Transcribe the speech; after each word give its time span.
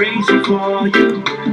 crazy 0.00 0.42
for 0.44 0.88
you. 0.88 1.49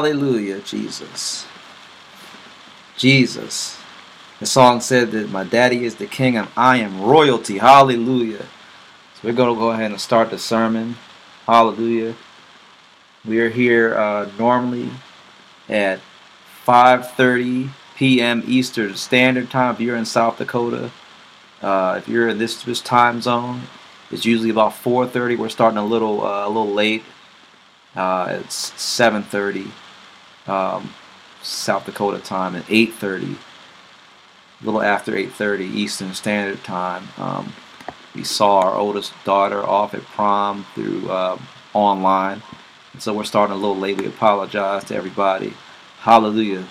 Hallelujah, 0.00 0.60
Jesus. 0.60 1.44
Jesus. 2.96 3.76
The 4.38 4.46
song 4.46 4.80
said 4.80 5.10
that 5.10 5.28
my 5.28 5.44
daddy 5.44 5.84
is 5.84 5.96
the 5.96 6.06
king 6.06 6.38
and 6.38 6.48
I 6.56 6.78
am 6.78 7.02
royalty. 7.02 7.58
Hallelujah. 7.58 8.46
So 9.16 9.20
we're 9.24 9.34
going 9.34 9.54
to 9.54 9.60
go 9.60 9.72
ahead 9.72 9.90
and 9.90 10.00
start 10.00 10.30
the 10.30 10.38
sermon. 10.38 10.96
Hallelujah. 11.46 12.14
We 13.26 13.40
are 13.40 13.50
here 13.50 13.94
uh, 13.94 14.30
normally 14.38 14.88
at 15.68 16.00
5:30 16.66 17.68
p.m. 17.94 18.42
Eastern 18.46 18.96
Standard 18.96 19.50
Time. 19.50 19.74
If 19.74 19.82
you're 19.82 19.96
in 19.96 20.06
South 20.06 20.38
Dakota, 20.38 20.92
uh, 21.60 21.96
if 21.98 22.08
you're 22.08 22.30
in 22.30 22.38
this 22.38 22.62
this 22.62 22.80
time 22.80 23.20
zone, 23.20 23.64
it's 24.10 24.24
usually 24.24 24.48
about 24.48 24.72
4:30. 24.72 25.36
We're 25.36 25.50
starting 25.50 25.76
a 25.76 25.84
little 25.84 26.24
uh, 26.24 26.46
a 26.46 26.48
little 26.48 26.72
late. 26.72 27.02
Uh, 27.94 28.38
it's 28.40 28.70
7:30 28.78 29.70
um, 30.50 30.92
South 31.42 31.86
Dakota 31.86 32.18
time 32.18 32.56
at 32.56 32.66
8:30, 32.66 33.36
a 34.60 34.64
little 34.64 34.82
after 34.82 35.12
8:30 35.12 35.74
Eastern 35.74 36.14
Standard 36.14 36.62
Time. 36.64 37.08
Um, 37.16 37.52
we 38.14 38.24
saw 38.24 38.60
our 38.60 38.74
oldest 38.74 39.12
daughter 39.24 39.64
off 39.64 39.94
at 39.94 40.02
prom 40.02 40.66
through 40.74 41.10
um, 41.10 41.40
online, 41.72 42.42
and 42.92 43.02
so 43.02 43.14
we're 43.14 43.24
starting 43.24 43.54
a 43.54 43.58
little 43.58 43.76
late. 43.76 43.98
We 43.98 44.06
apologize 44.06 44.84
to 44.84 44.96
everybody. 44.96 45.54
Hallelujah. 46.00 46.66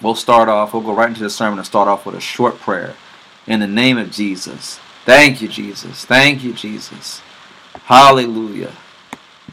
We'll 0.00 0.14
start 0.14 0.48
off. 0.48 0.72
We'll 0.72 0.82
go 0.82 0.94
right 0.94 1.08
into 1.08 1.22
the 1.22 1.30
sermon 1.30 1.58
and 1.58 1.66
start 1.66 1.88
off 1.88 2.06
with 2.06 2.14
a 2.14 2.20
short 2.20 2.58
prayer. 2.58 2.94
In 3.46 3.60
the 3.60 3.66
name 3.66 3.98
of 3.98 4.10
Jesus. 4.10 4.78
Thank 5.04 5.42
you, 5.42 5.48
Jesus. 5.48 6.04
Thank 6.04 6.44
you, 6.44 6.52
Jesus. 6.52 7.20
Hallelujah. 7.84 8.72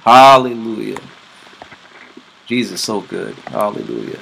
Hallelujah. 0.04 1.00
Jesus, 2.48 2.82
so 2.82 3.02
good. 3.02 3.34
Hallelujah. 3.48 4.20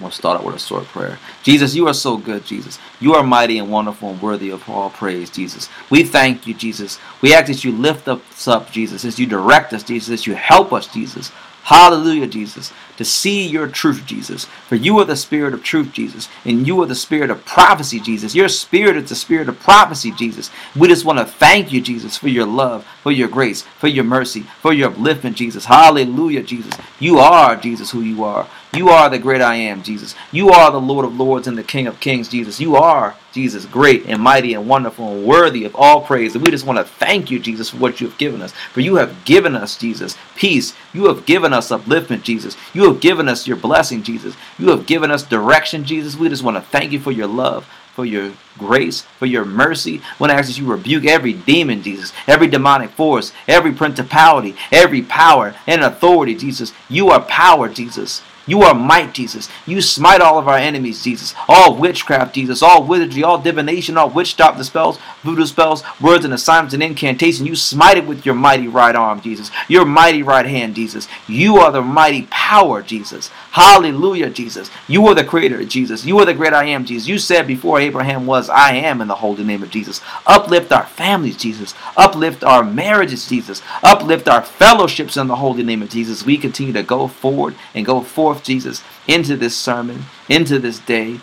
We'll 0.00 0.10
start 0.10 0.40
out 0.40 0.44
with 0.46 0.56
a 0.56 0.58
short 0.58 0.84
prayer. 0.86 1.18
Jesus, 1.42 1.74
you 1.74 1.86
are 1.86 1.94
so 1.94 2.16
good, 2.16 2.44
Jesus. 2.44 2.78
You 2.98 3.14
are 3.14 3.22
mighty 3.22 3.58
and 3.58 3.70
wonderful 3.70 4.10
and 4.10 4.22
worthy 4.22 4.50
of 4.50 4.68
all 4.68 4.90
praise, 4.90 5.30
Jesus. 5.30 5.68
We 5.90 6.02
thank 6.02 6.46
you, 6.46 6.54
Jesus. 6.54 6.98
We 7.20 7.34
ask 7.34 7.46
that 7.46 7.62
you 7.62 7.72
lift 7.72 8.08
us 8.08 8.48
up, 8.48 8.72
Jesus, 8.72 9.04
as 9.04 9.18
you 9.18 9.26
direct 9.26 9.72
us, 9.72 9.82
Jesus, 9.82 10.12
as 10.12 10.26
you 10.26 10.34
help 10.34 10.72
us, 10.72 10.86
Jesus. 10.86 11.30
Hallelujah, 11.64 12.26
Jesus. 12.26 12.72
To 12.96 13.04
see 13.04 13.46
your 13.46 13.68
truth, 13.68 14.04
Jesus. 14.04 14.46
For 14.68 14.74
you 14.74 14.98
are 14.98 15.04
the 15.04 15.16
spirit 15.16 15.54
of 15.54 15.62
truth, 15.62 15.92
Jesus. 15.92 16.28
And 16.44 16.66
you 16.66 16.82
are 16.82 16.86
the 16.86 16.94
spirit 16.94 17.30
of 17.30 17.44
prophecy, 17.44 18.00
Jesus. 18.00 18.34
Your 18.34 18.48
spirit 18.48 18.96
is 18.96 19.08
the 19.08 19.14
spirit 19.14 19.48
of 19.48 19.60
prophecy, 19.60 20.10
Jesus. 20.10 20.50
We 20.74 20.88
just 20.88 21.04
want 21.04 21.18
to 21.20 21.24
thank 21.24 21.72
you, 21.72 21.80
Jesus, 21.80 22.16
for 22.16 22.28
your 22.28 22.46
love, 22.46 22.84
for 23.02 23.12
your 23.12 23.28
grace, 23.28 23.62
for 23.62 23.88
your 23.88 24.04
mercy, 24.04 24.40
for 24.60 24.72
your 24.72 24.90
upliftment, 24.90 25.34
Jesus. 25.34 25.66
Hallelujah, 25.66 26.42
Jesus. 26.42 26.74
You 26.98 27.18
are, 27.18 27.56
Jesus, 27.56 27.92
who 27.92 28.00
you 28.00 28.24
are. 28.24 28.48
You 28.74 28.88
are 28.88 29.10
the 29.10 29.18
great 29.18 29.42
I 29.42 29.56
am, 29.56 29.82
Jesus. 29.82 30.14
You 30.30 30.48
are 30.48 30.70
the 30.70 30.80
Lord 30.80 31.04
of 31.04 31.14
Lords 31.14 31.46
and 31.46 31.58
the 31.58 31.62
King 31.62 31.86
of 31.86 32.00
Kings, 32.00 32.26
Jesus. 32.26 32.58
You 32.58 32.74
are, 32.76 33.14
Jesus, 33.30 33.66
great 33.66 34.06
and 34.06 34.22
mighty 34.22 34.54
and 34.54 34.66
wonderful 34.66 35.08
and 35.08 35.26
worthy 35.26 35.66
of 35.66 35.76
all 35.76 36.00
praise. 36.00 36.34
And 36.34 36.42
we 36.42 36.50
just 36.50 36.64
want 36.64 36.78
to 36.78 36.84
thank 36.84 37.30
you, 37.30 37.38
Jesus, 37.38 37.68
for 37.68 37.76
what 37.76 38.00
you 38.00 38.08
have 38.08 38.16
given 38.16 38.40
us. 38.40 38.52
For 38.72 38.80
you 38.80 38.94
have 38.96 39.26
given 39.26 39.54
us, 39.54 39.76
Jesus, 39.76 40.16
peace. 40.36 40.74
You 40.94 41.04
have 41.08 41.26
given 41.26 41.52
us 41.52 41.68
upliftment, 41.68 42.22
Jesus. 42.22 42.56
You 42.72 42.90
have 42.90 43.02
given 43.02 43.28
us 43.28 43.46
your 43.46 43.58
blessing, 43.58 44.02
Jesus. 44.02 44.34
You 44.58 44.70
have 44.70 44.86
given 44.86 45.10
us 45.10 45.22
direction, 45.22 45.84
Jesus. 45.84 46.16
We 46.16 46.30
just 46.30 46.42
want 46.42 46.56
to 46.56 46.62
thank 46.62 46.92
you 46.92 46.98
for 46.98 47.12
your 47.12 47.28
love 47.28 47.68
for 47.94 48.06
your 48.06 48.32
grace, 48.58 49.02
for 49.18 49.26
your 49.26 49.44
mercy. 49.44 50.00
When 50.16 50.30
I 50.30 50.34
ask 50.34 50.48
that 50.48 50.58
you 50.58 50.66
rebuke 50.66 51.04
every 51.04 51.34
demon, 51.34 51.82
Jesus, 51.82 52.10
every 52.26 52.46
demonic 52.46 52.88
force, 52.92 53.32
every 53.46 53.72
principality, 53.72 54.56
every 54.70 55.02
power 55.02 55.54
and 55.66 55.82
authority, 55.82 56.34
Jesus. 56.34 56.72
You 56.88 57.10
are 57.10 57.20
power, 57.20 57.68
Jesus. 57.68 58.22
You 58.46 58.62
are 58.62 58.74
might, 58.74 59.14
Jesus. 59.14 59.48
You 59.66 59.80
smite 59.80 60.20
all 60.20 60.38
of 60.38 60.48
our 60.48 60.56
enemies, 60.56 61.02
Jesus. 61.02 61.34
All 61.48 61.76
witchcraft, 61.76 62.34
Jesus. 62.34 62.62
All 62.62 62.84
wizardry, 62.84 63.22
all 63.22 63.38
divination, 63.38 63.96
all 63.96 64.10
witch 64.10 64.36
doctor 64.36 64.64
spells, 64.64 64.98
voodoo 65.22 65.46
spells, 65.46 65.82
words 66.00 66.24
and 66.24 66.34
assignments 66.34 66.74
and 66.74 66.82
incantation. 66.82 67.46
You 67.46 67.54
smite 67.56 67.98
it 67.98 68.06
with 68.06 68.26
your 68.26 68.34
mighty 68.34 68.68
right 68.68 68.96
arm, 68.96 69.20
Jesus. 69.20 69.50
Your 69.68 69.84
mighty 69.84 70.22
right 70.22 70.46
hand, 70.46 70.74
Jesus. 70.74 71.08
You 71.28 71.56
are 71.56 71.70
the 71.70 71.82
mighty 71.82 72.26
power, 72.30 72.82
Jesus. 72.82 73.28
Hallelujah, 73.52 74.30
Jesus. 74.30 74.70
You 74.88 75.06
are 75.06 75.14
the 75.14 75.24
creator, 75.24 75.64
Jesus. 75.64 76.04
You 76.04 76.18
are 76.18 76.24
the 76.24 76.34
great 76.34 76.52
I 76.52 76.64
am, 76.64 76.84
Jesus. 76.84 77.08
You 77.08 77.18
said 77.18 77.46
before 77.46 77.80
Abraham 77.80 78.26
was, 78.26 78.48
I 78.48 78.74
am 78.74 79.00
in 79.00 79.08
the 79.08 79.16
holy 79.16 79.44
name 79.44 79.62
of 79.62 79.70
Jesus. 79.70 80.00
Uplift 80.26 80.72
our 80.72 80.86
families, 80.86 81.36
Jesus. 81.36 81.74
Uplift 81.96 82.42
our 82.44 82.64
marriages, 82.64 83.28
Jesus. 83.28 83.62
Uplift 83.82 84.28
our 84.28 84.42
fellowships 84.42 85.16
in 85.16 85.28
the 85.28 85.36
holy 85.36 85.62
name 85.62 85.82
of 85.82 85.90
Jesus. 85.90 86.24
We 86.24 86.38
continue 86.38 86.72
to 86.72 86.82
go 86.82 87.08
forward 87.08 87.54
and 87.74 87.86
go 87.86 88.00
forth, 88.32 88.44
Jesus, 88.44 88.82
into 89.06 89.36
this 89.36 89.56
sermon, 89.56 90.04
into 90.28 90.58
this 90.58 90.78
day, 90.78 91.20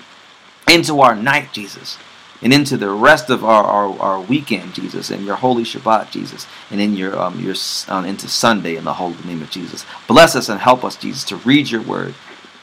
into 0.67 1.01
our 1.01 1.15
night, 1.15 1.49
Jesus, 1.51 1.97
and 2.41 2.53
into 2.53 2.77
the 2.77 2.89
rest 2.89 3.29
of 3.29 3.43
our, 3.43 3.63
our, 3.63 3.99
our 3.99 4.21
weekend, 4.21 4.73
Jesus, 4.73 5.09
and 5.09 5.25
your 5.25 5.35
holy 5.35 5.63
Shabbat, 5.63 6.11
Jesus, 6.11 6.47
and 6.71 6.79
in 6.79 6.95
your 6.95 7.19
um 7.19 7.39
your 7.39 7.55
um, 7.87 8.05
into 8.05 8.27
Sunday 8.27 8.75
in 8.75 8.85
the 8.85 8.93
holy 8.93 9.17
name 9.25 9.41
of 9.41 9.49
Jesus. 9.49 9.85
Bless 10.07 10.35
us 10.35 10.49
and 10.49 10.59
help 10.59 10.83
us, 10.83 10.95
Jesus, 10.95 11.23
to 11.25 11.35
read 11.37 11.69
your 11.69 11.81
word, 11.81 12.13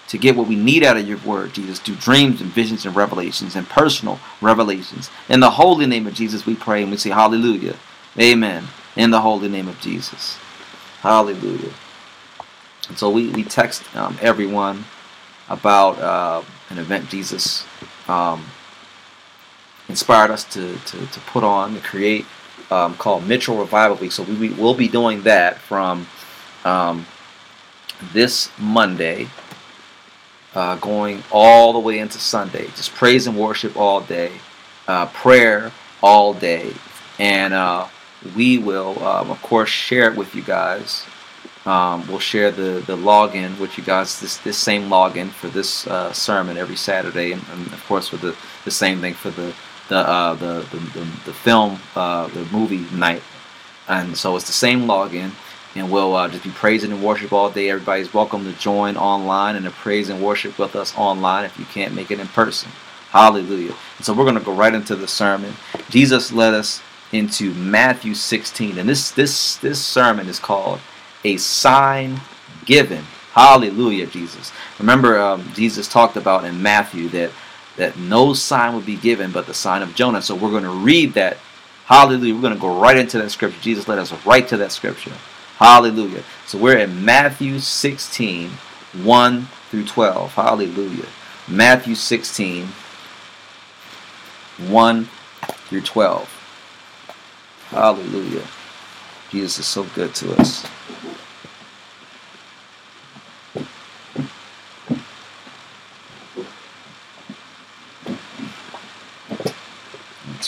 to 0.09 0.19
get 0.19 0.37
what 0.37 0.49
we 0.49 0.57
need 0.57 0.83
out 0.83 0.97
of 0.97 1.07
your 1.07 1.19
word, 1.19 1.53
Jesus, 1.53 1.79
through 1.79 1.97
dreams 1.97 2.41
and 2.41 2.51
visions 2.51 2.87
and 2.87 2.97
revelations 2.97 3.57
and 3.57 3.69
personal 3.69 4.21
revelations. 4.41 5.11
In 5.29 5.41
the 5.41 5.51
holy 5.51 5.87
name 5.87 6.07
of 6.07 6.15
Jesus, 6.15 6.47
we 6.47 6.55
pray 6.55 6.83
and 6.83 6.91
we 6.91 6.97
say 6.97 7.11
hallelujah. 7.11 7.77
Amen. 8.19 8.69
In 8.95 9.11
the 9.11 9.21
holy 9.21 9.49
name 9.49 9.69
of 9.69 9.79
Jesus. 9.81 10.39
Hallelujah. 11.03 11.73
And 12.89 12.99
so 12.99 13.11
we, 13.11 13.29
we 13.31 13.43
text 13.43 13.83
um, 13.97 14.17
everyone 14.21 14.85
about 15.49 15.99
uh, 15.99 16.43
an 16.71 16.79
event 16.79 17.09
Jesus 17.09 17.65
um, 18.09 18.45
inspired 19.89 20.31
us 20.31 20.45
to, 20.45 20.77
to, 20.77 21.07
to 21.07 21.21
put 21.21 21.45
on, 21.45 21.75
to 21.75 21.81
create, 21.81 22.27
um, 22.71 22.95
called 22.97 23.27
Mitchell 23.27 23.59
Revival 23.59 23.97
Week. 23.97 24.13
So 24.13 24.23
we, 24.23 24.35
we 24.35 24.49
will 24.51 24.75
be 24.75 24.89
doing 24.89 25.23
that 25.23 25.59
from 25.59 26.07
um, 26.65 27.07
this 28.13 28.51
Monday, 28.59 29.29
uh, 30.55 30.77
going 30.77 31.23
all 31.31 31.73
the 31.73 31.79
way 31.79 31.99
into 31.99 32.19
Sunday. 32.19 32.67
Just 32.69 32.95
praise 32.95 33.27
and 33.27 33.39
worship 33.39 33.77
all 33.77 34.01
day, 34.01 34.33
uh, 34.89 35.07
prayer 35.07 35.73
all 36.03 36.35
day, 36.35 36.73
and 37.19 37.55
uh, 37.55 37.87
we 38.35 38.59
will, 38.59 39.03
um, 39.05 39.31
of 39.31 39.41
course, 39.43 39.71
share 39.71 40.11
it 40.11 40.17
with 40.17 40.35
you 40.35 40.43
guys. 40.43 41.07
Um, 41.67 42.07
we'll 42.07 42.21
share 42.21 42.53
the, 42.53 42.85
the 42.87 42.97
login 42.97 43.59
with 43.59 43.77
you 43.77 43.83
guys, 43.83 44.21
this, 44.21 44.37
this 44.39 44.57
same 44.57 44.89
login 44.89 45.31
for 45.31 45.49
this 45.49 45.87
uh, 45.89 46.13
sermon 46.13 46.57
every 46.57 46.77
Saturday, 46.77 47.33
and, 47.33 47.43
and 47.51 47.73
of 47.73 47.85
course, 47.87 48.13
with 48.13 48.21
the, 48.21 48.37
the 48.65 48.71
same 48.71 49.01
thing 49.01 49.15
for 49.15 49.31
the 49.31 49.53
the 49.89 49.99
uh, 49.99 50.35
the, 50.35 50.67
the, 50.71 50.79
the, 50.79 51.05
the 51.27 51.33
film, 51.33 51.79
uh, 51.95 52.29
the 52.29 52.45
movie 52.47 52.87
night. 52.97 53.23
And 53.89 54.17
so 54.17 54.37
it's 54.37 54.47
the 54.47 54.53
same 54.53 54.83
login, 54.83 55.31
and 55.75 55.91
we'll 55.91 56.15
uh, 56.15 56.29
just 56.29 56.45
be 56.45 56.51
praising 56.51 56.93
and 56.93 57.03
worship 57.03 57.33
all 57.33 57.51
day. 57.51 57.71
Everybody's 57.71 58.13
welcome 58.13 58.45
to 58.45 58.53
join 58.59 58.97
online 58.97 59.57
and 59.57 59.65
to 59.65 59.71
praise 59.71 60.09
and 60.09 60.23
worship 60.23 60.59
with 60.59 60.75
us 60.75 60.97
online 60.97 61.45
if 61.45 61.59
you 61.59 61.65
can't 61.67 61.95
make 61.95 62.11
it 62.11 62.19
in 62.19 62.27
person. 62.29 62.71
Hallelujah. 63.11 63.75
And 63.97 64.05
so 64.05 64.13
we're 64.13 64.25
going 64.25 64.39
to 64.39 64.45
go 64.45 64.53
right 64.53 64.75
into 64.75 64.97
the 64.97 65.07
sermon. 65.07 65.55
Jesus 65.89 66.33
led 66.33 66.55
us 66.55 66.83
into 67.13 67.55
Matthew 67.55 68.15
16, 68.15 68.79
and 68.79 68.89
this 68.89 69.13
this 69.13 69.57
this 69.59 69.85
sermon 69.85 70.29
is 70.29 70.41
called 70.41 70.81
a 71.27 71.37
sign 71.37 72.21
given. 72.65 73.05
Hallelujah, 73.33 74.07
Jesus. 74.07 74.53
Remember, 74.79 75.19
um, 75.19 75.51
Jesus 75.55 75.89
talked 75.89 76.17
about 76.17 76.45
in 76.45 76.63
Matthew 76.63 77.09
that 77.11 77.31
that 77.77 77.99
no 77.99 78.33
sign 78.33 78.75
would 78.75 78.87
be 78.87 78.97
given 78.97 79.31
but 79.33 79.47
the 79.47 79.53
sign 79.53 79.83
of 79.83 79.95
Jonah. 79.95 80.23
So 80.23 80.35
we're 80.35 80.51
going 80.51 80.63
to 80.63 80.71
read 80.71 81.13
that. 81.13 81.37
Hallelujah. 81.85 82.35
We're 82.35 82.41
going 82.41 82.55
to 82.55 82.61
go 82.61 82.81
right 82.81 82.97
into 82.97 83.19
that 83.19 83.31
scripture. 83.31 83.61
Jesus 83.61 83.87
led 83.87 83.99
us 83.99 84.13
right 84.25 84.49
to 84.49 84.57
that 84.57 84.73
scripture. 84.73 85.13
Hallelujah. 85.59 86.23
So 86.47 86.57
we're 86.57 86.79
in 86.79 87.05
Matthew 87.05 87.59
16, 87.59 88.49
1 89.03 89.49
through 89.71 89.85
12. 89.85 90.33
Hallelujah. 90.33 91.07
Matthew 91.49 91.95
16, 91.95 92.67
1 94.69 95.09
through 95.69 95.83
12. 95.83 97.69
Hallelujah. 97.69 98.47
Jesus 99.31 99.59
is 99.59 99.67
so 99.67 99.85
good 99.95 100.15
to 100.15 100.35
us. 100.41 100.67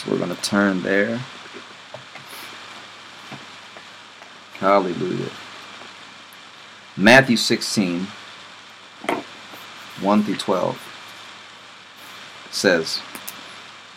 We're 0.09 0.17
going 0.17 0.35
to 0.35 0.41
turn 0.41 0.81
there. 0.81 1.17
Hallelujah. 4.53 5.29
Matthew 6.97 7.37
16, 7.37 8.07
1 10.01 10.23
through 10.23 10.35
12 10.35 12.47
says, 12.51 13.01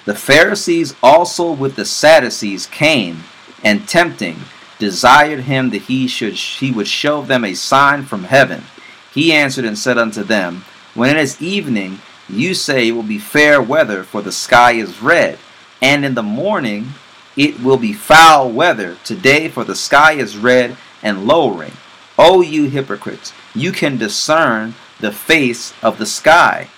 The 0.05 0.15
Pharisees 0.15 0.95
also 1.03 1.51
with 1.51 1.77
the 1.77 1.85
Sadducees 1.85 2.67
came, 2.67 3.25
and 3.65 3.89
tempting, 3.89 4.37
desired 4.79 5.41
him 5.41 5.71
that 5.71 5.83
he 5.83 6.09
should 6.09 6.35
he 6.35 6.73
would 6.73 6.89
show 6.89 7.23
them 7.23 7.45
a 7.45 7.55
sign 7.55 8.05
from 8.05 8.25
heaven. 8.25 8.65
He 9.15 9.33
answered 9.33 9.65
and 9.65 9.79
said 9.79 9.99
unto 9.99 10.23
them, 10.23 10.65
When 10.95 11.11
it 11.11 11.21
is 11.21 11.41
evening, 11.41 12.01
you 12.29 12.55
say 12.55 12.89
it 12.89 12.93
will 12.93 13.03
be 13.03 13.19
fair 13.19 13.63
weather, 13.63 14.05
for 14.05 14.23
the 14.23 14.33
sky 14.33 14.73
is 14.73 15.03
red, 15.03 15.39
and 15.83 16.05
in 16.05 16.15
the 16.15 16.23
morning 16.23 16.95
it 17.37 17.61
will 17.61 17.77
be 17.77 17.93
foul 17.93 18.51
weather. 18.51 18.97
Today, 19.05 19.49
for 19.49 19.65
the 19.65 19.75
sky 19.75 20.13
is 20.13 20.39
red 20.39 20.77
and 21.03 21.27
lowering. 21.27 21.73
O 22.19 22.41
you 22.41 22.71
hypocrites, 22.71 23.33
you 23.55 23.73
can 23.73 23.99
discern 23.99 24.75
the 25.01 25.13
face 25.13 25.75
of 25.83 25.99
the 25.99 26.07
sky, 26.07 26.69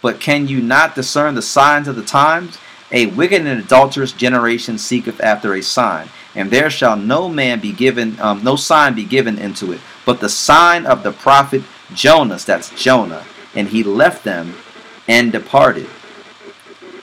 but 0.00 0.20
can 0.20 0.48
you 0.48 0.60
not 0.60 0.94
discern 0.94 1.34
the 1.34 1.42
signs 1.42 1.86
of 1.86 1.96
the 1.96 2.04
times? 2.04 2.58
A 2.92 3.06
wicked 3.06 3.44
and 3.44 3.60
adulterous 3.60 4.12
generation 4.12 4.78
seeketh 4.78 5.20
after 5.20 5.54
a 5.54 5.62
sign, 5.62 6.08
and 6.34 6.50
there 6.50 6.70
shall 6.70 6.96
no 6.96 7.28
man 7.28 7.60
be 7.60 7.72
given, 7.72 8.18
um, 8.20 8.42
no 8.42 8.56
sign 8.56 8.94
be 8.94 9.04
given 9.04 9.38
into 9.38 9.72
it, 9.72 9.80
but 10.04 10.20
the 10.20 10.28
sign 10.28 10.86
of 10.86 11.02
the 11.02 11.12
prophet 11.12 11.62
Jonas. 11.94 12.44
That's 12.44 12.70
Jonah. 12.70 13.24
And 13.54 13.68
he 13.68 13.82
left 13.82 14.24
them 14.24 14.54
and 15.08 15.32
departed. 15.32 15.88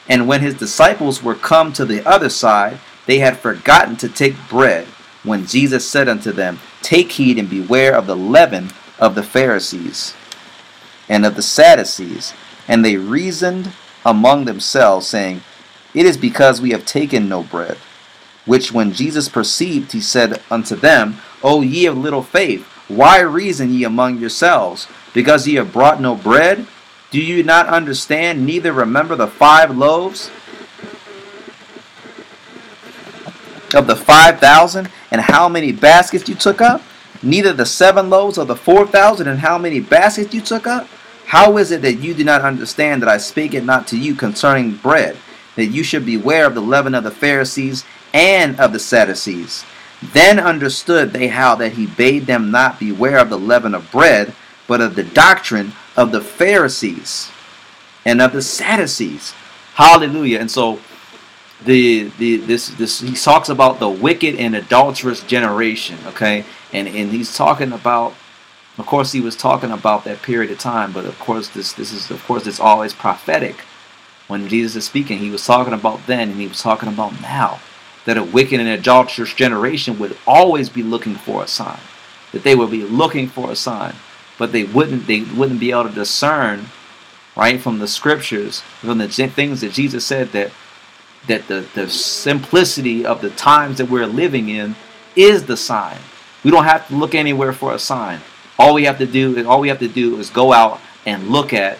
And 0.07 0.27
when 0.27 0.41
his 0.41 0.55
disciples 0.55 1.23
were 1.23 1.35
come 1.35 1.71
to 1.73 1.85
the 1.85 2.07
other 2.07 2.29
side, 2.29 2.79
they 3.05 3.19
had 3.19 3.37
forgotten 3.37 3.95
to 3.97 4.09
take 4.09 4.35
bread. 4.49 4.87
When 5.23 5.45
Jesus 5.45 5.87
said 5.87 6.09
unto 6.09 6.31
them, 6.31 6.59
Take 6.81 7.13
heed 7.13 7.39
and 7.39 7.49
beware 7.49 7.95
of 7.95 8.07
the 8.07 8.15
leaven 8.15 8.71
of 8.99 9.15
the 9.15 9.23
Pharisees 9.23 10.13
and 11.07 11.25
of 11.25 11.35
the 11.35 11.41
Sadducees. 11.41 12.33
And 12.67 12.83
they 12.83 12.97
reasoned 12.97 13.71
among 14.05 14.45
themselves, 14.45 15.07
saying, 15.07 15.41
It 15.93 16.05
is 16.05 16.17
because 16.17 16.61
we 16.61 16.71
have 16.71 16.85
taken 16.85 17.29
no 17.29 17.43
bread. 17.43 17.77
Which 18.45 18.73
when 18.73 18.91
Jesus 18.91 19.29
perceived, 19.29 19.93
he 19.93 20.01
said 20.01 20.41
unto 20.51 20.75
them, 20.75 21.17
O 21.41 21.61
ye 21.61 21.85
of 21.85 21.97
little 21.97 22.23
faith, 22.23 22.65
why 22.89 23.19
reason 23.21 23.73
ye 23.73 23.85
among 23.85 24.19
yourselves? 24.19 24.87
Because 25.13 25.47
ye 25.47 25.55
have 25.55 25.71
brought 25.71 26.01
no 26.01 26.15
bread? 26.15 26.67
Do 27.13 27.21
you 27.21 27.43
not 27.43 27.67
understand, 27.67 28.43
neither 28.43 28.73
remember 28.73 29.15
the 29.15 29.27
five 29.27 29.77
loaves 29.77 30.31
of 33.75 33.85
the 33.85 33.95
five 33.95 34.39
thousand, 34.39 34.89
and 35.11 35.21
how 35.21 35.47
many 35.47 35.71
baskets 35.71 36.27
you 36.27 36.33
took 36.33 36.59
up? 36.59 36.81
Neither 37.21 37.53
the 37.53 37.67
seven 37.67 38.09
loaves 38.09 38.39
of 38.39 38.47
the 38.47 38.55
four 38.55 38.87
thousand, 38.87 39.27
and 39.27 39.37
how 39.37 39.59
many 39.59 39.79
baskets 39.79 40.33
you 40.33 40.41
took 40.41 40.65
up? 40.65 40.87
How 41.27 41.57
is 41.57 41.69
it 41.69 41.83
that 41.83 41.99
you 41.99 42.15
do 42.15 42.23
not 42.23 42.41
understand 42.41 43.03
that 43.03 43.09
I 43.09 43.19
speak 43.19 43.53
it 43.53 43.63
not 43.63 43.85
to 43.89 43.99
you 43.99 44.15
concerning 44.15 44.77
bread, 44.77 45.15
that 45.55 45.67
you 45.67 45.83
should 45.83 46.07
beware 46.07 46.47
of 46.47 46.55
the 46.55 46.61
leaven 46.61 46.95
of 46.95 47.03
the 47.03 47.11
Pharisees 47.11 47.85
and 48.11 48.59
of 48.59 48.73
the 48.73 48.79
Sadducees? 48.79 49.65
Then 50.01 50.39
understood 50.39 51.13
they 51.13 51.27
how 51.27 51.53
that 51.57 51.73
he 51.73 51.85
bade 51.85 52.25
them 52.25 52.49
not 52.49 52.79
beware 52.79 53.19
of 53.19 53.29
the 53.29 53.37
leaven 53.37 53.75
of 53.75 53.91
bread, 53.91 54.33
but 54.67 54.81
of 54.81 54.95
the 54.95 55.03
doctrine 55.03 55.73
of 55.95 56.11
the 56.11 56.21
Pharisees 56.21 57.31
and 58.05 58.21
of 58.21 58.33
the 58.33 58.41
Sadducees. 58.41 59.33
Hallelujah. 59.75 60.39
And 60.39 60.51
so 60.51 60.79
the 61.65 62.11
the 62.17 62.37
this 62.37 62.69
this 62.69 62.99
he 62.99 63.13
talks 63.13 63.49
about 63.49 63.79
the 63.79 63.89
wicked 63.89 64.35
and 64.35 64.55
adulterous 64.55 65.21
generation, 65.23 65.97
okay? 66.07 66.45
And 66.71 66.87
and 66.87 67.11
he's 67.11 67.35
talking 67.35 67.71
about 67.71 68.13
of 68.77 68.85
course 68.85 69.11
he 69.11 69.21
was 69.21 69.35
talking 69.35 69.71
about 69.71 70.03
that 70.03 70.21
period 70.21 70.51
of 70.51 70.59
time, 70.59 70.91
but 70.91 71.05
of 71.05 71.17
course 71.19 71.49
this 71.49 71.73
this 71.73 71.91
is 71.91 72.11
of 72.11 72.23
course 72.25 72.47
it's 72.47 72.59
always 72.59 72.93
prophetic. 72.93 73.57
When 74.27 74.47
Jesus 74.47 74.75
is 74.77 74.85
speaking, 74.85 75.19
he 75.19 75.29
was 75.29 75.45
talking 75.45 75.73
about 75.73 76.05
then 76.07 76.29
and 76.29 76.39
he 76.39 76.47
was 76.47 76.61
talking 76.61 76.89
about 76.89 77.21
now. 77.21 77.59
That 78.05 78.17
a 78.17 78.23
wicked 78.23 78.59
and 78.59 78.67
adulterous 78.67 79.33
generation 79.33 79.97
would 79.99 80.17
always 80.27 80.69
be 80.69 80.83
looking 80.83 81.15
for 81.15 81.43
a 81.43 81.47
sign. 81.47 81.79
That 82.33 82.43
they 82.43 82.55
would 82.55 82.71
be 82.71 82.83
looking 82.83 83.27
for 83.27 83.51
a 83.51 83.55
sign. 83.55 83.95
But 84.43 84.51
they 84.51 84.65
wouldn't 84.65 85.07
they 85.07 85.21
wouldn't 85.21 85.61
be 85.61 85.71
able 85.71 85.87
to 85.87 85.95
discern 85.95 86.65
right 87.33 87.61
from 87.61 87.79
the 87.79 87.87
scriptures 87.87 88.59
from 88.59 88.97
the 88.97 89.07
things 89.07 89.61
that 89.61 89.71
jesus 89.71 90.05
said 90.05 90.27
that 90.33 90.51
that 91.27 91.47
the, 91.47 91.65
the 91.75 91.89
simplicity 91.89 93.05
of 93.05 93.21
the 93.21 93.29
times 93.29 93.77
that 93.77 93.89
we're 93.89 94.05
living 94.05 94.49
in 94.49 94.75
is 95.15 95.45
the 95.45 95.55
sign. 95.55 95.97
We 96.43 96.51
don't 96.51 96.65
have 96.65 96.85
to 96.89 96.95
look 96.95 97.15
anywhere 97.15 97.53
for 97.53 97.73
a 97.73 97.79
sign. 97.79 98.19
All 98.59 98.73
we 98.73 98.83
have 98.83 98.97
to 98.97 99.05
do 99.05 99.37
is 99.37 99.45
all 99.45 99.61
we 99.61 99.69
have 99.69 99.79
to 99.79 99.87
do 99.87 100.19
is 100.19 100.29
go 100.29 100.51
out 100.51 100.81
and 101.05 101.29
look 101.29 101.53
at 101.53 101.77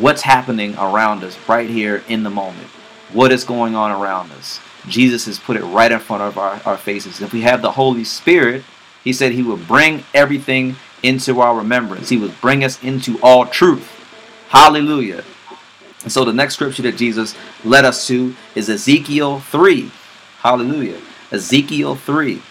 what's 0.00 0.22
happening 0.22 0.74
around 0.74 1.22
us 1.22 1.38
right 1.48 1.70
here 1.70 2.02
in 2.08 2.24
the 2.24 2.30
moment. 2.30 2.66
What 3.12 3.30
is 3.30 3.44
going 3.44 3.76
on 3.76 3.92
around 3.92 4.32
us? 4.32 4.58
Jesus 4.88 5.26
has 5.26 5.38
put 5.38 5.56
it 5.56 5.62
right 5.62 5.92
in 5.92 6.00
front 6.00 6.24
of 6.24 6.36
our, 6.36 6.60
our 6.66 6.76
faces. 6.76 7.20
If 7.20 7.32
we 7.32 7.42
have 7.42 7.62
the 7.62 7.70
holy 7.70 8.02
spirit 8.02 8.64
he 9.04 9.12
said 9.12 9.32
he 9.32 9.42
would 9.42 9.66
bring 9.66 10.04
everything 10.14 10.76
into 11.02 11.40
our 11.40 11.56
remembrance. 11.56 12.08
He 12.08 12.16
would 12.16 12.40
bring 12.40 12.64
us 12.64 12.82
into 12.82 13.18
all 13.22 13.46
truth. 13.46 13.88
Hallelujah. 14.48 15.24
And 16.02 16.12
so 16.12 16.24
the 16.24 16.32
next 16.32 16.54
scripture 16.54 16.82
that 16.82 16.96
jesus 16.96 17.34
led 17.64 17.84
us 17.84 18.06
to 18.08 18.34
is 18.54 18.68
ezekiel 18.68 19.40
3 19.40 19.90
hallelujah. 20.38 21.00
Ezekiel 21.30 21.94
3 21.94 22.42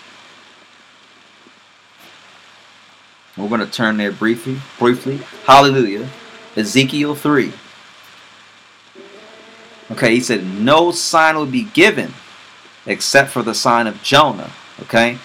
we're 3.38 3.50
going 3.50 3.62
to 3.62 3.66
turn 3.66 3.98
there 3.98 4.12
briefly 4.12 4.58
briefly. 4.78 5.18
Hallelujah. 5.46 6.10
Ezekiel 6.56 7.16
3 7.16 7.54
Okay, 9.92 10.16
he 10.16 10.22
said, 10.22 10.46
No 10.46 10.92
sign 10.92 11.36
will 11.36 11.46
be 11.46 11.64
given 11.64 12.14
except 12.86 13.32
for 13.32 13.44
the 13.44 13.54
sign 13.54 13.88
of 13.88 14.02
Jonah. 14.02 14.52
Okay? 14.82 15.18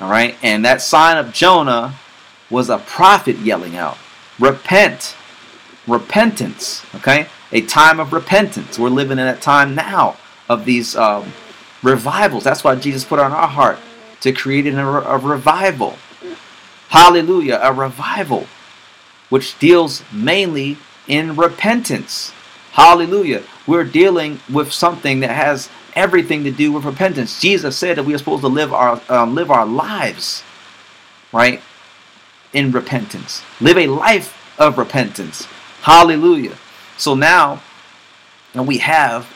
All 0.00 0.10
right? 0.10 0.36
And 0.42 0.64
that 0.64 0.82
sign 0.82 1.16
of 1.16 1.32
Jonah 1.32 1.94
was 2.52 2.70
a 2.70 2.78
prophet 2.78 3.38
yelling 3.38 3.76
out, 3.76 3.98
Repent. 4.38 5.16
Repentance. 5.86 6.84
Okay? 6.94 7.26
A 7.52 7.62
time 7.62 8.00
of 8.00 8.12
repentance. 8.12 8.78
We're 8.78 8.88
living 8.88 9.18
in 9.18 9.24
that 9.24 9.40
time 9.40 9.74
now 9.74 10.16
of 10.48 10.64
these 10.64 10.96
um, 10.96 11.32
revivals. 11.82 12.44
That's 12.44 12.64
why 12.64 12.76
Jesus 12.76 13.04
put 13.04 13.18
on 13.18 13.32
our 13.32 13.48
heart 13.48 13.78
to 14.20 14.32
create 14.32 14.66
a, 14.66 14.78
a 14.80 15.18
revival. 15.18 15.96
Hallelujah. 16.88 17.58
A 17.62 17.72
revival 17.72 18.46
which 19.28 19.58
deals 19.58 20.02
mainly 20.12 20.76
in 21.08 21.36
repentance. 21.36 22.32
Hallelujah. 22.72 23.42
We're 23.66 23.84
dealing 23.84 24.40
with 24.52 24.72
something 24.72 25.20
that 25.20 25.30
has 25.30 25.68
everything 25.94 26.44
to 26.44 26.50
do 26.50 26.72
with 26.72 26.84
repentance. 26.84 27.40
Jesus 27.40 27.76
said 27.76 27.96
that 27.96 28.04
we 28.04 28.14
are 28.14 28.18
supposed 28.18 28.42
to 28.42 28.48
live 28.48 28.72
our 28.72 29.00
um, 29.08 29.34
live 29.34 29.50
our 29.50 29.66
lives, 29.66 30.42
right, 31.32 31.60
in 32.52 32.72
repentance. 32.72 33.42
Live 33.60 33.78
a 33.78 33.86
life 33.86 34.36
of 34.58 34.78
repentance. 34.78 35.46
Hallelujah. 35.82 36.56
So 36.96 37.14
now, 37.14 37.62
and 38.54 38.66
we 38.66 38.78
have 38.78 39.26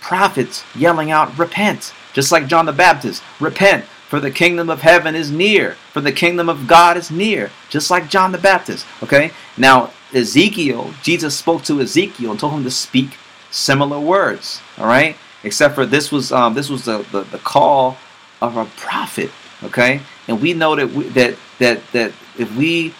prophets 0.00 0.64
yelling 0.74 1.10
out, 1.10 1.36
"Repent!" 1.38 1.92
Just 2.12 2.30
like 2.30 2.46
John 2.46 2.66
the 2.66 2.72
Baptist, 2.72 3.22
"Repent, 3.40 3.84
for 4.08 4.20
the 4.20 4.30
kingdom 4.30 4.70
of 4.70 4.82
heaven 4.82 5.14
is 5.14 5.30
near. 5.30 5.76
For 5.92 6.00
the 6.00 6.12
kingdom 6.12 6.48
of 6.48 6.66
God 6.66 6.96
is 6.96 7.10
near." 7.10 7.50
Just 7.70 7.90
like 7.90 8.08
John 8.08 8.32
the 8.32 8.38
Baptist. 8.38 8.86
Okay. 9.02 9.32
Now 9.56 9.90
Ezekiel, 10.14 10.94
Jesus 11.02 11.36
spoke 11.36 11.62
to 11.64 11.80
Ezekiel 11.80 12.30
and 12.30 12.40
told 12.40 12.54
him 12.54 12.64
to 12.64 12.70
speak 12.70 13.16
similar 13.50 13.98
words. 13.98 14.60
All 14.78 14.86
right, 14.86 15.16
except 15.42 15.74
for 15.74 15.86
this 15.86 16.12
was 16.12 16.32
um, 16.32 16.54
this 16.54 16.70
was 16.70 16.84
the, 16.84 17.04
the, 17.12 17.22
the 17.22 17.38
call 17.38 17.96
of 18.40 18.56
a 18.56 18.66
prophet. 18.76 19.30
Okay, 19.64 20.00
and 20.28 20.40
we 20.40 20.54
know 20.54 20.76
that 20.76 20.90
we, 20.90 21.08
that 21.10 21.36
that 21.58 21.80
that 21.92 22.12
if 22.38 22.54
we 22.56 22.94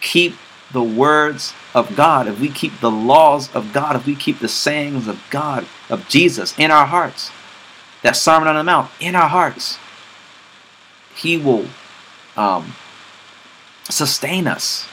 keep 0.00 0.34
the 0.72 0.82
words 0.82 1.54
of 1.74 1.94
God, 1.96 2.26
if 2.26 2.40
we 2.40 2.48
keep 2.48 2.80
the 2.80 2.90
laws 2.90 3.54
of 3.54 3.72
God, 3.72 3.96
if 3.96 4.06
we 4.06 4.14
keep 4.14 4.38
the 4.38 4.48
sayings 4.48 5.06
of 5.06 5.20
God 5.30 5.66
of 5.90 6.08
Jesus 6.08 6.58
in 6.58 6.70
our 6.70 6.86
hearts, 6.86 7.30
that 8.02 8.16
Sermon 8.16 8.48
on 8.48 8.56
the 8.56 8.64
Mount 8.64 8.90
in 9.00 9.14
our 9.14 9.28
hearts, 9.28 9.78
He 11.14 11.36
will 11.36 11.66
um, 12.36 12.74
sustain 13.88 14.46
us 14.46 14.88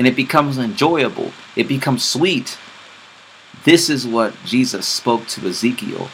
and 0.00 0.06
it 0.06 0.16
becomes 0.16 0.56
enjoyable. 0.56 1.30
It 1.56 1.68
becomes 1.68 2.02
sweet. 2.02 2.56
This 3.64 3.90
is 3.90 4.06
what 4.06 4.34
Jesus 4.46 4.86
spoke 4.86 5.26
to 5.26 5.46
Ezekiel 5.46 6.08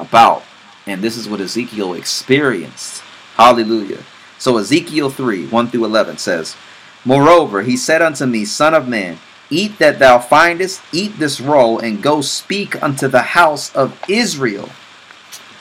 about. 0.00 0.42
And 0.86 1.02
this 1.02 1.18
is 1.18 1.28
what 1.28 1.40
Ezekiel 1.42 1.92
experienced. 1.92 3.02
Hallelujah. 3.36 4.02
So 4.42 4.58
Ezekiel 4.58 5.08
3 5.08 5.46
1 5.46 5.68
through 5.68 5.84
11 5.84 6.18
says, 6.18 6.56
Moreover, 7.04 7.62
he 7.62 7.76
said 7.76 8.02
unto 8.02 8.26
me, 8.26 8.44
Son 8.44 8.74
of 8.74 8.88
man, 8.88 9.20
eat 9.50 9.78
that 9.78 10.00
thou 10.00 10.18
findest, 10.18 10.82
eat 10.90 11.16
this 11.16 11.40
roll, 11.40 11.78
and 11.78 12.02
go 12.02 12.22
speak 12.22 12.82
unto 12.82 13.06
the 13.06 13.22
house 13.22 13.72
of 13.76 13.96
Israel. 14.08 14.68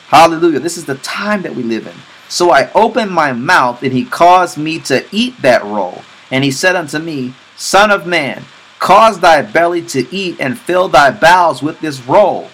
Hallelujah. 0.08 0.60
This 0.60 0.78
is 0.78 0.86
the 0.86 0.96
time 0.96 1.44
that 1.44 1.54
we 1.54 1.62
live 1.62 1.86
in. 1.86 1.94
So 2.28 2.50
I 2.50 2.72
opened 2.72 3.12
my 3.12 3.34
mouth, 3.34 3.84
and 3.84 3.94
he 3.94 4.04
caused 4.04 4.58
me 4.58 4.80
to 4.80 5.06
eat 5.12 5.40
that 5.44 5.64
roll. 5.64 6.02
And 6.32 6.44
he 6.44 6.50
said 6.50 6.76
unto 6.76 6.98
me, 6.98 7.36
Son 7.56 7.92
of 7.92 8.08
man, 8.08 8.46
cause 8.80 9.20
thy 9.20 9.44
belly 9.44 9.84
to 9.90 10.12
eat 10.12 10.38
and 10.40 10.58
fill 10.58 10.88
thy 10.88 11.12
bowels 11.12 11.62
with 11.62 11.80
this 11.82 12.02
roll 12.08 12.50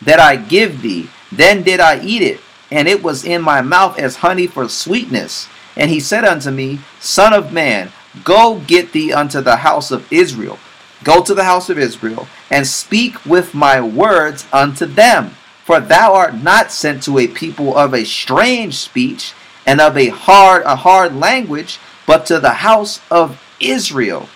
that 0.00 0.20
I 0.20 0.36
give 0.36 0.80
thee. 0.80 1.10
Then 1.32 1.64
did 1.64 1.80
I 1.80 2.00
eat 2.04 2.22
it, 2.22 2.40
and 2.70 2.86
it 2.86 3.02
was 3.02 3.24
in 3.24 3.42
my 3.42 3.62
mouth 3.62 3.98
as 3.98 4.14
honey 4.14 4.46
for 4.46 4.68
sweetness. 4.68 5.48
And 5.76 5.90
he 5.90 6.00
said 6.00 6.24
unto 6.24 6.50
me, 6.50 6.80
Son 7.00 7.32
of 7.32 7.52
man, 7.52 7.90
go 8.24 8.60
get 8.66 8.92
thee 8.92 9.12
unto 9.12 9.40
the 9.40 9.56
house 9.56 9.90
of 9.90 10.10
Israel. 10.12 10.58
Go 11.04 11.22
to 11.22 11.34
the 11.34 11.44
house 11.44 11.68
of 11.68 11.78
Israel, 11.78 12.28
and 12.50 12.66
speak 12.66 13.24
with 13.24 13.54
my 13.54 13.80
words 13.80 14.46
unto 14.52 14.86
them. 14.86 15.34
For 15.64 15.80
thou 15.80 16.14
art 16.14 16.34
not 16.34 16.70
sent 16.70 17.02
to 17.04 17.18
a 17.18 17.26
people 17.26 17.76
of 17.76 17.94
a 17.94 18.04
strange 18.04 18.74
speech 18.76 19.32
and 19.66 19.80
of 19.80 19.96
a 19.96 20.08
hard 20.08 20.62
a 20.64 20.76
hard 20.76 21.14
language, 21.14 21.78
but 22.06 22.26
to 22.26 22.40
the 22.40 22.54
house 22.54 23.00
of 23.10 23.40
Israel. 23.60 24.28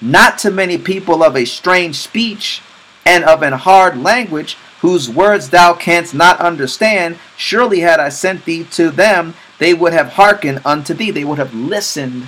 Not 0.00 0.38
to 0.38 0.50
many 0.50 0.78
people 0.78 1.22
of 1.22 1.36
a 1.36 1.44
strange 1.44 1.96
speech 1.96 2.62
and 3.04 3.24
of 3.24 3.42
an 3.42 3.52
hard 3.52 3.98
language, 3.98 4.56
whose 4.80 5.10
words 5.10 5.50
thou 5.50 5.74
canst 5.74 6.14
not 6.14 6.40
understand. 6.40 7.18
Surely 7.36 7.80
had 7.80 8.00
I 8.00 8.08
sent 8.08 8.46
thee 8.46 8.64
to 8.72 8.90
them, 8.90 9.34
they 9.60 9.74
would 9.74 9.92
have 9.92 10.08
hearkened 10.14 10.62
unto 10.64 10.94
thee. 10.94 11.10
They 11.10 11.22
would 11.22 11.38
have 11.38 11.54
listened. 11.54 12.26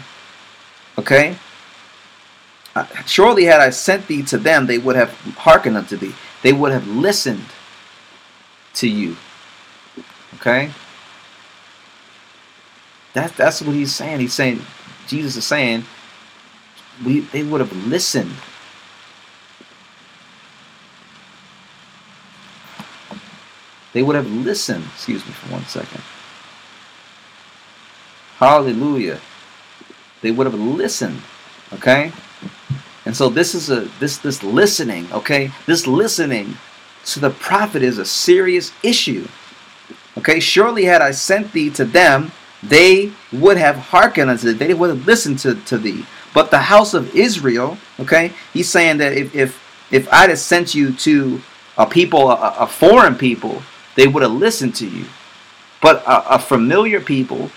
Okay? 0.98 1.36
Uh, 2.76 2.86
surely 3.06 3.44
had 3.44 3.60
I 3.60 3.70
sent 3.70 4.06
thee 4.06 4.22
to 4.24 4.36
them, 4.36 4.66
they 4.66 4.78
would 4.78 4.96
have 4.96 5.10
hearkened 5.38 5.78
unto 5.78 5.96
thee. 5.96 6.14
They 6.42 6.52
would 6.52 6.72
have 6.72 6.86
listened 6.86 7.46
to 8.74 8.86
you. 8.86 9.16
Okay? 10.34 10.70
That, 13.14 13.34
that's 13.34 13.62
what 13.62 13.74
he's 13.74 13.94
saying. 13.94 14.20
He's 14.20 14.34
saying, 14.34 14.60
Jesus 15.06 15.36
is 15.36 15.46
saying, 15.46 15.84
we 17.04 17.20
they 17.20 17.42
would 17.42 17.60
have 17.60 17.72
listened. 17.86 18.32
They 23.94 24.02
would 24.02 24.16
have 24.16 24.30
listened. 24.30 24.84
Excuse 24.94 25.24
me 25.26 25.32
for 25.32 25.52
one 25.52 25.64
second. 25.64 26.02
Hallelujah. 28.42 29.20
They 30.20 30.32
would 30.32 30.48
have 30.48 30.58
listened. 30.58 31.22
Okay? 31.74 32.10
And 33.06 33.16
so 33.16 33.28
this 33.28 33.54
is 33.54 33.70
a 33.70 33.82
this 34.00 34.18
this 34.18 34.42
listening, 34.42 35.06
okay? 35.12 35.52
This 35.66 35.86
listening 35.86 36.56
to 37.06 37.20
the 37.20 37.30
prophet 37.30 37.84
is 37.84 37.98
a 37.98 38.04
serious 38.04 38.72
issue. 38.82 39.28
Okay, 40.18 40.40
surely 40.40 40.84
had 40.84 41.02
I 41.02 41.12
sent 41.12 41.52
thee 41.52 41.70
to 41.70 41.84
them, 41.84 42.32
they 42.64 43.12
would 43.32 43.58
have 43.58 43.76
hearkened 43.76 44.30
unto 44.30 44.52
thee, 44.52 44.66
they 44.66 44.74
would 44.74 44.90
have 44.90 45.06
listened 45.06 45.38
to, 45.40 45.54
to 45.54 45.78
thee. 45.78 46.04
But 46.34 46.50
the 46.50 46.58
house 46.58 46.94
of 46.94 47.14
Israel, 47.14 47.78
okay, 48.00 48.32
he's 48.52 48.68
saying 48.68 48.98
that 48.98 49.12
if 49.12 49.34
if, 49.36 49.60
if 49.92 50.12
I'd 50.12 50.30
have 50.30 50.38
sent 50.38 50.74
you 50.74 50.92
to 50.94 51.40
a 51.78 51.86
people, 51.86 52.30
a, 52.30 52.56
a 52.58 52.66
foreign 52.66 53.14
people, 53.14 53.62
they 53.94 54.08
would 54.08 54.22
have 54.22 54.32
listened 54.32 54.74
to 54.76 54.88
you. 54.88 55.06
But 55.80 56.02
a, 56.06 56.34
a 56.34 56.38
familiar 56.40 57.00
people, 57.00 57.50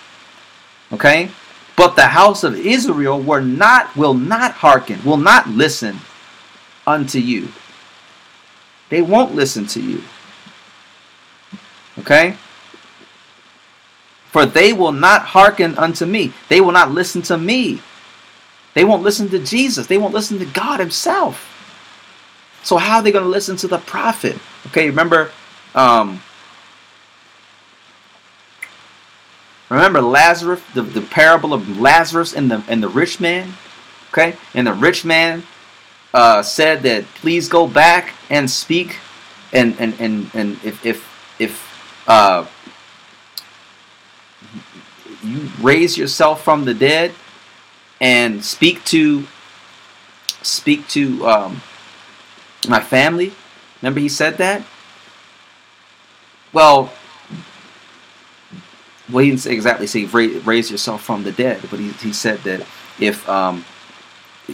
okay, 0.94 1.30
but 1.76 1.96
the 1.96 2.08
house 2.08 2.44
of 2.44 2.56
Israel 2.58 3.22
were 3.22 3.42
not 3.42 3.96
will 3.96 4.14
not 4.14 4.54
hearken, 4.54 5.04
will 5.04 5.18
not 5.18 5.50
listen 5.50 6.00
unto 6.88 7.20
you. 7.20 7.50
They 8.90 9.02
won't 9.02 9.36
listen 9.36 9.66
to 9.68 9.82
you. 9.82 10.04
Okay? 12.00 12.38
For 14.28 14.46
they 14.46 14.74
will 14.74 14.92
not 14.92 15.22
hearken 15.24 15.78
unto 15.78 16.06
me. 16.06 16.34
They 16.50 16.62
will 16.62 16.74
not 16.74 16.92
listen 16.92 17.22
to 17.24 17.38
me. 17.38 17.82
They 18.74 18.84
won't 18.84 19.04
listen 19.04 19.30
to 19.30 19.40
Jesus. 19.40 19.88
They 19.88 19.98
won't 19.98 20.14
listen 20.14 20.38
to 20.40 20.46
God 20.46 20.80
Himself. 20.80 21.52
So 22.64 22.78
how 22.78 22.98
are 22.98 23.04
they 23.04 23.12
going 23.12 23.24
to 23.24 23.30
listen 23.30 23.56
to 23.58 23.68
the 23.68 23.78
prophet? 23.78 24.38
Okay, 24.68 24.90
remember 24.90 25.32
um, 25.74 26.22
Remember 29.70 30.02
Lazarus, 30.02 30.62
the, 30.74 30.84
the 30.84 31.02
parable 31.02 31.54
of 31.54 31.80
Lazarus 31.80 32.34
and 32.34 32.52
the 32.52 32.64
and 32.68 32.84
the 32.84 32.90
rich 32.90 33.20
man? 33.20 33.54
Okay? 34.12 34.36
And 34.54 34.68
the 34.68 34.74
rich 34.74 35.04
man 35.04 35.44
uh, 36.14 36.44
said 36.44 36.84
that 36.84 37.06
please 37.16 37.50
go 37.50 37.68
back 37.68 38.14
and 38.30 38.50
speak 38.50 38.98
and 39.52 39.76
and 39.80 40.00
and, 40.00 40.30
and 40.34 40.60
if 40.64 40.86
if 40.86 41.36
if 41.40 42.08
uh, 42.08 42.46
you 45.24 45.50
raise 45.60 45.98
yourself 45.98 46.44
from 46.44 46.66
the 46.66 46.74
dead 46.74 47.14
and 48.00 48.46
speak 48.46 48.84
to 48.86 49.26
speak 50.42 50.88
to 50.90 51.26
um, 51.28 51.62
my 52.68 52.80
family. 52.80 53.34
Remember 53.82 54.00
he 54.00 54.10
said 54.10 54.38
that? 54.38 54.64
Well, 56.54 56.94
well, 59.12 59.24
he 59.24 59.32
didn't 59.32 59.46
exactly 59.48 59.88
say 59.88 60.06
raise 60.06 60.72
yourself 60.72 61.04
from 61.04 61.24
the 61.24 61.32
dead, 61.32 61.62
but 61.70 61.80
he, 61.80 61.90
he 61.92 62.12
said 62.12 62.40
that 62.40 62.66
if 63.00 63.28
um, 63.30 63.66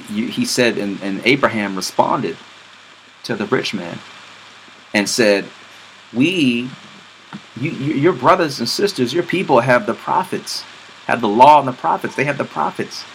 you, 0.09 0.27
he 0.27 0.45
said, 0.45 0.77
and, 0.77 1.01
and 1.01 1.21
Abraham 1.25 1.75
responded 1.75 2.37
to 3.23 3.35
the 3.35 3.45
rich 3.45 3.73
man 3.73 3.99
and 4.93 5.07
said, 5.07 5.45
"We, 6.13 6.69
you, 7.59 7.71
your 7.71 8.13
brothers 8.13 8.59
and 8.59 8.67
sisters, 8.67 9.13
your 9.13 9.23
people 9.23 9.61
have 9.61 9.85
the 9.85 9.93
prophets, 9.93 10.63
have 11.07 11.21
the 11.21 11.29
law 11.29 11.59
and 11.59 11.67
the 11.67 11.73
prophets. 11.73 12.15
They 12.15 12.25
have 12.25 12.37
the 12.37 12.45
prophets. 12.45 13.05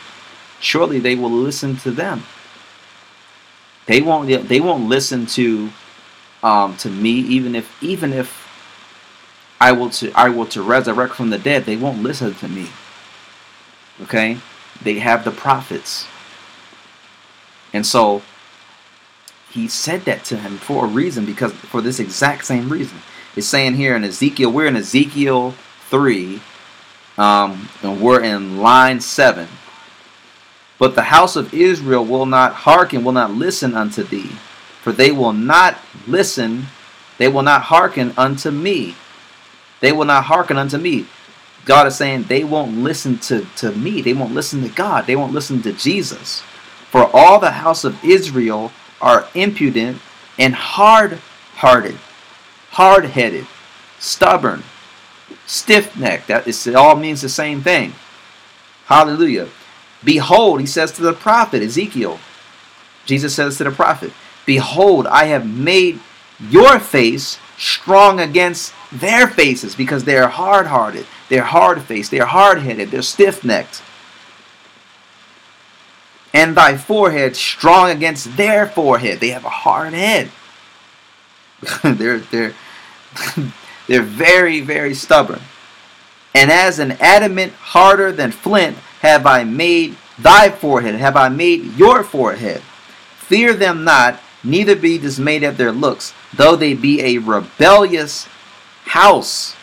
Surely 0.61 0.99
they 1.01 1.15
will 1.15 1.31
listen 1.31 1.77
to 1.79 1.91
them. 1.91 2.25
They 3.87 4.01
won't. 4.01 4.49
They 4.49 4.61
won't 4.61 4.89
listen 4.89 5.27
to, 5.27 5.71
um, 6.43 6.77
to 6.79 6.89
me, 6.89 7.11
even 7.11 7.55
if 7.55 7.83
even 7.83 8.13
if." 8.15 8.46
I 9.61 9.73
will 9.73 9.91
to 9.91 10.13
I 10.15 10.29
will 10.29 10.47
to 10.47 10.63
resurrect 10.63 11.15
from 11.15 11.31
the 11.31 11.39
dead. 11.39 11.65
They 11.65 11.77
won't 11.77 12.03
listen 12.03 12.35
to 12.35 12.49
me. 12.49 12.69
Okay? 14.03 14.39
They 14.83 14.99
have 14.99 15.25
the 15.25 15.31
prophets. 15.31 16.07
And 17.73 17.87
so 17.87 18.23
he 19.51 19.69
said 19.69 20.03
that 20.03 20.25
to 20.25 20.37
him 20.37 20.59
for 20.59 20.85
a 20.85 20.89
reason 20.89 21.25
because 21.25 21.53
for 21.53 21.81
this 21.81 21.99
exact 21.99 22.45
same 22.45 22.69
reason. 22.69 22.99
It's 23.35 23.47
saying 23.47 23.75
here 23.75 23.97
in 23.97 24.05
Ezekiel, 24.05 24.51
we're 24.51 24.67
in 24.67 24.77
Ezekiel 24.77 25.55
3, 25.91 26.41
um, 27.19 27.69
and 27.83 28.01
we're 28.01 28.23
in 28.23 28.59
line 28.59 29.01
7. 29.01 29.49
But 30.79 30.95
the 30.95 31.05
house 31.05 31.37
of 31.37 31.55
Israel 31.55 32.05
will 32.05 32.27
not 32.27 32.53
hearken, 32.53 33.05
will 33.05 33.13
not 33.13 33.31
listen 33.31 33.75
unto 33.75 34.03
thee, 34.03 34.31
for 34.83 34.93
they 34.93 35.11
will 35.11 35.33
not 35.33 35.79
listen, 36.07 36.67
they 37.19 37.29
will 37.29 37.43
not 37.43 37.63
hearken 37.63 38.13
unto 38.17 38.51
me. 38.51 38.95
They 39.87 39.93
will 39.93 40.05
not 40.05 40.25
hearken 40.25 40.57
unto 40.57 40.79
me. 40.79 41.07
God 41.65 41.87
is 41.87 41.95
saying 41.97 42.25
they 42.25 42.43
won't 42.43 42.77
listen 42.77 43.19
to, 43.19 43.47
to 43.59 43.71
me. 43.71 44.03
They 44.03 44.15
won't 44.15 44.35
listen 44.35 44.61
to 44.63 44.69
God. 44.69 45.07
They 45.07 45.15
won't 45.15 45.33
listen 45.33 45.63
to 45.63 45.73
Jesus. 45.73 46.41
For 46.91 47.09
all 47.15 47.39
the 47.39 47.53
house 47.53 47.85
of 47.85 48.05
Israel 48.05 48.73
are 49.01 49.29
impudent 49.33 50.01
and 50.41 50.57
hard 50.57 51.21
hearted, 51.55 51.95
hard 52.71 53.05
headed, 53.05 53.47
stubborn, 54.01 54.65
stiff 55.47 55.97
necked. 55.97 56.27
That 56.27 56.49
is, 56.49 56.67
it 56.67 56.75
all 56.75 56.97
means 56.97 57.21
the 57.23 57.29
same 57.29 57.63
thing. 57.63 57.95
Hallelujah. 58.87 59.51
Behold, 60.03 60.59
he 60.59 60.67
says 60.67 60.91
to 60.95 61.03
the 61.03 61.13
prophet 61.13 61.63
Ezekiel, 61.63 62.19
Jesus 63.05 63.37
says 63.37 63.57
to 63.59 63.65
the 63.65 63.71
prophet, 63.71 64.11
Behold, 64.47 65.07
I 65.07 65.27
have 65.27 65.47
made 65.47 66.01
your 66.41 66.81
face 66.81 67.39
strong 67.57 68.19
against 68.19 68.73
their 68.93 69.27
faces 69.27 69.75
because 69.75 70.05
they 70.05 70.17
are 70.17 70.29
hard 70.29 70.67
hearted, 70.67 71.07
they're 71.29 71.43
hard 71.43 71.83
faced, 71.83 72.11
they're 72.11 72.27
hard 72.27 72.61
headed, 72.61 72.91
they're 72.91 73.03
stiff 73.03 73.45
necked. 73.45 73.83
And 76.33 76.57
thy 76.57 76.77
forehead 76.77 77.35
strong 77.35 77.91
against 77.91 78.37
their 78.37 78.67
forehead. 78.67 79.21
They 79.21 79.31
have 79.31 79.47
a 79.47 79.51
hard 79.51 79.95
head. 79.95 80.31
they're 81.83 82.19
they're 82.19 82.55
they're 83.87 84.03
very, 84.03 84.61
very 84.61 84.95
stubborn. 84.95 85.41
And 86.35 86.51
as 86.51 86.79
an 86.79 86.93
adamant 87.01 87.55
harder 87.55 88.13
than 88.13 88.31
flint 88.31 88.77
have 89.01 89.27
I 89.27 89.45
made 89.45 89.97
thy 90.19 90.51
forehead, 90.51 90.95
have 90.97 91.17
I 91.17 91.29
made 91.29 91.75
your 91.77 92.03
forehead. 92.03 92.61
Fear 93.17 93.55
them 93.55 93.85
not, 93.85 94.21
neither 94.45 94.77
be 94.77 94.99
dismayed 94.99 95.43
at 95.43 95.57
their 95.57 95.73
looks, 95.73 96.13
though 96.35 96.57
they 96.57 96.75
be 96.75 97.01
a 97.03 97.19
rebellious 97.19 98.29
house. 98.87 99.57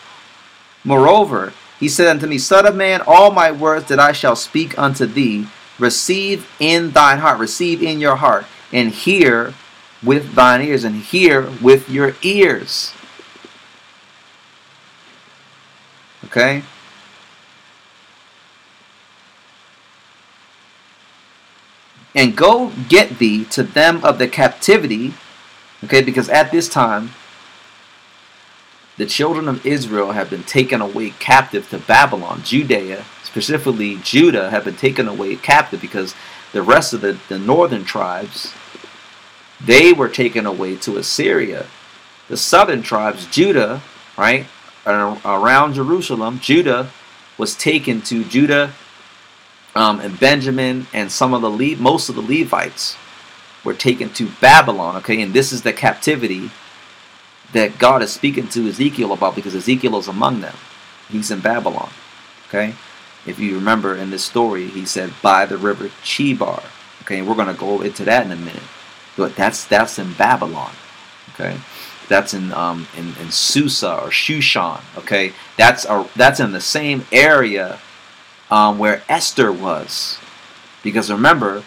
Moreover, 0.84 1.54
he 1.80 1.90
said 1.90 2.08
unto 2.08 2.28
me, 2.28 2.38
Son 2.38 2.66
of 2.66 2.76
man, 2.76 3.02
all 3.06 3.32
my 3.32 3.52
words 3.52 3.88
that 3.88 4.00
I 4.00 4.12
shall 4.12 4.36
speak 4.36 4.78
unto 4.78 5.06
thee, 5.06 5.48
receive 5.80 6.50
in 6.60 6.92
thine 6.92 7.20
heart, 7.20 7.40
receive 7.40 7.82
in 7.82 8.00
your 8.00 8.18
heart, 8.18 8.46
and 8.72 8.92
hear 8.92 9.54
with 10.02 10.34
thine 10.34 10.62
ears, 10.62 10.84
and 10.84 10.96
hear 10.96 11.50
with 11.62 11.90
your 11.90 12.16
ears. 12.22 12.94
Okay? 16.26 16.64
And 22.16 22.36
go 22.36 22.72
get 22.88 23.18
thee 23.18 23.46
to 23.46 23.64
them 23.64 24.04
of 24.04 24.20
the 24.20 24.28
captivity, 24.28 25.14
okay, 25.84 26.02
because 26.02 26.30
at 26.30 26.52
this 26.52 26.70
time 26.70 27.12
the 29.04 29.10
children 29.10 29.50
of 29.50 29.66
Israel 29.66 30.13
have 30.13 30.30
been 30.30 30.46
taken 30.46 30.80
away 30.80 31.10
captive 31.20 31.70
to 31.70 31.78
Babylon. 31.78 32.42
Judea, 32.42 33.04
specifically 33.22 33.98
Judah, 33.98 34.50
have 34.50 34.63
been 34.63 34.78
taken 34.78 35.10
away 35.10 35.36
captive 35.36 35.82
because 35.82 36.16
the 36.54 36.62
rest 36.62 36.94
of 36.94 37.02
the, 37.02 37.20
the 37.28 37.38
northern 37.38 37.84
tribes, 37.84 38.54
they 39.60 39.92
were 39.92 40.08
taken 40.08 40.46
away 40.46 40.78
to 40.78 40.96
Assyria. 40.96 41.66
The 42.30 42.38
southern 42.38 42.82
tribes, 42.82 43.26
Judah, 43.26 43.82
right, 44.18 44.46
around 44.88 45.74
Jerusalem, 45.74 46.39
Judah 46.39 46.89
was 47.38 47.58
taken 47.58 48.02
to 48.04 48.24
Judah 48.24 48.72
um, 49.76 50.00
and 50.00 50.18
Benjamin 50.18 50.88
and 50.94 51.12
some 51.12 51.34
of 51.34 51.42
the 51.42 51.50
Le- 51.50 51.76
most 51.76 52.08
of 52.08 52.16
the 52.16 52.22
Levites 52.22 52.96
were 53.66 53.74
taken 53.74 54.13
to 54.13 54.30
Babylon. 54.39 54.96
Okay, 54.96 55.22
and 55.22 55.34
this 55.34 55.52
is 55.52 55.63
the 55.63 55.74
captivity 55.74 56.52
that 57.54 57.80
God 57.80 58.02
is 58.02 58.12
speaking 58.12 58.48
to 58.50 58.68
Ezekiel 58.68 59.13
about 59.13 59.36
because 59.36 59.56
Ezekiel 59.56 59.98
is 59.98 60.08
among 60.08 60.42
them. 60.42 60.56
He's 61.10 61.32
in 61.32 61.39
Babylon. 61.39 61.89
Okay? 62.50 62.76
If 63.26 63.39
you 63.39 63.56
remember 63.56 63.96
in 63.96 64.10
this 64.10 64.26
story, 64.26 64.68
he 64.68 64.86
said 64.86 65.13
by 65.22 65.46
the 65.46 65.58
river 65.58 65.89
Chebar. 66.04 66.63
Okay, 67.04 67.22
we're 67.22 67.36
gonna 67.36 67.54
go 67.54 67.82
into 67.82 68.04
that 68.06 68.26
in 68.26 68.32
a 68.32 68.36
minute. 68.36 68.63
But 69.16 69.36
that's 69.36 69.66
that's 69.66 69.98
in 70.00 70.13
Babylon. 70.13 70.74
Okay? 71.34 71.58
That's 72.10 72.34
in 72.34 72.52
um 72.54 72.88
in, 72.98 73.16
in 73.22 73.32
Susa 73.32 74.02
or 74.02 74.10
Shushan. 74.10 74.82
Okay? 74.98 75.34
That's 75.58 75.86
a, 75.86 76.08
that's 76.16 76.39
in 76.39 76.52
the 76.52 76.62
same 76.62 77.06
area 77.12 77.80
um, 78.50 78.78
where 78.80 79.04
Esther 79.08 79.52
was. 79.52 80.18
Because 80.82 81.12
remember, 81.12 81.63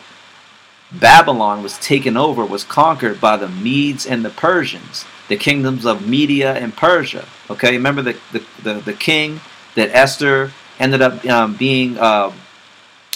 Babylon 0.92 1.62
was 1.62 1.78
taken 1.78 2.16
over, 2.16 2.44
was 2.44 2.64
conquered 2.64 3.20
by 3.20 3.36
the 3.36 3.48
Medes 3.48 4.06
and 4.06 4.24
the 4.24 4.30
Persians 4.30 5.04
the 5.28 5.36
kingdoms 5.36 5.84
of 5.84 6.06
Media 6.06 6.54
and 6.54 6.76
Persia. 6.76 7.26
Okay, 7.50 7.72
remember 7.72 8.02
the 8.02 8.16
the, 8.32 8.44
the, 8.62 8.74
the 8.74 8.92
king 8.92 9.40
that 9.74 9.90
Esther 9.94 10.52
ended 10.78 11.02
up 11.02 11.24
um, 11.26 11.54
being 11.56 11.98
uh, 11.98 12.32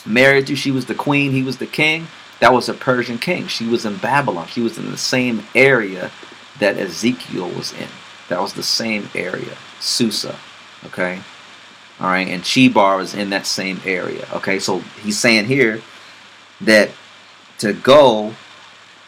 married 0.07 0.47
to. 0.49 0.57
She 0.57 0.71
was 0.71 0.87
the 0.87 0.95
queen. 0.95 1.33
He 1.33 1.43
was 1.43 1.59
the 1.59 1.67
king. 1.67 2.09
That 2.41 2.53
was 2.53 2.69
a 2.69 2.75
Persian 2.75 3.19
king. 3.19 3.49
She 3.49 3.67
was 3.67 3.85
in 3.85 3.97
Babylon. 3.97 4.47
She 4.49 4.61
was 4.61 4.79
in 4.79 4.91
the 4.91 4.97
same 4.99 5.47
area 5.55 6.11
that 6.59 6.77
Ezekiel 6.77 7.49
was 7.51 7.73
in. 7.73 7.89
That 8.29 8.41
was 8.41 8.55
the 8.55 8.63
same 8.63 9.11
area, 9.15 9.57
Susa. 9.81 10.39
Okay, 10.87 11.21
all 12.01 12.07
right, 12.07 12.29
and 12.29 12.43
Chebar 12.43 12.97
was 12.97 13.15
in 13.15 13.31
that 13.31 13.47
same 13.47 13.81
area. 13.85 14.27
Okay, 14.33 14.59
so 14.59 14.79
he's 15.03 15.19
saying 15.19 15.47
here 15.47 15.83
that 16.61 16.91
to 17.59 17.73
go 17.73 18.35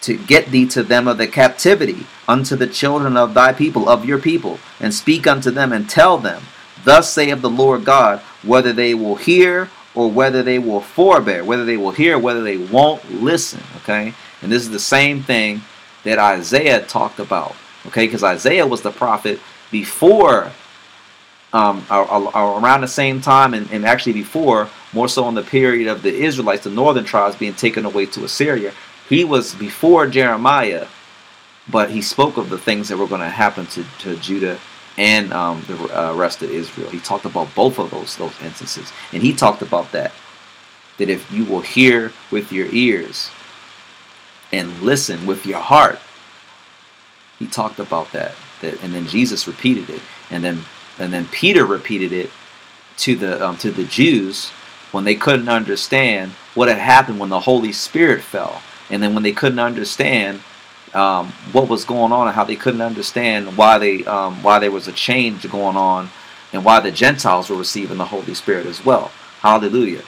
to 0.02 0.16
get 0.16 0.50
thee 0.50 0.66
to 0.66 0.82
them 0.82 1.08
of 1.08 1.18
the 1.18 1.26
captivity, 1.26 2.06
unto 2.28 2.56
the 2.56 2.66
children 2.66 3.16
of 3.16 3.34
thy 3.34 3.52
people, 3.52 3.88
of 3.88 4.04
your 4.04 4.18
people, 4.18 4.58
and 4.80 4.92
speak 4.92 5.26
unto 5.26 5.50
them 5.50 5.72
and 5.72 5.88
tell 5.88 6.18
them, 6.18 6.42
Thus 6.84 7.12
saith 7.12 7.40
the 7.40 7.50
Lord 7.50 7.84
God, 7.84 8.20
whether 8.42 8.72
they 8.72 8.94
will 8.94 9.16
hear 9.16 9.70
or 9.94 10.10
whether 10.10 10.42
they 10.42 10.58
will 10.58 10.80
forbear, 10.80 11.44
whether 11.44 11.64
they 11.64 11.76
will 11.76 11.90
hear, 11.90 12.18
whether 12.18 12.42
they 12.42 12.56
won't 12.56 13.22
listen. 13.22 13.60
Okay? 13.78 14.14
And 14.40 14.50
this 14.50 14.62
is 14.62 14.70
the 14.70 14.80
same 14.80 15.22
thing 15.22 15.62
that 16.04 16.18
Isaiah 16.18 16.82
talked 16.82 17.18
about. 17.18 17.54
Okay? 17.86 18.06
Because 18.06 18.24
Isaiah 18.24 18.66
was 18.66 18.82
the 18.82 18.90
prophet 18.90 19.38
before, 19.70 20.50
um, 21.52 21.84
around 21.90 22.80
the 22.80 22.88
same 22.88 23.20
time, 23.20 23.54
and, 23.54 23.70
and 23.70 23.84
actually 23.84 24.14
before, 24.14 24.68
more 24.92 25.08
so 25.08 25.28
in 25.28 25.34
the 25.34 25.42
period 25.42 25.88
of 25.88 26.02
the 26.02 26.12
Israelites, 26.12 26.64
the 26.64 26.70
northern 26.70 27.04
tribes 27.04 27.36
being 27.36 27.54
taken 27.54 27.84
away 27.84 28.06
to 28.06 28.24
Assyria. 28.24 28.72
He 29.12 29.25
was 29.25 29.55
before 29.55 30.07
Jeremiah, 30.07 30.87
but 31.68 31.90
he 31.90 32.01
spoke 32.01 32.38
of 32.38 32.48
the 32.48 32.57
things 32.57 32.88
that 32.88 32.96
were 32.96 33.07
going 33.07 33.20
to 33.20 33.29
happen 33.29 33.66
to, 33.66 33.85
to 33.98 34.16
Judah 34.16 34.59
and 34.96 35.35
um, 35.35 35.62
the 35.68 35.77
uh, 36.01 36.14
rest 36.14 36.40
of 36.40 36.51
Israel. 36.51 36.88
He 36.88 36.98
talked 36.98 37.27
about 37.27 37.55
both 37.55 37.79
of 37.79 37.90
those 37.90 38.16
those 38.16 38.33
instances, 38.40 38.90
and 39.12 39.22
he 39.22 39.35
talked 39.35 39.61
about 39.61 39.92
that 39.92 40.12
that 40.96 41.11
if 41.11 41.31
you 41.31 41.44
will 41.44 41.61
hear 41.61 42.11
with 42.31 42.53
your 42.53 42.68
ears 42.72 43.31
and 44.51 44.81
listen 44.81 45.27
with 45.27 45.44
your 45.44 45.61
heart, 45.61 45.98
he 47.38 47.46
talked 47.46 47.81
about 47.81 48.12
that. 48.12 48.33
That 48.62 48.83
and 48.83 48.94
then 48.94 49.07
Jesus 49.07 49.46
repeated 49.46 49.90
it, 49.90 50.01
and 50.31 50.42
then 50.42 50.64
and 50.98 51.12
then 51.12 51.27
Peter 51.27 51.66
repeated 51.66 52.14
it 52.14 52.31
to 52.96 53.14
the 53.14 53.46
um, 53.46 53.59
to 53.59 53.70
the 53.70 53.85
Jews 53.85 54.48
when 54.90 55.05
they 55.05 55.16
couldn't 55.16 55.51
understand 55.51 56.33
what 56.55 56.68
had 56.68 56.79
happened 56.79 57.20
when 57.20 57.29
the 57.29 57.40
Holy 57.40 57.72
Spirit 57.72 58.22
fell, 58.22 58.62
and 58.92 59.02
then 59.02 59.14
when 59.14 59.22
they 59.22 59.33
couldn't 59.33 59.59
understand 59.59 60.40
um, 60.94 61.28
what 61.52 61.68
was 61.68 61.85
going 61.85 62.12
on 62.12 62.28
and 62.28 62.37
how 62.37 62.44
they 62.44 62.57
couldn't 62.57 62.83
understand 62.83 63.57
why 63.57 63.78
they 63.78 64.05
um, 64.05 64.42
why 64.42 64.59
there 64.59 64.70
was 64.70 64.87
a 64.87 64.92
change 64.92 65.50
going 65.50 65.76
on 65.76 66.11
and 66.52 66.64
why 66.64 66.81
the 66.81 66.90
Gentiles 66.90 67.48
were 67.48 67.57
receiving 67.57 67.98
the 67.98 68.05
Holy 68.05 68.35
Spirit 68.35 68.66
as 68.66 68.85
well. 68.85 69.11
Hallelujah. 69.40 70.02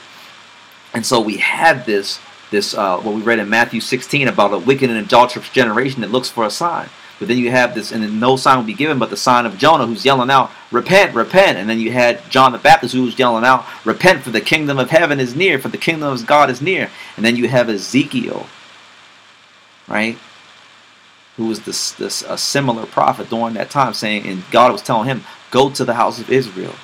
And 0.93 1.05
so 1.05 1.19
we 1.19 1.37
had 1.37 1.85
this 1.85 2.19
this 2.51 2.73
uh, 2.75 2.99
what 2.99 3.15
we 3.15 3.21
read 3.21 3.39
in 3.39 3.49
Matthew 3.49 3.81
16 3.81 4.27
about 4.27 4.53
a 4.53 4.59
wicked 4.59 4.89
and 4.89 4.99
adulterous 4.99 5.49
generation 5.49 6.01
that 6.01 6.11
looks 6.11 6.29
for 6.29 6.45
a 6.45 6.51
sign. 6.51 6.89
But 7.17 7.29
then 7.29 7.37
you 7.37 7.49
have 7.49 7.73
this, 7.73 7.93
and 7.93 8.19
no 8.19 8.35
sign 8.35 8.57
will 8.57 8.65
be 8.65 8.73
given 8.73 8.99
but 8.99 9.09
the 9.09 9.17
sign 9.17 9.45
of 9.45 9.57
Jonah, 9.57 9.87
who's 9.87 10.03
yelling 10.03 10.29
out, 10.29 10.51
"Repent, 10.69 11.15
repent!" 11.15 11.57
And 11.57 11.69
then 11.69 11.79
you 11.79 11.91
had 11.91 12.29
John 12.29 12.51
the 12.51 12.57
Baptist, 12.57 12.93
who 12.93 13.03
was 13.03 13.17
yelling 13.17 13.45
out, 13.45 13.65
"Repent, 13.85 14.23
for 14.23 14.31
the 14.31 14.41
kingdom 14.41 14.77
of 14.77 14.89
heaven 14.89 15.19
is 15.19 15.33
near, 15.33 15.57
for 15.57 15.69
the 15.69 15.77
kingdom 15.77 16.11
of 16.11 16.25
God 16.27 16.49
is 16.49 16.61
near." 16.61 16.89
And 17.15 17.25
then 17.25 17.37
you 17.37 17.47
have 17.47 17.69
Ezekiel, 17.69 18.47
right, 19.87 20.17
who 21.37 21.47
was 21.47 21.61
this, 21.61 21.91
this 21.93 22.23
a 22.23 22.37
similar 22.37 22.85
prophet 22.85 23.29
during 23.29 23.55
that 23.55 23.69
time, 23.69 23.93
saying, 23.93 24.25
and 24.25 24.43
God 24.51 24.71
was 24.71 24.81
telling 24.81 25.07
him, 25.07 25.23
"Go 25.51 25.69
to 25.69 25.85
the 25.85 25.95
house 25.95 26.19
of 26.19 26.29
Israel." 26.31 26.75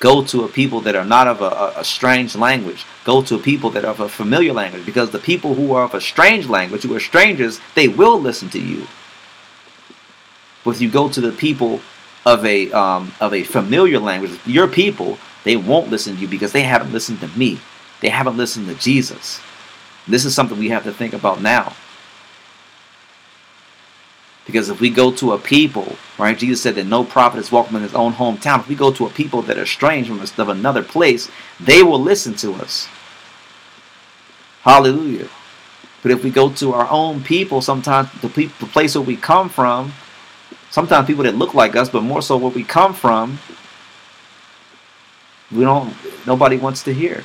Go 0.00 0.24
to 0.24 0.42
a 0.42 0.48
people 0.48 0.80
that 0.82 0.96
are 0.96 1.04
not 1.04 1.28
of 1.28 1.40
a, 1.40 1.72
a, 1.78 1.84
strange 1.84 2.34
language. 2.34 2.84
Go 3.04 3.22
to 3.22 3.36
a 3.36 3.38
people 3.38 3.70
that 3.70 3.84
are 3.84 3.90
of 3.90 4.00
a 4.00 4.08
familiar 4.08 4.52
language. 4.52 4.84
Because 4.84 5.10
the 5.10 5.18
people 5.18 5.54
who 5.54 5.72
are 5.72 5.84
of 5.84 5.94
a 5.94 6.00
strange 6.00 6.46
language, 6.48 6.82
who 6.82 6.94
are 6.96 7.00
strangers, 7.00 7.60
they 7.74 7.88
will 7.88 8.20
listen 8.20 8.48
to 8.50 8.60
you. 8.60 8.86
But 10.64 10.72
if 10.72 10.80
you 10.80 10.90
go 10.90 11.08
to 11.08 11.20
the 11.20 11.32
people 11.32 11.80
of 12.26 12.44
a 12.44 12.72
um, 12.72 13.12
of 13.20 13.34
a 13.34 13.44
familiar 13.44 13.98
language, 13.98 14.38
your 14.46 14.66
people, 14.66 15.18
they 15.44 15.56
won't 15.56 15.90
listen 15.90 16.16
to 16.16 16.20
you 16.22 16.28
because 16.28 16.52
they 16.52 16.62
haven't 16.62 16.92
listened 16.92 17.20
to 17.20 17.28
me. 17.28 17.60
They 18.00 18.08
haven't 18.08 18.36
listened 18.36 18.66
to 18.68 18.74
Jesus. 18.74 19.40
This 20.08 20.24
is 20.24 20.34
something 20.34 20.58
we 20.58 20.70
have 20.70 20.84
to 20.84 20.92
think 20.92 21.14
about 21.14 21.40
now. 21.40 21.74
Because 24.46 24.68
if 24.68 24.80
we 24.80 24.90
go 24.90 25.10
to 25.12 25.32
a 25.32 25.38
people, 25.38 25.96
right, 26.18 26.36
Jesus 26.36 26.62
said 26.62 26.74
that 26.74 26.86
no 26.86 27.02
prophet 27.02 27.38
is 27.38 27.50
welcome 27.50 27.76
in 27.76 27.82
his 27.82 27.94
own 27.94 28.12
hometown. 28.12 28.60
If 28.60 28.68
we 28.68 28.74
go 28.74 28.92
to 28.92 29.06
a 29.06 29.10
people 29.10 29.40
that 29.42 29.56
are 29.56 29.66
strange 29.66 30.08
from 30.08 30.20
of 30.20 30.48
another 30.48 30.82
place, 30.82 31.30
they 31.58 31.82
will 31.82 32.00
listen 32.00 32.34
to 32.36 32.52
us. 32.54 32.86
Hallelujah. 34.62 35.28
But 36.02 36.10
if 36.12 36.22
we 36.22 36.30
go 36.30 36.50
to 36.50 36.74
our 36.74 36.86
own 36.90 37.22
people, 37.22 37.62
sometimes 37.62 38.10
the, 38.20 38.28
people, 38.28 38.66
the 38.66 38.70
place 38.70 38.94
where 38.94 39.02
we 39.02 39.16
come 39.16 39.48
from, 39.48 39.94
sometimes 40.70 41.06
people 41.06 41.24
that 41.24 41.34
look 41.36 41.54
like 41.54 41.74
us, 41.76 41.88
but 41.88 42.02
more 42.02 42.20
so 42.20 42.36
where 42.36 42.50
we 42.50 42.64
come 42.64 42.92
from, 42.92 43.38
we 45.50 45.64
don't. 45.64 45.94
Nobody 46.26 46.58
wants 46.58 46.82
to 46.82 46.92
hear. 46.92 47.24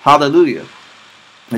Hallelujah. 0.00 0.66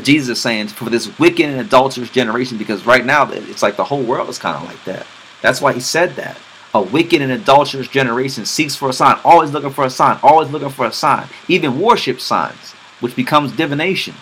Jesus 0.03 0.39
is 0.39 0.43
saying 0.43 0.69
for 0.69 0.91
this 0.91 1.19
wicked 1.19 1.47
and 1.47 1.61
adulterous 1.61 2.11
generation, 2.11 2.59
because 2.59 2.85
right 2.85 3.05
now 3.05 3.31
it's 3.31 3.63
like 3.63 3.77
the 3.77 3.85
whole 3.85 4.03
world 4.03 4.29
is 4.29 4.39
kind 4.39 4.57
of 4.57 4.65
like 4.65 4.83
that. 4.85 5.07
That's 5.41 5.61
why 5.61 5.73
he 5.73 5.81
said 5.81 6.17
that. 6.17 6.39
A 6.73 6.83
wicked 6.83 7.23
and 7.23 7.31
adulterous 7.31 7.87
generation 7.87 8.45
seeks 8.45 8.75
for 8.75 8.89
a 8.89 8.93
sign, 8.93 9.19
always 9.25 9.53
looking 9.53 9.71
for 9.71 9.85
a 9.85 9.91
sign, 9.91 10.19
always 10.23 10.51
looking 10.51 10.71
for 10.71 10.87
a 10.87 10.93
sign, 10.93 11.29
even 11.47 11.81
worship 11.81 12.21
signs, 12.21 12.73
which 12.99 13.15
becomes 13.15 13.53
divination. 13.53 14.15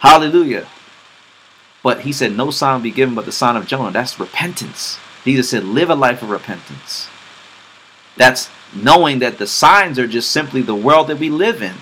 Hallelujah. 0.00 0.66
But 1.84 2.00
he 2.00 2.12
said, 2.12 2.32
No 2.32 2.50
sign 2.50 2.76
will 2.76 2.82
be 2.82 2.90
given 2.90 3.14
but 3.14 3.26
the 3.26 3.32
sign 3.32 3.56
of 3.56 3.66
Jonah. 3.66 3.92
That's 3.92 4.18
repentance. 4.18 4.98
Jesus 5.24 5.50
said, 5.50 5.64
Live 5.64 5.90
a 5.90 5.94
life 5.94 6.22
of 6.22 6.30
repentance. 6.30 7.08
That's 8.16 8.48
knowing 8.74 9.20
that 9.20 9.38
the 9.38 9.46
signs 9.46 9.98
are 9.98 10.06
just 10.06 10.32
simply 10.32 10.62
the 10.62 10.74
world 10.74 11.08
that 11.08 11.18
we 11.18 11.30
live 11.30 11.62
in 11.62 11.74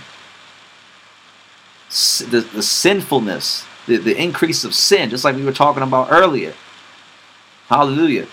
the, 2.31 2.41
the 2.41 2.63
sinfulness, 2.63 3.67
the, 3.87 3.99
the 3.99 4.17
increase 4.17 4.65
of 4.65 4.75
sin, 4.75 5.11
just 5.11 5.25
like 5.25 5.37
we 5.37 5.45
were 5.45 5.53
talking 5.53 5.83
about 5.83 6.11
earlier. 6.11 6.55
Hallelujah. 7.69 8.27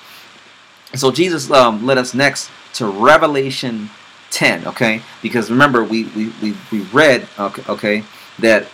So 0.96 1.12
Jesus 1.12 1.52
um, 1.52 1.86
led 1.86 1.98
us 1.98 2.14
next 2.14 2.50
to 2.76 2.88
Revelation 2.88 3.90
10, 4.32 4.68
okay? 4.68 5.02
Because 5.22 5.52
remember, 5.52 5.84
we, 5.84 6.06
we, 6.06 6.32
we, 6.42 6.56
we 6.72 6.80
read, 6.94 7.28
okay, 7.38 7.64
okay 7.68 8.04
that, 8.40 8.68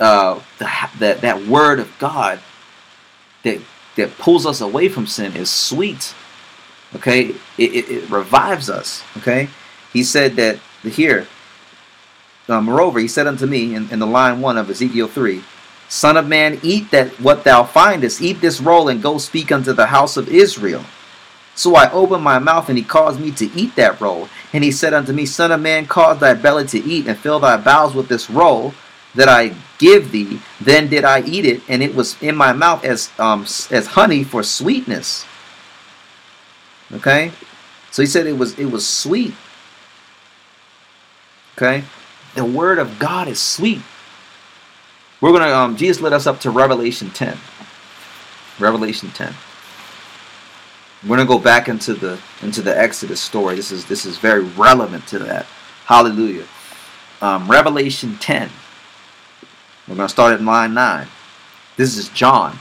uh, 0.00 0.40
the, 0.58 0.64
that 0.98 1.20
that 1.20 1.46
word 1.46 1.78
of 1.78 1.96
God 1.98 2.40
that, 3.44 3.60
that 3.96 4.18
pulls 4.18 4.44
us 4.44 4.60
away 4.60 4.88
from 4.88 5.06
sin 5.06 5.36
is 5.36 5.50
sweet, 5.50 6.14
okay? 6.94 7.28
It, 7.28 7.36
it, 7.58 7.88
it 7.90 8.10
revives 8.10 8.68
us, 8.68 9.02
okay? 9.18 9.48
He 9.92 10.02
said 10.02 10.36
that 10.36 10.58
here, 10.82 11.26
uh, 12.48 12.60
moreover, 12.60 12.98
he 12.98 13.08
said 13.08 13.26
unto 13.26 13.46
me 13.46 13.74
in, 13.74 13.90
in 13.90 13.98
the 13.98 14.06
line 14.06 14.40
one 14.40 14.56
of 14.56 14.70
Ezekiel 14.70 15.08
3, 15.08 15.42
Son 15.88 16.16
of 16.16 16.26
man, 16.26 16.58
eat 16.62 16.90
that 16.90 17.08
what 17.20 17.44
thou 17.44 17.62
findest, 17.62 18.20
eat 18.20 18.40
this 18.40 18.60
roll, 18.60 18.88
and 18.88 19.02
go 19.02 19.18
speak 19.18 19.52
unto 19.52 19.72
the 19.72 19.86
house 19.86 20.16
of 20.16 20.28
Israel. 20.28 20.84
So 21.54 21.74
I 21.74 21.90
opened 21.90 22.24
my 22.24 22.38
mouth, 22.38 22.68
and 22.68 22.76
he 22.76 22.84
caused 22.84 23.20
me 23.20 23.30
to 23.32 23.50
eat 23.58 23.76
that 23.76 24.00
roll. 24.00 24.28
And 24.52 24.64
he 24.64 24.72
said 24.72 24.94
unto 24.94 25.12
me, 25.12 25.26
Son 25.26 25.52
of 25.52 25.60
man, 25.60 25.86
cause 25.86 26.18
thy 26.18 26.34
belly 26.34 26.66
to 26.66 26.78
eat, 26.78 27.06
and 27.06 27.16
fill 27.16 27.40
thy 27.40 27.56
bowels 27.56 27.94
with 27.94 28.08
this 28.08 28.28
roll 28.28 28.74
that 29.14 29.28
I 29.28 29.54
give 29.78 30.12
thee. 30.12 30.40
Then 30.60 30.88
did 30.88 31.04
I 31.04 31.22
eat 31.22 31.46
it, 31.46 31.62
and 31.68 31.82
it 31.82 31.94
was 31.94 32.20
in 32.22 32.36
my 32.36 32.52
mouth 32.52 32.84
as 32.84 33.10
um, 33.18 33.42
as 33.42 33.86
honey 33.88 34.22
for 34.22 34.42
sweetness. 34.42 35.26
Okay, 36.92 37.32
so 37.90 38.02
he 38.02 38.06
said 38.06 38.26
it 38.26 38.38
was 38.38 38.58
it 38.58 38.66
was 38.66 38.86
sweet. 38.86 39.34
Okay, 41.56 41.84
the 42.36 42.44
word 42.44 42.78
of 42.78 42.98
God 42.98 43.28
is 43.28 43.40
sweet. 43.40 43.80
We're 45.20 45.32
gonna 45.32 45.52
um, 45.52 45.76
Jesus 45.76 46.00
led 46.00 46.12
us 46.12 46.26
up 46.26 46.40
to 46.40 46.50
Revelation 46.50 47.10
10. 47.10 47.36
Revelation 48.58 49.10
10. 49.10 49.34
We're 51.02 51.16
gonna 51.16 51.28
go 51.28 51.38
back 51.38 51.68
into 51.68 51.94
the 51.94 52.20
into 52.42 52.62
the 52.62 52.78
Exodus 52.78 53.20
story. 53.20 53.56
This 53.56 53.72
is 53.72 53.86
this 53.86 54.06
is 54.06 54.18
very 54.18 54.44
relevant 54.44 55.06
to 55.08 55.18
that. 55.20 55.46
Hallelujah. 55.86 56.44
Um, 57.20 57.50
Revelation 57.50 58.16
10. 58.18 58.50
We're 59.88 59.96
gonna 59.96 60.08
start 60.08 60.34
at 60.34 60.42
line 60.42 60.74
9. 60.74 61.06
This 61.76 61.96
is 61.96 62.08
John, 62.10 62.58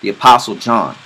the 0.00 0.08
apostle 0.08 0.54
John. 0.54 0.96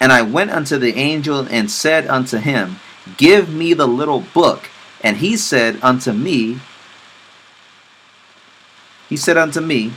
And 0.00 0.12
I 0.12 0.22
went 0.22 0.50
unto 0.50 0.78
the 0.78 0.94
angel 0.94 1.46
and 1.50 1.70
said 1.70 2.06
unto 2.06 2.38
him, 2.38 2.76
Give 3.16 3.52
me 3.52 3.74
the 3.74 3.86
little 3.86 4.20
book. 4.20 4.70
And 5.02 5.18
he 5.18 5.36
said 5.36 5.78
unto 5.82 6.12
me, 6.12 6.60
he 9.10 9.16
said 9.16 9.36
unto 9.36 9.60
me, 9.60 9.92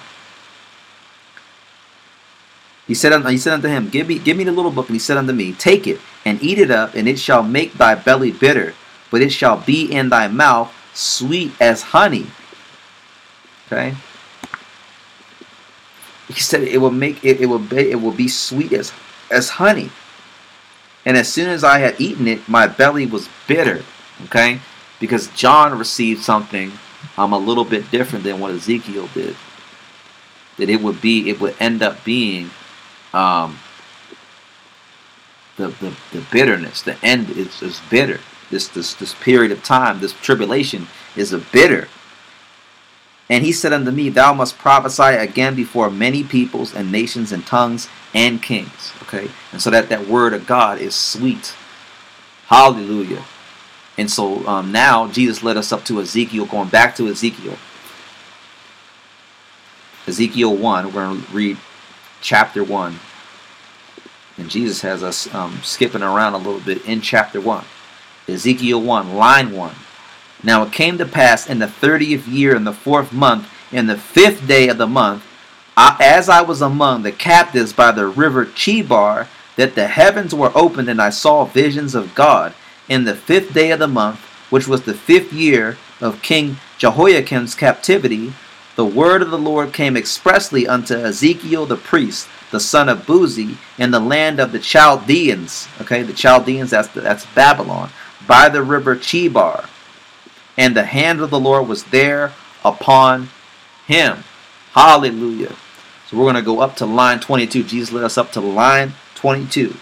he 2.88 2.96
said, 2.96 3.14
unto, 3.14 3.30
he 3.30 3.38
said 3.38 3.54
unto 3.54 3.70
him, 3.70 3.88
give 3.88 4.08
me, 4.08 4.20
give 4.20 4.36
me 4.36 4.44
the 4.44 4.52
little 4.52 4.72
book. 4.72 4.88
And 4.90 4.96
he 4.96 5.00
said 5.00 5.16
unto 5.16 5.32
me, 5.32 5.54
Take 5.54 5.88
it 5.88 6.02
and 6.26 6.42
eat 6.44 6.60
it 6.60 6.70
up, 6.70 6.96
and 6.96 7.08
it 7.08 7.18
shall 7.18 7.44
make 7.44 7.74
thy 7.76 7.96
belly 7.96 8.32
bitter, 8.32 8.74
but 9.10 9.22
it 9.22 9.32
shall 9.32 9.58
be 9.58 9.90
in 9.90 10.10
thy 10.10 10.28
mouth 10.28 10.74
sweet 10.94 11.54
as 11.62 11.82
honey. 11.82 12.28
Okay. 13.68 13.96
He 16.28 16.34
said 16.34 16.64
it 16.64 16.80
will 16.80 16.92
make 16.92 17.24
it, 17.24 17.40
it 17.40 17.46
will 17.46 17.60
be 17.60 17.92
it 17.92 18.02
will 18.02 18.12
be 18.12 18.28
sweet 18.28 18.74
as 18.74 18.92
as 19.30 19.50
honey. 19.50 19.92
And 21.06 21.18
as 21.18 21.32
soon 21.32 21.50
as 21.50 21.64
I 21.64 21.80
had 21.80 22.00
eaten 22.00 22.28
it, 22.28 22.48
my 22.48 22.68
belly 22.68 23.06
was 23.06 23.30
bitter. 23.48 23.84
Okay, 24.26 24.60
because 25.00 25.28
John 25.28 25.78
received 25.78 26.22
something 26.22 26.74
um, 27.18 27.34
a 27.34 27.38
little 27.38 27.66
bit 27.66 27.90
different 27.92 28.24
than 28.24 28.40
what 28.40 28.52
Ezekiel 28.52 29.10
did. 29.14 29.36
That 30.58 30.70
it 30.70 30.82
would 30.82 31.02
be, 31.02 31.30
it 31.30 31.40
would 31.40 31.56
end 31.60 31.82
up 31.82 32.04
being 32.04 32.52
um, 33.14 33.60
the, 35.58 35.70
the, 35.70 35.96
the 36.12 36.26
bitterness. 36.32 36.82
The 36.82 37.04
end 37.04 37.30
is, 37.32 37.62
is 37.62 37.82
bitter. 37.90 38.20
This, 38.50 38.68
this, 38.68 38.94
this 38.94 39.16
period 39.16 39.52
of 39.52 39.64
time, 39.64 40.00
this 40.00 40.14
tribulation 40.14 40.88
is 41.16 41.34
a 41.34 41.40
bitter. 41.40 41.88
And 43.30 43.44
he 43.44 43.52
said 43.52 43.74
unto 43.74 43.90
me, 43.92 44.10
Thou 44.10 44.34
must 44.34 44.58
prophesy 44.58 45.16
again 45.16 45.56
before 45.56 45.90
many 45.90 46.24
peoples 46.24 46.76
and 46.76 46.92
nations 46.92 47.32
and 47.32 47.46
tongues 47.46 47.88
and 48.14 48.42
kings. 48.42 48.94
Okay? 49.04 49.30
And 49.52 49.62
so 49.62 49.70
that 49.70 49.90
that 49.90 50.08
word 50.08 50.34
of 50.34 50.46
God 50.46 50.80
is 50.80 50.94
sweet. 50.94 51.56
Hallelujah. 52.48 53.24
And 53.98 54.10
so 54.10 54.46
um, 54.48 54.72
now 54.72 55.08
Jesus 55.08 55.44
led 55.44 55.58
us 55.58 55.72
up 55.72 55.86
to 55.86 56.02
Ezekiel, 56.02 56.46
going 56.46 56.70
back 56.70 56.96
to 56.96 57.08
Ezekiel. 57.08 57.58
Ezekiel 60.08 60.56
1, 60.56 60.86
we're 60.88 60.92
going 60.92 61.22
to 61.22 61.32
read 61.32 61.58
chapter 62.22 62.64
1. 62.64 63.00
And 64.38 64.50
Jesus 64.50 64.82
has 64.82 65.04
us 65.04 65.34
um, 65.34 65.60
skipping 65.64 66.02
around 66.02 66.34
a 66.34 66.38
little 66.38 66.60
bit 66.60 66.86
in 66.86 67.02
chapter 67.02 67.40
1. 67.40 67.64
Ezekiel 68.28 68.82
1, 68.82 69.16
line 69.16 69.52
1. 69.52 69.76
Now 70.44 70.64
it 70.64 70.74
came 70.74 70.98
to 70.98 71.06
pass 71.06 71.50
in 71.50 71.60
the 71.60 71.68
thirtieth 71.68 72.28
year, 72.28 72.56
in 72.56 72.66
the 72.66 72.74
fourth 72.74 73.14
month, 73.14 73.48
in 73.72 73.88
the 73.88 73.98
fifth 73.98 74.46
day 74.46 74.68
of 74.68 74.78
the 74.78 74.88
month, 74.88 75.26
I, 75.76 75.98
as 76.00 76.30
I 76.30 76.42
was 76.42 76.62
among 76.62 77.04
the 77.04 77.12
captives 77.12 77.74
by 77.74 77.92
the 77.92 78.06
river 78.08 78.46
Chebar, 78.46 79.28
that 79.56 79.76
the 79.76 79.88
heavens 79.88 80.36
were 80.36 80.52
opened, 80.56 80.90
and 80.90 81.02
I 81.02 81.10
saw 81.10 81.46
visions 81.46 81.96
of 81.96 82.14
God. 82.14 82.54
In 82.90 83.06
the 83.06 83.16
fifth 83.16 83.54
day 83.54 83.72
of 83.72 83.80
the 83.80 83.88
month, 83.88 84.20
which 84.50 84.68
was 84.68 84.84
the 84.84 84.94
fifth 84.94 85.32
year 85.32 85.78
of 86.02 86.22
King 86.22 86.58
Jehoiakim's 86.78 87.56
captivity, 87.56 88.34
the 88.76 88.86
word 88.86 89.22
of 89.22 89.30
the 89.30 89.38
Lord 89.38 89.72
came 89.72 89.96
expressly 89.96 90.68
unto 90.68 90.96
Ezekiel 90.96 91.66
the 91.66 91.78
priest, 91.78 92.28
the 92.52 92.60
son 92.60 92.90
of 92.90 93.06
Buzi, 93.06 93.58
in 93.78 93.92
the 93.92 94.00
land 94.00 94.40
of 94.40 94.52
the 94.52 94.60
Chaldeans. 94.60 95.68
Okay, 95.82 96.02
the 96.04 96.14
Chaldeans, 96.14 96.72
that's, 96.72 96.88
that's 96.90 97.26
Babylon, 97.28 97.90
by 98.28 98.50
the 98.50 98.64
river 98.64 98.96
Chebar. 98.96 99.70
And 100.58 100.76
the 100.76 100.86
hand 100.86 101.22
of 101.22 101.30
the 101.30 101.40
Lord 101.40 101.68
was 101.68 101.86
there 101.86 102.34
upon 102.66 103.30
him. 103.88 104.24
Hallelujah. 104.74 105.56
So 106.08 106.18
we're 106.18 106.26
going 106.26 106.36
to 106.36 106.42
go 106.42 106.60
up 106.60 106.76
to 106.78 106.86
line 106.86 107.20
22. 107.20 107.64
Jesus 107.64 107.92
led 107.92 108.04
us 108.04 108.18
up 108.18 108.32
to 108.34 108.42
line 108.42 108.94
22. 109.16 109.76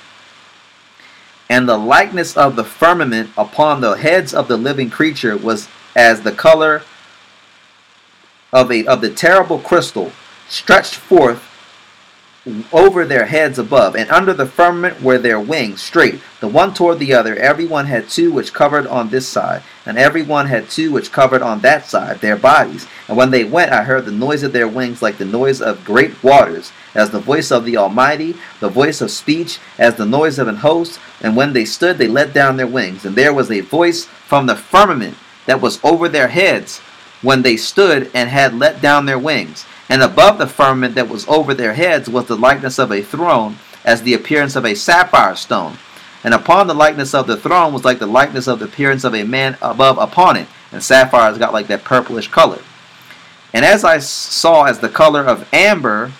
And 1.51 1.67
the 1.67 1.77
likeness 1.77 2.37
of 2.37 2.55
the 2.55 2.63
firmament 2.63 3.31
upon 3.37 3.81
the 3.81 3.97
heads 3.97 4.33
of 4.33 4.47
the 4.47 4.55
living 4.55 4.89
creature 4.89 5.35
was 5.35 5.67
as 5.97 6.21
the 6.21 6.31
color 6.31 6.83
of 8.53 8.71
a 8.71 8.87
of 8.87 9.01
the 9.01 9.09
terrible 9.09 9.59
crystal 9.59 10.13
stretched 10.47 10.95
forth 10.95 11.43
over 12.71 13.03
their 13.03 13.25
heads 13.25 13.59
above, 13.59 13.97
and 13.97 14.09
under 14.09 14.33
the 14.33 14.45
firmament 14.45 15.01
were 15.01 15.17
their 15.17 15.41
wings 15.41 15.81
straight, 15.81 16.21
the 16.39 16.47
one 16.47 16.73
toward 16.73 16.99
the 16.99 17.13
other. 17.13 17.35
Every 17.35 17.67
one 17.67 17.85
had 17.85 18.07
two 18.07 18.31
which 18.31 18.53
covered 18.53 18.87
on 18.87 19.09
this 19.09 19.27
side, 19.27 19.61
and 19.85 19.97
every 19.97 20.23
one 20.23 20.45
had 20.45 20.69
two 20.69 20.93
which 20.93 21.11
covered 21.11 21.41
on 21.41 21.59
that 21.59 21.85
side, 21.85 22.21
their 22.21 22.37
bodies. 22.37 22.87
And 23.09 23.17
when 23.17 23.29
they 23.29 23.43
went, 23.43 23.73
I 23.73 23.83
heard 23.83 24.05
the 24.05 24.11
noise 24.13 24.43
of 24.43 24.53
their 24.53 24.69
wings 24.69 25.01
like 25.01 25.17
the 25.17 25.25
noise 25.25 25.61
of 25.61 25.83
great 25.83 26.23
waters, 26.23 26.71
as 26.93 27.09
the 27.09 27.19
voice 27.19 27.51
of 27.51 27.65
the 27.65 27.77
Almighty, 27.77 28.35
the 28.59 28.69
voice 28.69 29.01
of 29.01 29.11
speech, 29.11 29.59
as 29.77 29.95
the 29.95 30.05
noise 30.05 30.39
of 30.39 30.47
an 30.47 30.57
host. 30.57 30.99
And 31.21 31.35
when 31.35 31.53
they 31.53 31.65
stood, 31.65 31.97
they 31.97 32.07
let 32.07 32.33
down 32.33 32.57
their 32.57 32.67
wings, 32.67 33.05
and 33.05 33.15
there 33.15 33.33
was 33.33 33.51
a 33.51 33.61
voice 33.61 34.05
from 34.05 34.45
the 34.45 34.55
firmament 34.55 35.17
that 35.45 35.61
was 35.61 35.83
over 35.83 36.07
their 36.09 36.27
heads 36.27 36.79
when 37.21 37.41
they 37.41 37.57
stood 37.57 38.09
and 38.13 38.29
had 38.29 38.53
let 38.53 38.81
down 38.81 39.05
their 39.05 39.19
wings. 39.19 39.65
And 39.89 40.01
above 40.01 40.37
the 40.37 40.47
firmament 40.47 40.95
that 40.95 41.09
was 41.09 41.27
over 41.27 41.53
their 41.53 41.73
heads 41.73 42.09
was 42.09 42.25
the 42.25 42.37
likeness 42.37 42.79
of 42.79 42.91
a 42.91 43.01
throne, 43.01 43.57
as 43.83 44.01
the 44.01 44.13
appearance 44.13 44.55
of 44.55 44.65
a 44.65 44.75
sapphire 44.75 45.35
stone. 45.35 45.77
And 46.23 46.33
upon 46.33 46.67
the 46.67 46.75
likeness 46.75 47.13
of 47.13 47.27
the 47.27 47.37
throne 47.37 47.73
was 47.73 47.83
like 47.83 47.99
the 47.99 48.05
likeness 48.05 48.47
of 48.47 48.59
the 48.59 48.65
appearance 48.65 49.03
of 49.03 49.15
a 49.15 49.23
man 49.23 49.57
above 49.61 49.97
upon 49.97 50.37
it. 50.37 50.47
And 50.71 50.81
sapphires 50.83 51.37
got 51.37 51.53
like 51.53 51.67
that 51.67 51.83
purplish 51.83 52.27
color. 52.27 52.59
And 53.53 53.65
as 53.65 53.83
I 53.83 53.99
saw 53.99 54.63
as 54.63 54.79
the 54.79 54.87
color 54.87 55.25
of 55.25 55.51
amber, 55.51 56.11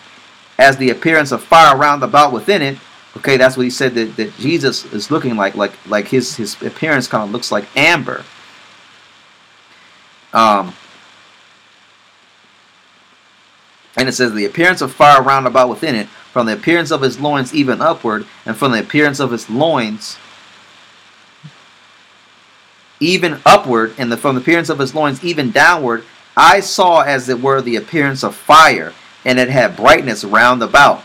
as 0.62 0.78
the 0.78 0.92
appearance 0.92 1.32
of 1.32 1.44
fire 1.44 1.76
round 1.76 2.04
about 2.04 2.32
within 2.32 2.62
it, 2.62 2.78
okay, 3.18 3.36
that's 3.36 3.58
what 3.58 3.64
he 3.64 3.70
said 3.70 3.96
that, 3.96 4.16
that 4.16 4.38
Jesus 4.38 4.86
is 4.94 5.10
looking 5.10 5.36
like, 5.36 5.56
like 5.56 5.74
like 5.88 6.08
his 6.08 6.36
his 6.36 6.62
appearance 6.62 7.08
kind 7.08 7.24
of 7.24 7.32
looks 7.32 7.52
like 7.52 7.66
amber. 7.76 8.24
Um, 10.34 10.74
and 13.98 14.08
it 14.08 14.14
says, 14.14 14.34
The 14.34 14.46
appearance 14.46 14.82
of 14.82 14.94
fire 14.94 15.22
round 15.22 15.48
about 15.48 15.70
within 15.70 15.96
it, 15.96 16.08
from 16.08 16.46
the 16.46 16.54
appearance 16.54 16.92
of 16.92 17.02
his 17.02 17.20
loins 17.20 17.54
even 17.54 17.82
upward, 17.82 18.26
and 18.46 18.56
from 18.56 18.72
the 18.72 18.80
appearance 18.80 19.20
of 19.20 19.32
his 19.32 19.50
loins 19.50 20.18
even 23.00 23.42
upward, 23.46 23.96
and 23.98 24.12
the, 24.12 24.18
from 24.18 24.36
the 24.36 24.42
appearance 24.42 24.70
of 24.70 24.78
his 24.78 24.94
loins 24.94 25.24
even 25.24 25.52
downward, 25.52 26.06
I 26.38 26.60
saw 26.60 27.02
as 27.02 27.28
it 27.30 27.42
were 27.42 27.62
the 27.62 27.76
appearance 27.76 28.24
of 28.24 28.36
fire, 28.36 28.94
and 29.26 29.40
it 29.40 29.50
had 29.50 29.76
brightness 29.76 30.24
round 30.24 30.64
about. 30.64 31.04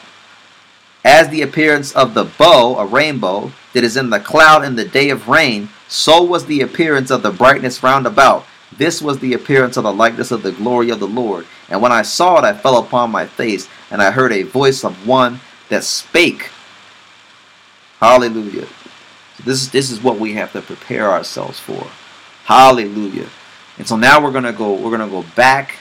As 1.05 1.29
the 1.29 1.43
appearance 1.43 1.93
of 1.93 2.15
the 2.15 2.25
bow, 2.25 2.77
a 2.79 2.87
rainbow, 2.87 3.53
that 3.73 3.85
is 3.85 3.97
in 3.97 4.11
the 4.11 4.19
cloud 4.19 4.65
in 4.65 4.75
the 4.75 4.85
day 4.85 5.11
of 5.11 5.29
rain, 5.29 5.69
so 5.87 6.23
was 6.23 6.47
the 6.47 6.63
appearance 6.63 7.11
of 7.11 7.23
the 7.23 7.31
brightness 7.31 7.83
round 7.83 8.07
about. 8.07 8.45
This 8.77 9.01
was 9.01 9.19
the 9.19 9.35
appearance 9.35 9.77
of 9.77 9.85
the 9.85 9.93
likeness 9.93 10.31
of 10.31 10.43
the 10.43 10.53
glory 10.53 10.91
of 10.91 10.99
the 10.99 11.07
Lord. 11.07 11.47
And 11.69 11.81
when 11.81 11.93
I 11.93 12.03
saw 12.03 12.39
it, 12.39 12.45
I 12.45 12.55
fell 12.55 12.79
upon 12.79 13.11
my 13.11 13.27
face, 13.27 13.69
and 13.91 14.03
I 14.03 14.11
heard 14.11 14.33
a 14.33 14.43
voice 14.43 14.85
of 14.85 15.07
one 15.07 15.41
that 15.69 15.85
spake. 15.85 16.51
Hallelujah. 18.01 18.67
This, 19.45 19.69
this 19.69 19.91
is 19.91 20.03
what 20.03 20.19
we 20.19 20.33
have 20.35 20.53
to 20.53 20.61
prepare 20.61 21.11
ourselves 21.11 21.61
for. 21.61 21.87
Hallelujah. 22.45 23.29
And 23.79 23.87
so 23.87 23.97
now 23.97 24.23
we're 24.23 24.33
gonna 24.33 24.53
go. 24.53 24.73
We're 24.75 24.91
gonna 24.91 25.09
go 25.09 25.25
back 25.35 25.77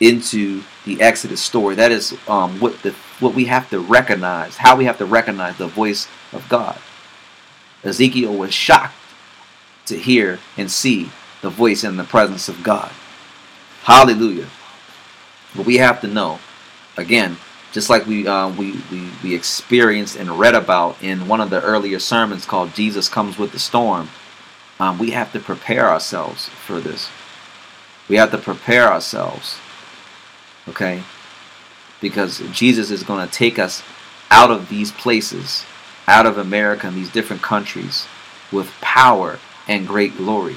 into 0.00 0.62
the 0.86 1.02
Exodus 1.02 1.42
story. 1.42 1.74
That 1.74 1.92
is 1.92 2.16
um, 2.26 2.58
what 2.60 2.82
the 2.82 2.94
what 3.20 3.34
we 3.34 3.44
have 3.46 3.68
to 3.70 3.80
recognize. 3.80 4.56
How 4.56 4.76
we 4.76 4.86
have 4.86 4.98
to 4.98 5.06
recognize 5.06 5.58
the 5.58 5.66
voice 5.66 6.08
of 6.32 6.48
God. 6.48 6.78
Ezekiel 7.84 8.34
was 8.34 8.54
shocked 8.54 8.94
to 9.86 9.98
hear 9.98 10.38
and 10.56 10.70
see 10.70 11.10
the 11.42 11.50
voice 11.50 11.84
and 11.84 11.98
the 11.98 12.04
presence 12.04 12.48
of 12.48 12.62
God. 12.62 12.90
Hallelujah. 13.82 14.48
But 15.54 15.66
we 15.66 15.76
have 15.76 16.00
to 16.00 16.08
know, 16.08 16.40
again, 16.96 17.36
just 17.72 17.88
like 17.88 18.06
we, 18.06 18.26
uh, 18.26 18.48
we, 18.48 18.72
we, 18.90 19.08
we 19.22 19.34
experienced 19.34 20.16
and 20.16 20.38
read 20.38 20.54
about 20.54 21.02
in 21.02 21.28
one 21.28 21.40
of 21.40 21.50
the 21.50 21.62
earlier 21.62 21.98
sermons 21.98 22.44
called 22.44 22.74
Jesus 22.74 23.08
Comes 23.08 23.38
with 23.38 23.52
the 23.52 23.58
Storm, 23.58 24.08
um, 24.80 24.98
we 24.98 25.10
have 25.12 25.32
to 25.32 25.40
prepare 25.40 25.88
ourselves 25.88 26.48
for 26.48 26.80
this. 26.80 27.08
We 28.08 28.16
have 28.16 28.30
to 28.32 28.38
prepare 28.38 28.88
ourselves, 28.92 29.56
okay? 30.68 31.02
Because 32.00 32.42
Jesus 32.52 32.90
is 32.90 33.02
going 33.02 33.26
to 33.26 33.32
take 33.32 33.58
us 33.58 33.82
out 34.30 34.50
of 34.50 34.68
these 34.68 34.92
places, 34.92 35.64
out 36.06 36.26
of 36.26 36.38
America 36.38 36.86
and 36.86 36.96
these 36.96 37.10
different 37.10 37.42
countries 37.42 38.06
with 38.52 38.70
power 38.80 39.38
and 39.68 39.86
great 39.86 40.16
glory. 40.16 40.56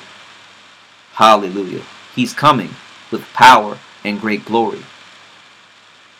Hallelujah. 1.13 1.83
He's 2.15 2.33
coming 2.33 2.69
with 3.11 3.23
power 3.33 3.77
and 4.03 4.19
great 4.19 4.45
glory. 4.45 4.83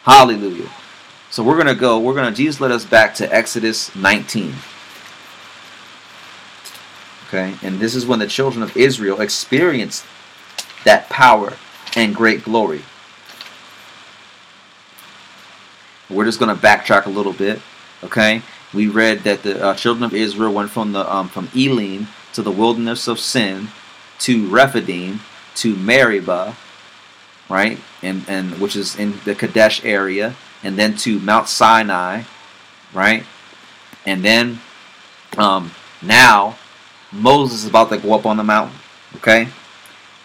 Hallelujah. 0.04 0.70
So 1.32 1.44
we're 1.44 1.56
going 1.56 1.68
to 1.68 1.76
go, 1.76 2.00
we're 2.00 2.16
going 2.16 2.32
to, 2.32 2.36
Jesus 2.36 2.60
led 2.60 2.72
us 2.72 2.86
back 2.86 3.14
to 3.16 3.34
Exodus 3.34 3.96
19. 3.96 4.54
Okay, 7.28 7.54
and 7.62 7.80
this 7.80 7.94
is 7.94 8.08
when 8.08 8.18
the 8.18 8.26
children 8.26 8.64
of 8.64 8.76
Israel 8.76 9.22
experienced 9.22 10.04
that 10.84 11.10
power 11.10 11.54
and 11.96 12.16
great 12.16 12.44
glory. 12.44 12.82
We're 16.10 16.26
just 16.26 16.40
going 16.40 16.56
to 16.56 16.62
backtrack 16.62 17.06
a 17.06 17.10
little 17.10 17.34
bit. 17.34 17.60
Okay, 18.04 18.42
we 18.74 18.88
read 18.88 19.20
that 19.20 19.44
the 19.44 19.64
uh, 19.64 19.76
children 19.76 20.04
of 20.04 20.14
Israel 20.14 20.54
went 20.54 20.72
from 20.72 20.94
the 20.94 21.12
um, 21.14 21.30
from 21.30 21.50
Elim 21.56 22.08
to 22.34 22.42
the 22.42 22.52
wilderness 22.52 23.08
of 23.08 23.20
Sin 23.20 23.70
to 24.20 24.48
Rephidim 24.50 25.22
to 25.56 25.76
Meribah, 25.76 26.56
right, 27.50 27.78
and 28.02 28.24
and 28.28 28.60
which 28.60 28.76
is 28.76 28.98
in 28.98 29.20
the 29.26 29.36
Kadesh 29.36 29.84
area, 29.84 30.36
and 30.64 30.78
then 30.78 30.96
to 30.98 31.20
Mount 31.20 31.50
Sinai, 31.50 32.24
right, 32.94 33.24
and 34.06 34.24
then 34.24 34.60
um, 35.38 35.72
now 36.02 36.58
Moses 37.12 37.64
is 37.64 37.70
about 37.70 37.90
to 37.90 37.98
go 37.98 38.14
up 38.14 38.26
on 38.26 38.38
the 38.38 38.44
mountain, 38.44 38.78
okay, 39.18 39.50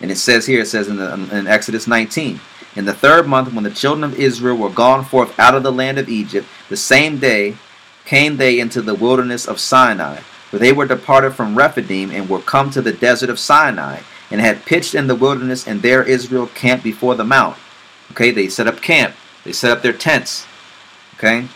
and 0.00 0.10
it 0.10 0.16
says 0.16 0.46
here, 0.46 0.60
it 0.60 0.66
says 0.66 0.88
in, 0.88 0.96
the, 0.96 1.14
in 1.36 1.46
Exodus 1.46 1.86
19. 1.86 2.40
In 2.76 2.86
the 2.86 2.94
third 2.94 3.28
month, 3.28 3.52
when 3.52 3.64
the 3.64 3.70
children 3.70 4.04
of 4.04 4.18
Israel 4.18 4.56
were 4.56 4.70
gone 4.70 5.04
forth 5.04 5.38
out 5.38 5.54
of 5.54 5.62
the 5.62 5.72
land 5.72 5.98
of 5.98 6.08
Egypt, 6.08 6.46
the 6.68 6.76
same 6.76 7.18
day 7.18 7.56
came 8.04 8.36
they 8.36 8.58
into 8.58 8.82
the 8.82 8.94
wilderness 8.94 9.46
of 9.46 9.60
Sinai, 9.60 10.18
for 10.50 10.58
they 10.58 10.72
were 10.72 10.86
departed 10.86 11.34
from 11.34 11.56
Rephidim 11.56 12.10
and 12.10 12.28
were 12.28 12.40
come 12.40 12.70
to 12.70 12.82
the 12.82 12.92
desert 12.92 13.30
of 13.30 13.38
Sinai, 13.38 14.00
and 14.30 14.40
had 14.40 14.66
pitched 14.66 14.94
in 14.94 15.06
the 15.06 15.14
wilderness, 15.14 15.66
and 15.66 15.82
there 15.82 16.02
Israel 16.02 16.48
camped 16.48 16.82
before 16.82 17.14
the 17.14 17.24
mount. 17.24 17.56
Okay, 18.10 18.30
they 18.30 18.48
set 18.48 18.66
up 18.66 18.80
camp, 18.80 19.14
they 19.44 19.52
set 19.52 19.70
up 19.70 19.82
their 19.82 19.92
tents. 19.92 20.46
Okay, 21.16 21.46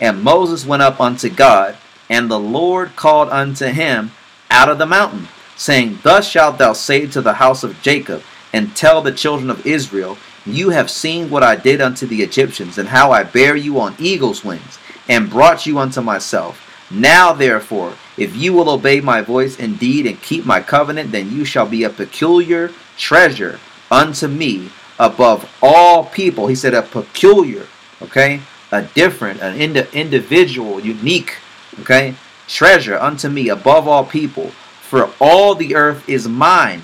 and 0.00 0.22
Moses 0.22 0.66
went 0.66 0.82
up 0.82 1.00
unto 1.00 1.30
God, 1.30 1.76
and 2.10 2.30
the 2.30 2.38
Lord 2.38 2.96
called 2.96 3.30
unto 3.30 3.66
him 3.66 4.12
out 4.50 4.68
of 4.68 4.78
the 4.78 4.86
mountain, 4.86 5.28
saying, 5.56 6.00
Thus 6.02 6.28
shalt 6.28 6.58
thou 6.58 6.74
say 6.74 7.06
to 7.06 7.22
the 7.22 7.34
house 7.34 7.64
of 7.64 7.80
Jacob, 7.80 8.22
and 8.52 8.76
tell 8.76 9.00
the 9.00 9.12
children 9.12 9.50
of 9.50 9.66
Israel, 9.66 10.18
You 10.46 10.70
have 10.70 10.90
seen 10.90 11.28
what 11.28 11.42
I 11.42 11.56
did 11.56 11.80
unto 11.80 12.06
the 12.06 12.22
Egyptians, 12.22 12.78
and 12.78 12.88
how 12.88 13.10
I 13.12 13.24
bare 13.24 13.56
you 13.56 13.80
on 13.80 13.96
eagle's 13.98 14.44
wings, 14.44 14.78
and 15.08 15.30
brought 15.30 15.66
you 15.66 15.78
unto 15.78 16.00
myself. 16.00 16.62
Now, 16.90 17.32
therefore, 17.32 17.94
if 18.16 18.36
you 18.36 18.52
will 18.52 18.70
obey 18.70 19.00
my 19.00 19.20
voice 19.20 19.58
indeed 19.58 20.06
and 20.06 20.22
keep 20.22 20.46
my 20.46 20.60
covenant, 20.60 21.12
then 21.12 21.32
you 21.32 21.44
shall 21.44 21.66
be 21.66 21.82
a 21.82 21.90
peculiar 21.90 22.70
treasure 22.96 23.58
unto 23.90 24.28
me 24.28 24.70
above 24.98 25.50
all 25.60 26.04
people. 26.04 26.46
He 26.46 26.54
said 26.54 26.74
a 26.74 26.82
peculiar, 26.82 27.66
okay, 28.00 28.40
a 28.70 28.82
different, 28.82 29.40
an 29.40 29.60
ind- 29.60 29.88
individual, 29.92 30.80
unique 30.80 31.36
Okay? 31.80 32.14
Treasure 32.48 32.98
unto 32.98 33.28
me 33.28 33.48
above 33.48 33.88
all 33.88 34.04
people, 34.04 34.50
for 34.80 35.10
all 35.20 35.54
the 35.54 35.74
earth 35.74 36.08
is 36.08 36.28
mine, 36.28 36.82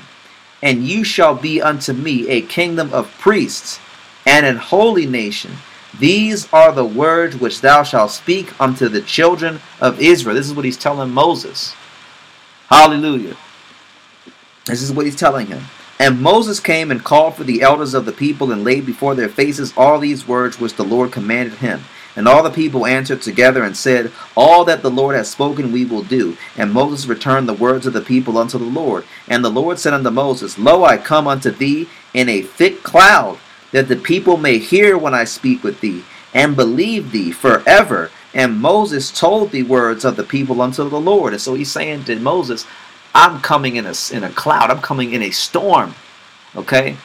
and 0.63 0.87
you 0.87 1.03
shall 1.05 1.35
be 1.35 1.61
unto 1.61 1.93
me 1.93 2.29
a 2.29 2.43
kingdom 2.43 2.93
of 2.95 3.11
priests 3.19 3.81
and 4.25 4.47
an 4.47 4.57
holy 4.57 5.07
nation. 5.07 5.53
These 5.99 6.51
are 6.53 6.73
the 6.73 6.85
words 6.85 7.37
which 7.37 7.61
thou 7.61 7.83
shalt 7.83 8.13
speak 8.13 8.59
unto 8.61 8.89
the 8.89 9.03
children 9.03 9.61
of 9.81 10.01
Israel. 10.01 10.35
This 10.35 10.47
is 10.47 10.55
what 10.55 10.65
he's 10.65 10.79
telling 10.79 11.11
Moses. 11.11 11.75
Hallelujah. 12.69 13.37
This 14.65 14.81
is 14.81 14.93
what 14.93 15.05
he's 15.05 15.17
telling 15.17 15.49
him. 15.49 15.65
And 15.99 16.23
Moses 16.23 16.59
came 16.59 16.91
and 16.91 17.05
called 17.05 17.37
for 17.37 17.45
the 17.45 17.63
elders 17.63 17.95
of 17.95 18.07
the 18.07 18.13
people 18.13 18.51
and 18.53 18.65
laid 18.65 18.87
before 18.87 19.15
their 19.15 19.29
faces 19.29 19.73
all 19.77 19.99
these 19.99 20.27
words 20.27 20.59
which 20.59 20.75
the 20.75 20.85
Lord 20.85 21.13
commanded 21.13 21.55
him. 21.55 21.83
And 22.15 22.29
all 22.29 22.43
the 22.43 22.51
people 22.51 22.87
answered 22.87 23.23
together 23.23 23.65
and 23.65 23.77
said, 23.77 24.13
All 24.37 24.65
that 24.67 24.83
the 24.83 24.91
Lord 24.91 25.17
has 25.17 25.31
spoken 25.31 25.73
we 25.73 25.85
will 25.85 26.03
do. 26.03 26.37
And 26.57 26.73
Moses 26.73 27.07
returned 27.07 27.49
the 27.49 27.55
words 27.55 27.87
of 27.87 27.95
the 27.95 28.03
people 28.03 28.37
unto 28.37 28.59
the 28.59 28.65
Lord. 28.65 29.05
And 29.29 29.45
the 29.45 29.51
Lord 29.51 29.79
said 29.79 29.95
unto 29.95 30.11
Moses, 30.11 30.59
Lo, 30.59 30.85
I 30.85 30.99
come 30.99 31.27
unto 31.27 31.51
thee 31.51 31.89
in 32.13 32.29
a 32.29 32.43
thick 32.43 32.83
cloud, 32.83 33.39
that 33.71 33.89
the 33.89 33.97
people 33.97 34.37
may 34.37 34.59
hear 34.59 34.99
when 34.99 35.15
I 35.15 35.25
speak 35.25 35.65
with 35.65 35.81
thee, 35.81 36.05
and 36.35 36.57
believe 36.57 37.13
thee 37.13 37.33
forever. 37.33 38.11
And 38.35 38.61
Moses 38.61 39.11
told 39.11 39.51
the 39.51 39.63
words 39.63 40.05
of 40.05 40.17
the 40.17 40.25
people 40.25 40.61
unto 40.61 40.89
the 40.89 41.01
Lord. 41.01 41.33
And 41.33 41.43
so 41.43 41.55
he's 41.55 41.73
saying 41.73 42.05
to 42.05 42.17
Moses, 42.17 42.67
I'm 43.15 43.41
coming 43.41 43.77
in 43.77 43.87
a, 43.87 43.95
in 44.13 44.25
a 44.25 44.31
cloud. 44.31 44.71
I'm 44.71 44.81
coming 44.81 45.13
in 45.13 45.23
a 45.23 45.31
storm. 45.31 45.95
Okay? 46.57 46.97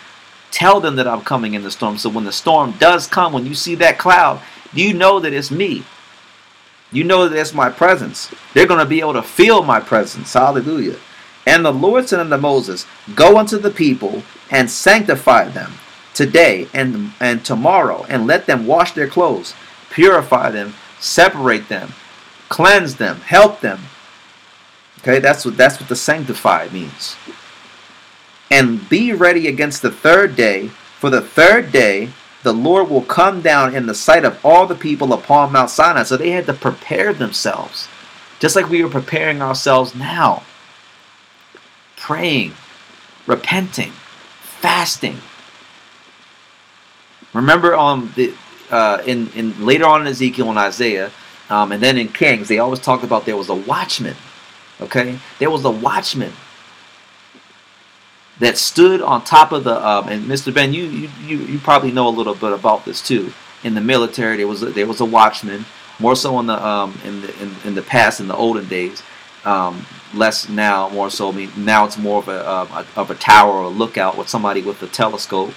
Tell 0.52 0.80
them 0.80 0.96
that 0.96 1.08
I'm 1.08 1.22
coming 1.22 1.54
in 1.54 1.63
the 1.63 1.72
storm. 1.72 1.98
So 1.98 2.10
when 2.10 2.24
the 2.24 2.32
storm 2.32 2.72
does 2.74 3.08
come, 3.08 3.34
when 3.34 3.46
you 3.46 3.56
see 3.56 3.76
that 3.76 3.98
cloud, 3.98 4.41
you 4.73 4.93
know 4.93 5.19
that 5.19 5.34
it's 5.34 5.51
me. 5.51 5.84
You 6.91 7.03
know 7.03 7.27
that 7.27 7.38
it's 7.38 7.53
my 7.53 7.69
presence. 7.69 8.32
They're 8.53 8.67
going 8.67 8.80
to 8.80 8.86
be 8.86 8.99
able 8.99 9.13
to 9.13 9.23
feel 9.23 9.63
my 9.63 9.80
presence. 9.80 10.34
Hallelujah. 10.34 10.97
And 11.45 11.63
the 11.63 11.73
Lord 11.73 12.08
said 12.08 12.19
unto 12.19 12.38
Moses, 12.38 12.86
Go 13.15 13.38
unto 13.38 13.58
the 13.58 13.71
people 13.71 14.23
and 14.51 14.69
sanctify 14.69 15.49
them 15.49 15.73
today 16.13 16.67
and, 16.73 17.12
and 17.19 17.43
tomorrow, 17.43 18.06
and 18.10 18.27
let 18.27 18.45
them 18.45 18.65
wash 18.65 18.93
their 18.93 19.08
clothes, 19.08 19.53
purify 19.89 20.51
them, 20.51 20.73
separate 20.99 21.69
them, 21.69 21.93
cleanse 22.49 22.95
them, 22.95 23.17
help 23.21 23.60
them, 23.62 23.80
Okay, 24.99 25.19
that's 25.19 25.45
what 25.45 25.58
that's 25.58 25.80
what 25.80 25.89
the 25.89 25.95
sanctify 25.95 26.67
means. 26.71 27.15
And 28.49 28.88
be 28.89 29.13
ready 29.13 29.47
against 29.47 29.82
the 29.82 29.91
third 29.91 30.36
day, 30.36 30.67
for 30.67 31.10
the 31.10 31.21
third 31.21 31.71
day 31.71 32.10
the 32.43 32.54
Lord 32.54 32.89
will 32.89 33.02
come 33.02 33.41
down 33.41 33.76
in 33.76 33.86
the 33.86 33.95
sight 33.95 34.26
of 34.26 34.39
all 34.45 34.65
the 34.65 34.76
people 34.76 35.13
upon 35.13 35.52
Mount 35.52 35.69
Sinai. 35.69 36.04
So 36.04 36.17
they 36.17 36.32
had 36.32 36.45
to 36.45 36.54
prepare 36.54 37.13
themselves, 37.13 37.88
just 38.39 38.56
like 38.56 38.69
we 38.69 38.84
are 38.84 38.89
preparing 38.89 39.41
ourselves 39.41 39.95
now. 39.95 40.43
Praying, 41.97 42.54
repenting, 43.26 43.91
fasting. 44.41 45.17
Remember, 47.34 47.76
um, 47.76 48.13
the 48.15 48.34
uh, 48.71 49.02
in 49.06 49.30
in 49.32 49.65
later 49.65 49.86
on 49.86 50.02
in 50.02 50.08
Ezekiel 50.08 50.50
and 50.50 50.60
Isaiah, 50.60 51.12
um, 51.50 51.71
and 51.71 51.82
then 51.82 51.97
in 51.97 52.08
Kings, 52.10 52.47
they 52.47 52.60
always 52.60 52.80
talked 52.80 53.04
about 53.04 53.26
there 53.26 53.38
was 53.38 53.50
a 53.50 53.56
watchman 53.56 54.15
Okay, 54.80 55.17
there 55.39 55.50
was 55.50 55.65
a 55.65 55.71
watchman 55.71 56.34
that 58.39 58.58
stood 58.58 59.02
on 59.02 59.23
top 59.23 59.52
of 59.52 59.63
the. 59.63 59.86
Um, 59.86 60.08
and 60.08 60.26
Mr. 60.26 60.54
Ben, 60.54 60.73
you, 60.73 60.84
you 61.26 61.38
you 61.38 61.60
probably 61.60 61.91
know 61.91 62.08
a 62.08 62.10
little 62.10 62.36
bit 62.36 62.54
about 62.54 62.86
this 62.86 63.02
too. 63.02 63.34
In 63.63 63.73
the 63.76 63.82
military, 63.82 64.38
there 64.38 64.47
was 64.47 64.63
a, 64.63 64.67
there 64.67 64.88
was 64.88 65.02
a 65.02 65.06
watchman. 65.06 65.65
More 66.00 66.15
so 66.15 66.39
in 66.39 66.45
the 66.45 66.65
um 66.65 67.00
in 67.04 67.21
the 67.21 67.41
in, 67.41 67.56
in 67.65 67.76
the 67.76 67.82
past 67.82 68.19
in 68.19 68.28
the 68.28 68.36
olden 68.36 68.67
days. 68.67 69.02
Um, 69.45 69.86
less 70.13 70.50
now, 70.50 70.89
more 70.89 71.10
so. 71.10 71.30
I 71.30 71.32
mean, 71.32 71.52
now 71.58 71.86
it's 71.86 71.97
more 71.97 72.19
of 72.19 72.28
a, 72.28 72.52
um, 72.52 72.86
of 72.97 73.12
a 73.12 73.15
tower 73.15 73.54
or 73.54 73.63
a 73.63 73.69
lookout 73.69 74.17
with 74.17 74.28
somebody 74.28 74.62
with 74.62 74.82
a 74.84 74.88
telescope 74.88 75.54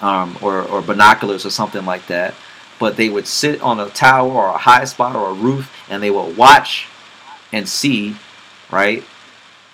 um, 0.00 0.38
or 0.40 0.62
or 0.62 0.82
binoculars 0.82 1.44
or 1.46 1.50
something 1.50 1.84
like 1.84 2.06
that. 2.06 2.34
But 2.78 2.96
they 2.96 3.08
would 3.08 3.26
sit 3.26 3.60
on 3.60 3.80
a 3.80 3.88
tower 3.90 4.30
or 4.30 4.46
a 4.46 4.58
high 4.58 4.84
spot 4.84 5.14
or 5.14 5.30
a 5.30 5.34
roof, 5.34 5.72
and 5.90 6.02
they 6.02 6.10
would 6.10 6.36
watch 6.36 6.86
and 7.52 7.68
see 7.68 8.16
right? 8.70 9.04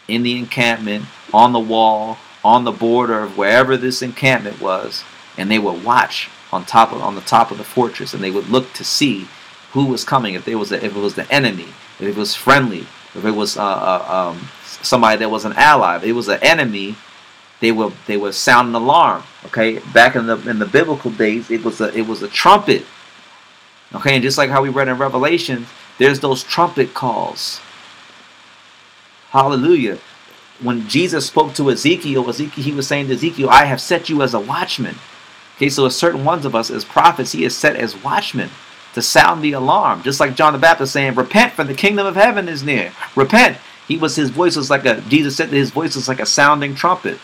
In 0.09 0.23
the 0.23 0.39
encampment, 0.39 1.07
on 1.33 1.53
the 1.53 1.59
wall, 1.59 2.19
on 2.45 2.65
the 2.65 2.73
border 2.73 3.21
of 3.21 3.39
wherever 3.39 3.77
this 3.77 4.03
encampment 4.03 4.61
was, 4.61 5.03
and 5.39 5.51
they 5.51 5.59
would 5.59 5.83
watch 5.85 6.29
on 6.53 6.65
top 6.65 6.93
of 6.93 7.01
on 7.01 7.15
the 7.15 7.21
top 7.23 7.51
of 7.51 7.59
the 7.59 7.65
fortress, 7.65 8.15
and 8.15 8.23
they 8.23 8.31
would 8.31 8.49
look 8.49 8.73
to 8.75 8.85
see 8.85 9.27
who 9.73 9.87
was 9.87 10.05
coming. 10.05 10.35
If 10.35 10.45
there 10.45 10.59
was 10.59 10.71
a, 10.71 10.85
if 10.85 10.95
it 10.95 11.01
was 11.01 11.15
the 11.15 11.31
enemy, 11.33 11.69
if 11.99 12.03
it 12.03 12.17
was 12.17 12.35
friendly, 12.35 12.87
if 13.15 13.25
it 13.25 13.31
was 13.31 13.57
uh, 13.57 13.65
uh, 13.65 14.33
um, 14.33 14.49
somebody 14.83 15.19
that 15.19 15.31
was 15.31 15.45
an 15.45 15.55
ally, 15.55 15.97
if 15.97 16.05
it 16.05 16.13
was 16.13 16.29
an 16.29 16.39
enemy, 16.43 16.97
they 17.61 17.73
would 17.73 17.93
they 18.07 18.17
would 18.17 18.35
sound 18.35 18.69
an 18.69 18.75
alarm. 18.75 19.23
Okay, 19.47 19.79
back 19.93 20.17
in 20.17 20.27
the 20.27 20.37
in 20.49 20.59
the 20.59 20.67
biblical 20.67 21.11
days, 21.11 21.51
it 21.51 21.65
was 21.65 21.81
a 21.81 21.97
it 21.97 22.07
was 22.07 22.23
a 22.23 22.29
trumpet. 22.29 22.85
Okay, 23.95 24.15
and 24.15 24.23
just 24.23 24.39
like 24.39 24.51
how 24.51 24.63
we 24.63 24.69
read 24.69 24.89
in 24.89 24.99
Revelation, 24.99 25.67
there's 25.99 26.21
those 26.21 26.43
trumpet 26.43 26.95
calls. 26.95 27.61
Hallelujah. 29.31 29.99
When 30.61 30.89
Jesus 30.89 31.27
spoke 31.27 31.55
to 31.55 31.71
Ezekiel, 31.71 32.29
Ezekiel, 32.29 32.65
he 32.65 32.73
was 32.73 32.87
saying 32.87 33.09
to 33.09 33.15
Ezekiel, 33.15 33.51
I 33.51 33.65
have 33.65 33.81
set 33.81 34.09
you 34.09 34.23
as 34.23 34.35
a 34.35 34.41
watchman. 34.41 34.97
Okay, 35.57 35.69
so 35.69 35.87
a 35.87 35.91
certain 35.91 36.25
ones 36.25 36.45
of 36.45 36.55
us 36.55 36.71
as 36.71 36.85
prophets, 36.85 37.33
he 37.33 37.45
is 37.45 37.57
set 37.57 37.77
as 37.77 38.03
watchmen 38.03 38.51
to 38.95 39.03
sound 39.03 39.43
the 39.43 39.53
alarm. 39.53 40.03
Just 40.03 40.21
like 40.21 40.35
John 40.35 40.53
the 40.53 40.59
Baptist 40.59 40.93
saying, 40.93 41.15
Repent, 41.15 41.53
for 41.53 41.65
the 41.65 41.75
kingdom 41.75 42.07
of 42.07 42.15
heaven 42.15 42.49
is 42.49 42.63
near. 42.63 42.93
Repent. 43.15 43.59
He 43.87 43.97
was 43.97 44.17
his 44.17 44.31
voice 44.31 44.57
was 44.57 44.71
like 44.71 44.87
a 44.87 45.01
Jesus 45.03 45.37
said 45.37 45.51
that 45.51 45.57
his 45.57 45.71
voice 45.71 45.95
was 45.95 46.09
like 46.09 46.21
a 46.21 46.27
sounding 46.27 46.75
trumpet. 46.75 47.19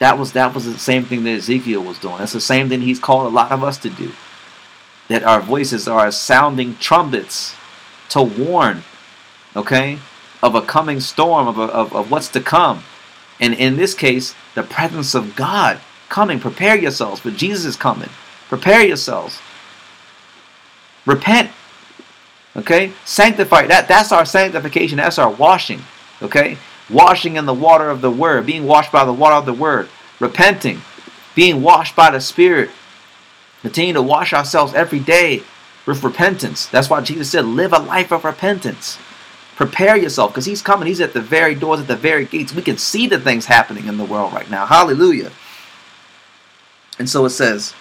That 0.00 0.18
was 0.18 0.32
that 0.32 0.54
was 0.54 0.66
the 0.66 0.78
same 0.78 1.04
thing 1.04 1.24
that 1.24 1.30
Ezekiel 1.30 1.82
was 1.82 1.98
doing. 1.98 2.18
That's 2.18 2.32
the 2.32 2.40
same 2.40 2.68
thing 2.68 2.82
he's 2.82 2.98
called 2.98 3.26
a 3.26 3.34
lot 3.34 3.52
of 3.52 3.64
us 3.64 3.78
to 3.78 3.90
do. 3.90 4.12
That 5.08 5.22
our 5.22 5.40
voices 5.40 5.88
are 5.88 6.10
sounding 6.10 6.76
trumpets 6.76 7.54
to 8.10 8.22
warn 8.22 8.82
okay, 9.56 9.98
of 10.44 10.54
a 10.54 10.60
coming 10.60 11.00
storm, 11.00 11.48
of, 11.48 11.56
a, 11.56 11.62
of, 11.62 11.96
of 11.96 12.10
what's 12.10 12.28
to 12.28 12.40
come. 12.40 12.84
And 13.40 13.54
in 13.54 13.76
this 13.76 13.94
case, 13.94 14.34
the 14.54 14.62
presence 14.62 15.14
of 15.14 15.34
God 15.34 15.80
coming. 16.10 16.38
Prepare 16.38 16.76
yourselves, 16.76 17.20
for 17.22 17.30
Jesus 17.30 17.64
is 17.64 17.76
coming. 17.76 18.10
Prepare 18.50 18.84
yourselves. 18.84 19.40
Repent. 21.06 21.50
Okay? 22.54 22.92
Sanctify. 23.06 23.68
That, 23.68 23.88
that's 23.88 24.12
our 24.12 24.26
sanctification. 24.26 24.98
That's 24.98 25.18
our 25.18 25.30
washing. 25.30 25.80
Okay? 26.20 26.58
Washing 26.90 27.36
in 27.36 27.46
the 27.46 27.54
water 27.54 27.88
of 27.88 28.02
the 28.02 28.10
Word. 28.10 28.44
Being 28.44 28.66
washed 28.66 28.92
by 28.92 29.06
the 29.06 29.14
water 29.14 29.36
of 29.36 29.46
the 29.46 29.54
Word. 29.54 29.88
Repenting. 30.20 30.82
Being 31.34 31.62
washed 31.62 31.96
by 31.96 32.10
the 32.10 32.20
Spirit. 32.20 32.70
Continue 33.62 33.94
to 33.94 34.02
wash 34.02 34.34
ourselves 34.34 34.74
every 34.74 35.00
day 35.00 35.42
with 35.86 36.04
repentance. 36.04 36.66
That's 36.66 36.90
why 36.90 37.00
Jesus 37.00 37.30
said, 37.30 37.46
live 37.46 37.72
a 37.72 37.78
life 37.78 38.12
of 38.12 38.24
repentance. 38.24 38.98
Prepare 39.56 39.96
yourself 39.96 40.32
because 40.32 40.46
he's 40.46 40.62
coming. 40.62 40.88
He's 40.88 41.00
at 41.00 41.12
the 41.12 41.20
very 41.20 41.54
doors, 41.54 41.80
at 41.80 41.86
the 41.86 41.96
very 41.96 42.24
gates. 42.24 42.54
We 42.54 42.62
can 42.62 42.78
see 42.78 43.06
the 43.06 43.20
things 43.20 43.46
happening 43.46 43.86
in 43.86 43.98
the 43.98 44.04
world 44.04 44.32
right 44.32 44.50
now. 44.50 44.66
Hallelujah. 44.66 45.30
And 46.98 47.08
so 47.08 47.24
it 47.24 47.30
says, 47.30 47.74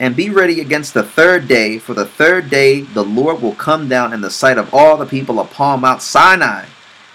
and 0.00 0.14
be 0.14 0.30
ready 0.30 0.60
against 0.60 0.94
the 0.94 1.02
third 1.02 1.48
day, 1.48 1.78
for 1.78 1.92
the 1.92 2.06
third 2.06 2.50
day 2.50 2.82
the 2.82 3.04
Lord 3.04 3.42
will 3.42 3.54
come 3.54 3.88
down 3.88 4.12
in 4.12 4.20
the 4.20 4.30
sight 4.30 4.58
of 4.58 4.72
all 4.72 4.96
the 4.96 5.06
people 5.06 5.40
upon 5.40 5.80
Mount 5.80 6.02
Sinai, 6.02 6.66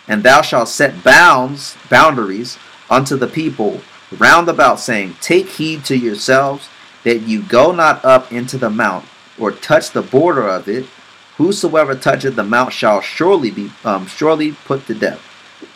and 0.08 0.22
thou 0.22 0.42
shalt 0.42 0.68
set 0.68 1.02
bounds, 1.04 1.78
boundaries 1.90 2.58
unto 2.90 3.16
the 3.16 3.28
people 3.28 3.80
round 4.18 4.50
about, 4.50 4.80
saying, 4.82 5.16
Take 5.22 5.48
heed 5.48 5.86
to 5.86 5.98
yourselves 5.98 6.68
that 7.04 7.22
you 7.22 7.42
go 7.42 7.72
not 7.72 8.04
up 8.04 8.32
into 8.32 8.58
the 8.58 8.70
mount, 8.70 9.06
or 9.40 9.52
touch 9.52 9.92
the 9.92 10.02
border 10.02 10.48
of 10.48 10.68
it, 10.68 10.86
Whosoever 11.38 11.96
toucheth 11.96 12.36
the 12.36 12.44
mount 12.44 12.74
shall 12.74 13.02
surely 13.02 13.50
be 13.50 13.72
um, 13.84 14.06
surely 14.06 14.54
put 14.66 14.86
to 14.88 14.94
death. 14.94 15.22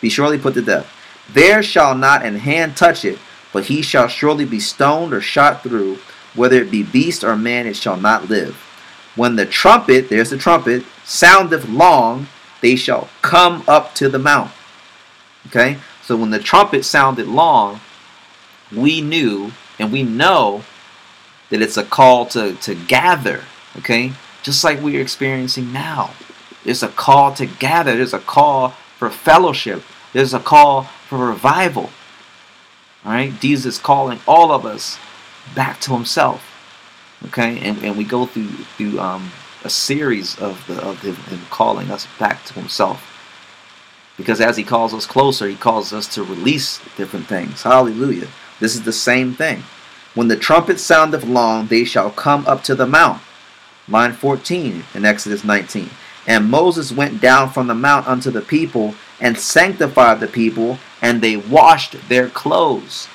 Be 0.00 0.08
surely 0.08 0.38
put 0.38 0.54
to 0.54 0.62
death. 0.62 0.86
There 1.32 1.62
shall 1.62 1.94
not 1.94 2.24
an 2.24 2.36
hand 2.36 2.76
touch 2.76 3.04
it, 3.04 3.18
but 3.52 3.64
he 3.64 3.82
shall 3.82 4.08
surely 4.08 4.44
be 4.44 4.60
stoned 4.60 5.12
or 5.12 5.20
shot 5.20 5.62
through. 5.62 5.98
Whether 6.34 6.62
it 6.62 6.70
be 6.70 6.82
beast 6.82 7.24
or 7.24 7.36
man, 7.36 7.66
it 7.66 7.76
shall 7.76 7.96
not 7.96 8.28
live. 8.28 8.54
When 9.16 9.34
the 9.34 9.46
trumpet, 9.46 10.08
there's 10.08 10.30
the 10.30 10.38
trumpet, 10.38 10.84
soundeth 11.04 11.68
long, 11.68 12.28
they 12.60 12.76
shall 12.76 13.08
come 13.22 13.64
up 13.66 13.94
to 13.96 14.08
the 14.08 14.18
mount. 14.18 14.52
Okay? 15.46 15.78
So 16.02 16.16
when 16.16 16.30
the 16.30 16.38
trumpet 16.38 16.84
sounded 16.84 17.26
long, 17.26 17.80
we 18.74 19.00
knew 19.00 19.52
and 19.78 19.90
we 19.90 20.02
know 20.02 20.62
that 21.50 21.62
it's 21.62 21.76
a 21.76 21.84
call 21.84 22.26
to, 22.26 22.54
to 22.54 22.74
gather. 22.74 23.42
Okay? 23.78 24.12
Just 24.48 24.64
like 24.64 24.80
we're 24.80 25.02
experiencing 25.02 25.74
now. 25.74 26.10
There's 26.64 26.82
a 26.82 26.88
call 26.88 27.34
to 27.34 27.44
gather, 27.44 27.94
there's 27.94 28.14
a 28.14 28.18
call 28.18 28.70
for 28.96 29.10
fellowship, 29.10 29.82
there's 30.14 30.32
a 30.32 30.40
call 30.40 30.84
for 30.84 31.18
revival. 31.18 31.90
All 33.04 33.12
right, 33.12 33.38
Jesus 33.40 33.74
is 33.74 33.78
calling 33.78 34.20
all 34.26 34.50
of 34.50 34.64
us 34.64 34.98
back 35.54 35.82
to 35.82 35.92
Himself. 35.92 36.42
Okay, 37.26 37.58
and, 37.58 37.84
and 37.84 37.98
we 37.98 38.04
go 38.04 38.24
through 38.24 38.48
through 38.48 38.98
um, 38.98 39.30
a 39.64 39.68
series 39.70 40.38
of 40.38 40.66
the 40.66 40.82
of 40.82 41.02
him, 41.02 41.16
him 41.16 41.40
calling 41.50 41.90
us 41.90 42.08
back 42.18 42.42
to 42.46 42.54
Himself. 42.54 43.04
Because 44.16 44.40
as 44.40 44.56
He 44.56 44.64
calls 44.64 44.94
us 44.94 45.04
closer, 45.04 45.46
He 45.46 45.56
calls 45.56 45.92
us 45.92 46.06
to 46.14 46.22
release 46.22 46.80
different 46.96 47.26
things. 47.26 47.64
Hallelujah. 47.64 48.28
This 48.60 48.74
is 48.74 48.84
the 48.84 48.94
same 48.94 49.34
thing. 49.34 49.62
When 50.14 50.28
the 50.28 50.36
trumpet 50.36 50.80
soundeth 50.80 51.24
long, 51.24 51.66
they 51.66 51.84
shall 51.84 52.10
come 52.10 52.46
up 52.46 52.62
to 52.64 52.74
the 52.74 52.86
mount. 52.86 53.20
Line 53.88 54.12
14 54.12 54.84
in 54.94 55.04
Exodus 55.04 55.44
19. 55.44 55.90
And 56.26 56.50
Moses 56.50 56.92
went 56.92 57.20
down 57.20 57.50
from 57.50 57.66
the 57.66 57.74
mount 57.74 58.06
unto 58.06 58.30
the 58.30 58.42
people 58.42 58.94
and 59.20 59.38
sanctified 59.38 60.20
the 60.20 60.26
people, 60.26 60.78
and 61.00 61.20
they 61.20 61.36
washed 61.36 61.96
their 62.08 62.28
clothes. 62.28 63.08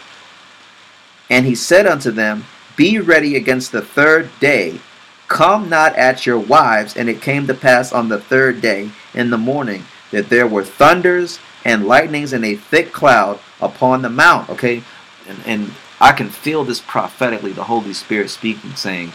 And 1.29 1.45
he 1.45 1.55
said 1.55 1.85
unto 1.85 2.11
them, 2.11 2.45
Be 2.75 2.99
ready 2.99 3.35
against 3.35 3.71
the 3.71 3.81
third 3.81 4.29
day. 4.39 4.79
Come 5.27 5.69
not 5.69 5.95
at 5.95 6.25
your 6.25 6.39
wives. 6.39 6.97
And 6.97 7.09
it 7.09 7.21
came 7.21 7.47
to 7.47 7.53
pass 7.53 7.93
on 7.93 8.09
the 8.09 8.19
third 8.19 8.61
day 8.61 8.89
in 9.13 9.29
the 9.29 9.37
morning 9.37 9.83
that 10.11 10.29
there 10.29 10.47
were 10.47 10.63
thunders 10.63 11.39
and 11.65 11.87
lightnings 11.87 12.33
and 12.33 12.43
a 12.45 12.55
thick 12.55 12.91
cloud 12.91 13.39
upon 13.61 14.01
the 14.01 14.09
mount. 14.09 14.49
Okay, 14.49 14.83
and, 15.27 15.39
and 15.45 15.71
I 15.99 16.11
can 16.11 16.29
feel 16.29 16.63
this 16.63 16.81
prophetically, 16.81 17.53
the 17.53 17.63
Holy 17.63 17.93
Spirit 17.93 18.29
speaking, 18.29 18.75
saying, 18.75 19.13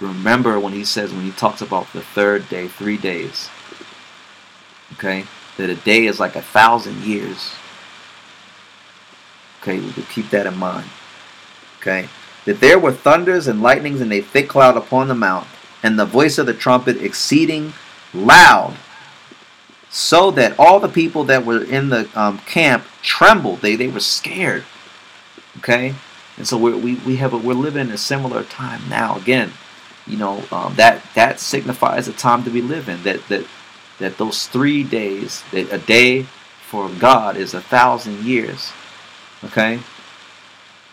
Remember 0.00 0.60
when 0.60 0.74
he 0.74 0.84
says, 0.84 1.12
when 1.12 1.24
he 1.24 1.30
talks 1.30 1.62
about 1.62 1.90
the 1.92 2.02
third 2.02 2.48
day, 2.48 2.68
three 2.68 2.98
days, 2.98 3.48
okay, 4.92 5.24
that 5.56 5.70
a 5.70 5.74
day 5.74 6.04
is 6.06 6.20
like 6.20 6.36
a 6.36 6.42
thousand 6.42 7.02
years. 7.02 7.52
Okay, 9.62 9.78
we 9.78 9.86
will 9.86 10.02
keep 10.10 10.28
that 10.30 10.46
in 10.46 10.56
mind. 10.56 10.88
Okay, 11.80 12.08
that 12.44 12.60
there 12.60 12.78
were 12.78 12.92
thunders 12.92 13.48
and 13.48 13.62
lightnings 13.62 14.00
and 14.00 14.12
a 14.12 14.20
thick 14.20 14.48
cloud 14.48 14.76
upon 14.76 15.08
the 15.08 15.14
mount, 15.14 15.46
and 15.82 15.98
the 15.98 16.04
voice 16.04 16.36
of 16.36 16.46
the 16.46 16.54
trumpet 16.54 17.02
exceeding 17.02 17.72
loud, 18.12 18.76
so 19.88 20.30
that 20.32 20.58
all 20.58 20.78
the 20.78 20.88
people 20.88 21.24
that 21.24 21.46
were 21.46 21.64
in 21.64 21.88
the 21.88 22.08
um, 22.14 22.38
camp 22.40 22.84
trembled. 23.00 23.60
They 23.60 23.76
they 23.76 23.88
were 23.88 24.00
scared. 24.00 24.64
Okay, 25.58 25.94
and 26.36 26.46
so 26.46 26.58
we're, 26.58 26.76
we 26.76 26.96
we 26.96 27.16
have 27.16 27.32
a, 27.32 27.38
we're 27.38 27.54
living 27.54 27.88
in 27.88 27.92
a 27.94 27.98
similar 27.98 28.44
time 28.44 28.82
now. 28.90 29.16
Again, 29.16 29.52
you 30.06 30.16
know 30.16 30.42
um, 30.52 30.74
that 30.76 31.02
that 31.14 31.40
signifies 31.40 32.06
the 32.06 32.12
time 32.12 32.44
that 32.44 32.52
we 32.52 32.62
live 32.62 32.88
in. 32.88 33.02
That 33.04 33.26
that 33.28 33.46
that 33.98 34.18
those 34.18 34.46
three 34.46 34.84
days, 34.84 35.42
that 35.52 35.72
a 35.72 35.78
day 35.78 36.22
for 36.22 36.88
God 36.90 37.36
is 37.36 37.54
a 37.54 37.60
thousand 37.60 38.24
years. 38.24 38.72
Okay, 39.44 39.80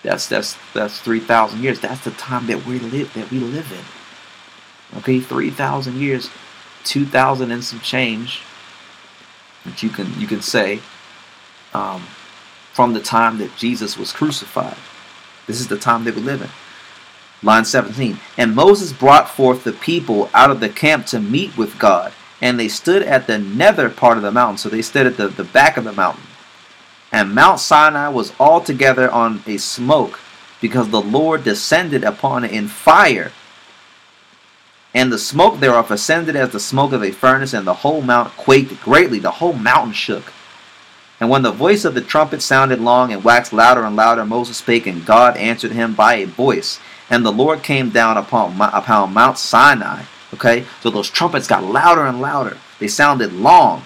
that's 0.03 0.28
that's 0.28 0.57
that's 0.74 0.99
three 1.01 1.20
thousand 1.20 1.64
years. 1.64 1.80
That's 1.80 2.03
the 2.03 2.11
time 2.11 2.47
that 2.47 2.66
we 2.66 2.80
live 2.80 3.14
that 3.14 3.32
we 3.32 3.39
live 3.39 3.72
in. 3.72 4.03
Okay, 4.99 5.20
three 5.20 5.51
thousand 5.51 5.99
years, 5.99 6.30
two 6.84 7.05
thousand 7.05 7.51
and 7.51 7.64
some 7.64 7.80
change. 7.82 8.41
That 9.66 9.84
you 9.84 9.89
can 9.89 10.20
you 10.20 10.28
can 10.28 10.41
say 10.41 10.82
um, 11.74 12.03
from 12.74 12.93
the 12.93 13.01
time 13.01 13.38
that 13.39 13.55
Jesus 13.57 13.97
was 13.97 14.11
crucified. 14.11 14.78
This 15.47 15.59
is 15.59 15.68
the 15.68 15.78
time 15.78 16.05
that 16.05 16.16
we 16.16 16.22
live 16.22 16.41
in. 16.41 16.49
Line 17.43 17.65
17. 17.65 18.19
And 18.37 18.55
Moses 18.55 18.93
brought 18.93 19.29
forth 19.29 19.63
the 19.63 19.73
people 19.73 20.29
out 20.33 20.49
of 20.49 20.59
the 20.59 20.69
camp 20.69 21.05
to 21.07 21.19
meet 21.19 21.57
with 21.57 21.77
God, 21.77 22.13
and 22.41 22.59
they 22.59 22.69
stood 22.69 23.03
at 23.03 23.27
the 23.27 23.37
nether 23.37 23.89
part 23.89 24.17
of 24.17 24.23
the 24.23 24.31
mountain. 24.31 24.57
So 24.57 24.69
they 24.69 24.81
stood 24.81 25.05
at 25.05 25.17
the, 25.17 25.27
the 25.27 25.43
back 25.43 25.77
of 25.77 25.83
the 25.83 25.91
mountain. 25.91 26.23
And 27.11 27.35
Mount 27.35 27.59
Sinai 27.59 28.07
was 28.07 28.33
altogether 28.39 29.11
on 29.11 29.43
a 29.45 29.57
smoke, 29.57 30.19
because 30.61 30.89
the 30.89 31.01
Lord 31.01 31.43
descended 31.43 32.03
upon 32.03 32.45
it 32.45 32.51
in 32.51 32.67
fire. 32.67 33.31
And 34.95 35.11
the 35.11 35.19
smoke 35.19 35.59
thereof 35.59 35.91
ascended 35.91 36.35
as 36.35 36.51
the 36.51 36.59
smoke 36.59 36.93
of 36.93 37.03
a 37.03 37.11
furnace, 37.11 37.53
and 37.53 37.67
the 37.67 37.73
whole 37.73 38.01
mount 38.01 38.35
quaked 38.37 38.79
greatly. 38.81 39.19
The 39.19 39.31
whole 39.31 39.53
mountain 39.53 39.93
shook. 39.93 40.31
And 41.19 41.29
when 41.29 41.41
the 41.41 41.51
voice 41.51 41.85
of 41.85 41.93
the 41.93 42.01
trumpet 42.01 42.41
sounded 42.41 42.81
long 42.81 43.13
and 43.13 43.23
waxed 43.23 43.53
louder 43.53 43.83
and 43.83 43.95
louder, 43.95 44.25
Moses 44.25 44.57
spake, 44.57 44.87
and 44.87 45.05
God 45.05 45.37
answered 45.37 45.71
him 45.71 45.93
by 45.93 46.15
a 46.15 46.25
voice. 46.25 46.79
And 47.10 47.26
the 47.26 47.32
Lord 47.32 47.64
came 47.64 47.89
down 47.89 48.18
upon, 48.18 48.60
upon 48.60 49.14
Mount 49.14 49.38
Sinai. 49.38 50.04
Okay, 50.34 50.66
so 50.82 50.89
those 50.89 51.10
trumpets 51.10 51.47
got 51.47 51.64
louder 51.64 52.06
and 52.06 52.20
louder. 52.20 52.58
They 52.80 52.88
sounded 52.88 53.34
long. 53.34 53.84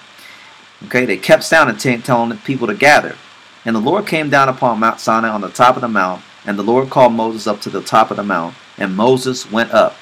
Okay, 0.86 1.04
they 1.04 1.16
kept 1.16 1.44
sounding, 1.44 1.76
t- 1.76 1.98
telling 1.98 2.30
the 2.30 2.36
people 2.36 2.66
to 2.68 2.74
gather. 2.74 3.16
And 3.64 3.76
the 3.76 3.80
Lord 3.80 4.06
came 4.06 4.30
down 4.30 4.48
upon 4.48 4.80
Mount 4.80 5.00
Sinai 5.00 5.28
on 5.28 5.40
the 5.40 5.50
top 5.50 5.76
of 5.76 5.82
the 5.82 5.88
mount, 5.88 6.22
and 6.46 6.58
the 6.58 6.62
Lord 6.62 6.88
called 6.88 7.12
Moses 7.12 7.46
up 7.46 7.60
to 7.62 7.70
the 7.70 7.82
top 7.82 8.10
of 8.10 8.16
the 8.16 8.22
mount, 8.22 8.54
and 8.78 8.96
Moses 8.96 9.50
went 9.50 9.72
up. 9.72 9.96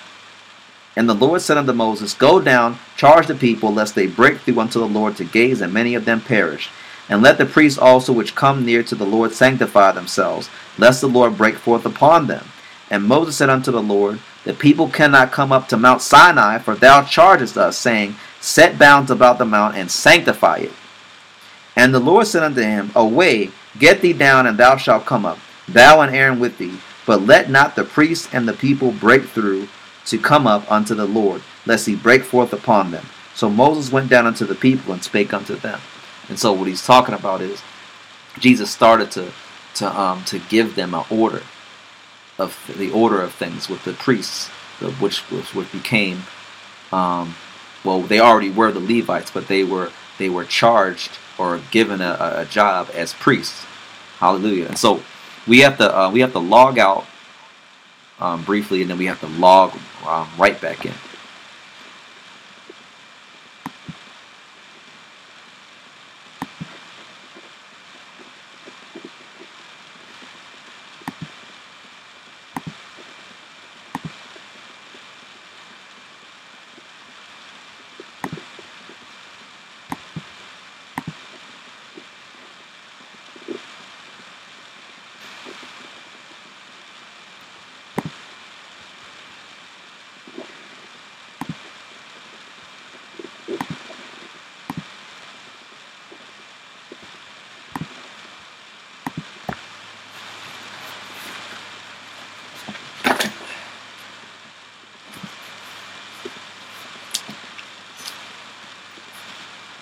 And 0.94 1.08
the 1.08 1.14
Lord 1.14 1.42
said 1.42 1.58
unto 1.58 1.72
Moses, 1.72 2.14
Go 2.14 2.40
down, 2.40 2.78
charge 2.96 3.26
the 3.26 3.34
people, 3.34 3.72
lest 3.72 3.94
they 3.94 4.06
break 4.06 4.38
through 4.38 4.60
unto 4.60 4.78
the 4.78 4.86
Lord 4.86 5.16
to 5.16 5.24
gaze, 5.24 5.60
and 5.60 5.72
many 5.72 5.94
of 5.94 6.04
them 6.04 6.20
perish. 6.20 6.70
And 7.08 7.22
let 7.22 7.38
the 7.38 7.46
priests 7.46 7.78
also 7.78 8.12
which 8.12 8.34
come 8.34 8.64
near 8.64 8.82
to 8.84 8.94
the 8.94 9.04
Lord 9.04 9.32
sanctify 9.32 9.92
themselves, 9.92 10.48
lest 10.78 11.00
the 11.00 11.08
Lord 11.08 11.36
break 11.36 11.56
forth 11.56 11.84
upon 11.86 12.26
them. 12.26 12.46
And 12.90 13.04
Moses 13.04 13.36
said 13.36 13.50
unto 13.50 13.72
the 13.72 13.82
Lord, 13.82 14.20
The 14.44 14.54
people 14.54 14.88
cannot 14.88 15.32
come 15.32 15.50
up 15.52 15.68
to 15.68 15.76
Mount 15.76 16.02
Sinai, 16.02 16.58
for 16.58 16.74
thou 16.74 17.02
chargest 17.02 17.56
us, 17.56 17.76
saying, 17.76 18.16
Set 18.40 18.78
bounds 18.78 19.10
about 19.10 19.38
the 19.38 19.44
mount, 19.44 19.76
and 19.76 19.90
sanctify 19.90 20.58
it. 20.58 20.72
And 21.74 21.92
the 21.92 22.00
Lord 22.00 22.26
said 22.26 22.42
unto 22.42 22.62
him, 22.62 22.90
Away, 22.94 23.50
get 23.78 24.00
thee 24.00 24.12
down, 24.12 24.46
and 24.46 24.56
thou 24.56 24.76
shalt 24.76 25.04
come 25.04 25.26
up, 25.26 25.38
thou 25.68 26.00
and 26.00 26.14
Aaron 26.14 26.38
with 26.38 26.58
thee. 26.58 26.78
But 27.06 27.22
let 27.22 27.50
not 27.50 27.76
the 27.76 27.84
priests 27.84 28.28
and 28.32 28.48
the 28.48 28.52
people 28.52 28.90
break 28.90 29.24
through 29.24 29.68
to 30.06 30.18
come 30.18 30.46
up 30.46 30.70
unto 30.70 30.94
the 30.94 31.06
Lord, 31.06 31.42
lest 31.64 31.86
he 31.86 31.94
break 31.94 32.22
forth 32.22 32.52
upon 32.52 32.90
them. 32.90 33.06
So 33.34 33.50
Moses 33.50 33.92
went 33.92 34.08
down 34.08 34.26
unto 34.26 34.46
the 34.46 34.54
people 34.54 34.92
and 34.92 35.02
spake 35.02 35.32
unto 35.34 35.56
them. 35.56 35.80
And 36.28 36.38
so 36.38 36.52
what 36.52 36.68
he's 36.68 36.84
talking 36.84 37.14
about 37.14 37.40
is 37.40 37.62
Jesus 38.38 38.70
started 38.70 39.10
to 39.12 39.32
to 39.74 40.00
um 40.00 40.24
to 40.24 40.38
give 40.38 40.74
them 40.74 40.94
an 40.94 41.04
order 41.10 41.42
of 42.38 42.58
the 42.76 42.90
order 42.90 43.20
of 43.20 43.32
things 43.32 43.68
with 43.68 43.84
the 43.84 43.92
priests, 43.92 44.48
which, 45.00 45.20
which 45.20 45.72
became 45.72 46.22
um 46.92 47.34
well 47.84 48.00
they 48.02 48.20
already 48.20 48.50
were 48.50 48.70
the 48.70 48.80
Levites, 48.80 49.30
but 49.30 49.48
they 49.48 49.64
were 49.64 49.90
they 50.18 50.28
were 50.28 50.44
charged 50.44 51.10
or 51.38 51.60
given 51.70 52.00
a, 52.00 52.16
a 52.36 52.44
job 52.46 52.88
as 52.94 53.12
priests. 53.14 53.64
Hallelujah. 54.18 54.68
And 54.68 54.78
so 54.78 55.02
we 55.46 55.60
have 55.60 55.78
to 55.78 55.98
uh, 55.98 56.10
we 56.10 56.20
have 56.20 56.32
to 56.32 56.38
log 56.38 56.78
out 56.78 57.06
um, 58.18 58.44
briefly, 58.44 58.82
and 58.82 58.90
then 58.90 58.98
we 58.98 59.06
have 59.06 59.20
to 59.20 59.26
log 59.26 59.76
um, 60.06 60.28
right 60.38 60.60
back 60.60 60.84
in. 60.86 60.94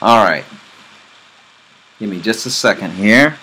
All 0.04 0.22
right. 0.22 0.44
Give 1.98 2.10
me 2.10 2.20
just 2.20 2.44
a 2.44 2.50
second 2.50 2.90
here. 2.90 3.38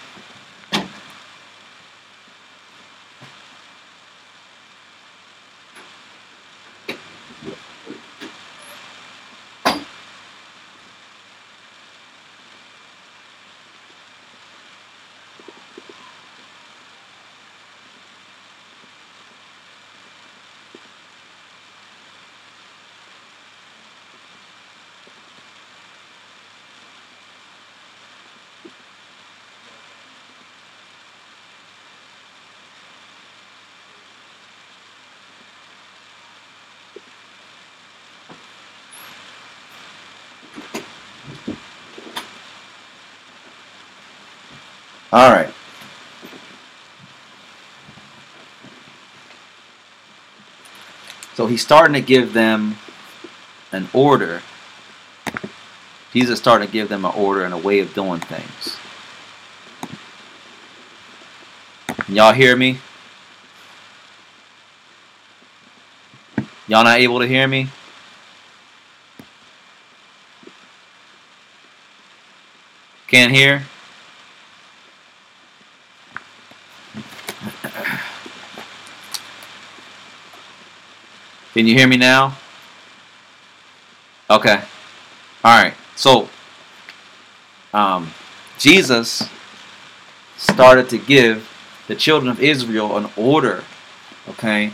All 45.14 45.30
right. 45.30 45.53
So 51.34 51.47
he's 51.47 51.62
starting 51.62 51.93
to 51.93 52.01
give 52.01 52.34
them 52.34 52.78
an 53.72 53.89
order. 53.93 54.41
Jesus 56.14 56.39
starting 56.39 56.68
to 56.68 56.72
give 56.72 56.88
them 56.88 57.03
an 57.03 57.14
order 57.16 57.43
and 57.43 57.53
a 57.53 57.57
way 57.57 57.80
of 57.80 57.93
doing 57.93 58.20
things. 58.20 58.78
Y'all 62.07 62.34
hear 62.34 62.55
me? 62.55 62.80
Y'all 66.68 66.84
not 66.84 66.99
able 66.99 67.20
to 67.20 67.28
hear 67.28 67.47
me? 67.47 67.70
Can't 73.07 73.34
hear? 73.34 73.64
Can 81.54 81.68
you 81.68 81.76
hear 81.76 81.88
me 81.88 81.97
now? 81.97 82.38
Okay. 84.30 84.62
All 85.43 85.62
right. 85.64 85.74
So, 85.95 86.30
um, 87.74 88.12
Jesus 88.58 89.30
started 90.38 90.89
to 90.89 90.97
give 90.97 91.49
the 91.88 91.95
children 91.95 92.30
of 92.30 92.41
Israel 92.41 92.97
an 92.97 93.10
order. 93.16 93.64
Okay, 94.30 94.72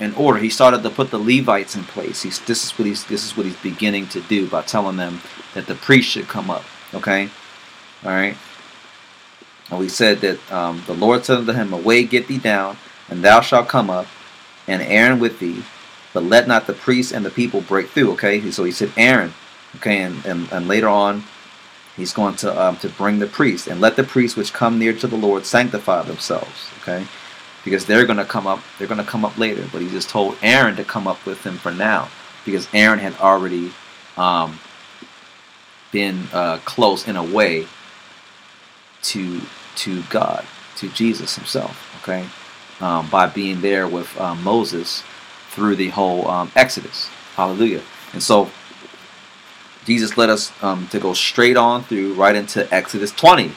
an 0.00 0.14
order. 0.14 0.38
He 0.38 0.50
started 0.50 0.82
to 0.82 0.90
put 0.90 1.10
the 1.10 1.18
Levites 1.18 1.76
in 1.76 1.84
place. 1.84 2.22
He's 2.22 2.40
this 2.40 2.64
is 2.64 2.78
what 2.78 2.86
he's 2.86 3.04
this 3.04 3.24
is 3.24 3.36
what 3.36 3.46
he's 3.46 3.56
beginning 3.56 4.08
to 4.08 4.20
do 4.22 4.48
by 4.48 4.62
telling 4.62 4.96
them 4.96 5.20
that 5.54 5.66
the 5.66 5.74
priest 5.74 6.08
should 6.08 6.28
come 6.28 6.50
up. 6.50 6.64
Okay, 6.94 7.28
all 8.04 8.10
right. 8.10 8.36
And 9.70 9.78
we 9.78 9.88
said 9.88 10.20
that 10.20 10.52
um, 10.52 10.82
the 10.86 10.94
Lord 10.94 11.24
said 11.24 11.38
unto 11.38 11.52
him, 11.52 11.72
Away, 11.72 12.04
get 12.04 12.26
thee 12.26 12.38
down, 12.38 12.78
and 13.10 13.22
thou 13.22 13.40
shalt 13.42 13.68
come 13.68 13.90
up, 13.90 14.06
and 14.66 14.80
Aaron 14.80 15.20
with 15.20 15.38
thee, 15.40 15.62
but 16.18 16.24
let 16.24 16.48
not 16.48 16.66
the 16.66 16.72
priests 16.72 17.12
and 17.12 17.24
the 17.24 17.30
people 17.30 17.60
break 17.60 17.90
through. 17.90 18.10
Okay, 18.14 18.50
so 18.50 18.64
he 18.64 18.72
said 18.72 18.90
Aaron. 18.96 19.32
Okay, 19.76 20.02
and, 20.02 20.24
and, 20.26 20.50
and 20.50 20.66
later 20.66 20.88
on, 20.88 21.22
he's 21.96 22.12
going 22.12 22.34
to 22.36 22.60
um, 22.60 22.76
to 22.78 22.88
bring 22.88 23.20
the 23.20 23.28
priests 23.28 23.68
and 23.68 23.80
let 23.80 23.94
the 23.94 24.02
priests 24.02 24.36
which 24.36 24.52
come 24.52 24.80
near 24.80 24.92
to 24.94 25.06
the 25.06 25.16
Lord 25.16 25.46
sanctify 25.46 26.02
themselves. 26.02 26.70
Okay, 26.80 27.06
because 27.64 27.86
they're 27.86 28.04
going 28.04 28.18
to 28.18 28.24
come 28.24 28.48
up. 28.48 28.58
They're 28.78 28.88
going 28.88 28.98
to 28.98 29.08
come 29.08 29.24
up 29.24 29.38
later. 29.38 29.64
But 29.70 29.80
he 29.80 29.88
just 29.90 30.10
told 30.10 30.36
Aaron 30.42 30.74
to 30.74 30.82
come 30.82 31.06
up 31.06 31.24
with 31.24 31.46
him 31.46 31.56
for 31.56 31.70
now, 31.70 32.08
because 32.44 32.66
Aaron 32.74 32.98
had 32.98 33.14
already 33.18 33.70
um, 34.16 34.58
been 35.92 36.26
uh, 36.32 36.58
close 36.64 37.06
in 37.06 37.14
a 37.14 37.22
way 37.22 37.68
to 39.02 39.40
to 39.76 40.02
God, 40.10 40.44
to 40.78 40.88
Jesus 40.88 41.36
Himself. 41.36 41.78
Okay, 42.02 42.26
um, 42.80 43.08
by 43.08 43.28
being 43.28 43.60
there 43.60 43.86
with 43.86 44.20
uh, 44.20 44.34
Moses 44.34 45.04
through 45.58 45.74
the 45.74 45.88
whole 45.88 46.28
um, 46.28 46.52
Exodus. 46.54 47.08
Hallelujah. 47.34 47.82
And 48.12 48.22
so 48.22 48.48
Jesus 49.84 50.16
led 50.16 50.30
us 50.30 50.52
um, 50.62 50.86
to 50.92 51.00
go 51.00 51.14
straight 51.14 51.56
on 51.56 51.82
through 51.82 52.14
right 52.14 52.36
into 52.36 52.72
Exodus 52.72 53.10
20, 53.10 53.50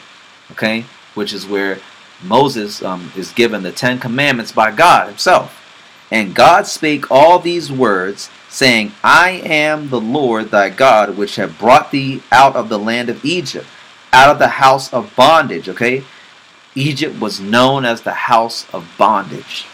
okay, 0.51 0.85
which 1.13 1.31
is 1.31 1.45
where 1.45 1.77
Moses 2.23 2.81
um, 2.81 3.11
is 3.15 3.31
given 3.31 3.61
the 3.61 3.71
Ten 3.71 3.99
Commandments 3.99 4.51
by 4.51 4.71
God 4.71 5.09
Himself. 5.09 5.59
And 6.09 6.33
God 6.33 6.65
spake 6.65 7.11
all 7.11 7.37
these 7.37 7.71
words, 7.71 8.31
saying, 8.49 8.93
I 9.03 9.41
am 9.45 9.89
the 9.89 10.01
Lord 10.01 10.49
thy 10.49 10.69
God, 10.69 11.17
which 11.17 11.35
have 11.35 11.59
brought 11.59 11.91
thee 11.91 12.23
out 12.31 12.55
of 12.55 12.67
the 12.67 12.79
land 12.79 13.09
of 13.09 13.23
Egypt, 13.23 13.67
out 14.11 14.31
of 14.31 14.39
the 14.39 14.47
house 14.47 14.91
of 14.91 15.15
bondage. 15.15 15.69
Okay? 15.69 16.03
Egypt 16.73 17.21
was 17.21 17.39
known 17.39 17.85
as 17.85 18.01
the 18.01 18.11
house 18.11 18.65
of 18.73 18.89
bondage. 18.97 19.65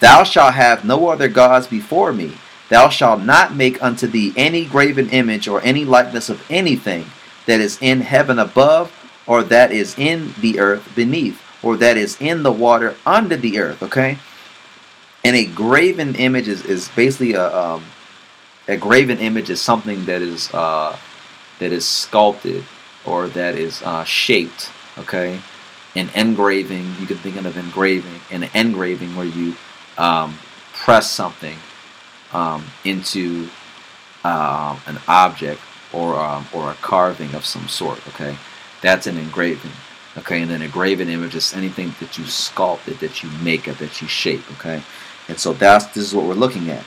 Thou 0.00 0.24
shalt 0.24 0.54
have 0.54 0.84
no 0.84 1.08
other 1.08 1.28
gods 1.28 1.66
before 1.66 2.12
me. 2.12 2.36
Thou 2.70 2.88
shalt 2.88 3.22
not 3.22 3.54
make 3.54 3.82
unto 3.82 4.06
thee 4.06 4.32
any 4.36 4.64
graven 4.64 5.10
image 5.10 5.46
or 5.46 5.60
any 5.62 5.84
likeness 5.84 6.28
of 6.28 6.44
anything 6.50 7.06
that 7.46 7.60
is 7.60 7.78
in 7.80 8.00
heaven 8.00 8.38
above, 8.38 8.92
or 9.26 9.42
that 9.42 9.72
is 9.72 9.98
in 9.98 10.34
the 10.40 10.58
earth 10.58 10.94
beneath, 10.94 11.40
or 11.62 11.76
that 11.76 11.96
is 11.96 12.20
in 12.20 12.42
the 12.42 12.52
water 12.52 12.96
under 13.04 13.36
the 13.36 13.58
earth. 13.58 13.82
Okay? 13.82 14.18
And 15.24 15.36
a 15.36 15.44
graven 15.44 16.14
image 16.14 16.48
is, 16.48 16.64
is 16.64 16.88
basically 16.88 17.34
a 17.34 17.54
um, 17.54 17.84
a 18.68 18.76
graven 18.76 19.18
image 19.18 19.50
is 19.50 19.60
something 19.60 20.04
that 20.06 20.22
is 20.22 20.52
uh, 20.54 20.96
that 21.58 21.72
is 21.72 21.86
sculpted 21.86 22.64
or 23.04 23.28
that 23.28 23.54
is 23.56 23.82
uh, 23.82 24.04
shaped. 24.04 24.70
Okay, 24.96 25.40
an 25.96 26.08
engraving 26.14 26.94
you 27.00 27.06
can 27.06 27.16
think 27.18 27.36
of 27.36 27.56
engraving, 27.56 28.20
an 28.30 28.48
engraving 28.54 29.16
where 29.16 29.26
you 29.26 29.56
um, 29.98 30.38
press 30.72 31.10
something 31.10 31.56
um, 32.32 32.64
into 32.84 33.48
um, 34.24 34.80
an 34.86 34.98
object 35.08 35.60
or 35.92 36.14
um, 36.18 36.46
or 36.52 36.70
a 36.70 36.74
carving 36.74 37.34
of 37.34 37.44
some 37.44 37.68
sort. 37.68 38.06
Okay, 38.08 38.36
that's 38.80 39.06
an 39.06 39.18
engraving. 39.18 39.72
Okay, 40.18 40.42
and 40.42 40.50
then 40.50 40.62
a 40.62 40.66
image 40.66 41.36
is 41.36 41.54
anything 41.54 41.94
that 42.00 42.18
you 42.18 42.26
sculpted, 42.26 42.98
that 42.98 43.22
you 43.22 43.30
make, 43.42 43.68
or 43.68 43.72
that 43.74 44.02
you 44.02 44.08
shape. 44.08 44.42
Okay, 44.58 44.82
and 45.28 45.38
so 45.38 45.52
that's 45.52 45.86
this 45.86 46.04
is 46.04 46.14
what 46.14 46.26
we're 46.26 46.34
looking 46.34 46.68
at. 46.70 46.84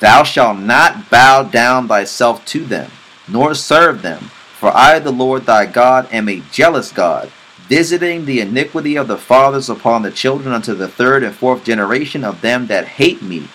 Thou 0.00 0.22
shalt 0.22 0.58
not 0.58 1.10
bow 1.10 1.42
down 1.42 1.88
thyself 1.88 2.44
to 2.46 2.64
them, 2.64 2.90
nor 3.28 3.54
serve 3.54 4.00
them, 4.00 4.30
for 4.58 4.74
I, 4.74 4.98
the 4.98 5.10
Lord 5.10 5.44
thy 5.44 5.66
God, 5.66 6.08
am 6.10 6.28
a 6.28 6.42
jealous 6.50 6.90
God, 6.90 7.30
visiting 7.70 8.24
the 8.24 8.40
iniquity 8.40 8.96
of 8.96 9.06
the 9.06 9.16
fathers 9.16 9.70
upon 9.70 10.02
the 10.02 10.10
children 10.10 10.52
unto 10.52 10.74
the 10.74 10.88
third 10.88 11.22
and 11.22 11.32
fourth 11.32 11.62
generation 11.62 12.24
of 12.24 12.40
them 12.40 12.66
that 12.66 12.84
hate 12.84 13.22
me. 13.22 13.48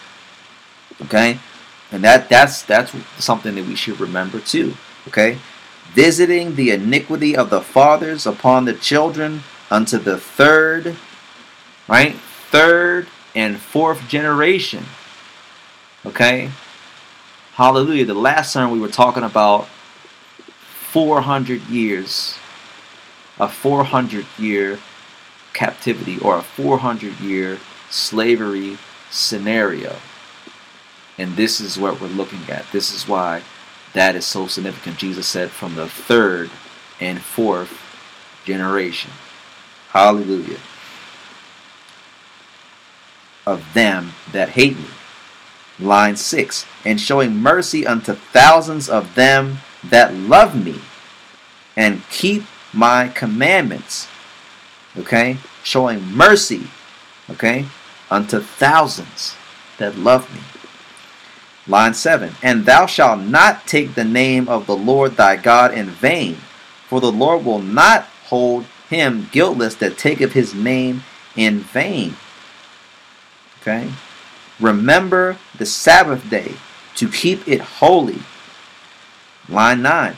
Okay, 1.01 1.37
and 1.91 2.01
that 2.05 2.29
that's 2.29 2.61
that's 2.61 2.95
something 3.19 3.55
that 3.55 3.65
we 3.65 3.75
should 3.75 3.99
remember 3.99 4.39
too. 4.39 4.73
Okay, 5.09 5.37
visiting 5.93 6.55
the 6.55 6.71
iniquity 6.71 7.35
of 7.35 7.49
the 7.49 7.59
fathers 7.59 8.25
upon 8.25 8.63
the 8.63 8.73
children 8.73 9.43
unto 9.69 9.97
the 9.97 10.17
third, 10.17 10.95
right, 11.89 12.15
third 12.49 13.07
and 13.35 13.59
fourth 13.59 14.07
generation. 14.07 14.85
Okay, 16.05 16.51
hallelujah. 17.55 18.05
The 18.05 18.13
last 18.13 18.53
time 18.53 18.71
we 18.71 18.79
were 18.79 18.87
talking 18.87 19.23
about 19.23 19.67
400 20.93 21.63
years, 21.63 22.37
a 23.39 23.47
400 23.47 24.25
year 24.37 24.79
captivity 25.53 26.19
or 26.19 26.37
a 26.37 26.41
400 26.43 27.19
year 27.19 27.59
slavery 27.89 28.77
scenario. 29.09 29.97
And 31.17 31.35
this 31.35 31.61
is 31.61 31.79
what 31.79 32.01
we're 32.01 32.07
looking 32.07 32.49
at. 32.49 32.65
This 32.71 32.93
is 32.93 33.07
why 33.07 33.41
that 33.93 34.15
is 34.15 34.25
so 34.25 34.47
significant. 34.47 34.97
Jesus 34.97 35.27
said 35.27 35.49
from 35.49 35.75
the 35.75 35.87
third 35.87 36.49
and 36.99 37.21
fourth 37.21 37.81
generation. 38.43 39.11
Hallelujah. 39.89 40.59
Of 43.45 43.73
them 43.73 44.11
that 44.31 44.49
hate 44.49 44.77
me. 44.77 44.89
Line 45.79 46.17
6. 46.17 46.65
And 46.83 46.99
showing 46.99 47.37
mercy 47.37 47.87
unto 47.87 48.13
thousands 48.13 48.89
of 48.89 49.15
them 49.15 49.59
that 49.83 50.13
love 50.13 50.61
me 50.61 50.81
and 51.77 52.01
keep 52.09 52.43
my 52.75 53.07
commandments. 53.09 54.07
Okay? 54.97 55.37
Showing 55.63 56.05
mercy. 56.05 56.67
Okay? 57.29 57.65
Unto 58.11 58.39
thousands 58.39 59.35
that 59.77 59.97
love 59.97 60.33
me. 60.33 60.41
Line 61.67 61.93
7 61.93 62.35
And 62.43 62.65
thou 62.65 62.85
shalt 62.85 63.21
not 63.21 63.65
take 63.65 63.95
the 63.95 64.03
name 64.03 64.47
of 64.47 64.67
the 64.67 64.75
Lord 64.75 65.17
thy 65.17 65.35
God 65.35 65.73
in 65.73 65.87
vain, 65.87 66.35
for 66.87 67.01
the 67.01 67.11
Lord 67.11 67.43
will 67.43 67.59
not 67.59 68.03
hold 68.25 68.65
him 68.89 69.29
guiltless 69.31 69.75
that 69.75 69.97
taketh 69.97 70.33
his 70.33 70.53
name 70.53 71.03
in 71.35 71.59
vain. 71.59 72.15
Okay? 73.61 73.91
Remember 74.59 75.37
the 75.57 75.65
Sabbath 75.65 76.29
day 76.29 76.53
to 76.95 77.09
keep 77.09 77.47
it 77.47 77.61
holy. 77.61 78.19
Line 79.49 79.81
9 79.81 80.17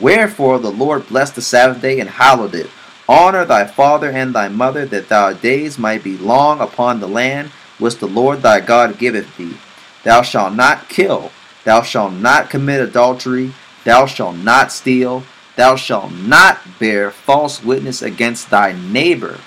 Wherefore 0.00 0.58
the 0.58 0.70
Lord 0.70 1.08
blessed 1.08 1.34
the 1.34 1.42
Sabbath 1.42 1.82
day 1.82 2.00
and 2.00 2.08
hallowed 2.08 2.54
it. 2.54 2.70
Honor 3.08 3.44
thy 3.44 3.66
father 3.66 4.10
and 4.10 4.34
thy 4.34 4.48
mother, 4.48 4.84
that 4.86 5.08
thy 5.08 5.32
days 5.32 5.78
might 5.78 6.04
be 6.04 6.18
long 6.18 6.60
upon 6.60 7.00
the 7.00 7.08
land 7.08 7.50
which 7.78 7.96
the 7.96 8.06
Lord 8.06 8.42
thy 8.42 8.60
God 8.60 8.98
giveth 8.98 9.36
thee. 9.36 9.56
Thou 10.04 10.22
shalt 10.22 10.54
not 10.54 10.88
kill, 10.88 11.32
thou 11.64 11.82
shalt 11.82 12.12
not 12.12 12.50
commit 12.50 12.80
adultery, 12.80 13.52
thou 13.84 14.06
shalt 14.06 14.36
not 14.36 14.72
steal, 14.72 15.24
thou 15.56 15.76
shalt 15.76 16.12
not 16.12 16.58
bear 16.78 17.10
false 17.10 17.62
witness 17.64 18.02
against 18.02 18.50
thy 18.50 18.72
neighbor. 18.72 19.38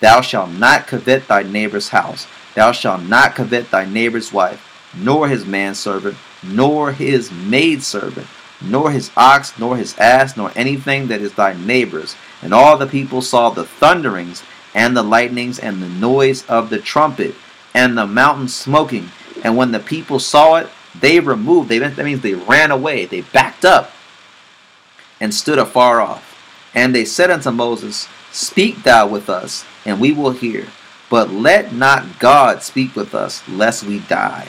Thou 0.00 0.20
shalt 0.20 0.50
not 0.50 0.86
covet 0.86 1.28
thy 1.28 1.42
neighbor's 1.42 1.90
house, 1.90 2.26
thou 2.54 2.72
shalt 2.72 3.02
not 3.02 3.34
covet 3.34 3.70
thy 3.70 3.84
neighbor's 3.84 4.32
wife, 4.32 4.90
nor 4.96 5.28
his 5.28 5.46
manservant, 5.46 6.16
nor 6.42 6.92
his 6.92 7.30
maidservant, 7.30 8.26
nor 8.64 8.90
his 8.90 9.10
ox, 9.16 9.58
nor 9.58 9.76
his 9.76 9.96
ass, 9.98 10.36
nor 10.36 10.52
anything 10.54 11.08
that 11.08 11.20
is 11.20 11.34
thy 11.34 11.54
neighbor's. 11.54 12.16
And 12.42 12.52
all 12.52 12.76
the 12.76 12.86
people 12.86 13.22
saw 13.22 13.50
the 13.50 13.64
thunderings, 13.64 14.42
and 14.74 14.96
the 14.96 15.02
lightnings, 15.02 15.58
and 15.58 15.82
the 15.82 15.88
noise 15.88 16.46
of 16.46 16.70
the 16.70 16.78
trumpet, 16.78 17.34
and 17.74 17.96
the 17.96 18.06
mountain 18.06 18.48
smoking. 18.48 19.10
And 19.44 19.56
when 19.56 19.72
the 19.72 19.80
people 19.80 20.18
saw 20.18 20.56
it, 20.56 20.68
they 20.98 21.20
removed. 21.20 21.68
They 21.68 21.78
that 21.78 21.96
means 21.98 22.20
they 22.20 22.34
ran 22.34 22.70
away. 22.70 23.06
They 23.06 23.22
backed 23.22 23.64
up 23.64 23.90
and 25.20 25.32
stood 25.32 25.58
afar 25.58 26.00
off. 26.00 26.28
And 26.74 26.94
they 26.94 27.04
said 27.04 27.30
unto 27.30 27.50
Moses, 27.50 28.08
Speak 28.32 28.82
thou 28.82 29.06
with 29.06 29.28
us, 29.28 29.64
and 29.84 30.00
we 30.00 30.12
will 30.12 30.30
hear. 30.30 30.66
But 31.10 31.30
let 31.30 31.74
not 31.74 32.18
God 32.18 32.62
speak 32.62 32.96
with 32.96 33.14
us, 33.14 33.46
lest 33.48 33.84
we 33.84 34.00
die. 34.00 34.48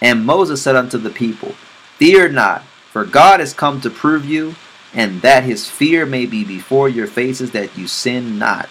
And 0.00 0.24
Moses 0.24 0.62
said 0.62 0.76
unto 0.76 0.98
the 0.98 1.10
people, 1.10 1.52
Fear 1.98 2.30
not, 2.30 2.62
for 2.96 3.04
God 3.04 3.42
is 3.42 3.52
come 3.52 3.82
to 3.82 3.90
prove 3.90 4.24
you, 4.24 4.54
and 4.94 5.20
that 5.20 5.44
his 5.44 5.68
fear 5.68 6.06
may 6.06 6.24
be 6.24 6.44
before 6.44 6.88
your 6.88 7.06
faces, 7.06 7.50
that 7.50 7.76
you 7.76 7.86
sin 7.86 8.38
not. 8.38 8.70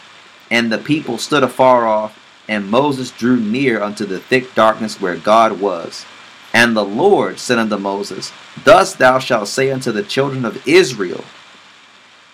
And 0.50 0.72
the 0.72 0.80
people 0.80 1.20
stood 1.20 1.44
afar 1.44 1.86
off, 1.86 2.18
and 2.48 2.68
Moses 2.68 3.12
drew 3.12 3.40
near 3.40 3.84
unto 3.84 4.04
the 4.04 4.18
thick 4.18 4.56
darkness 4.56 5.00
where 5.00 5.16
God 5.16 5.62
was. 5.62 6.08
And 6.56 6.76
the 6.76 6.84
Lord 6.84 7.38
said 7.38 7.60
unto 7.60 7.78
Moses, 7.78 8.32
Thus 8.64 8.96
thou 8.96 9.20
shalt 9.20 9.48
say 9.48 9.70
unto 9.70 9.92
the 9.92 10.02
children 10.02 10.44
of 10.44 10.68
Israel, 10.68 11.24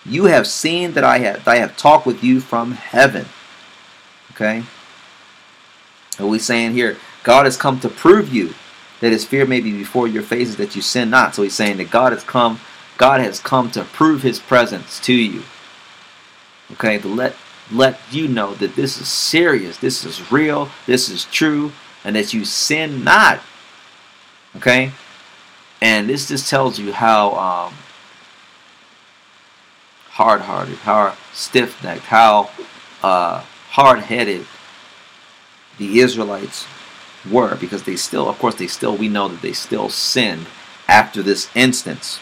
You 0.06 0.24
have 0.24 0.46
seen 0.46 0.92
that 0.92 1.04
I 1.04 1.18
have, 1.18 1.46
I 1.46 1.56
have 1.56 1.76
talked 1.76 2.06
with 2.06 2.24
you 2.24 2.40
from 2.40 2.72
heaven. 2.72 3.26
Okay? 4.30 4.64
What 6.16 6.30
we 6.30 6.38
saying 6.38 6.72
here? 6.72 6.96
God 7.22 7.44
has 7.44 7.58
come 7.58 7.78
to 7.80 7.90
prove 7.90 8.32
you 8.32 8.54
that 9.02 9.10
his 9.10 9.24
fear 9.24 9.44
may 9.44 9.60
be 9.60 9.72
before 9.72 10.06
your 10.06 10.22
faces, 10.22 10.56
that 10.56 10.76
you 10.76 10.80
sin 10.80 11.10
not. 11.10 11.34
So 11.34 11.42
he's 11.42 11.56
saying 11.56 11.78
that 11.78 11.90
God 11.90 12.12
has 12.12 12.22
come, 12.22 12.60
God 12.98 13.20
has 13.20 13.40
come 13.40 13.68
to 13.72 13.82
prove 13.82 14.22
his 14.22 14.38
presence 14.38 15.00
to 15.00 15.12
you. 15.12 15.42
Okay, 16.74 16.98
to 16.98 17.08
let 17.08 17.34
let 17.70 17.98
you 18.12 18.28
know 18.28 18.54
that 18.54 18.76
this 18.76 19.00
is 19.00 19.08
serious, 19.08 19.76
this 19.78 20.04
is 20.04 20.30
real, 20.30 20.70
this 20.86 21.08
is 21.08 21.24
true, 21.26 21.72
and 22.04 22.14
that 22.14 22.32
you 22.32 22.44
sin 22.44 23.02
not. 23.02 23.40
Okay? 24.56 24.92
And 25.80 26.08
this 26.08 26.28
just 26.28 26.48
tells 26.48 26.78
you 26.78 26.92
how 26.92 27.30
um, 27.32 27.74
hard 30.10 30.42
hearted, 30.42 30.76
how 30.76 31.16
stiff 31.32 31.82
necked, 31.82 32.02
how 32.02 32.50
uh, 33.02 33.40
hard 33.70 33.98
headed 33.98 34.46
the 35.78 35.98
Israelites 35.98 36.66
were 37.30 37.56
because 37.56 37.84
they 37.84 37.96
still, 37.96 38.28
of 38.28 38.38
course, 38.38 38.54
they 38.54 38.66
still, 38.66 38.96
we 38.96 39.08
know 39.08 39.28
that 39.28 39.42
they 39.42 39.52
still 39.52 39.88
sinned 39.88 40.46
after 40.88 41.22
this 41.22 41.48
instance. 41.54 42.18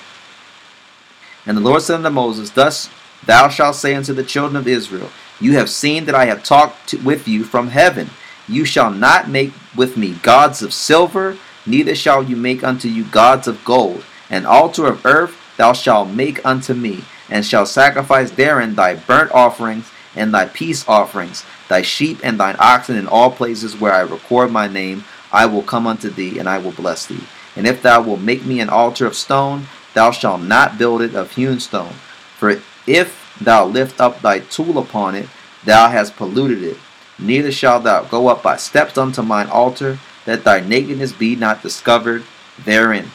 And 1.47 1.57
the 1.57 1.63
Lord 1.63 1.83
said 1.83 1.97
unto 1.97 2.11
Moses, 2.11 2.51
Thus 2.51 2.91
thou 3.25 3.49
shalt 3.49 3.77
say 3.77 3.95
unto 3.95 4.13
the 4.13 4.25
children 4.25 4.57
of 4.57 4.69
Israel, 4.69 5.11
You 5.41 5.55
have 5.55 5.71
seen 5.71 6.05
that 6.05 6.15
I 6.15 6.27
have 6.27 6.45
talked 6.45 6.89
to, 6.91 6.99
with 6.99 7.27
you 7.27 7.45
from 7.45 7.69
heaven. 7.69 8.11
You 8.47 8.65
shall 8.65 8.91
not 8.91 9.29
make 9.29 9.53
with 9.77 9.97
me 9.97 10.15
gods 10.23 10.63
of 10.63 10.75
silver, 10.75 11.39
neither 11.65 11.95
shall 11.95 12.23
you 12.23 12.37
make 12.37 12.63
unto 12.63 12.89
you 12.89 13.05
gods 13.05 13.49
of 13.49 13.65
gold. 13.65 14.05
An 14.29 14.45
altar 14.45 14.87
of 14.87 15.05
earth 15.07 15.37
thou 15.57 15.73
shalt 15.73 16.09
make 16.11 16.45
unto 16.45 16.75
me, 16.75 17.05
and 17.29 17.45
shalt 17.45 17.69
sacrifice 17.69 18.31
therein 18.31 18.75
thy 18.75 18.95
burnt 18.95 19.31
offerings 19.33 19.91
and 20.15 20.35
thy 20.35 20.47
peace 20.47 20.87
offerings, 20.89 21.45
thy 21.69 21.83
sheep 21.83 22.19
and 22.23 22.39
thine 22.39 22.57
oxen 22.59 22.97
in 22.97 23.07
all 23.07 23.31
places 23.31 23.79
where 23.81 23.93
I 23.93 24.01
record 24.01 24.51
my 24.51 24.67
name, 24.67 25.05
I 25.33 25.47
will 25.47 25.63
come 25.63 25.87
unto 25.87 26.11
thee, 26.11 26.39
and 26.39 26.49
I 26.49 26.59
will 26.59 26.73
bless 26.73 27.07
thee. 27.07 27.25
And 27.57 27.67
if 27.67 27.83
thou 27.83 28.03
wilt 28.03 28.21
make 28.21 28.45
me 28.45 28.61
an 28.61 28.69
altar 28.69 29.07
of 29.07 29.15
stone, 29.15 29.67
thou 29.95 30.11
shalt 30.11 30.43
not 30.43 30.79
build 30.79 31.03
it 31.03 31.15
of 31.15 31.33
hewn 31.33 31.61
stone. 31.61 31.95
For 32.37 32.61
if 32.87 33.37
thou 33.41 33.67
lift 33.67 34.01
up 34.01 34.21
thy 34.21 34.41
tool 34.41 34.79
upon 34.79 35.15
it, 35.15 35.29
thou 35.65 35.89
hast 35.89 36.17
polluted 36.17 36.63
it. 36.63 36.77
Neither 37.19 37.53
shalt 37.53 37.85
thou 37.85 38.05
go 38.05 38.29
up 38.29 38.43
by 38.43 38.57
steps 38.57 38.97
unto 38.97 39.23
mine 39.23 39.49
altar, 39.49 39.99
that 40.25 40.45
thy 40.45 40.61
nakedness 40.61 41.13
be 41.13 41.37
not 41.37 41.63
discovered 41.63 42.25
therein. 42.65 43.11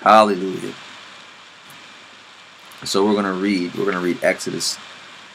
Hallelujah. 0.00 0.74
So 2.84 3.04
we're 3.04 3.12
going 3.12 3.24
to 3.24 3.32
read, 3.32 3.74
we're 3.74 3.90
going 3.90 3.96
to 3.96 4.00
read 4.00 4.22
Exodus 4.22 4.78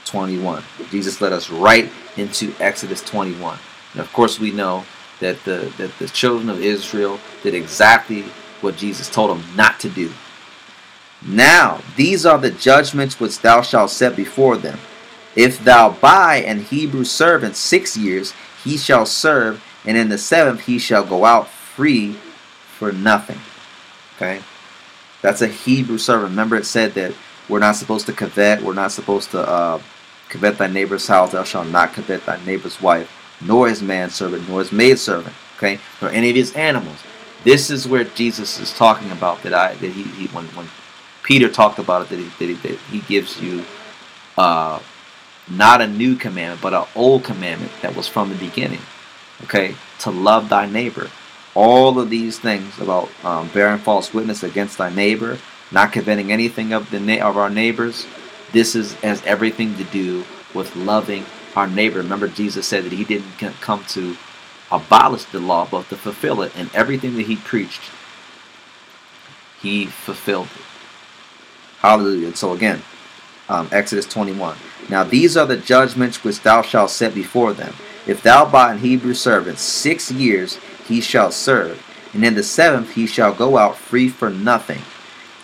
21. 0.06 0.64
Jesus 0.89 1.22
led 1.22 1.34
us 1.34 1.49
right 1.49 1.89
into 2.18 2.54
Exodus 2.60 3.02
21. 3.02 3.58
And 3.93 4.02
of 4.02 4.12
course 4.14 4.39
we 4.39 4.52
know 4.52 4.86
that 5.20 5.43
the 5.43 5.72
that 5.78 5.97
the 5.99 6.08
children 6.08 6.49
of 6.49 6.62
Israel 6.62 7.20
did 7.43 7.54
exactly 7.54 8.24
what 8.62 8.78
Jesus 8.78 9.10
told 9.10 9.32
them 9.32 9.43
not 9.56 9.80
to 9.80 9.89
do. 9.89 10.12
Now, 11.26 11.82
these 11.95 12.26
are 12.26 12.38
the 12.38 12.52
judgments 12.52 13.20
which 13.20 13.39
thou 13.39 13.62
shalt 13.62 13.91
set 13.91 14.16
before 14.16 14.58
them. 14.58 14.80
If 15.36 15.64
thou 15.64 15.91
buy 15.91 16.38
an 16.38 16.62
Hebrew 16.62 17.04
servant 17.04 17.56
six 17.56 17.95
years, 17.95 18.34
he 18.64 18.78
shall 18.78 19.06
serve, 19.06 19.64
and 19.86 19.95
in 19.97 20.10
the 20.10 20.18
seventh 20.18 20.62
he 20.62 20.80
shall 20.80 21.06
go 21.06 21.26
out 21.26 21.47
free 21.47 22.14
for 22.78 22.91
nothing. 22.91 23.39
Okay? 24.16 24.41
That's 25.22 25.41
a 25.41 25.47
Hebrew 25.47 25.97
servant. 25.97 26.32
Remember, 26.32 26.56
it 26.56 26.66
said 26.66 26.93
that 26.95 27.14
we're 27.47 27.60
not 27.60 27.76
supposed 27.76 28.08
to 28.08 28.14
covet, 28.14 28.62
we're 28.62 28.74
not 28.74 28.91
supposed 28.91 29.32
to 29.32 29.47
uh, 29.47 29.82
covet 30.32 30.57
thy 30.57 30.67
neighbor's 30.67 31.07
house, 31.07 31.34
thou 31.34 31.43
shalt 31.43 31.67
not 31.67 31.93
covet 31.93 32.25
thy 32.25 32.43
neighbor's 32.45 32.82
wife, 32.82 33.11
nor 33.41 33.67
his 33.67 33.84
manservant, 33.84 34.47
nor 34.49 34.59
his 34.59 34.71
maidservant, 34.71 35.36
okay, 35.57 35.79
nor 36.01 36.09
any 36.09 36.29
of 36.29 36.36
his 36.36 36.53
animals. 36.53 36.97
This 37.43 37.69
is 37.69 37.88
where 37.88 38.03
Jesus 38.03 38.59
is 38.59 38.73
talking 38.73 39.11
about 39.11 39.43
that 39.43 39.53
I 39.53 39.73
that 39.75 39.91
he, 39.91 40.03
he 40.03 40.27
when 40.27 40.45
when 40.55 40.67
Peter 41.23 41.49
talked 41.49 41.79
about 41.79 42.03
it 42.03 42.09
that 42.09 42.19
he 42.19 42.29
that 42.39 42.45
he, 42.45 42.53
that 42.67 42.79
he 42.91 42.99
gives 43.01 43.41
you 43.41 43.65
uh, 44.38 44.79
not 45.49 45.82
a 45.82 45.88
new 45.88 46.15
commandment 46.15 46.61
but 46.61 46.73
an 46.73 46.86
old 46.95 47.23
commandment 47.23 47.71
that 47.82 47.95
was 47.95 48.07
from 48.07 48.29
the 48.29 48.36
beginning. 48.36 48.82
Okay, 49.43 49.75
to 49.99 50.11
love 50.11 50.49
thy 50.49 50.65
neighbor. 50.65 51.09
All 51.53 51.99
of 51.99 52.09
these 52.09 52.39
things 52.39 52.79
about 52.79 53.09
um, 53.25 53.49
bearing 53.49 53.79
false 53.79 54.13
witness 54.13 54.43
against 54.43 54.77
thy 54.77 54.89
neighbor, 54.93 55.38
not 55.71 55.91
coveting 55.91 56.32
anything 56.32 56.71
of 56.71 56.89
the 56.91 56.99
na- 56.99 57.27
of 57.27 57.36
our 57.38 57.49
neighbors. 57.49 58.05
This 58.52 58.76
is 58.76 58.93
has 58.95 59.24
everything 59.26 59.76
to 59.78 59.84
do 59.86 60.26
with 60.54 60.76
loving 60.76 61.26
our 61.56 61.68
neighbor. 61.68 61.99
Remember, 61.99 62.28
Jesus 62.28 62.68
said 62.68 62.84
that 62.84 62.91
he 62.91 63.04
didn't 63.04 63.38
come 63.62 63.84
to 63.89 64.18
abolish 64.72 65.26
the 65.26 65.39
law, 65.39 65.68
but 65.70 65.89
to 65.89 65.95
fulfill 65.95 66.41
it. 66.41 66.52
And 66.56 66.70
everything 66.74 67.16
that 67.16 67.28
he 67.28 67.36
preached, 67.36 67.82
he 69.62 69.86
fulfilled 69.86 70.47
it. 70.56 70.62
Hallelujah. 71.80 72.36
So 72.36 72.54
again, 72.54 72.82
um, 73.49 73.68
Exodus 73.72 74.06
21. 74.06 74.56
Now 74.89 75.04
these 75.04 75.36
are 75.36 75.45
the 75.45 75.58
judgments 75.58 76.24
which 76.24 76.41
thou 76.41 76.62
shalt 76.62 76.91
set 76.91 77.14
before 77.14 77.54
them. 77.54 77.74
If 78.08 78.24
thou 78.24 78.49
buy 78.49 78.72
an 78.72 78.80
Hebrew 78.80 79.14
servant 79.14 79.60
six 79.60 80.12
years, 80.12 80.58
he 80.88 81.02
shall 81.02 81.32
serve, 81.32 81.84
and 82.14 82.26
in 82.26 82.36
the 82.36 82.43
seventh 82.43 82.93
he 82.93 83.06
shall 83.06 83.34
go 83.34 83.58
out 83.58 83.78
free 83.78 84.10
for 84.10 84.30
nothing. 84.30 84.82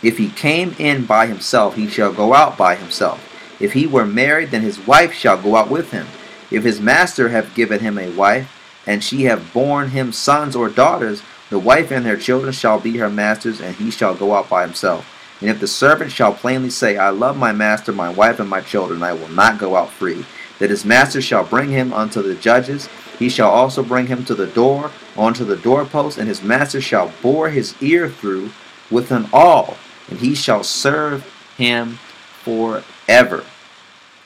If 0.04 0.18
he 0.18 0.30
came 0.30 0.76
in 0.78 1.06
by 1.06 1.26
himself, 1.26 1.76
he 1.76 1.88
shall 1.88 2.14
go 2.14 2.34
out 2.34 2.58
by 2.58 2.76
himself. 2.76 3.24
If 3.60 3.74
he 3.74 3.88
were 3.88 4.06
married, 4.06 4.52
then 4.52 4.62
his 4.62 4.86
wife 4.86 5.14
shall 5.14 5.42
go 5.42 5.56
out 5.56 5.70
with 5.70 5.92
him. 5.92 6.08
If 6.52 6.64
his 6.64 6.80
master 6.80 7.30
have 7.30 7.56
given 7.56 7.80
him 7.80 7.98
a 7.98 8.12
wife, 8.12 8.54
and 8.86 9.04
she 9.04 9.24
have 9.24 9.54
borne 9.54 9.90
him 9.90 10.12
sons 10.12 10.56
or 10.56 10.70
daughters, 10.70 11.24
the 11.50 11.60
wife 11.60 11.92
and 11.92 12.06
their 12.06 12.18
children 12.18 12.54
shall 12.54 12.80
be 12.80 12.98
her 12.98 13.10
master's, 13.10 13.60
and 13.60 13.76
he 13.76 13.90
shall 13.90 14.14
go 14.14 14.36
out 14.36 14.50
by 14.50 14.66
himself. 14.66 15.06
And 15.42 15.50
if 15.50 15.60
the 15.60 15.68
servant 15.68 16.12
shall 16.12 16.34
plainly 16.34 16.70
say, 16.70 16.98
I 16.98 17.10
love 17.10 17.38
my 17.38 17.52
master, 17.52 17.92
my 17.92 18.10
wife, 18.10 18.40
and 18.40 18.50
my 18.50 18.62
children, 18.62 19.02
I 19.04 19.14
will 19.14 19.30
not 19.30 19.58
go 19.58 19.76
out 19.76 19.92
free, 19.92 20.26
that 20.60 20.70
his 20.70 20.86
master 20.86 21.22
shall 21.22 21.44
bring 21.44 21.70
him 21.70 21.94
unto 21.94 22.22
the 22.22 22.36
judges, 22.36 22.88
he 23.18 23.30
shall 23.30 23.50
also 23.50 23.84
bring 23.84 24.08
him 24.08 24.24
to 24.26 24.36
the 24.36 24.48
door, 24.48 24.92
unto 25.18 25.44
the 25.44 25.58
doorpost, 25.58 26.18
and 26.18 26.28
his 26.28 26.44
master 26.44 26.82
shall 26.82 27.12
bore 27.22 27.50
his 27.50 27.76
ear 27.82 28.10
through 28.10 28.52
with 28.90 29.12
an 29.12 29.28
awl, 29.34 29.78
and 30.10 30.20
he 30.20 30.36
shall 30.36 30.64
serve 30.64 31.26
him 31.58 32.00
forever. 32.44 33.44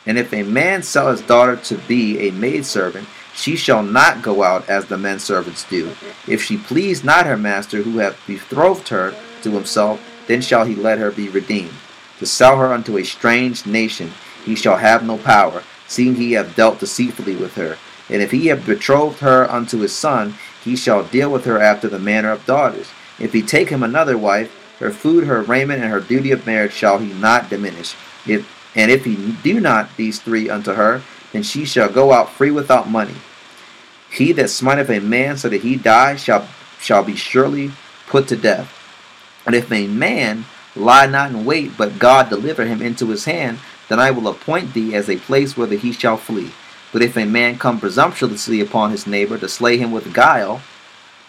And 0.06 0.18
if 0.18 0.34
a 0.34 0.44
man 0.44 0.84
sell 0.84 1.12
his 1.12 1.22
daughter 1.22 1.56
to 1.56 1.78
be 1.78 2.28
a 2.28 2.32
maidservant, 2.32 3.08
she 3.34 3.56
shall 3.56 3.84
not 3.84 4.22
go 4.22 4.44
out 4.44 4.68
as 4.70 4.86
the 4.86 4.98
men 4.98 5.20
servants 5.20 5.64
do. 5.70 5.92
If 6.28 6.44
she 6.44 6.58
please 6.58 7.04
not 7.04 7.26
her 7.26 7.38
master 7.38 7.84
who 7.84 8.00
hath 8.00 8.26
betrothed 8.28 8.90
her 8.90 9.14
to 9.44 9.52
himself, 9.52 10.02
then 10.28 10.42
shall 10.42 10.66
he 10.66 10.76
let 10.76 11.00
her 11.00 11.12
be 11.12 11.30
redeemed. 11.30 11.74
To 12.20 12.26
sell 12.26 12.58
her 12.58 12.74
unto 12.74 12.98
a 12.98 13.04
strange 13.04 13.66
nation, 13.66 14.12
he 14.46 14.56
shall 14.56 14.78
have 14.78 15.04
no 15.04 15.18
power, 15.18 15.64
seeing 15.88 16.16
he 16.16 16.34
hath 16.34 16.56
dealt 16.56 16.80
deceitfully 16.80 17.36
with 17.36 17.56
her. 17.56 17.78
And 18.10 18.22
if 18.22 18.32
he 18.32 18.48
have 18.48 18.66
betrothed 18.66 19.20
her 19.20 19.50
unto 19.50 19.80
his 19.80 19.96
son, 19.96 20.36
he 20.64 20.76
shall 20.76 21.04
deal 21.04 21.32
with 21.32 21.46
her 21.46 21.60
after 21.60 21.88
the 21.88 22.00
manner 22.00 22.32
of 22.32 22.46
daughters. 22.46 22.90
If 23.20 23.34
he 23.34 23.42
take 23.42 23.70
him 23.70 23.84
another 23.84 24.18
wife, 24.18 24.56
her 24.82 24.92
food, 24.92 25.26
her 25.26 25.44
raiment, 25.44 25.82
and 25.82 25.92
her 25.92 26.00
duty 26.00 26.32
of 26.32 26.46
marriage 26.46 26.74
shall 26.74 26.98
he 26.98 27.14
not 27.14 27.50
diminish. 27.50 27.96
If, 28.28 28.50
and 28.76 28.90
if 28.90 29.06
he 29.06 29.36
do 29.44 29.60
not 29.60 29.96
these 29.96 30.20
three 30.20 30.50
unto 30.50 30.74
her, 30.74 31.04
then 31.32 31.44
she 31.44 31.66
shall 31.66 31.90
go 31.90 32.12
out 32.12 32.32
free 32.32 32.52
without 32.52 32.90
money. 32.90 33.16
He 34.12 34.32
that 34.34 34.50
smiteth 34.50 34.90
a 34.90 35.00
man 35.00 35.38
so 35.38 35.50
that 35.50 35.62
he 35.62 35.76
die 35.76 36.16
shall 36.16 36.48
shall 36.80 37.04
be 37.04 37.16
surely 37.16 37.72
put 38.08 38.28
to 38.28 38.36
death. 38.36 38.74
And 39.46 39.56
if 39.56 39.72
a 39.72 39.88
man 39.88 40.46
lie 40.76 41.06
not 41.06 41.30
in 41.30 41.46
wait, 41.46 41.78
but 41.78 42.00
God 42.00 42.30
deliver 42.30 42.66
him 42.66 42.82
into 42.82 43.08
his 43.10 43.26
hand, 43.26 43.60
then 43.88 44.00
I 44.00 44.10
will 44.10 44.28
appoint 44.28 44.74
thee 44.74 44.96
as 44.96 45.10
a 45.10 45.18
place 45.18 45.56
whither 45.56 45.76
he 45.76 45.92
shall 45.92 46.18
flee. 46.18 46.52
But 46.92 47.04
if 47.04 47.16
a 47.16 47.26
man 47.26 47.60
come 47.60 47.80
presumptuously 47.80 48.60
upon 48.62 48.92
his 48.92 49.06
neighbor 49.06 49.38
to 49.38 49.48
slay 49.48 49.78
him 49.78 49.92
with 49.92 50.14
guile, 50.14 50.62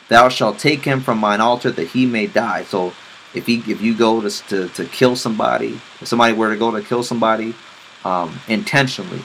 thou 0.08 0.28
shalt 0.28 0.58
take 0.58 0.84
him 0.84 1.00
from 1.00 1.18
mine 1.18 1.40
altar 1.40 1.70
that 1.70 1.88
he 1.88 2.06
may 2.06 2.26
die. 2.26 2.64
So 2.64 2.94
if 3.34 3.46
he 3.46 3.58
if 3.70 3.80
you 3.80 3.96
go 3.96 4.20
to 4.20 4.30
to, 4.48 4.68
to 4.68 4.84
kill 4.84 5.16
somebody, 5.16 5.80
if 6.00 6.08
somebody 6.08 6.32
were 6.34 6.50
to 6.50 6.58
go 6.58 6.70
to 6.70 6.82
kill 6.82 7.02
somebody 7.02 7.54
um, 8.04 8.40
intentionally, 8.48 9.22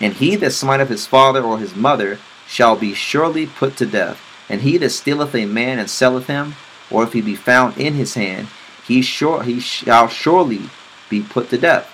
and 0.00 0.14
he 0.14 0.36
that 0.36 0.52
smiteth 0.52 0.88
his 0.88 1.06
father 1.06 1.42
or 1.42 1.58
his 1.58 1.74
mother 1.74 2.18
shall 2.46 2.76
be 2.76 2.94
surely 2.94 3.46
put 3.46 3.76
to 3.76 3.86
death. 3.86 4.20
And 4.48 4.60
he 4.60 4.76
that 4.78 4.90
stealeth 4.90 5.34
a 5.34 5.46
man 5.46 5.78
and 5.78 5.88
selleth 5.88 6.26
him, 6.26 6.54
or 6.90 7.04
if 7.04 7.14
he 7.14 7.22
be 7.22 7.34
found 7.34 7.78
in 7.78 7.94
his 7.94 8.14
hand, 8.14 8.48
he 8.86 9.00
sure 9.00 9.42
he 9.42 9.60
shall 9.60 10.08
surely 10.08 10.68
be 11.08 11.22
put 11.22 11.48
to 11.50 11.58
death. 11.58 11.90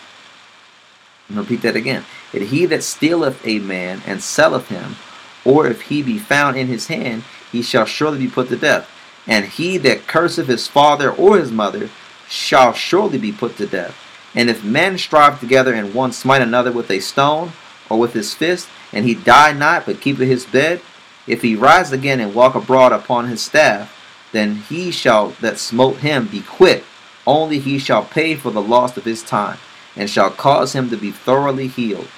And 1.28 1.38
repeat 1.38 1.62
that 1.62 1.76
again. 1.76 2.04
And 2.32 2.42
he 2.42 2.66
that 2.66 2.82
stealeth 2.82 3.46
a 3.46 3.60
man 3.60 4.02
and 4.06 4.22
selleth 4.22 4.68
him, 4.68 4.96
or 5.44 5.68
if 5.68 5.82
he 5.82 6.02
be 6.02 6.18
found 6.18 6.56
in 6.56 6.66
his 6.66 6.88
hand, 6.88 7.22
he 7.52 7.62
shall 7.62 7.84
surely 7.84 8.18
be 8.18 8.28
put 8.28 8.48
to 8.48 8.56
death. 8.56 8.90
And 9.26 9.44
he 9.44 9.78
that 9.78 10.06
curseth 10.06 10.46
his 10.46 10.66
father 10.66 11.10
or 11.10 11.38
his 11.38 11.52
mother 11.52 11.90
shall 12.28 12.72
surely 12.72 13.18
be 13.18 13.32
put 13.32 13.56
to 13.56 13.66
death. 13.66 13.96
And 14.34 14.48
if 14.48 14.64
men 14.64 14.98
strive 14.98 15.40
together 15.40 15.74
and 15.74 15.94
one 15.94 16.12
smite 16.12 16.42
another 16.42 16.72
with 16.72 16.90
a 16.90 17.00
stone 17.00 17.52
or 17.88 17.98
with 17.98 18.12
his 18.12 18.34
fist, 18.34 18.68
and 18.92 19.04
he 19.04 19.14
die 19.14 19.52
not 19.52 19.86
but 19.86 20.00
keepeth 20.00 20.28
his 20.28 20.46
bed, 20.46 20.80
if 21.26 21.42
he 21.42 21.54
rise 21.54 21.92
again 21.92 22.20
and 22.20 22.34
walk 22.34 22.54
abroad 22.54 22.92
upon 22.92 23.28
his 23.28 23.42
staff, 23.42 23.96
then 24.32 24.56
he 24.56 24.90
shall 24.90 25.30
that 25.40 25.58
smote 25.58 25.98
him 25.98 26.26
be 26.26 26.40
quit, 26.40 26.84
only 27.26 27.58
he 27.58 27.78
shall 27.78 28.04
pay 28.04 28.34
for 28.34 28.50
the 28.50 28.62
loss 28.62 28.96
of 28.96 29.04
his 29.04 29.22
time, 29.22 29.58
and 29.96 30.08
shall 30.08 30.30
cause 30.30 30.72
him 30.72 30.88
to 30.90 30.96
be 30.96 31.10
thoroughly 31.10 31.66
healed. 31.66 32.08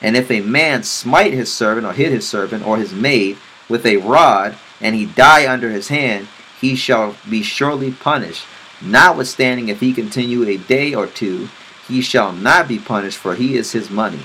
And 0.00 0.16
if 0.16 0.30
a 0.30 0.40
man 0.40 0.82
smite 0.82 1.32
his 1.32 1.52
servant, 1.52 1.86
or 1.86 1.92
hit 1.92 2.12
his 2.12 2.28
servant, 2.28 2.66
or 2.66 2.76
his 2.76 2.92
maid, 2.92 3.38
with 3.68 3.86
a 3.86 3.98
rod, 3.98 4.56
and 4.80 4.94
he 4.94 5.06
die 5.06 5.50
under 5.50 5.70
his 5.70 5.88
hand, 5.88 6.28
he 6.62 6.76
shall 6.76 7.16
be 7.28 7.42
surely 7.42 7.90
punished. 7.90 8.46
Notwithstanding, 8.80 9.68
if 9.68 9.80
he 9.80 9.92
continue 9.92 10.44
a 10.44 10.56
day 10.56 10.94
or 10.94 11.06
two, 11.06 11.48
he 11.88 12.00
shall 12.00 12.32
not 12.32 12.68
be 12.68 12.78
punished, 12.78 13.18
for 13.18 13.34
he 13.34 13.56
is 13.56 13.72
his 13.72 13.90
money. 13.90 14.22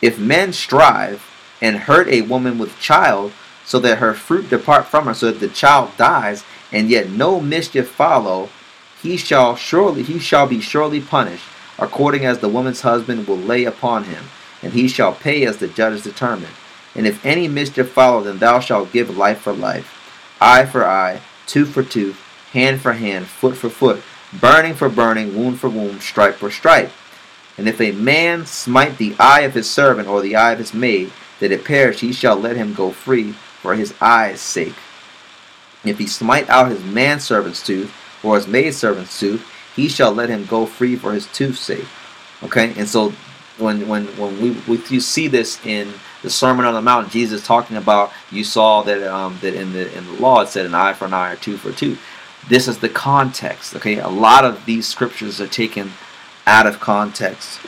If 0.00 0.18
men 0.18 0.52
strive 0.52 1.24
and 1.60 1.76
hurt 1.76 2.08
a 2.08 2.22
woman 2.22 2.58
with 2.58 2.80
child, 2.80 3.32
so 3.64 3.78
that 3.78 3.98
her 3.98 4.14
fruit 4.14 4.50
depart 4.50 4.86
from 4.86 5.04
her, 5.04 5.14
so 5.14 5.26
that 5.30 5.38
the 5.38 5.48
child 5.48 5.90
dies, 5.96 6.44
and 6.72 6.88
yet 6.88 7.10
no 7.10 7.40
mischief 7.40 7.88
follow, 7.88 8.48
he 9.00 9.16
shall 9.16 9.54
surely 9.54 10.02
he 10.02 10.18
shall 10.18 10.46
be 10.46 10.60
surely 10.60 11.00
punished, 11.00 11.44
according 11.78 12.24
as 12.24 12.38
the 12.38 12.48
woman's 12.48 12.80
husband 12.80 13.28
will 13.28 13.36
lay 13.36 13.64
upon 13.64 14.04
him, 14.04 14.24
and 14.62 14.72
he 14.72 14.88
shall 14.88 15.12
pay 15.12 15.44
as 15.44 15.58
the 15.58 15.68
judges 15.68 16.02
determine. 16.02 16.50
And 16.94 17.06
if 17.06 17.24
any 17.24 17.48
mischief 17.48 17.90
follow, 17.90 18.22
then 18.22 18.38
thou 18.38 18.60
shalt 18.60 18.92
give 18.92 19.16
life 19.16 19.40
for 19.40 19.52
life, 19.52 20.01
eye 20.42 20.66
for 20.66 20.84
eye, 20.84 21.20
tooth 21.46 21.70
for 21.70 21.82
tooth, 21.82 22.18
hand 22.52 22.80
for 22.80 22.92
hand, 22.92 23.26
foot 23.26 23.56
for 23.56 23.70
foot, 23.70 24.02
burning 24.40 24.74
for 24.74 24.88
burning, 24.88 25.36
wound 25.36 25.60
for 25.60 25.68
wound, 25.68 26.02
stripe 26.02 26.34
for 26.34 26.50
stripe. 26.50 26.90
And 27.56 27.68
if 27.68 27.80
a 27.80 27.92
man 27.92 28.46
smite 28.46 28.98
the 28.98 29.14
eye 29.18 29.40
of 29.40 29.54
his 29.54 29.70
servant 29.70 30.08
or 30.08 30.20
the 30.20 30.36
eye 30.36 30.52
of 30.52 30.58
his 30.58 30.74
maid, 30.74 31.12
that 31.40 31.52
it 31.52 31.64
perish, 31.64 32.00
he 32.00 32.12
shall 32.12 32.36
let 32.36 32.56
him 32.56 32.72
go 32.74 32.90
free 32.90 33.32
for 33.32 33.74
his 33.74 33.94
eye's 34.00 34.40
sake. 34.40 34.74
If 35.84 35.98
he 35.98 36.06
smite 36.06 36.48
out 36.48 36.70
his 36.70 36.82
manservant's 36.84 37.64
tooth 37.64 37.92
or 38.22 38.36
his 38.36 38.46
maidservant's 38.46 39.18
tooth, 39.18 39.46
he 39.74 39.88
shall 39.88 40.12
let 40.12 40.28
him 40.28 40.46
go 40.46 40.66
free 40.66 40.96
for 40.96 41.12
his 41.12 41.26
tooth's 41.32 41.60
sake. 41.60 41.86
Okay, 42.42 42.72
and 42.76 42.88
so 42.88 43.12
when 43.58 43.86
when 43.88 44.06
when 44.18 44.40
we, 44.40 44.50
we 44.68 44.82
you 44.88 45.00
see 45.00 45.28
this 45.28 45.64
in 45.64 45.92
the 46.22 46.30
Sermon 46.30 46.64
on 46.64 46.74
the 46.74 46.82
Mount, 46.82 47.10
Jesus 47.10 47.44
talking 47.44 47.76
about 47.76 48.12
you 48.30 48.44
saw 48.44 48.82
that 48.82 49.02
um, 49.02 49.38
that 49.42 49.54
in 49.54 49.72
the 49.72 49.96
in 49.96 50.06
the 50.06 50.20
law 50.20 50.40
it 50.40 50.48
said 50.48 50.66
an 50.66 50.74
eye 50.74 50.92
for 50.92 51.06
an 51.06 51.14
eye 51.14 51.32
or 51.32 51.36
two 51.36 51.56
for 51.56 51.72
two. 51.72 51.98
This 52.48 52.66
is 52.68 52.78
the 52.78 52.88
context. 52.88 53.74
Okay, 53.76 53.98
a 53.98 54.08
lot 54.08 54.44
of 54.44 54.64
these 54.64 54.86
scriptures 54.86 55.40
are 55.40 55.48
taken 55.48 55.92
out 56.46 56.66
of 56.66 56.80
context. 56.80 57.60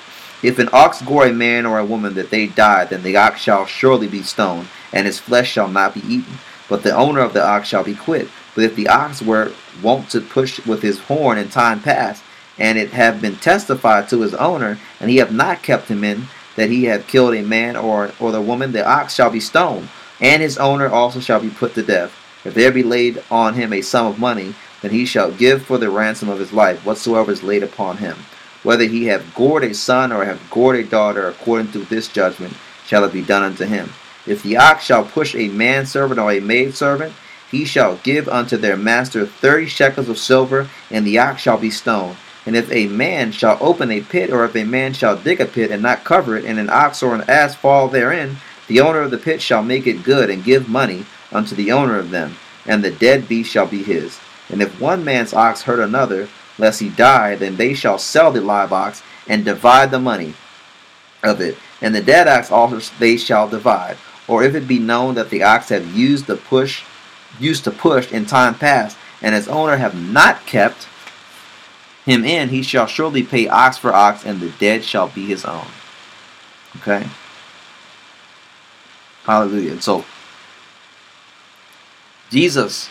If 0.42 0.58
an 0.58 0.68
ox 0.72 1.00
gore 1.02 1.26
a 1.26 1.32
man 1.32 1.64
or 1.64 1.78
a 1.78 1.84
woman 1.84 2.14
that 2.14 2.30
they 2.30 2.46
die, 2.46 2.84
then 2.84 3.02
the 3.02 3.16
ox 3.16 3.40
shall 3.40 3.66
surely 3.66 4.06
be 4.06 4.22
stoned, 4.22 4.68
and 4.92 5.06
his 5.06 5.18
flesh 5.18 5.50
shall 5.50 5.68
not 5.68 5.94
be 5.94 6.00
eaten. 6.00 6.34
But 6.68 6.82
the 6.82 6.94
owner 6.94 7.20
of 7.20 7.32
the 7.32 7.44
ox 7.44 7.68
shall 7.68 7.84
be 7.84 7.94
quit. 7.94 8.28
But 8.54 8.64
if 8.64 8.76
the 8.76 8.88
ox 8.88 9.22
were 9.22 9.52
wont 9.82 10.10
to 10.10 10.20
push 10.20 10.64
with 10.66 10.82
his 10.82 11.00
horn 11.00 11.38
in 11.38 11.48
time 11.48 11.80
past, 11.80 12.22
and 12.58 12.78
it 12.78 12.90
have 12.90 13.20
been 13.20 13.36
testified 13.36 14.08
to 14.08 14.20
his 14.20 14.34
owner, 14.34 14.78
and 15.00 15.10
he 15.10 15.16
have 15.16 15.32
not 15.32 15.62
kept 15.62 15.88
him 15.88 16.04
in, 16.04 16.28
that 16.56 16.70
he 16.70 16.84
have 16.84 17.06
killed 17.06 17.34
a 17.34 17.42
man 17.42 17.76
or, 17.76 18.12
or 18.20 18.32
the 18.32 18.40
woman, 18.40 18.72
the 18.72 18.86
ox 18.86 19.14
shall 19.14 19.30
be 19.30 19.40
stoned, 19.40 19.88
and 20.20 20.42
his 20.42 20.58
owner 20.58 20.88
also 20.88 21.20
shall 21.20 21.40
be 21.40 21.50
put 21.50 21.74
to 21.74 21.82
death. 21.82 22.12
If 22.44 22.54
there 22.54 22.70
be 22.70 22.82
laid 22.82 23.22
on 23.30 23.54
him 23.54 23.72
a 23.72 23.80
sum 23.80 24.06
of 24.06 24.18
money, 24.18 24.54
then 24.82 24.90
he 24.90 25.06
shall 25.06 25.32
give 25.32 25.64
for 25.64 25.78
the 25.78 25.90
ransom 25.90 26.28
of 26.28 26.38
his 26.38 26.52
life 26.52 26.84
whatsoever 26.84 27.32
is 27.32 27.42
laid 27.42 27.62
upon 27.62 27.96
him. 27.96 28.16
Whether 28.62 28.84
he 28.84 29.06
have 29.06 29.34
gored 29.34 29.64
a 29.64 29.74
son 29.74 30.12
or 30.12 30.24
have 30.24 30.50
gored 30.50 30.76
a 30.76 30.84
daughter, 30.84 31.28
according 31.28 31.72
to 31.72 31.80
this 31.80 32.08
judgment, 32.08 32.54
shall 32.86 33.04
it 33.04 33.12
be 33.12 33.22
done 33.22 33.42
unto 33.42 33.64
him. 33.64 33.90
If 34.26 34.42
the 34.42 34.56
ox 34.56 34.84
shall 34.84 35.04
push 35.04 35.34
a 35.34 35.48
manservant 35.48 36.20
or 36.20 36.32
a 36.32 36.40
maidservant, 36.40 37.14
he 37.50 37.64
shall 37.64 37.96
give 37.98 38.28
unto 38.28 38.56
their 38.56 38.76
master 38.76 39.26
thirty 39.26 39.66
shekels 39.66 40.08
of 40.08 40.18
silver, 40.18 40.68
and 40.90 41.06
the 41.06 41.18
ox 41.18 41.42
shall 41.42 41.58
be 41.58 41.70
stoned. 41.70 42.16
And 42.46 42.56
if 42.56 42.70
a 42.70 42.86
man 42.88 43.32
shall 43.32 43.56
open 43.60 43.90
a 43.90 44.02
pit, 44.02 44.30
or 44.30 44.44
if 44.44 44.54
a 44.54 44.64
man 44.64 44.92
shall 44.92 45.16
dig 45.16 45.40
a 45.40 45.46
pit 45.46 45.70
and 45.70 45.82
not 45.82 46.04
cover 46.04 46.36
it, 46.36 46.44
and 46.44 46.58
an 46.58 46.68
ox 46.70 47.02
or 47.02 47.14
an 47.14 47.24
ass 47.28 47.54
fall 47.54 47.88
therein, 47.88 48.36
the 48.68 48.80
owner 48.80 49.00
of 49.00 49.10
the 49.10 49.18
pit 49.18 49.40
shall 49.40 49.62
make 49.62 49.86
it 49.86 50.04
good 50.04 50.30
and 50.30 50.44
give 50.44 50.68
money 50.68 51.06
unto 51.32 51.54
the 51.54 51.72
owner 51.72 51.98
of 51.98 52.10
them, 52.10 52.36
and 52.66 52.82
the 52.82 52.90
dead 52.90 53.28
beast 53.28 53.50
shall 53.50 53.66
be 53.66 53.82
his. 53.82 54.18
And 54.50 54.60
if 54.60 54.80
one 54.80 55.04
man's 55.04 55.32
ox 55.32 55.62
hurt 55.62 55.80
another, 55.80 56.28
lest 56.58 56.80
he 56.80 56.88
die, 56.88 57.34
then 57.34 57.56
they 57.56 57.74
shall 57.74 57.98
sell 57.98 58.30
the 58.30 58.40
live 58.40 58.72
ox 58.72 59.02
and 59.26 59.44
divide 59.44 59.90
the 59.90 59.98
money 59.98 60.34
of 61.22 61.40
it. 61.40 61.56
And 61.80 61.94
the 61.94 62.02
dead 62.02 62.28
ox 62.28 62.50
also 62.50 62.80
they 62.98 63.16
shall 63.16 63.48
divide. 63.48 63.96
Or 64.28 64.42
if 64.42 64.54
it 64.54 64.68
be 64.68 64.78
known 64.78 65.14
that 65.16 65.30
the 65.30 65.42
ox 65.42 65.68
have 65.70 65.94
used 65.96 66.26
the 66.26 66.36
push, 66.36 66.84
used 67.38 67.64
to 67.64 67.70
push 67.70 68.12
in 68.12 68.26
time 68.26 68.54
past, 68.54 68.96
and 69.20 69.34
his 69.34 69.48
owner 69.48 69.76
have 69.76 69.94
not 69.94 70.46
kept 70.46 70.86
him 72.04 72.24
in, 72.24 72.50
he 72.50 72.62
shall 72.62 72.86
surely 72.86 73.22
pay 73.22 73.48
ox 73.48 73.78
for 73.78 73.92
ox, 73.92 74.24
and 74.24 74.40
the 74.40 74.50
dead 74.50 74.84
shall 74.84 75.08
be 75.08 75.24
his 75.26 75.44
own. 75.44 75.66
Okay? 76.76 77.06
Hallelujah. 79.24 79.80
So, 79.80 80.04
Jesus 82.30 82.90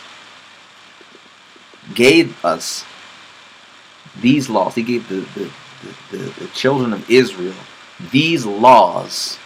gave 1.94 2.44
us 2.44 2.84
these 4.20 4.48
laws. 4.48 4.74
He 4.74 4.82
gave 4.82 5.08
the, 5.08 5.20
the, 5.38 5.50
the, 6.10 6.16
the, 6.16 6.40
the 6.40 6.48
children 6.48 6.92
of 6.92 7.08
Israel 7.08 7.54
these 8.10 8.44
laws 8.44 9.38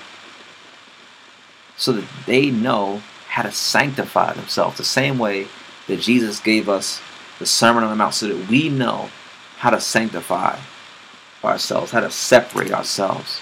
so 1.77 1.93
that 1.93 2.05
they 2.27 2.51
know 2.51 3.03
how 3.29 3.43
to 3.43 3.53
sanctify 3.53 4.33
themselves 4.33 4.79
the 4.79 4.85
same 4.85 5.19
way 5.19 5.47
that 5.87 6.01
Jesus 6.01 6.41
gave 6.41 6.69
us 6.69 7.01
the 7.39 7.47
Sermon 7.47 7.85
on 7.85 7.91
the 7.91 7.97
Mount 7.97 8.15
so 8.15 8.29
that 8.29 8.49
we 8.49 8.69
know 8.69 9.11
how 9.59 9.71
to 9.71 9.81
sanctify 9.81 10.59
ourselves, 11.45 11.91
how 11.91 12.01
to 12.01 12.11
separate 12.11 12.73
ourselves, 12.73 13.41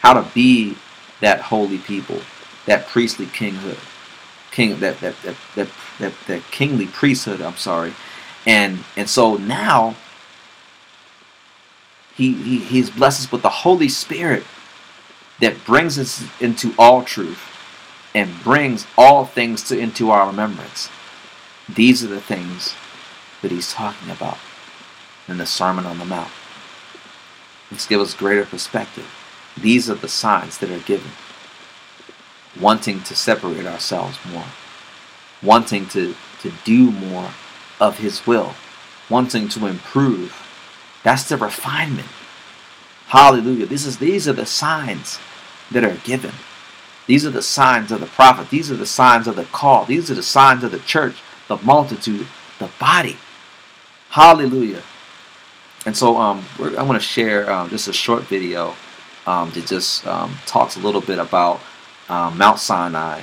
how 0.00 0.12
to 0.14 0.28
be 0.34 0.76
that 1.20 1.40
holy 1.40 1.78
people, 1.78 2.20
that 2.66 2.86
priestly 2.86 3.26
kinghood, 3.26 3.78
king 4.52 4.78
that 4.80 5.00
that 5.00 5.20
that 5.22 5.36
that, 5.56 5.68
that, 5.98 6.12
that 6.26 6.42
kingly 6.50 6.86
priesthood. 6.86 7.40
I'm 7.40 7.56
sorry, 7.56 7.92
and 8.46 8.84
and 8.96 9.08
so 9.08 9.36
now 9.36 9.96
he, 12.14 12.32
he 12.34 12.58
he's 12.58 12.90
blessed 12.90 13.26
us 13.26 13.32
with 13.32 13.42
the 13.42 13.48
Holy 13.48 13.88
Spirit 13.88 14.44
that 15.40 15.64
brings 15.64 15.98
us 15.98 16.24
into 16.40 16.72
all 16.78 17.02
truth 17.02 17.40
and 18.14 18.42
brings 18.42 18.86
all 18.96 19.24
things 19.24 19.62
to, 19.64 19.78
into 19.78 20.10
our 20.10 20.26
remembrance. 20.28 20.88
These 21.68 22.02
are 22.04 22.08
the 22.08 22.20
things 22.20 22.74
that 23.42 23.50
he's 23.50 23.72
talking 23.72 24.10
about 24.10 24.38
in 25.26 25.38
the 25.38 25.46
Sermon 25.46 25.86
on 25.86 25.98
the 25.98 26.04
Mount. 26.04 26.30
Let's 27.70 27.86
give 27.86 28.00
us 28.00 28.14
greater 28.14 28.44
perspective. 28.44 29.06
These 29.56 29.90
are 29.90 29.94
the 29.94 30.08
signs 30.08 30.58
that 30.58 30.70
are 30.70 30.78
given. 30.80 31.10
Wanting 32.58 33.02
to 33.02 33.14
separate 33.14 33.66
ourselves 33.66 34.18
more, 34.32 34.46
wanting 35.42 35.86
to, 35.88 36.14
to 36.40 36.52
do 36.64 36.90
more 36.90 37.30
of 37.80 37.98
His 37.98 38.26
will, 38.26 38.54
wanting 39.10 39.48
to 39.50 39.66
improve. 39.66 40.34
That's 41.04 41.28
the 41.28 41.36
refinement. 41.36 42.08
Hallelujah. 43.08 43.66
This 43.66 43.86
is 43.86 43.98
these 43.98 44.26
are 44.26 44.32
the 44.32 44.46
signs 44.46 45.18
that 45.70 45.84
are 45.84 45.96
given. 45.96 46.32
These 47.06 47.24
are 47.24 47.30
the 47.30 47.42
signs 47.42 47.90
of 47.90 48.00
the 48.00 48.06
prophet. 48.06 48.50
These 48.50 48.70
are 48.70 48.76
the 48.76 48.86
signs 48.86 49.26
of 49.26 49.36
the 49.36 49.44
call. 49.44 49.84
These 49.84 50.10
are 50.10 50.14
the 50.14 50.22
signs 50.22 50.62
of 50.62 50.72
the 50.72 50.78
church, 50.80 51.16
the 51.48 51.56
multitude, 51.58 52.26
the 52.58 52.70
body. 52.78 53.16
Hallelujah. 54.10 54.82
And 55.86 55.96
so 55.96 56.16
um, 56.16 56.44
I 56.58 56.82
want 56.82 57.00
to 57.00 57.06
share 57.06 57.50
um, 57.50 57.68
just 57.70 57.88
a 57.88 57.92
short 57.92 58.24
video 58.24 58.74
um, 59.26 59.50
that 59.50 59.66
just 59.66 60.06
um, 60.06 60.36
talks 60.46 60.76
a 60.76 60.80
little 60.80 61.00
bit 61.00 61.18
about 61.18 61.60
um, 62.08 62.38
Mount 62.38 62.58
Sinai 62.58 63.22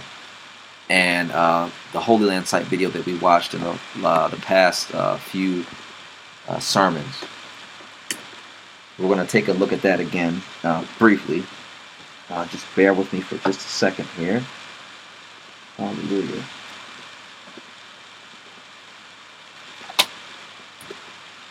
and 0.90 1.32
uh, 1.32 1.70
the 1.94 2.00
Holy 2.00 2.26
Land 2.26 2.48
site 2.48 2.66
video 2.66 2.90
that 2.90 3.06
we 3.06 3.18
watched 3.18 3.56
in 3.56 3.62
the, 3.62 3.78
uh, 4.04 4.28
the 4.28 4.38
past 4.38 4.94
uh, 4.94 5.18
few 5.18 5.66
uh, 6.48 6.60
sermons. 6.60 7.24
We're 8.98 9.08
going 9.08 9.26
to 9.26 9.32
take 9.32 9.48
a 9.48 9.54
look 9.54 9.74
at 9.74 9.82
that 9.82 10.00
again 10.00 10.42
uh, 10.64 10.86
briefly. 11.00 11.44
Uh, 12.30 12.46
just 12.48 12.66
bear 12.76 12.94
with 12.94 13.12
me 13.12 13.22
for 13.22 13.38
just 13.38 13.60
a 13.60 13.70
second 13.70 14.08
here. 14.18 14.44
Hallelujah. 15.78 16.44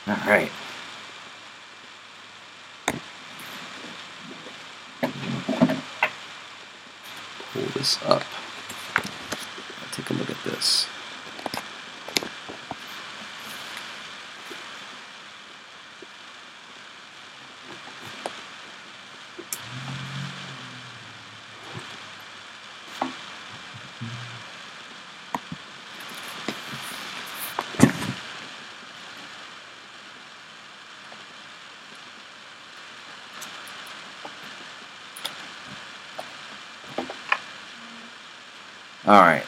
All 0.07 0.15
right. 0.27 0.53
Pull 7.53 7.63
this 7.75 8.03
up. 8.05 8.23
Take 9.93 10.11
a 10.11 10.13
look 10.13 10.29
at 10.29 10.45
this. 10.45 10.87
All 39.07 39.21
right. 39.21 39.45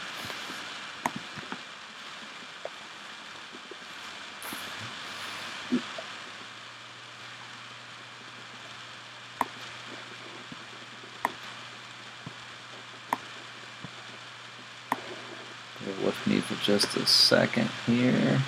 With 16.04 16.26
me 16.26 16.40
for 16.40 16.54
just 16.62 16.94
a 16.98 17.06
second 17.06 17.70
here. 17.86 18.42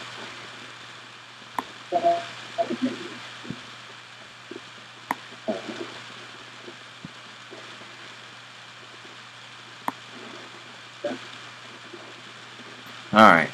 All 13.19 13.21
right. 13.21 13.51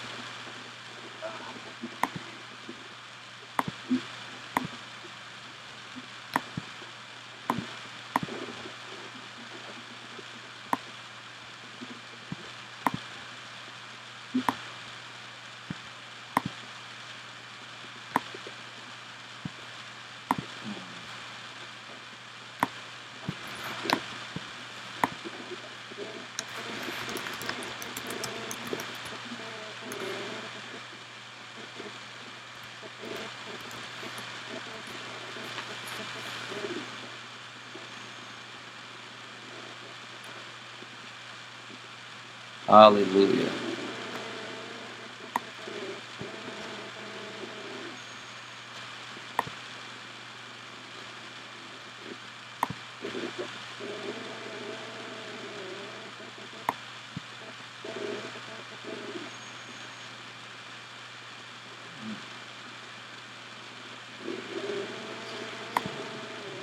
Hallelujah. 42.74 43.52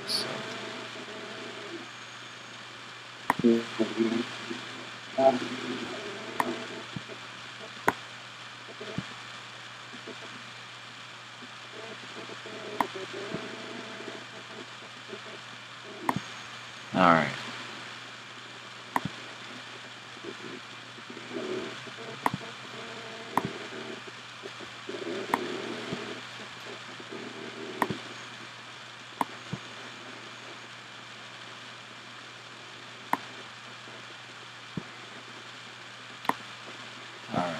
So, 0.06 0.28
all 16.94 17.00
right. 17.00 17.28
All 37.34 37.40
right. 37.40 37.56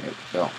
There 0.00 0.10
we 0.10 0.16
go. 0.32 0.50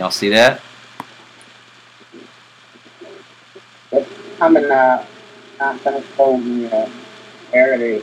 Y'all 0.00 0.10
see 0.10 0.30
that? 0.30 0.62
I'm 4.40 4.56
in 4.56 4.70
uh, 4.70 5.04
not 5.58 5.84
gonna 5.84 6.00
hold 6.16 6.42
me 6.42 6.64
uh, 6.72 6.88
area. 7.52 8.00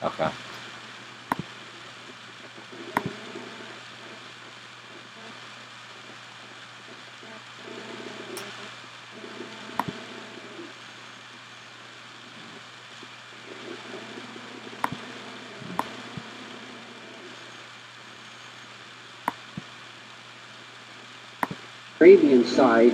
Okay. 0.00 0.30
Arabian 22.02 22.44
side, 22.44 22.92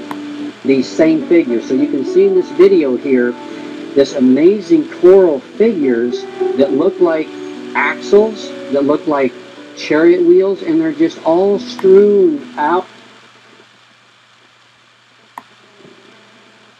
these 0.65 0.87
same 0.87 1.27
figures. 1.29 1.67
So 1.67 1.73
you 1.73 1.87
can 1.87 2.05
see 2.05 2.27
in 2.27 2.35
this 2.35 2.51
video 2.51 2.95
here, 2.95 3.33
this 3.95 4.15
amazing 4.15 4.87
coral 5.01 5.41
figures 5.41 6.25
that 6.59 6.73
look 6.73 7.01
like 7.01 7.27
axles, 7.75 8.51
that 8.71 8.85
look 8.85 9.07
like 9.07 9.33
chariot 9.79 10.21
wheels, 10.21 10.61
and 10.61 10.79
they're 10.79 10.93
just 10.93 11.25
all 11.25 11.59
strewn 11.59 12.47
out. 12.59 12.87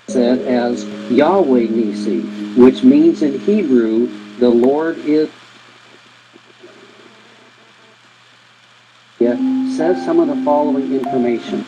Said 0.09 0.41
as 0.41 0.85
Yahweh 1.11 1.69
Nisi, 1.71 2.21
which 2.61 2.83
means 2.83 3.23
in 3.23 3.41
Hebrew 3.41 4.07
the 4.39 4.51
Lord 4.51 4.99
is 4.99 5.31
yeah, 9.19 9.35
says 9.75 10.05
some 10.05 10.21
of 10.21 10.29
the 10.29 10.45
following 10.45 10.93
information 10.93 11.67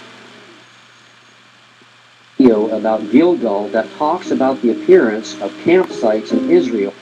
about 2.81 3.11
Gilgal 3.13 3.69
that 3.69 3.91
talks 3.99 4.31
about 4.31 4.63
the 4.63 4.71
appearance 4.71 5.35
of 5.43 5.53
campsites 5.65 6.33
in 6.33 6.51
Israel 6.51 6.95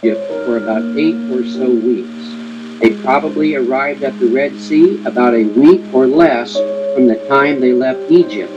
for 0.00 0.56
about 0.56 0.82
eight 0.96 1.16
or 1.30 1.44
so 1.44 1.68
weeks. 1.68 2.80
They 2.80 3.02
probably 3.02 3.54
arrived 3.54 4.02
at 4.02 4.18
the 4.18 4.28
Red 4.28 4.58
Sea 4.58 5.04
about 5.04 5.34
a 5.34 5.44
week 5.44 5.82
or 5.92 6.06
less 6.06 6.54
from 6.94 7.06
the 7.06 7.22
time 7.28 7.60
they 7.60 7.74
left 7.74 8.10
Egypt. 8.10 8.52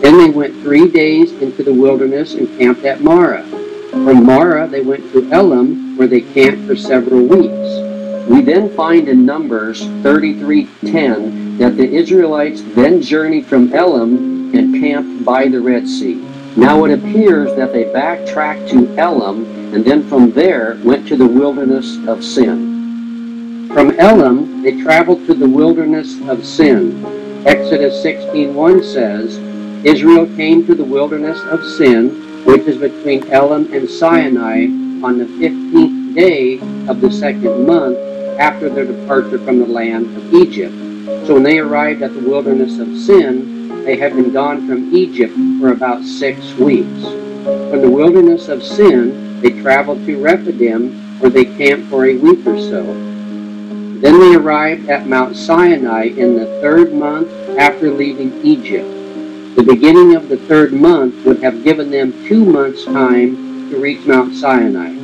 Then 0.00 0.16
they 0.16 0.30
went 0.30 0.54
three 0.62 0.90
days 0.90 1.32
into 1.42 1.62
the 1.62 1.74
wilderness 1.74 2.32
and 2.32 2.48
camped 2.58 2.84
at 2.84 3.02
Marah. 3.02 3.44
From 3.90 4.24
Marah, 4.24 4.66
they 4.66 4.80
went 4.80 5.12
to 5.12 5.30
Elim, 5.30 5.98
where 5.98 6.08
they 6.08 6.22
camped 6.22 6.66
for 6.66 6.76
several 6.76 7.22
weeks. 7.22 8.28
We 8.30 8.40
then 8.40 8.74
find 8.74 9.08
in 9.08 9.26
Numbers 9.26 9.82
33:10 10.02 11.58
that 11.58 11.76
the 11.76 11.90
Israelites 11.90 12.62
then 12.74 13.02
journeyed 13.02 13.44
from 13.46 13.74
Elim 13.74 14.37
and 14.54 14.80
camped 14.80 15.24
by 15.24 15.48
the 15.48 15.60
Red 15.60 15.88
Sea. 15.88 16.24
Now 16.56 16.84
it 16.84 16.92
appears 16.92 17.54
that 17.56 17.72
they 17.72 17.84
backtracked 17.92 18.68
to 18.70 18.94
Elim 18.96 19.44
and 19.74 19.84
then 19.84 20.08
from 20.08 20.32
there 20.32 20.78
went 20.82 21.06
to 21.08 21.16
the 21.16 21.26
wilderness 21.26 21.98
of 22.06 22.24
Sin. 22.24 23.68
From 23.72 23.90
Elim, 24.00 24.62
they 24.62 24.80
traveled 24.82 25.26
to 25.26 25.34
the 25.34 25.48
wilderness 25.48 26.18
of 26.26 26.44
Sin. 26.44 27.04
Exodus 27.46 28.02
16:1 28.02 28.82
says, 28.82 29.36
Israel 29.84 30.26
came 30.36 30.66
to 30.66 30.74
the 30.74 30.84
wilderness 30.84 31.38
of 31.50 31.62
Sin, 31.76 32.44
which 32.44 32.62
is 32.62 32.78
between 32.78 33.30
Elim 33.30 33.72
and 33.72 33.88
Sinai, 33.88 34.64
on 35.04 35.18
the 35.18 35.26
15th 35.26 36.14
day 36.14 36.58
of 36.88 37.00
the 37.00 37.12
second 37.12 37.66
month 37.66 37.98
after 38.38 38.68
their 38.68 38.86
departure 38.86 39.38
from 39.38 39.58
the 39.58 39.66
land 39.66 40.16
of 40.16 40.34
Egypt. 40.34 40.74
So 41.26 41.34
when 41.34 41.42
they 41.42 41.58
arrived 41.58 42.02
at 42.02 42.14
the 42.14 42.28
wilderness 42.28 42.78
of 42.78 42.96
Sin, 42.96 43.47
they 43.84 43.96
had 43.96 44.14
been 44.14 44.32
gone 44.32 44.66
from 44.66 44.94
Egypt 44.94 45.34
for 45.60 45.72
about 45.72 46.04
six 46.04 46.54
weeks. 46.54 47.02
From 47.44 47.80
the 47.80 47.90
wilderness 47.90 48.48
of 48.48 48.62
Sin, 48.62 49.40
they 49.40 49.50
traveled 49.62 50.04
to 50.06 50.22
Rephidim, 50.22 51.20
where 51.20 51.30
they 51.30 51.44
camped 51.44 51.88
for 51.88 52.06
a 52.06 52.16
week 52.16 52.46
or 52.46 52.58
so. 52.58 52.82
Then 54.00 54.20
they 54.20 54.34
arrived 54.34 54.88
at 54.88 55.06
Mount 55.06 55.36
Sinai 55.36 56.04
in 56.04 56.36
the 56.36 56.46
third 56.60 56.92
month 56.92 57.30
after 57.58 57.90
leaving 57.90 58.44
Egypt. 58.44 58.86
The 59.56 59.64
beginning 59.64 60.14
of 60.14 60.28
the 60.28 60.36
third 60.36 60.72
month 60.72 61.24
would 61.24 61.42
have 61.42 61.64
given 61.64 61.90
them 61.90 62.12
two 62.28 62.44
months' 62.44 62.84
time 62.84 63.70
to 63.70 63.80
reach 63.80 64.06
Mount 64.06 64.34
Sinai. 64.34 64.94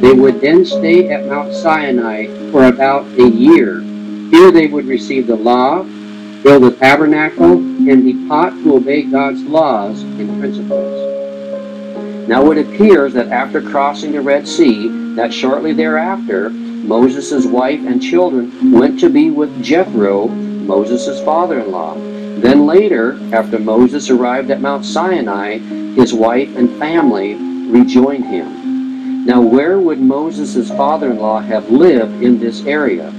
They 0.00 0.12
would 0.12 0.40
then 0.40 0.64
stay 0.64 1.10
at 1.10 1.26
Mount 1.26 1.52
Sinai 1.52 2.26
for 2.50 2.64
about 2.64 3.04
a 3.18 3.28
year. 3.28 3.80
Here 4.30 4.50
they 4.50 4.66
would 4.66 4.86
receive 4.86 5.26
the 5.26 5.36
law, 5.36 5.84
build 6.42 6.64
a 6.64 6.70
tabernacle, 6.70 7.52
and 7.52 8.04
be 8.04 8.28
taught 8.28 8.50
to 8.50 8.76
obey 8.76 9.02
God's 9.02 9.42
laws 9.42 10.02
and 10.02 10.40
principles. 10.40 12.28
Now 12.28 12.50
it 12.50 12.58
appears 12.58 13.14
that 13.14 13.28
after 13.28 13.62
crossing 13.62 14.12
the 14.12 14.20
Red 14.20 14.46
Sea, 14.46 15.14
that 15.14 15.32
shortly 15.32 15.72
thereafter, 15.72 16.50
Moses' 16.50 17.46
wife 17.46 17.80
and 17.86 18.02
children 18.02 18.72
went 18.72 19.00
to 19.00 19.08
be 19.08 19.30
with 19.30 19.62
Jethro, 19.62 20.28
Moses' 20.28 21.24
father-in-law. 21.24 21.94
Then 22.40 22.66
later, 22.66 23.18
after 23.32 23.58
Moses 23.58 24.10
arrived 24.10 24.50
at 24.50 24.60
Mount 24.60 24.84
Sinai, 24.84 25.58
his 25.58 26.14
wife 26.14 26.54
and 26.56 26.70
family 26.78 27.34
rejoined 27.34 28.26
him. 28.26 29.24
Now 29.26 29.40
where 29.40 29.78
would 29.78 30.00
Moses' 30.00 30.68
father-in-law 30.68 31.40
have 31.40 31.70
lived 31.70 32.22
in 32.22 32.38
this 32.38 32.64
area? 32.64 33.12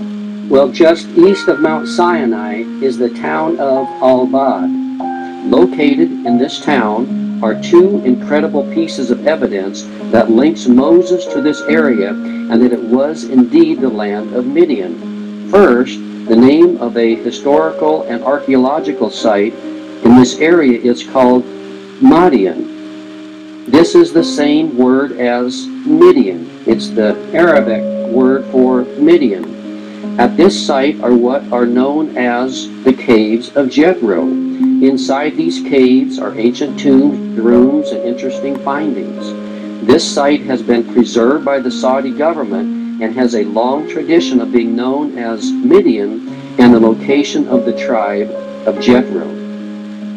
Well, 0.50 0.72
just 0.72 1.08
east 1.10 1.47
of 1.47 1.60
Mount 1.60 1.88
Sinai 1.88 2.62
is 2.82 2.97
the 2.97 3.14
town 3.14 3.60
of 3.60 3.86
Al-Bad. 4.02 5.45
Located 5.45 6.10
in 6.26 6.39
this 6.39 6.60
town 6.60 7.43
are 7.43 7.62
two 7.62 8.04
incredible 8.04 8.64
pieces 8.74 9.12
of 9.12 9.28
evidence 9.28 9.84
that 10.12 10.32
links 10.32 10.66
Moses 10.66 11.28
to 11.34 11.43
this 11.43 11.62
area 11.62 12.10
and 12.10 12.64
that 12.64 12.74
it 12.74 12.82
was 12.82 13.26
indeed 13.26 13.80
the 13.80 13.89
land 13.89 14.34
of 14.34 14.47
Midian. 14.47 15.52
First, 15.52 16.00
the 16.28 16.36
name 16.36 16.82
of 16.82 16.97
a 16.97 17.14
historical 17.14 18.02
and 18.10 18.24
archaeological 18.24 19.12
site 19.12 19.54
in 19.54 20.16
this 20.16 20.39
area 20.39 20.80
is 20.80 21.04
called 21.04 21.43
Madian. 22.02 23.68
This 23.68 23.93
is 23.93 24.14
the 24.14 24.24
same 24.24 24.76
word 24.76 25.12
as 25.12 25.68
Midian. 25.68 26.50
It's 26.66 26.89
the 26.89 27.16
Arabic 27.36 27.84
word 28.12 28.45
for 28.45 28.82
Midian. 28.97 29.59
At 30.18 30.36
this 30.36 30.66
site 30.66 30.99
are 31.01 31.14
what 31.14 31.49
are 31.51 31.66
known 31.66 32.18
as 32.18 32.68
the 32.84 32.93
Caves 32.93 33.55
of 33.55 33.70
Jethro. 33.70 34.24
Inside 34.24 35.36
these 35.36 35.62
caves 35.62 36.20
are 36.20 36.38
ancient 36.38 36.80
tombs, 36.80 37.39
rooms, 37.39 37.91
and 37.91 38.03
interesting 38.03 38.57
findings. 38.60 39.32
This 39.86 40.10
site 40.10 40.41
has 40.41 40.62
been 40.62 40.93
preserved 40.93 41.45
by 41.45 41.60
the 41.60 41.72
Saudi 41.72 42.12
government 42.12 43.01
and 43.01 43.16
has 43.16 43.36
a 43.36 43.45
long 43.45 43.88
tradition 43.88 44.41
of 44.41 44.51
being 44.51 44.76
known 44.76 45.18
as 45.18 45.51
Midian 45.51 46.28
and 46.60 46.74
the 46.74 46.80
location 46.80 47.47
of 47.47 47.66
the 47.66 47.78
tribe 47.78 48.30
of 48.68 48.80
Jethro. 48.82 49.28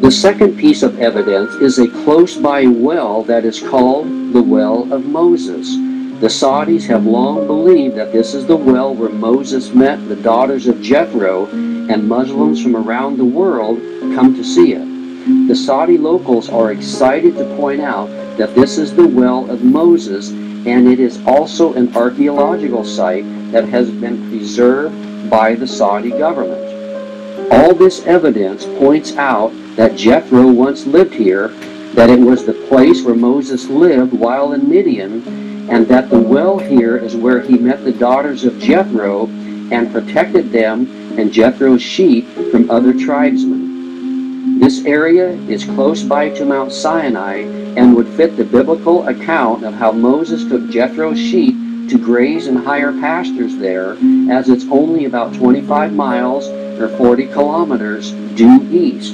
The 0.01 0.11
second 0.11 0.57
piece 0.57 0.83
of 0.83 0.99
evidence 0.99 1.55
is 1.55 1.79
a 1.79 1.87
close 2.03 2.35
by 2.35 2.65
well 2.65 3.23
that 3.23 3.45
is 3.45 3.61
called 3.61 4.07
the 4.33 4.43
Well 4.43 4.91
of 4.91 5.05
Moses. 5.05 5.92
The 6.23 6.29
Saudis 6.29 6.87
have 6.87 7.05
long 7.05 7.47
believed 7.47 7.97
that 7.97 8.13
this 8.13 8.33
is 8.33 8.45
the 8.45 8.55
well 8.55 8.95
where 8.95 9.09
Moses 9.09 9.73
met 9.73 10.07
the 10.07 10.15
daughters 10.15 10.67
of 10.67 10.81
Jethro, 10.81 11.47
and 11.47 12.07
Muslims 12.07 12.63
from 12.63 12.77
around 12.77 13.17
the 13.17 13.25
world 13.25 13.81
come 14.15 14.33
to 14.33 14.41
see 14.41 14.71
it. 14.71 15.49
The 15.49 15.53
Saudi 15.53 15.97
locals 15.97 16.47
are 16.47 16.71
excited 16.71 17.35
to 17.35 17.57
point 17.57 17.81
out 17.81 18.07
that 18.37 18.55
this 18.55 18.77
is 18.77 18.95
the 18.95 19.05
well 19.05 19.51
of 19.51 19.65
Moses, 19.65 20.29
and 20.29 20.87
it 20.87 21.01
is 21.01 21.21
also 21.27 21.73
an 21.73 21.93
archaeological 21.93 22.85
site 22.85 23.25
that 23.51 23.67
has 23.67 23.91
been 23.91 24.29
preserved 24.29 25.29
by 25.29 25.55
the 25.55 25.67
Saudi 25.67 26.11
government. 26.11 27.51
All 27.51 27.75
this 27.75 28.05
evidence 28.05 28.63
points 28.63 29.17
out 29.17 29.51
that 29.75 29.97
Jethro 29.97 30.49
once 30.49 30.85
lived 30.85 31.15
here, 31.15 31.49
that 31.95 32.09
it 32.09 32.21
was 32.21 32.45
the 32.45 32.53
place 32.53 33.03
where 33.03 33.13
Moses 33.13 33.67
lived 33.67 34.13
while 34.13 34.53
in 34.53 34.69
Midian, 34.69 35.42
and 35.69 35.87
that 35.87 36.09
the 36.09 36.19
well 36.19 36.59
here 36.59 36.97
is 36.97 37.15
where 37.15 37.41
he 37.41 37.57
met 37.57 37.83
the 37.83 37.91
daughters 37.91 38.43
of 38.43 38.59
Jethro 38.59 39.27
and 39.71 39.91
protected 39.91 40.51
them 40.51 40.87
and 41.17 41.31
Jethro's 41.31 41.81
sheep 41.81 42.27
from 42.51 42.69
other 42.69 42.93
tribesmen. 42.93 44.59
This 44.59 44.85
area 44.85 45.29
is 45.29 45.63
close 45.63 46.03
by 46.03 46.29
to 46.29 46.45
Mount 46.45 46.71
Sinai 46.71 47.39
and 47.75 47.95
would 47.95 48.07
fit 48.07 48.37
the 48.37 48.43
biblical 48.43 49.07
account 49.07 49.63
of 49.63 49.73
how 49.73 49.91
Moses 49.91 50.47
took 50.47 50.69
Jethro's 50.69 51.19
sheep 51.19 51.55
to 51.89 51.97
graze 51.97 52.47
in 52.47 52.55
higher 52.55 52.91
pastures 52.91 53.57
there, 53.57 53.97
as 54.31 54.49
it's 54.49 54.65
only 54.65 55.05
about 55.05 55.33
25 55.33 55.93
miles 55.93 56.47
or 56.79 56.89
40 56.97 57.27
kilometers 57.27 58.11
due 58.35 58.67
east. 58.71 59.13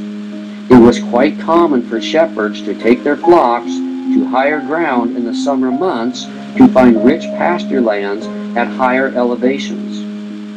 It 0.72 0.80
was 0.80 1.00
quite 1.00 1.40
common 1.40 1.88
for 1.88 2.00
shepherds 2.02 2.62
to 2.64 2.80
take 2.80 3.04
their 3.04 3.18
flocks 3.18 3.72
to 3.72 4.28
higher 4.28 4.60
ground 4.60 5.16
in 5.18 5.26
the 5.26 5.34
summer 5.34 5.72
months 5.72 6.26
to 6.58 6.68
find 6.70 7.04
rich 7.04 7.24
pasture 7.38 7.82
lands 7.82 8.26
at 8.58 8.68
higher 8.68 9.08
elevations. 9.16 10.00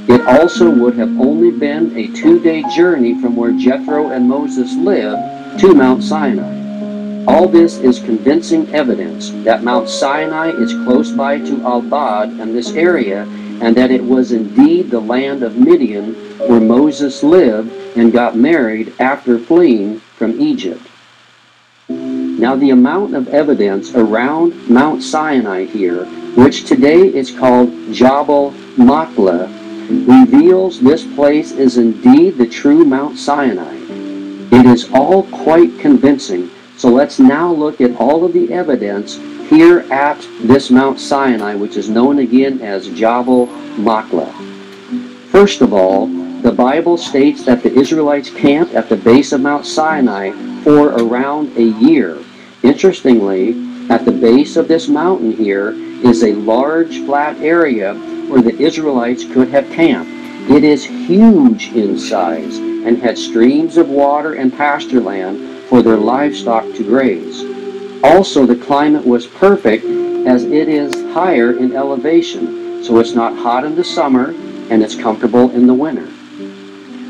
It 0.09 0.20
also 0.26 0.68
would 0.70 0.97
have 0.97 1.20
only 1.20 1.51
been 1.51 1.97
a 1.97 2.09
two-day 2.09 2.64
journey 2.74 3.20
from 3.20 3.36
where 3.36 3.53
Jethro 3.53 4.11
and 4.11 4.28
Moses 4.28 4.74
lived 4.74 5.61
to 5.61 5.74
Mount 5.74 6.03
Sinai. 6.03 7.24
All 7.26 7.47
this 7.47 7.78
is 7.78 8.01
convincing 8.01 8.74
evidence 8.74 9.30
that 9.45 9.62
Mount 9.62 9.88
Sinai 9.88 10.49
is 10.49 10.72
close 10.84 11.12
by 11.12 11.38
to 11.38 11.62
Al-Bad 11.62 12.30
and 12.30 12.53
this 12.53 12.72
area, 12.72 13.22
and 13.61 13.76
that 13.76 13.93
it 13.93 14.03
was 14.03 14.32
indeed 14.32 14.90
the 14.90 15.01
land 15.01 15.45
of 15.45 15.57
Midian 15.57 16.14
where 16.49 16.61
Moses 16.61 17.22
lived 17.22 17.70
and 17.97 18.12
got 18.12 18.36
married 18.36 18.93
after 18.99 19.38
fleeing 19.38 20.01
from 20.01 20.40
Egypt. 20.40 20.82
Now, 22.43 22.57
the 22.57 22.70
amount 22.70 23.14
of 23.14 23.28
evidence 23.28 23.95
around 23.95 24.68
Mount 24.68 25.01
Sinai 25.01 25.64
here, 25.64 26.07
which 26.34 26.64
today 26.64 27.03
is 27.03 27.30
called 27.30 27.70
Jabal 27.93 28.51
Makla, 28.76 29.47
reveals 30.09 30.80
this 30.80 31.05
place 31.14 31.53
is 31.53 31.78
indeed 31.78 32.38
the 32.38 32.49
true 32.49 32.84
Mount 32.84 33.16
Sinai. 33.16 33.76
It 34.51 34.66
is 34.66 34.90
all 34.93 35.22
quite 35.28 35.78
convincing. 35.78 36.51
So 36.76 36.88
let's 36.88 37.20
now 37.20 37.53
look 37.53 37.80
at 37.80 37.95
all 37.95 38.24
of 38.24 38.32
the 38.32 38.53
evidence 38.53 39.18
here 39.49 39.86
at 39.93 40.18
this 40.40 40.68
Mount 40.68 40.99
Sinai, 40.99 41.55
which 41.55 41.76
is 41.76 41.88
known 41.88 42.18
again 42.18 42.61
as 42.61 42.88
Jabal 42.88 43.47
Makla. 43.78 44.32
First 45.30 45.61
of 45.61 45.72
all, 45.72 46.09
the 46.09 46.51
Bible 46.51 46.97
states 46.97 47.45
that 47.45 47.62
the 47.62 47.72
Israelites 47.72 48.30
camped 48.30 48.74
at 48.74 48.88
the 48.88 48.97
base 48.97 49.30
of 49.30 49.43
Mount 49.43 49.64
Sinai 49.64 50.32
for 50.64 50.88
around 50.88 51.57
a 51.57 51.62
year. 51.62 52.18
Interestingly, 52.62 53.54
At 53.90 54.04
the 54.04 54.12
base 54.12 54.56
of 54.56 54.68
this 54.68 54.88
mountain 54.88 55.32
here 55.32 55.70
is 56.02 56.22
a 56.22 56.34
large 56.34 57.00
flat 57.00 57.36
area 57.40 57.94
where 58.28 58.40
the 58.40 58.56
Israelites 58.58 59.24
could 59.24 59.48
have 59.48 59.68
camped. 59.70 60.10
It 60.50 60.64
is 60.64 60.84
huge 60.84 61.72
in 61.72 61.98
size 61.98 62.56
and 62.58 62.96
had 62.98 63.18
streams 63.18 63.76
of 63.76 63.88
water 63.88 64.34
and 64.34 64.52
pasture 64.56 65.00
land 65.00 65.64
for 65.68 65.82
their 65.82 65.96
livestock 65.96 66.64
to 66.74 66.84
graze. 66.84 67.44
Also, 68.04 68.46
the 68.46 68.56
climate 68.56 69.04
was 69.04 69.26
perfect 69.26 69.84
as 70.26 70.44
it 70.44 70.68
is 70.68 70.94
higher 71.12 71.58
in 71.58 71.74
elevation, 71.74 72.82
so 72.84 72.98
it's 72.98 73.14
not 73.14 73.36
hot 73.36 73.64
in 73.64 73.74
the 73.74 73.84
summer 73.84 74.32
and 74.70 74.82
it's 74.82 74.94
comfortable 74.94 75.50
in 75.50 75.66
the 75.66 75.74
winter. 75.74 76.08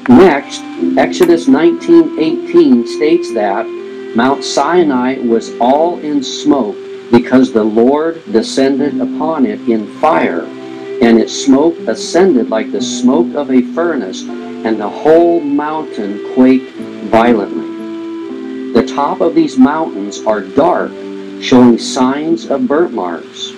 Next, 0.09 0.63
Exodus 0.97 1.47
19:18 1.47 2.87
states 2.87 3.33
that 3.35 3.67
Mount 4.15 4.45
Sinai 4.45 5.19
was 5.21 5.53
all 5.59 5.99
in 6.01 6.23
smoke 6.23 6.77
because 7.11 7.51
the 7.51 7.65
Lord 7.65 8.23
descended 8.31 9.01
upon 9.01 9.47
it 9.47 9.61
in 9.69 9.87
fire, 10.01 10.45
and 10.45 11.19
its 11.19 11.33
smoke 11.33 11.79
ascended 11.89 12.51
like 12.51 12.73
the 12.73 12.83
smoke 12.83 13.35
of 13.35 13.51
a 13.51 13.63
furnace, 13.73 14.23
and 14.23 14.79
the 14.79 14.89
whole 14.89 15.41
mountain 15.41 16.35
quaked 16.35 16.73
violently. 17.11 18.73
The 18.75 18.87
top 18.87 19.23
of 19.23 19.35
these 19.35 19.57
mountains 19.57 20.21
are 20.27 20.43
dark, 20.43 20.93
showing 21.41 21.79
signs 21.79 22.51
of 22.51 22.69
burnt 22.69 22.93
marks. 22.93 23.53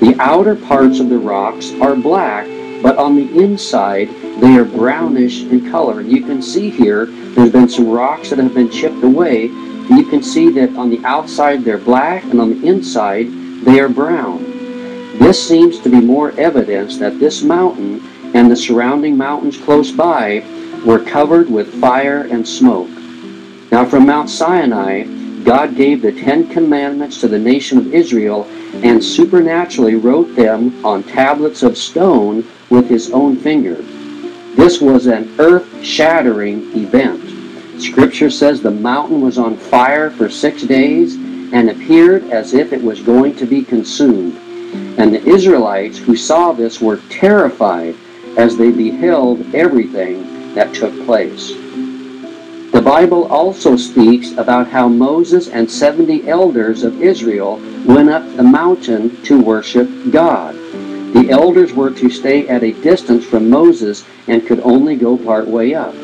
The 0.00 0.14
outer 0.20 0.54
parts 0.54 1.00
of 1.00 1.08
the 1.08 1.18
rocks 1.18 1.72
are 1.80 1.96
black, 1.96 2.46
but 2.80 2.96
on 2.96 3.16
the 3.16 3.42
inside 3.42 4.08
they 4.40 4.56
are 4.56 4.64
brownish 4.64 5.42
in 5.42 5.68
color. 5.68 5.98
And 5.98 6.12
you 6.12 6.22
can 6.22 6.40
see 6.40 6.70
here 6.70 7.06
there's 7.06 7.50
been 7.50 7.68
some 7.68 7.88
rocks 7.88 8.30
that 8.30 8.38
have 8.38 8.54
been 8.54 8.70
chipped 8.70 9.02
away. 9.02 9.50
And 9.88 9.98
you 9.98 10.04
can 10.04 10.22
see 10.22 10.50
that 10.50 10.76
on 10.76 10.90
the 10.90 11.04
outside 11.04 11.64
they're 11.64 11.78
black 11.78 12.24
and 12.24 12.40
on 12.40 12.60
the 12.60 12.66
inside 12.66 13.28
they 13.64 13.80
are 13.80 13.88
brown. 13.88 14.42
This 15.18 15.46
seems 15.46 15.78
to 15.80 15.88
be 15.88 16.00
more 16.00 16.32
evidence 16.32 16.98
that 16.98 17.18
this 17.18 17.42
mountain 17.42 18.02
and 18.34 18.50
the 18.50 18.56
surrounding 18.56 19.16
mountains 19.16 19.56
close 19.56 19.90
by 19.90 20.44
were 20.84 20.98
covered 20.98 21.48
with 21.48 21.80
fire 21.80 22.22
and 22.22 22.46
smoke. 22.46 22.90
Now, 23.72 23.84
from 23.84 24.06
Mount 24.06 24.30
Sinai, 24.30 25.04
God 25.42 25.76
gave 25.76 26.02
the 26.02 26.12
Ten 26.12 26.48
Commandments 26.48 27.20
to 27.20 27.28
the 27.28 27.38
nation 27.38 27.78
of 27.78 27.94
Israel 27.94 28.44
and 28.84 29.02
supernaturally 29.02 29.94
wrote 29.94 30.34
them 30.36 30.84
on 30.84 31.02
tablets 31.02 31.62
of 31.62 31.78
stone 31.78 32.44
with 32.68 32.88
his 32.88 33.10
own 33.10 33.36
finger. 33.36 33.76
This 34.54 34.80
was 34.80 35.06
an 35.06 35.34
earth 35.38 35.84
shattering 35.84 36.76
event. 36.76 37.25
Scripture 37.78 38.30
says 38.30 38.60
the 38.60 38.70
mountain 38.70 39.20
was 39.20 39.38
on 39.38 39.56
fire 39.56 40.10
for 40.10 40.28
six 40.28 40.62
days 40.62 41.14
and 41.16 41.70
appeared 41.70 42.24
as 42.30 42.54
if 42.54 42.72
it 42.72 42.82
was 42.82 43.00
going 43.00 43.36
to 43.36 43.46
be 43.46 43.62
consumed. 43.62 44.36
And 44.98 45.14
the 45.14 45.24
Israelites 45.24 45.98
who 45.98 46.16
saw 46.16 46.52
this 46.52 46.80
were 46.80 47.00
terrified 47.10 47.94
as 48.36 48.56
they 48.56 48.70
beheld 48.70 49.54
everything 49.54 50.54
that 50.54 50.74
took 50.74 50.92
place. 51.04 51.52
The 52.72 52.82
Bible 52.82 53.24
also 53.26 53.76
speaks 53.76 54.32
about 54.32 54.68
how 54.68 54.88
Moses 54.88 55.48
and 55.48 55.70
70 55.70 56.28
elders 56.28 56.82
of 56.82 57.00
Israel 57.00 57.56
went 57.86 58.10
up 58.10 58.24
the 58.36 58.42
mountain 58.42 59.22
to 59.22 59.40
worship 59.40 59.88
God. 60.10 60.54
The 61.14 61.28
elders 61.30 61.72
were 61.72 61.90
to 61.92 62.10
stay 62.10 62.48
at 62.48 62.62
a 62.62 62.72
distance 62.72 63.24
from 63.24 63.48
Moses 63.48 64.04
and 64.28 64.46
could 64.46 64.60
only 64.60 64.96
go 64.96 65.16
part 65.16 65.46
way 65.46 65.74
up. 65.74 65.94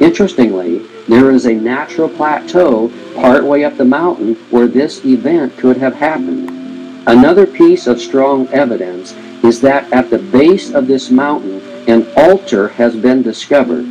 Interestingly, 0.00 0.84
there 1.08 1.30
is 1.30 1.46
a 1.46 1.54
natural 1.54 2.08
plateau 2.08 2.92
part 3.14 3.42
way 3.42 3.64
up 3.64 3.76
the 3.78 3.84
mountain 3.84 4.34
where 4.50 4.66
this 4.68 5.04
event 5.06 5.56
could 5.56 5.78
have 5.78 5.94
happened. 5.94 6.50
Another 7.08 7.46
piece 7.46 7.86
of 7.86 7.98
strong 7.98 8.46
evidence 8.48 9.14
is 9.42 9.60
that 9.62 9.90
at 9.92 10.10
the 10.10 10.18
base 10.18 10.74
of 10.74 10.86
this 10.86 11.10
mountain, 11.10 11.62
an 11.88 12.06
altar 12.16 12.68
has 12.68 12.94
been 12.94 13.22
discovered. 13.22 13.86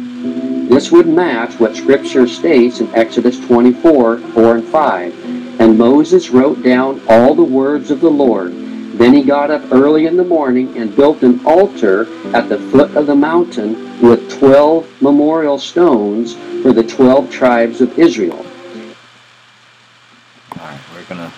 This 0.70 0.92
would 0.92 1.08
match 1.08 1.60
what 1.60 1.76
Scripture 1.76 2.28
states 2.28 2.82
in 2.82 2.94
Exodus 2.94 3.40
24 3.40 4.20
4 4.20 4.56
and 4.58 4.68
5. 4.68 5.60
And 5.60 5.76
Moses 5.76 6.30
wrote 6.30 6.62
down 6.62 7.02
all 7.10 7.34
the 7.34 7.44
words 7.44 7.90
of 7.90 8.00
the 8.00 8.12
Lord. 8.12 8.54
Then 8.98 9.14
he 9.14 9.22
got 9.22 9.52
up 9.52 9.62
early 9.72 10.08
in 10.08 10.18
the 10.18 10.24
morning 10.24 10.76
and 10.76 10.96
built 10.96 11.22
an 11.22 11.46
altar 11.46 12.08
at 12.36 12.50
the 12.50 12.58
foot 12.58 12.96
of 12.96 13.06
the 13.06 13.16
mountain 13.16 14.02
with 14.02 14.28
12 14.40 15.04
memorial 15.04 15.60
stones 15.60 16.34
for 16.64 16.74
the 16.74 16.82
12 16.82 17.30
tribes 17.30 17.80
of 17.80 18.00
Israel. 18.00 18.44
All 20.60 20.66
right, 20.66 20.80
we're 20.96 21.04
gonna 21.04 21.32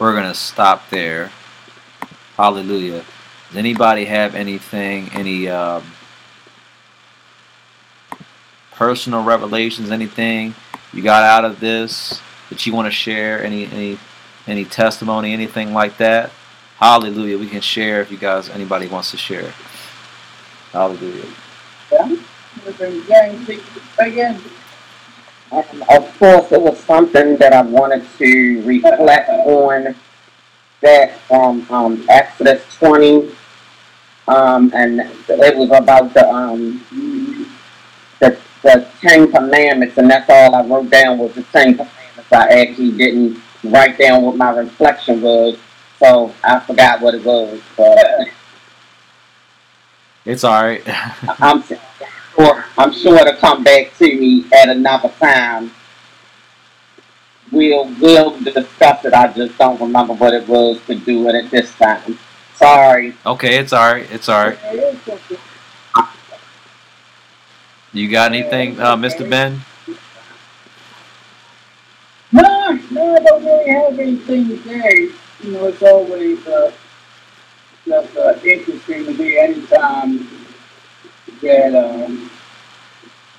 we're 0.00 0.12
gonna 0.12 0.34
stop 0.34 0.90
there. 0.90 1.30
Hallelujah. 2.36 3.04
Does 3.48 3.56
anybody 3.56 4.06
have 4.06 4.34
anything, 4.34 5.08
any 5.12 5.48
um, 5.48 5.84
personal 8.72 9.22
revelations, 9.22 9.92
anything 9.92 10.56
you 10.92 11.02
got 11.02 11.22
out 11.22 11.44
of 11.44 11.60
this 11.60 12.20
that 12.48 12.66
you 12.66 12.74
want 12.74 12.86
to 12.86 12.90
share? 12.90 13.40
Any 13.40 13.66
any 13.66 13.98
any 14.48 14.64
testimony, 14.64 15.32
anything 15.32 15.72
like 15.72 15.96
that? 15.98 16.32
Hallelujah. 16.80 17.36
We 17.38 17.46
can 17.46 17.60
share 17.60 18.00
if 18.00 18.10
you 18.10 18.16
guys 18.16 18.48
anybody 18.48 18.88
wants 18.88 19.10
to 19.10 19.18
share. 19.18 19.52
Hallelujah. 20.72 21.26
Yeah. 21.92 22.16
Um, 25.52 25.84
of 25.90 26.18
course, 26.18 26.50
it 26.52 26.60
was 26.62 26.78
something 26.80 27.36
that 27.36 27.52
I 27.52 27.60
wanted 27.62 28.06
to 28.18 28.62
reflect 28.62 29.28
on 29.28 29.94
that 30.80 31.18
from 31.28 31.66
um, 31.70 32.06
Exodus 32.08 32.62
20, 32.76 33.30
um, 34.28 34.72
and 34.74 35.00
it 35.00 35.56
was 35.56 35.70
about 35.72 36.14
the, 36.14 36.26
um, 36.30 36.82
the 38.20 38.38
the 38.62 38.88
Ten 39.02 39.30
Commandments, 39.30 39.98
and 39.98 40.10
that's 40.10 40.30
all 40.30 40.54
I 40.54 40.62
wrote 40.64 40.88
down 40.88 41.18
was 41.18 41.34
the 41.34 41.42
Ten 41.42 41.74
Commandments. 41.74 42.32
I 42.32 42.60
actually 42.60 42.92
didn't 42.92 43.38
write 43.64 43.98
down 43.98 44.22
what 44.22 44.36
my 44.36 44.50
reflection 44.50 45.20
was, 45.20 45.58
so 46.00 46.34
I 46.42 46.58
forgot 46.60 47.00
what 47.00 47.14
it 47.14 47.24
was. 47.24 47.60
But 47.76 48.28
It's 50.24 50.42
all 50.42 50.62
right. 50.62 50.82
I'm 51.40 51.62
sure 51.62 52.64
I'm 52.76 52.92
sure 52.92 53.16
it'll 53.16 53.36
come 53.36 53.62
back 53.62 53.96
to 53.98 54.06
me 54.18 54.46
at 54.52 54.70
another 54.70 55.10
time. 55.20 55.70
We'll 57.52 57.92
we'll 58.00 58.38
discuss 58.40 59.04
it. 59.04 59.12
I 59.12 59.32
just 59.32 59.58
don't 59.58 59.80
remember 59.80 60.14
what 60.14 60.34
it 60.34 60.48
was 60.48 60.80
to 60.86 60.94
do 60.94 61.28
it 61.28 61.34
at 61.34 61.50
this 61.50 61.72
time. 61.74 62.18
Sorry. 62.54 63.14
okay, 63.24 63.58
it's 63.58 63.72
all 63.72 63.92
right. 63.92 64.06
It's 64.10 64.28
all 64.28 64.48
right. 64.48 64.58
You 67.92 68.08
got 68.08 68.32
anything, 68.32 68.78
uh, 68.78 68.96
Mr. 68.96 69.28
Ben? 69.28 69.62
No, 72.30 72.78
no, 72.90 73.16
I 73.16 73.18
don't 73.18 73.44
really 73.44 73.70
have 73.70 73.98
anything 73.98 74.48
to 74.48 74.62
say. 74.62 75.10
You 75.42 75.52
know, 75.52 75.66
it's 75.66 75.82
always 75.82 76.46
uh, 76.46 76.70
just 77.86 78.16
uh, 78.16 78.34
interesting 78.44 79.06
to 79.06 79.14
me 79.14 79.38
anytime 79.38 80.28
that, 81.40 81.74
um, 81.74 82.30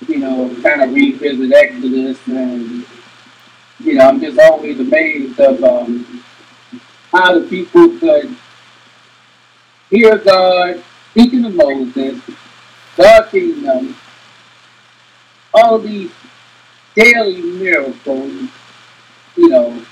you 0.08 0.18
know, 0.18 0.54
kind 0.62 0.82
of 0.82 0.92
revisit 0.92 1.52
Exodus 1.52 2.18
and, 2.26 2.84
you 3.78 3.94
know, 3.94 4.08
I'm 4.08 4.20
just 4.20 4.38
always 4.38 4.80
amazed 4.80 5.38
of 5.38 5.62
um, 5.62 6.24
how 7.12 7.38
the 7.38 7.46
people 7.46 7.96
could 7.98 8.36
hear 9.90 10.18
God 10.18 10.82
speaking 11.12 11.44
to 11.44 11.50
Moses, 11.50 12.20
God 12.96 13.28
feeding 13.28 13.62
them, 13.62 13.94
all 15.54 15.78
these 15.78 16.10
daily 16.96 17.42
miracles, 17.42 18.48
you 19.36 19.48
know, 19.48 19.84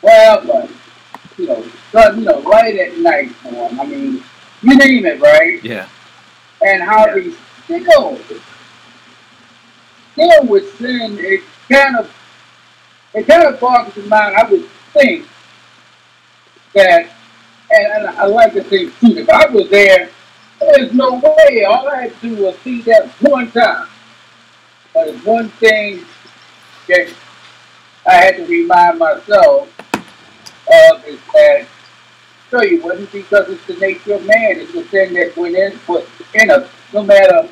wherever, 0.00 0.68
you 1.36 1.46
know, 1.46 1.64
God, 1.92 2.18
you 2.18 2.24
know, 2.24 2.42
right 2.42 2.76
at 2.76 2.98
night 2.98 3.30
for 3.36 3.50
them. 3.52 3.80
I 3.80 3.86
mean, 3.86 4.22
you 4.62 4.76
name 4.76 5.06
it, 5.06 5.20
right? 5.20 5.62
Yeah. 5.62 5.88
And 6.64 6.82
how 6.82 7.06
they 7.06 7.32
still, 7.64 8.18
still 10.12 10.46
with 10.46 10.78
sin, 10.78 11.18
it 11.18 11.42
kind 11.70 11.96
of, 11.96 12.10
it 13.14 13.26
kind 13.26 13.42
of 13.44 13.60
boggles 13.60 13.94
the 13.94 14.02
mind. 14.02 14.36
I 14.36 14.50
would 14.50 14.66
think 14.92 15.26
that, 16.74 17.10
and, 17.70 17.92
and 17.92 18.06
I 18.06 18.26
like 18.26 18.54
to 18.54 18.62
think 18.62 18.98
too, 19.00 19.18
if 19.18 19.28
I 19.28 19.46
was 19.46 19.68
there, 19.68 20.10
there's 20.60 20.92
no 20.94 21.16
way. 21.16 21.64
All 21.64 21.86
I 21.88 22.02
had 22.02 22.20
to 22.20 22.28
do 22.28 22.44
was 22.44 22.58
see 22.60 22.80
that 22.82 23.08
one 23.20 23.50
time. 23.50 23.88
But 24.94 25.08
it's 25.08 25.24
one 25.26 25.50
thing 25.50 26.06
that 26.88 27.12
I 28.06 28.14
had 28.14 28.36
to 28.36 28.46
remind 28.46 28.98
myself 28.98 29.68
of 30.68 31.04
is 31.06 31.20
that 31.32 31.66
so 32.50 32.62
you 32.62 32.80
wasn't 32.82 33.10
because 33.12 33.48
it's 33.48 33.64
the 33.66 33.74
nature 33.74 34.14
of 34.14 34.24
man, 34.26 34.60
it's 34.60 34.72
the 34.72 34.84
thing 34.84 35.14
that 35.14 35.36
went 35.36 35.56
in 35.56 35.78
put 35.80 36.08
in 36.34 36.50
us. 36.50 36.68
No 36.92 37.02
matter 37.02 37.48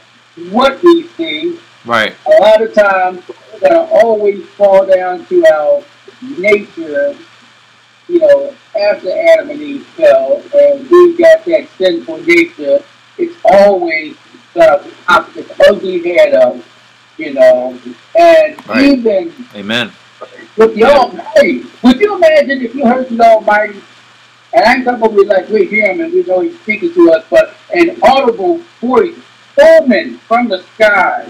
what 0.51 0.81
these 0.81 1.11
things, 1.13 1.59
Right. 1.85 2.15
a 2.27 2.43
lot 2.43 2.63
of 2.63 2.73
times 2.73 3.23
we're 3.53 3.69
gonna 3.69 3.83
always 3.91 4.45
fall 4.51 4.87
down 4.87 5.27
to 5.27 5.47
our 5.47 5.83
nature 6.39 7.17
you 8.09 8.19
know, 8.21 8.55
after 8.79 9.09
Adam 9.33 9.51
and 9.51 9.61
Eve 9.61 9.87
fell 9.87 10.43
and 10.55 10.89
we 10.91 11.17
got 11.17 11.45
that 11.47 11.69
sinful 11.79 12.19
nature, 12.23 12.83
it's 13.19 13.37
always 13.45 14.17
the 14.53 14.93
pop 15.07 15.33
this 15.33 15.51
ugly 15.69 16.03
head 16.17 16.35
up, 16.35 16.57
you 17.17 17.33
know, 17.35 17.79
and 18.19 18.69
Right. 18.69 18.83
even 18.83 19.33
Amen. 19.55 19.93
With 20.57 20.75
the 20.75 20.85
Almighty. 20.85 21.65
Would 21.83 22.01
you 22.01 22.17
imagine 22.17 22.63
if 22.63 22.75
you 22.75 22.87
heard 22.87 23.09
the 23.09 23.23
Almighty? 23.23 23.81
And 24.53 24.65
I'm 24.65 24.85
talking 24.85 25.05
about 25.05 25.27
like 25.27 25.49
we 25.49 25.67
hear 25.67 25.91
him 25.91 26.01
and 26.01 26.13
we 26.13 26.23
know 26.23 26.41
he's 26.41 26.59
speaking 26.61 26.93
to 26.95 27.13
us, 27.13 27.25
but 27.29 27.57
an 27.75 27.99
audible 28.03 28.59
voice 28.81 29.17
booming 29.57 30.19
from 30.19 30.49
the 30.49 30.63
sky, 30.75 31.29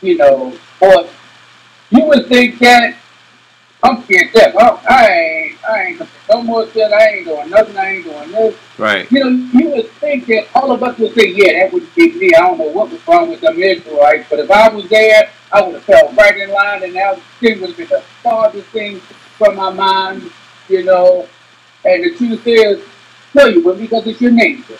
you 0.00 0.16
know, 0.16 0.56
or 0.80 1.08
you 1.90 2.04
would 2.04 2.28
think 2.28 2.58
that 2.60 2.96
I'm 3.82 4.02
scared 4.04 4.32
death. 4.32 4.54
Oh, 4.58 4.82
I 4.88 5.12
ain't, 5.12 5.68
I 5.68 5.82
ain't 5.84 6.02
no 6.30 6.42
more 6.42 6.66
sin. 6.68 6.90
I 6.92 7.06
ain't 7.08 7.26
doing 7.26 7.50
nothing. 7.50 7.76
I 7.76 7.96
ain't 7.96 8.04
doing 8.04 8.32
this. 8.32 8.56
Right. 8.78 9.10
You 9.12 9.20
know, 9.20 9.28
you 9.52 9.70
would 9.70 9.90
think 9.92 10.26
that 10.26 10.48
all 10.54 10.72
of 10.72 10.82
us 10.82 10.98
would 10.98 11.14
say, 11.14 11.28
yeah, 11.28 11.64
that 11.64 11.72
would 11.72 11.94
be 11.94 12.12
me. 12.12 12.32
I 12.34 12.40
don't 12.40 12.58
know 12.58 12.68
what 12.68 12.90
was 12.90 13.06
wrong 13.06 13.28
with 13.28 13.40
them 13.40 13.62
Israelites, 13.62 14.26
but 14.28 14.40
if 14.40 14.50
I 14.50 14.68
was 14.68 14.88
there, 14.88 15.30
I 15.52 15.62
would 15.62 15.74
have 15.74 15.84
fell 15.84 16.12
right 16.14 16.36
in 16.36 16.50
line, 16.50 16.82
and 16.82 16.94
that 16.96 17.20
thing 17.40 17.60
would 17.60 17.70
have 17.70 17.78
been 17.78 17.88
the 17.88 18.02
farthest 18.22 18.68
thing 18.68 19.00
from 19.38 19.56
my 19.56 19.70
mind, 19.70 20.30
you 20.68 20.84
know. 20.84 21.28
And 21.84 22.04
the 22.04 22.16
truth 22.16 22.46
is, 22.46 22.84
no, 23.34 23.46
you 23.46 23.62
wouldn't 23.62 23.88
because 23.88 24.06
it's 24.06 24.20
your 24.20 24.32
nature. 24.32 24.78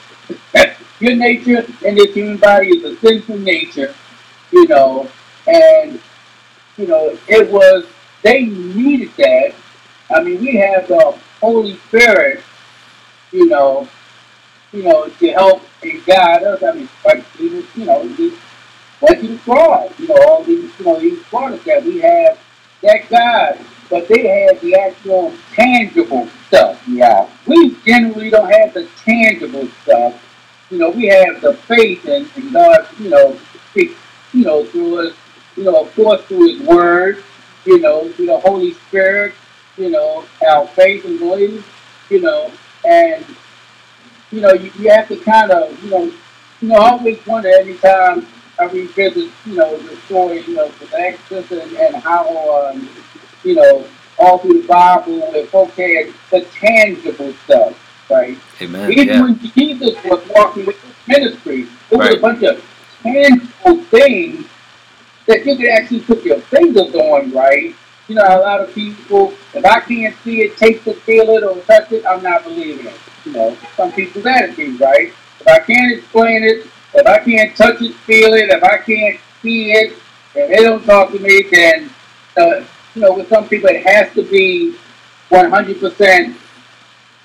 your 1.00 1.14
nature 1.14 1.64
and 1.86 1.96
this 1.96 2.14
human 2.14 2.38
body 2.38 2.68
is 2.68 2.84
a 2.84 2.96
sinful 2.96 3.38
nature, 3.38 3.94
you 4.50 4.66
know. 4.66 5.08
And, 5.46 6.00
you 6.76 6.86
know, 6.86 7.16
it 7.28 7.50
was, 7.50 7.86
they 8.26 8.46
needed 8.46 9.12
that. 9.18 9.54
I 10.10 10.20
mean, 10.20 10.40
we 10.40 10.56
have 10.56 10.88
the 10.88 11.16
Holy 11.40 11.76
Spirit, 11.76 12.42
you 13.30 13.46
know, 13.46 13.88
you 14.72 14.82
know, 14.82 15.08
to 15.08 15.28
help 15.30 15.62
and 15.84 16.04
guide 16.04 16.42
us. 16.42 16.60
I 16.60 16.72
mean, 16.72 16.88
like 17.04 17.24
Jesus, 17.36 17.64
you 17.76 17.84
know, 17.84 18.02
he 18.08 18.34
went 19.00 19.20
to 19.20 19.28
the 19.28 19.38
cross. 19.38 19.96
You 20.00 20.08
know, 20.08 20.16
all 20.26 20.42
these, 20.42 20.76
you 20.76 20.84
know, 20.84 20.98
these 20.98 21.22
us 21.32 21.64
that 21.64 21.84
we 21.84 22.00
have 22.00 22.36
that 22.82 23.08
God, 23.08 23.64
but 23.88 24.08
they 24.08 24.26
had 24.26 24.60
the 24.60 24.74
actual 24.74 25.32
tangible 25.54 26.28
stuff. 26.48 26.82
Yeah. 26.88 27.30
We 27.46 27.76
generally 27.86 28.30
don't 28.30 28.50
have 28.50 28.74
the 28.74 28.88
tangible 29.04 29.68
stuff. 29.82 30.20
You 30.70 30.78
know, 30.78 30.90
we 30.90 31.06
have 31.06 31.40
the 31.40 31.54
faith 31.54 32.04
in, 32.06 32.28
in 32.34 32.52
God, 32.52 32.88
you 32.98 33.08
know, 33.08 33.38
speak, 33.70 33.96
you 34.32 34.44
know, 34.44 34.64
through 34.64 35.06
us, 35.10 35.16
you 35.56 35.62
know, 35.62 35.82
of 35.82 35.94
course 35.94 36.22
through 36.22 36.48
his 36.48 36.62
word, 36.62 37.22
you 37.66 37.78
know, 37.80 38.08
through 38.12 38.26
the 38.26 38.38
Holy 38.40 38.72
Spirit, 38.72 39.34
you 39.76 39.90
know, 39.90 40.24
our 40.48 40.66
faith 40.68 41.04
and 41.04 41.18
belief, 41.18 41.66
you 42.10 42.20
know, 42.20 42.50
and 42.86 43.24
you 44.30 44.40
know, 44.40 44.52
you, 44.52 44.70
you 44.78 44.90
have 44.90 45.08
to 45.08 45.16
kind 45.16 45.50
of, 45.50 45.82
you 45.84 45.90
know, 45.90 46.04
you 46.60 46.68
know, 46.68 46.76
I 46.76 46.90
always 46.90 47.24
wonder 47.26 47.48
every 47.58 47.76
time 47.76 48.26
I 48.58 48.64
revisit, 48.64 49.30
you 49.44 49.54
know, 49.54 49.76
the 49.76 49.96
story, 50.02 50.40
you 50.42 50.54
know, 50.54 50.68
the 50.68 50.98
Exodus 50.98 51.50
and, 51.52 51.72
and 51.76 51.96
how, 51.96 52.68
um, 52.70 52.88
you 53.44 53.54
know, 53.54 53.86
all 54.18 54.38
through 54.38 54.62
the 54.62 54.68
Bible, 54.68 55.44
folks 55.46 55.76
had 55.76 56.12
the 56.30 56.40
tangible 56.52 57.32
stuff, 57.44 58.08
right? 58.10 58.38
Amen. 58.62 58.90
Even 58.92 59.08
Yeah. 59.08 59.20
when 59.22 59.38
Jesus 59.38 59.94
was 60.04 60.26
walking 60.30 60.66
with 60.66 60.80
his 60.82 60.94
ministry, 61.06 61.62
it 61.90 61.96
was 61.96 62.08
Right. 62.08 62.18
a 62.18 62.20
bunch 62.20 62.42
of 62.42 62.64
tangible 63.02 63.82
things 63.84 64.46
that 65.26 65.44
you 65.44 65.56
can 65.56 65.68
actually 65.68 66.00
put 66.00 66.24
your 66.24 66.40
fingers 66.40 66.94
on, 66.94 67.30
right? 67.32 67.74
You 68.08 68.14
know, 68.14 68.22
a 68.22 68.38
lot 68.40 68.60
of 68.60 68.72
people, 68.74 69.34
if 69.52 69.64
I 69.64 69.80
can't 69.80 70.14
see 70.22 70.42
it, 70.42 70.56
taste 70.56 70.86
it, 70.86 70.98
feel 71.02 71.28
it, 71.30 71.42
or 71.42 71.60
touch 71.62 71.90
it, 71.92 72.04
I'm 72.06 72.22
not 72.22 72.44
believing 72.44 72.86
it. 72.86 72.94
You 73.24 73.32
know, 73.32 73.56
some 73.76 73.92
people's 73.92 74.26
attitude, 74.26 74.80
right? 74.80 75.12
If 75.40 75.48
I 75.48 75.58
can't 75.58 75.92
explain 75.98 76.44
it, 76.44 76.66
if 76.94 77.06
I 77.06 77.18
can't 77.18 77.56
touch 77.56 77.82
it, 77.82 77.94
feel 77.94 78.34
it, 78.34 78.48
if 78.50 78.62
I 78.62 78.78
can't 78.78 79.20
see 79.42 79.72
it, 79.72 79.92
if 80.34 80.48
they 80.50 80.62
don't 80.62 80.84
talk 80.84 81.10
to 81.12 81.18
me, 81.18 81.42
then, 81.50 81.90
uh, 82.36 82.64
you 82.94 83.02
know, 83.02 83.12
with 83.14 83.28
some 83.28 83.48
people, 83.48 83.68
it 83.70 83.84
has 83.86 84.12
to 84.14 84.22
be 84.22 84.76
100% 85.30 86.34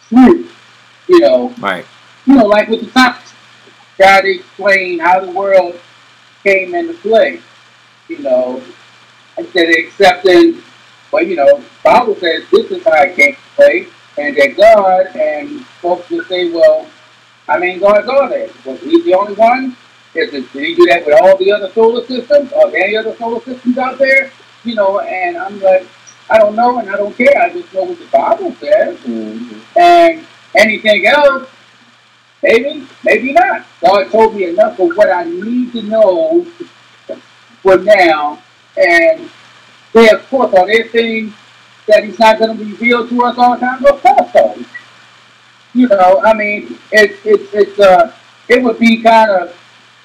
true. 0.10 0.48
You 1.08 1.20
know, 1.20 1.54
Right. 1.60 1.86
you 2.26 2.36
know, 2.36 2.46
like 2.46 2.70
with 2.70 2.86
the 2.86 2.92
science, 2.92 3.34
try 3.98 4.22
to 4.22 4.36
explain 4.36 5.00
how 5.00 5.20
the 5.20 5.32
world 5.32 5.80
came 6.44 6.74
into 6.74 6.94
play. 6.94 7.42
You 8.12 8.20
know, 8.20 8.62
instead 9.38 9.70
of 9.70 9.76
accepting, 9.86 10.62
well, 11.14 11.24
you 11.24 11.38
know, 11.38 11.64
Bible 11.82 12.14
says 12.16 12.44
this 12.52 12.70
is 12.70 12.84
how 12.84 13.02
it 13.04 13.16
came 13.16 13.36
to 13.36 13.42
play, 13.56 13.88
and 14.18 14.36
that 14.36 14.58
God 14.58 15.16
and 15.16 15.66
folks 15.82 16.10
will 16.10 16.26
say, 16.26 16.52
well, 16.52 16.88
I 17.48 17.58
mean, 17.58 17.80
God's 17.80 18.10
all 18.10 18.28
there. 18.28 18.50
Was 18.66 18.82
he 18.82 19.02
the 19.04 19.14
only 19.14 19.34
one? 19.36 19.78
Is 20.14 20.34
it, 20.34 20.52
did 20.52 20.62
he 20.62 20.76
do 20.76 20.86
that 20.88 21.06
with 21.06 21.22
all 21.22 21.38
the 21.38 21.54
other 21.54 21.72
solar 21.72 22.06
systems? 22.06 22.50
There 22.50 22.84
any 22.84 22.98
other 22.98 23.16
solar 23.16 23.40
systems 23.46 23.78
out 23.78 23.98
there? 23.98 24.30
You 24.66 24.76
know, 24.76 25.00
and 25.00 25.38
I'm 25.38 25.62
like, 25.62 25.88
I 26.30 26.38
don't 26.38 26.58
know, 26.58 26.80
and 26.80 26.90
I 26.90 26.98
don't 26.98 27.16
care. 27.16 27.42
I 27.42 27.54
just 27.54 27.74
know 27.74 27.84
what 27.84 27.98
the 27.98 28.06
Bible 28.08 28.54
says. 28.60 28.98
Mhm. 29.00 29.62
And 29.78 30.28
anything 30.58 31.08
else, 31.08 31.48
maybe, 32.44 32.86
maybe 33.06 33.32
not. 33.32 33.66
God 33.82 34.12
told 34.12 34.36
me 34.36 34.50
enough 34.50 34.78
of 34.80 34.98
what 34.98 35.10
I 35.10 35.24
need 35.24 35.72
to 35.72 35.82
know 35.84 36.46
for 37.62 37.78
now. 37.78 38.42
And 38.78 39.30
there, 39.94 40.16
of 40.16 40.28
course, 40.30 40.54
are 40.54 40.66
there 40.66 40.88
things 40.88 41.34
that 41.88 42.04
He's 42.04 42.20
not 42.20 42.40
going 42.40 42.58
to 42.58 42.64
reveal 42.64 43.08
to 43.08 43.24
us 43.24 43.38
all 43.38 43.56
the 43.56 43.60
time? 43.60 43.86
Of 43.86 44.02
course, 44.02 44.32
so. 44.34 44.64
You 45.74 45.88
know, 45.88 46.22
I 46.26 46.34
mean, 46.34 46.78
it's 46.92 47.18
it's 47.26 47.54
it's 47.54 47.80
uh, 47.80 48.14
it 48.50 48.62
would 48.62 48.78
be 48.78 49.02
kind 49.02 49.32
of 49.32 49.56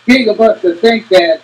big 0.06 0.28
of 0.28 0.40
us 0.40 0.60
to 0.62 0.76
think 0.76 1.08
that 1.08 1.40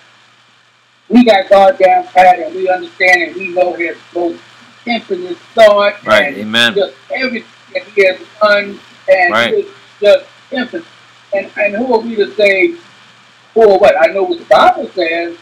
we 1.09 1.24
got 1.24 1.48
God 1.51 1.76
down 1.78 2.05
pat 2.05 2.39
and 2.39 2.55
we 2.55 2.68
understand 2.68 3.22
and 3.22 3.34
we 3.36 3.48
know 3.48 3.72
His 3.72 3.97
most 4.14 4.40
infinite 4.86 5.36
thought 5.55 6.05
Right. 6.06 6.28
and 6.28 6.36
Amen. 6.36 6.74
just 6.74 6.94
everything 7.12 7.48
that 7.74 7.82
he 7.89 8.05
has 8.06 8.20
done 8.40 8.78
and 9.10 9.32
Right. 9.32 9.55
it's 9.55 9.70
just 10.01 10.26
infinite. 10.52 10.86
And 11.34 11.51
and 11.56 11.74
who 11.74 11.93
are 11.94 12.01
we 12.01 12.14
to 12.16 12.32
say 12.36 12.76
or 13.56 13.76
what? 13.78 14.01
I 14.01 14.12
know 14.12 14.22
what 14.22 14.39
the 14.39 14.44
Bible 14.44 14.89
says 14.94 15.36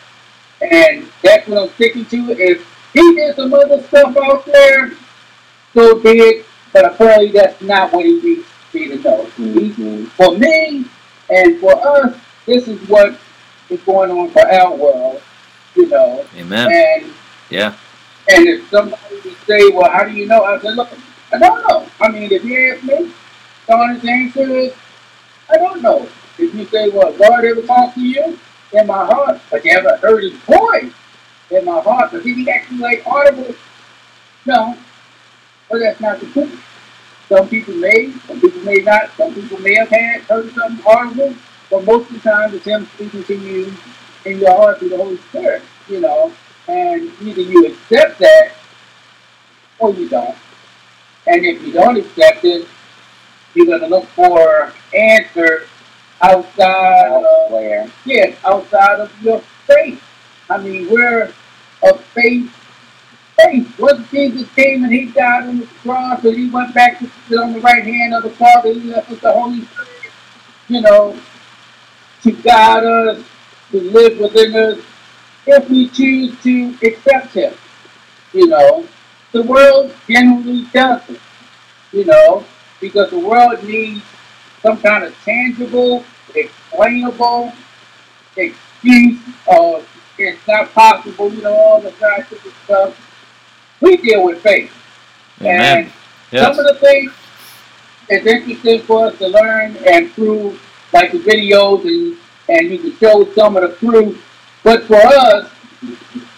and 0.61 1.11
that's 1.23 1.47
what 1.49 1.62
I'm 1.62 1.69
sticking 1.74 2.05
to. 2.07 2.31
If 2.32 2.66
he 2.93 3.15
did 3.15 3.37
some 3.37 3.53
other 3.55 3.82
stuff 3.85 4.16
out 4.16 4.45
there, 4.47 4.93
so 5.74 5.99
be 6.01 6.11
it. 6.11 6.47
But 6.73 6.85
apparently 6.85 7.32
that's 7.32 7.61
not 7.62 7.93
what 7.93 8.05
he 8.05 8.20
needs 8.20 8.47
me 8.73 8.89
to 8.89 8.97
know. 8.99 9.27
Mhm. 9.39 10.09
for 10.11 10.37
me 10.37 10.85
and 11.28 11.59
for 11.61 11.74
us, 11.87 12.16
this 12.47 12.69
is 12.69 12.78
what 12.89 13.16
is 13.69 13.81
going 13.81 14.11
on 14.11 14.31
for 14.31 14.49
our 14.53 14.74
world, 14.74 15.23
you 15.74 15.89
know. 15.89 16.24
Amen. 16.37 16.70
And 16.73 17.12
Yeah. 17.49 17.74
and 18.28 18.47
if 18.47 18.70
somebody 18.70 19.03
would 19.24 19.37
say, 19.47 19.69
well, 19.70 19.91
how 19.91 20.05
do 20.05 20.12
you 20.12 20.27
know? 20.27 20.45
I 20.45 20.61
said, 20.61 20.77
look, 20.77 20.89
I 21.32 21.39
don't 21.39 21.69
know. 21.69 21.87
I 22.01 22.09
mean, 22.09 22.31
if 22.31 22.45
you 22.45 22.73
ask 22.73 22.82
me, 22.85 23.12
the 23.66 23.74
honest 23.74 24.05
answer 24.05 24.49
is, 24.57 24.73
I 25.49 25.57
don't 25.57 25.82
know. 25.82 26.07
If 26.39 26.55
you 26.55 26.65
say, 26.66 26.89
well, 26.91 27.12
God 27.12 27.45
ever 27.45 27.62
talked 27.62 27.95
to 27.97 28.01
you 28.01 28.39
in 28.73 28.87
my 28.87 29.05
heart, 29.05 29.41
but 29.51 29.65
you 29.65 29.73
ever 29.73 29.97
heard 29.97 30.23
his 30.23 30.33
voice 30.43 30.93
in 31.51 31.65
my 31.65 31.81
heart, 31.81 32.13
but 32.13 32.23
did 32.23 32.37
he 32.37 32.51
actually 32.51 32.79
like 32.79 33.07
audible? 33.07 33.55
No. 34.47 34.77
But 35.69 35.79
that's 35.81 36.01
not 36.01 36.21
the 36.21 36.27
truth. 36.27 36.65
Some 37.29 37.49
people 37.49 37.75
may, 37.75 38.13
some 38.27 38.41
people 38.41 38.61
may 38.63 38.79
not, 38.79 39.11
some 39.17 39.35
people 39.35 39.59
may 39.61 39.75
have 39.77 39.89
had 39.89 40.23
heard 40.23 40.53
something 40.53 40.85
audible, 40.87 41.35
but 41.71 41.85
most 41.85 42.11
of 42.11 42.23
the 42.23 42.31
time 42.31 42.55
it's 42.55 42.65
him 42.65 42.87
speaking 42.95 43.25
to 43.25 43.35
you 43.35 43.73
in 44.25 44.39
your 44.39 44.57
heart 44.57 44.79
through 44.79 44.91
the 44.91 44.97
Holy 44.97 45.17
Spirit, 45.17 45.63
you 45.89 46.01
know. 46.01 46.33
And 46.67 47.11
either 47.23 47.41
you 47.41 47.67
accept 47.67 48.19
that 48.19 48.53
or 49.79 49.93
you 49.95 50.09
don't. 50.09 50.37
And 51.27 51.45
if 51.45 51.63
you 51.63 51.73
don't 51.73 51.97
accept 51.97 52.45
it, 52.45 52.67
you're 53.55 53.67
going 53.67 53.81
to 53.81 53.87
look 53.87 54.07
for 54.07 54.73
answers 54.95 55.69
outside 56.23 57.07
of, 57.13 57.25
Elsewhere. 57.25 57.91
yeah, 58.05 58.35
outside 58.45 59.01
of 59.01 59.23
your 59.23 59.41
faith. 59.67 60.03
I 60.49 60.59
mean, 60.59 60.89
we're 60.91 61.33
a 61.83 61.99
faith. 61.99 62.55
Faith. 63.37 63.79
Once 63.79 64.11
Jesus 64.11 64.49
came 64.55 64.85
and 64.85 64.93
he 64.93 65.07
died 65.07 65.45
on 65.45 65.61
the 65.61 65.67
cross 65.67 66.23
and 66.25 66.37
he 66.37 66.51
went 66.51 66.75
back 66.75 66.99
to 66.99 67.11
sit 67.29 67.39
on 67.39 67.53
the 67.55 67.61
right 67.61 67.85
hand 67.85 68.15
of 68.15 68.23
the 68.25 68.31
Father, 68.31 68.73
he 68.73 68.81
left 68.81 69.11
us 69.11 69.21
the 69.21 69.33
Holy 69.33 69.65
Spirit, 69.65 70.13
you 70.69 70.81
know, 70.83 71.19
to 72.23 72.33
guide 72.33 72.85
us, 72.85 73.25
to 73.71 73.81
live 73.81 74.19
within 74.19 74.55
us, 74.55 74.85
if 75.47 75.71
we 75.71 75.89
choose 75.89 76.39
to 76.43 76.77
accept 76.87 77.35
him. 77.35 77.55
You 78.35 78.47
know, 78.49 78.87
the 79.33 79.43
world 79.43 79.95
generally 80.07 80.67
doesn't, 80.73 81.19
you 81.93 82.05
know, 82.05 82.45
because 82.81 83.11
the 83.11 83.19
world 83.19 83.63
needs 83.65 84.03
some 84.62 84.81
kind 84.81 85.05
of 85.05 85.15
tangible, 85.24 86.05
explainable 86.35 87.53
excuse 88.37 89.19
or 89.47 89.82
it's 90.19 90.47
not 90.47 90.73
possible, 90.73 91.32
you 91.32 91.43
know, 91.43 91.55
all 91.55 91.81
the 91.81 91.93
scientific 91.93 92.53
stuff. 92.65 92.97
We 93.81 93.97
deal 93.97 94.24
with 94.24 94.43
faith. 94.43 94.73
Amen. 95.41 95.91
And 96.32 96.41
Some 96.41 96.59
of 96.59 96.66
the 96.66 96.74
things 96.74 97.12
it's 98.11 98.27
interesting 98.27 98.82
for 98.82 99.07
us 99.07 99.19
to 99.19 99.28
learn 99.28 99.77
and 99.87 100.12
prove, 100.12 100.61
like 100.93 101.12
the 101.12 101.19
videos, 101.19 101.85
and 101.85 102.19
and 102.49 102.69
you 102.69 102.78
can 102.78 102.97
show 102.99 103.32
some 103.35 103.57
of 103.57 103.62
the 103.62 103.77
proof. 103.77 104.27
But 104.65 104.85
for 104.85 104.97
us, 104.97 105.49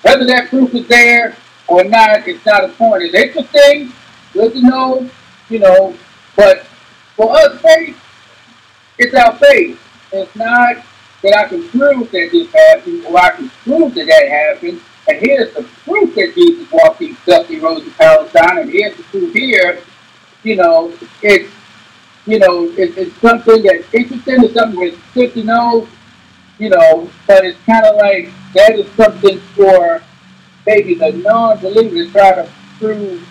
whether 0.03 0.27
that 0.27 0.51
proof 0.51 0.75
is 0.75 0.87
there 0.87 1.35
or 1.67 1.83
not, 1.85 2.29
it's 2.29 2.45
not 2.45 2.65
a 2.65 2.69
point. 2.69 3.05
It's 3.05 3.15
interesting, 3.15 3.93
good 4.35 4.53
to 4.53 4.61
know, 4.61 5.11
you 5.49 5.61
know. 5.61 5.97
But 6.37 6.67
for 7.17 7.35
us, 7.35 7.59
faith, 7.63 7.99
it's 8.99 9.15
our 9.15 9.35
faith. 9.37 9.81
It's 10.13 10.35
not 10.37 10.77
that 11.23 11.37
I 11.37 11.49
can 11.49 11.69
prove 11.69 12.11
that 12.11 12.29
this 12.33 12.53
happened 12.53 13.05
or 13.07 13.19
I 13.19 13.31
can 13.31 13.49
prove 13.49 13.95
that 13.95 14.07
that 14.07 14.29
happened. 14.29 14.81
And 15.09 15.19
here's 15.19 15.53
the 15.55 15.63
proof 15.85 16.15
that 16.15 16.35
Jesus 16.35 16.71
walked 16.71 17.01
these 17.01 17.17
dusty 17.27 17.59
roads 17.59 17.87
of 17.87 17.97
Palestine, 17.97 18.59
and 18.59 18.71
here's 18.71 18.97
the 18.97 19.03
proof 19.05 19.33
here. 19.33 19.81
You 20.45 20.57
know, 20.57 20.93
it's 21.23 21.51
you 22.27 22.39
know, 22.39 22.65
it, 22.77 22.97
it's 22.97 23.17
something 23.21 23.63
that's 23.63 23.93
interesting, 23.93 24.45
it's 24.45 24.55
something 24.55 24.81
that's 24.81 24.97
good 25.13 25.35
to 25.35 25.45
know, 25.45 25.89
you 26.59 26.71
know, 26.71 27.11
but 27.27 27.45
it's 27.45 27.59
kind 27.67 27.85
of 27.85 27.97
like 27.97 28.31
that 28.55 28.79
is 28.79 28.89
something 28.93 29.41
for 29.57 30.03
maybe 30.67 30.95
the 30.95 31.13
non-believer 31.13 31.97
to 31.97 32.11
try 32.13 32.33
to 32.33 32.49
prove 32.79 33.29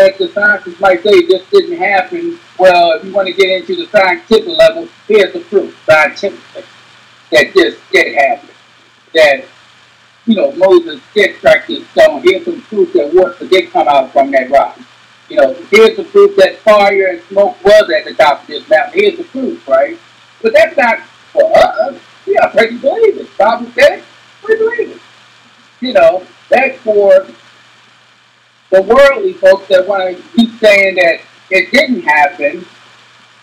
that 0.00 0.16
the 0.16 0.28
scientists 0.28 0.80
might 0.80 1.02
say 1.02 1.26
this 1.26 1.46
didn't 1.50 1.76
happen. 1.76 2.38
Well, 2.58 2.92
if 2.92 3.04
you 3.04 3.12
want 3.12 3.28
to 3.28 3.34
get 3.34 3.60
into 3.60 3.76
the 3.76 3.86
scientific 3.86 4.48
level, 4.48 4.88
here's 5.06 5.32
the 5.34 5.40
proof 5.40 5.78
scientifically 5.84 6.64
that 7.30 7.52
this 7.54 7.78
did 7.92 8.14
happen. 8.16 8.48
That, 9.14 9.44
you 10.26 10.36
know, 10.36 10.52
Moses 10.52 11.02
did 11.12 11.36
strike 11.36 11.66
this 11.66 11.86
stone. 11.90 12.22
Here's 12.22 12.46
some 12.46 12.62
proof 12.62 12.92
that 12.94 13.12
water 13.12 13.46
did 13.46 13.70
come 13.70 13.88
out 13.88 14.10
from 14.12 14.30
that 14.30 14.50
rock. 14.50 14.78
You 15.28 15.36
know, 15.36 15.54
here's 15.70 15.96
the 15.98 16.04
proof 16.04 16.34
that 16.36 16.56
fire 16.58 17.08
and 17.08 17.22
smoke 17.24 17.62
was 17.62 17.90
at 17.90 18.06
the 18.06 18.14
top 18.14 18.40
of 18.42 18.46
this 18.46 18.68
mountain. 18.70 19.00
Here's 19.00 19.18
the 19.18 19.24
proof, 19.24 19.68
right? 19.68 19.98
But 20.40 20.54
that's 20.54 20.76
not 20.78 21.00
for 21.32 21.52
us. 21.56 22.00
We 22.26 22.38
are 22.38 22.50
pretty 22.50 22.78
believers. 22.78 23.28
Bible 23.38 23.70
says 23.72 24.02
we 24.48 24.56
believe 24.56 24.90
it. 24.92 25.00
You 25.80 25.92
know, 25.92 26.26
that's 26.48 26.78
for 26.78 27.26
the 28.70 28.82
worldly 28.82 29.34
folks 29.34 29.68
that 29.68 29.86
want 29.86 30.16
to 30.16 30.22
keep 30.36 30.50
saying 30.60 30.94
that 30.96 31.20
it 31.50 31.70
didn't 31.72 32.02
happen, 32.02 32.64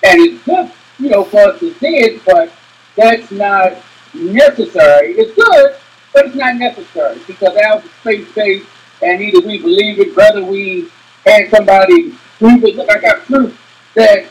and 0.04 0.22
it's 0.22 0.44
good, 0.44 0.72
you 1.00 1.10
know, 1.10 1.24
for 1.24 1.40
us 1.40 1.60
to 1.60 1.74
see 1.76 1.98
it, 1.98 2.24
but 2.26 2.52
that's 2.96 3.30
not 3.32 3.74
necessary. 4.14 5.14
It's 5.14 5.36
good, 5.36 5.76
but 6.14 6.28
it's 6.28 6.36
not 6.36 6.56
necessary 6.56 7.20
because 7.28 7.56
ours 7.58 7.84
is 7.84 7.92
faith 8.04 8.34
based, 8.34 8.68
and 9.02 9.22
either 9.22 9.46
we 9.46 9.60
believe 9.60 10.00
it, 10.00 10.16
whether 10.16 10.44
we 10.44 10.90
had 11.26 11.50
somebody 11.50 12.12
prove 12.40 12.64
it. 12.64 12.76
Look, 12.76 12.90
I 12.90 13.00
got 13.00 13.26
proof 13.26 13.60
that 13.96 14.26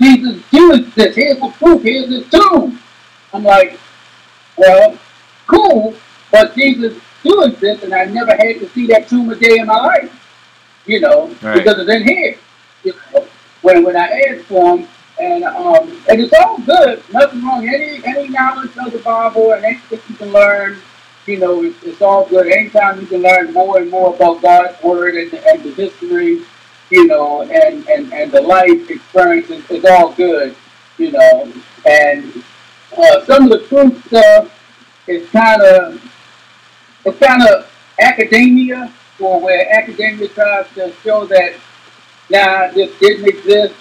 Jesus 0.00 0.42
did 0.50 0.86
this. 0.92 1.16
Here's 1.16 1.38
the 1.38 1.48
proof. 1.56 1.82
Here's 1.82 2.08
the 2.08 2.24
tomb. 2.24 2.78
I'm 3.32 3.44
like, 3.44 3.78
well, 4.56 4.98
cool, 5.46 5.94
but 6.30 6.54
Jesus 6.54 7.00
doing 7.22 7.56
this, 7.60 7.82
and 7.82 7.94
I 7.94 8.04
never 8.04 8.32
had 8.32 8.60
to 8.60 8.68
see 8.70 8.86
that 8.88 9.08
tomb 9.08 9.30
a 9.30 9.34
day 9.34 9.58
in 9.58 9.66
my 9.66 9.76
life. 9.76 10.20
You 10.86 11.00
know, 11.00 11.34
Right. 11.42 11.54
because 11.54 11.78
it's 11.78 11.90
in 11.90 12.06
here. 12.06 12.36
You 12.82 12.92
know, 13.12 13.26
when 13.62 13.82
when 13.84 13.96
I 13.96 14.08
asked 14.28 14.44
for 14.46 14.76
him, 14.78 14.88
and 15.18 15.44
um, 15.44 15.88
and 16.08 16.20
it's 16.20 16.32
all 16.34 16.58
good, 16.58 17.02
nothing 17.12 17.42
wrong. 17.44 17.66
Any 17.68 18.04
any 18.04 18.28
knowledge 18.28 18.76
of 18.76 18.92
the 18.92 18.98
Bible 18.98 19.52
and 19.52 19.64
anything 19.64 20.00
you 20.08 20.14
can 20.16 20.32
learn, 20.32 20.78
you 21.26 21.38
know, 21.38 21.62
it's, 21.64 21.82
it's 21.82 22.02
all 22.02 22.26
good. 22.26 22.46
Anytime 22.52 23.00
you 23.00 23.06
can 23.06 23.22
learn 23.22 23.52
more 23.52 23.78
and 23.78 23.90
more 23.90 24.14
about 24.14 24.42
God's 24.42 24.82
word 24.82 25.14
and, 25.14 25.32
and 25.32 25.62
the 25.62 25.70
history, 25.72 26.42
you 26.90 27.06
know, 27.06 27.42
and, 27.42 27.88
and, 27.88 28.12
and 28.12 28.30
the 28.30 28.42
life 28.42 28.90
experiences, 28.90 29.64
it's 29.70 29.86
all 29.86 30.12
good, 30.12 30.54
you 30.98 31.12
know. 31.12 31.50
And 31.86 32.44
uh, 32.96 33.24
some 33.24 33.44
of 33.44 33.50
the 33.50 33.66
truth 33.68 34.06
stuff 34.06 34.50
is 35.06 35.28
kind 35.30 35.62
of 35.62 36.02
it's 37.06 37.18
kind 37.18 37.42
of 37.42 37.70
academia, 38.00 38.92
or 39.20 39.40
where 39.40 39.72
academia 39.72 40.28
tries 40.28 40.66
to 40.74 40.92
show 41.02 41.26
that 41.26 41.54
nah, 42.30 42.70
this 42.72 42.98
didn't 42.98 43.28
exist, 43.28 43.74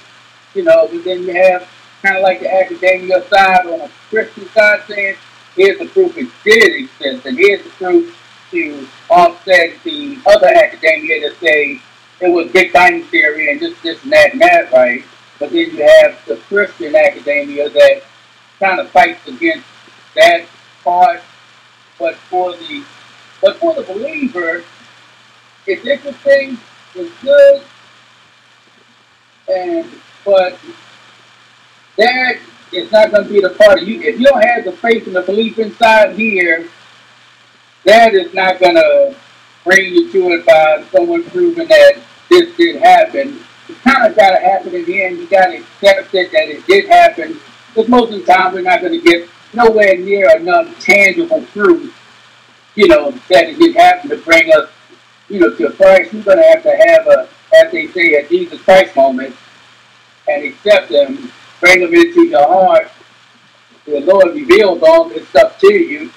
you 0.54 0.64
know. 0.64 0.88
But 0.92 1.04
then 1.04 1.24
you 1.24 1.34
have 1.34 1.68
kind 2.02 2.18
of 2.18 2.24
like 2.24 2.42
the 2.42 2.54
academia 2.54 3.28
side 3.30 3.66
on 3.66 3.82
a 3.82 3.90
Christian 4.10 4.48
side 4.50 4.82
saying, 4.88 5.16
here's 5.56 5.80
the 5.80 5.86
proof 5.86 6.18
it 6.18 6.30
did 6.44 6.84
exist, 6.84 7.26
and 7.26 7.38
here's 7.38 7.64
the 7.64 7.70
proof 7.72 8.20
to 8.52 8.88
offset 9.10 9.74
the 9.84 10.18
other 10.28 10.48
academia 10.48 11.22
that 11.22 11.38
say 11.40 11.82
it 12.20 12.30
was 12.30 12.52
Big 12.52 12.72
Bang 12.72 13.04
Theory 13.06 13.52
and 13.52 13.60
this, 13.60 13.80
this, 13.82 14.02
and 14.04 14.12
that, 14.12 14.34
and 14.34 14.42
that, 14.42 14.72
right? 14.72 15.04
But 15.40 15.52
then 15.52 15.76
you 15.76 15.88
have 16.02 16.24
the 16.26 16.38
Christian 16.48 16.96
academia 16.96 17.70
that 17.70 18.04
kind 18.60 18.80
of 18.80 18.90
fights 18.92 19.28
against 19.28 19.66
that 20.16 20.46
part. 20.84 21.22
But 22.00 22.16
for 22.16 22.54
the 22.54 22.84
but 23.42 23.58
for 23.58 23.76
the 23.76 23.82
believer, 23.84 24.64
it's 25.68 25.86
interesting, 25.86 26.58
it's 26.96 27.22
good, 27.22 27.64
and 29.50 29.90
but 30.26 30.58
that 31.98 32.38
is 32.72 32.92
not 32.92 33.12
going 33.12 33.28
to 33.28 33.30
be 33.30 33.42
the 33.42 33.50
part 33.52 33.82
of 33.82 33.88
you. 33.88 34.02
If 34.02 34.20
you 34.20 34.26
don't 34.26 34.44
have 34.44 34.66
the 34.66 34.72
faith 34.72 35.08
and 35.08 35.16
the 35.16 35.22
belief 35.22 35.60
inside 35.60 36.16
here, 36.16 36.68
that 37.86 38.14
is 38.14 38.34
not 38.34 38.60
going 38.60 38.76
to 38.76 39.16
bring 39.64 39.94
you 39.94 40.12
to 40.12 40.32
it 40.34 40.46
by 40.46 40.84
someone 40.92 41.24
proving 41.26 41.68
that 41.68 41.98
this 42.30 42.56
did 42.58 42.82
happen. 42.82 43.40
It 43.70 43.82
kind 43.82 44.08
of 44.08 44.16
got 44.18 44.32
to 44.32 44.40
happen 44.40 44.74
in 44.74 44.86
the 44.86 45.04
end. 45.04 45.18
You 45.20 45.28
got 45.28 45.48
to 45.48 45.58
accept 45.58 46.14
it 46.14 46.32
that 46.32 46.50
it 46.50 46.66
did 46.66 46.88
happen. 46.88 47.40
Because 47.68 47.90
most 47.90 48.14
of 48.14 48.26
the 48.26 48.34
time, 48.34 48.54
we're 48.54 48.62
not 48.62 48.82
going 48.82 48.94
to 48.94 49.02
get 49.02 49.30
nowhere 49.54 49.98
near 49.98 50.36
enough 50.36 50.80
tangible 50.80 51.42
proof, 51.54 51.96
you 52.76 52.88
know, 52.88 53.12
that 53.30 53.50
it 53.50 53.58
did 53.58 53.76
happen 53.76 54.10
to 54.10 54.18
bring 54.18 54.52
us, 54.54 54.70
you 55.34 55.40
know, 55.40 55.56
to 55.56 55.72
Christ. 55.72 56.14
We're 56.14 56.22
going 56.22 56.38
to 56.38 56.44
have 56.44 56.64
to 56.64 56.76
have 56.88 57.08
a, 57.08 57.28
as 57.56 57.72
they 57.72 57.88
say, 57.88 58.16
a 58.16 58.28
Jesus 58.28 58.62
Christ 58.62 58.96
moment 58.96 59.36
and 60.30 60.44
accept 60.46 60.92
Him, 60.92 61.32
bring 61.60 61.82
Him 61.82 61.94
into 61.94 62.28
your 62.28 62.48
heart. 62.48 62.92
The 63.86 64.00
Lord 64.02 64.36
reveals 64.36 64.82
all 64.84 65.10
this 65.10 65.28
stuff 65.30 65.60
to 65.60 65.74
you, 65.74 66.12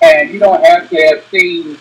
and 0.00 0.30
you 0.30 0.38
don't 0.38 0.64
have 0.64 0.88
to 0.88 0.96
have 1.08 1.24
seen 1.30 1.76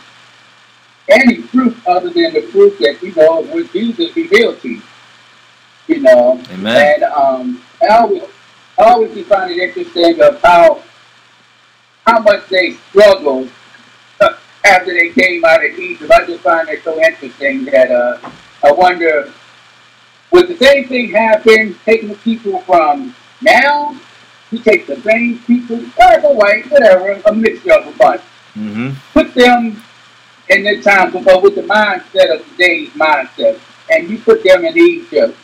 any 1.07 1.41
proof 1.43 1.87
other 1.87 2.09
than 2.09 2.33
the 2.33 2.41
proof 2.51 2.77
that 2.79 3.01
you 3.01 3.13
know 3.13 3.41
what 3.41 3.71
Jesus 3.71 4.15
revealed 4.15 4.59
to 4.61 4.69
you. 4.69 4.81
You 5.87 5.99
know, 6.01 6.41
Amen. 6.51 6.95
and 6.95 7.03
um, 7.03 7.61
I 7.81 7.97
always, 7.97 8.23
I 8.77 8.83
always 8.83 9.27
find 9.27 9.51
it 9.51 9.57
interesting 9.57 10.21
of 10.21 10.41
how 10.41 10.83
how 12.05 12.19
much 12.19 12.47
they 12.49 12.71
struggled 12.89 13.49
after 14.63 14.93
they 14.93 15.09
came 15.09 15.43
out 15.45 15.65
of 15.65 15.77
Egypt. 15.77 16.11
I 16.11 16.25
just 16.25 16.43
find 16.43 16.69
it 16.69 16.83
so 16.83 16.99
interesting 17.01 17.65
that 17.65 17.91
uh, 17.91 18.19
I 18.63 18.71
wonder 18.71 19.31
would 20.31 20.47
the 20.47 20.57
same 20.57 20.87
thing 20.87 21.09
happen 21.09 21.75
taking 21.85 22.09
the 22.09 22.15
people 22.15 22.61
from 22.61 23.13
now? 23.41 23.99
You 24.49 24.59
take 24.59 24.87
the 24.87 24.99
same 25.01 25.39
people, 25.39 25.81
black 25.95 26.23
or 26.23 26.35
white, 26.35 26.69
whatever, 26.71 27.21
a 27.25 27.33
mixture 27.33 27.73
of 27.73 27.87
a 27.87 27.97
bunch. 27.97 28.21
Mm-hmm. 28.55 28.91
Put 29.13 29.33
them 29.33 29.81
in 30.49 30.63
their 30.63 30.81
time, 30.81 31.11
but 31.11 31.41
with 31.41 31.55
the 31.55 31.63
mindset 31.63 32.35
of 32.35 32.47
today's 32.51 32.89
mindset, 32.91 33.59
and 33.89 34.09
you 34.09 34.19
put 34.19 34.43
them 34.43 34.65
in 34.65 34.77
Egypt, 34.77 35.37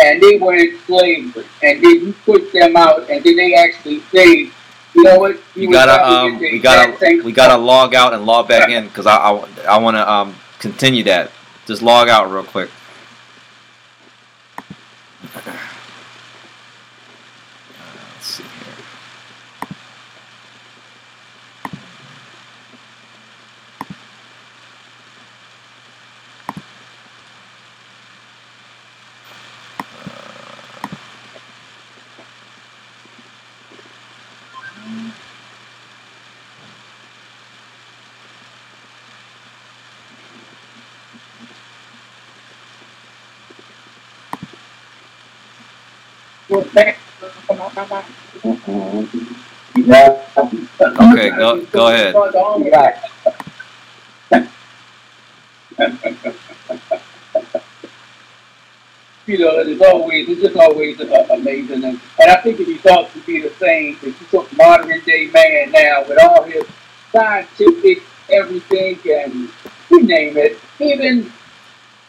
and 0.00 0.22
they 0.22 0.38
were 0.38 0.54
in 0.54 0.78
slavery, 0.86 1.44
and 1.62 1.82
then 1.82 2.06
you 2.06 2.14
put 2.24 2.52
them 2.52 2.76
out, 2.76 3.10
and 3.10 3.22
then 3.24 3.36
they 3.36 3.54
actually 3.54 4.00
say, 4.12 4.50
you 4.94 5.02
know 5.02 5.18
what? 5.18 5.40
You 5.54 5.68
would 5.68 5.74
gotta 5.74 6.06
um, 6.06 6.38
we 6.38 6.58
gotta 6.58 7.22
we 7.24 7.32
gotta 7.32 7.56
log 7.56 7.94
out 7.94 8.12
and 8.14 8.24
log 8.26 8.48
back 8.48 8.68
in 8.68 8.88
because 8.88 9.06
I 9.06 9.16
I, 9.16 9.46
I 9.68 9.78
want 9.78 9.96
to 9.96 10.10
um 10.10 10.34
continue 10.58 11.02
that. 11.04 11.30
Just 11.66 11.82
log 11.82 12.08
out 12.08 12.30
real 12.30 12.44
quick. 12.44 12.70
Okay, 51.12 51.30
go- 51.30 51.60
go 51.72 51.88
ahead. 51.88 52.14
You 59.26 59.38
know, 59.38 59.60
it 59.60 59.68
is 59.68 59.80
always, 59.80 60.28
it's 60.28 60.40
just 60.42 60.56
always 60.56 60.98
amazing. 61.00 61.84
And, 61.84 62.00
and 62.20 62.30
I 62.30 62.36
think 62.42 62.58
the 62.58 62.64
results 62.64 63.14
would 63.14 63.24
be 63.24 63.40
the 63.40 63.50
same 63.50 63.96
if 64.02 64.20
you 64.20 64.26
took 64.30 64.52
modern 64.56 65.00
day 65.04 65.30
man 65.32 65.70
now 65.70 66.04
with 66.08 66.18
all 66.22 66.42
his 66.42 66.64
scientific 67.12 68.02
everything 68.30 68.98
and 69.10 69.48
you 69.90 70.02
name 70.02 70.36
it, 70.36 70.58
even 70.80 71.32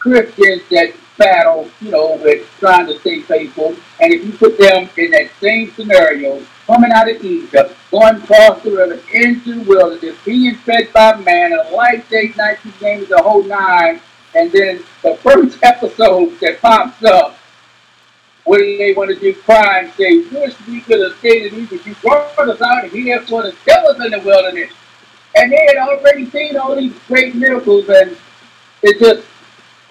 Christians 0.00 0.62
that 0.70 0.92
battle, 1.16 1.70
you 1.80 1.90
know, 1.90 2.16
with 2.22 2.48
trying 2.58 2.86
to 2.86 2.98
stay 3.00 3.20
faithful. 3.20 3.76
And 4.00 4.12
if 4.12 4.24
you 4.24 4.32
put 4.32 4.58
them 4.58 4.88
in 4.96 5.10
that 5.12 5.30
same 5.40 5.70
scenario, 5.72 6.42
coming 6.66 6.92
out 6.92 7.10
of 7.10 7.24
Egypt, 7.24 7.76
going 7.90 8.16
across 8.16 8.62
the 8.62 8.70
river 8.70 9.00
into 9.12 9.54
the 9.54 9.64
wilderness, 9.64 10.16
being 10.24 10.54
fed 10.56 10.92
by 10.92 11.16
man, 11.16 11.52
a 11.52 11.70
life 11.70 12.08
day, 12.08 12.32
night, 12.36 12.58
games, 12.80 13.08
the 13.08 13.22
whole 13.22 13.44
nine, 13.44 14.00
and 14.34 14.50
then 14.52 14.82
the 15.02 15.16
first 15.16 15.58
episode 15.62 16.38
that 16.40 16.60
pops 16.60 17.02
up, 17.04 17.38
what 18.44 18.58
do 18.58 18.76
they 18.76 18.92
want 18.92 19.10
to 19.10 19.18
do? 19.18 19.34
And 19.48 19.92
say, 19.94 20.18
wish 20.28 20.54
we 20.66 20.80
could 20.82 21.00
have 21.00 21.18
stayed 21.18 21.52
in 21.52 21.60
Egypt. 21.60 21.86
You 21.86 21.94
brought 22.02 22.38
us 22.38 22.60
out 22.60 22.84
here 22.90 23.20
for 23.22 23.42
to 23.42 23.52
kill 23.64 23.88
us 23.88 24.04
in 24.04 24.10
the 24.10 24.20
wilderness. 24.20 24.70
And 25.34 25.50
they 25.50 25.66
had 25.66 25.76
already 25.78 26.28
seen 26.30 26.56
all 26.56 26.76
these 26.76 26.92
great 27.08 27.34
miracles, 27.34 27.88
and 27.88 28.16
it 28.82 28.98
just, 29.00 29.26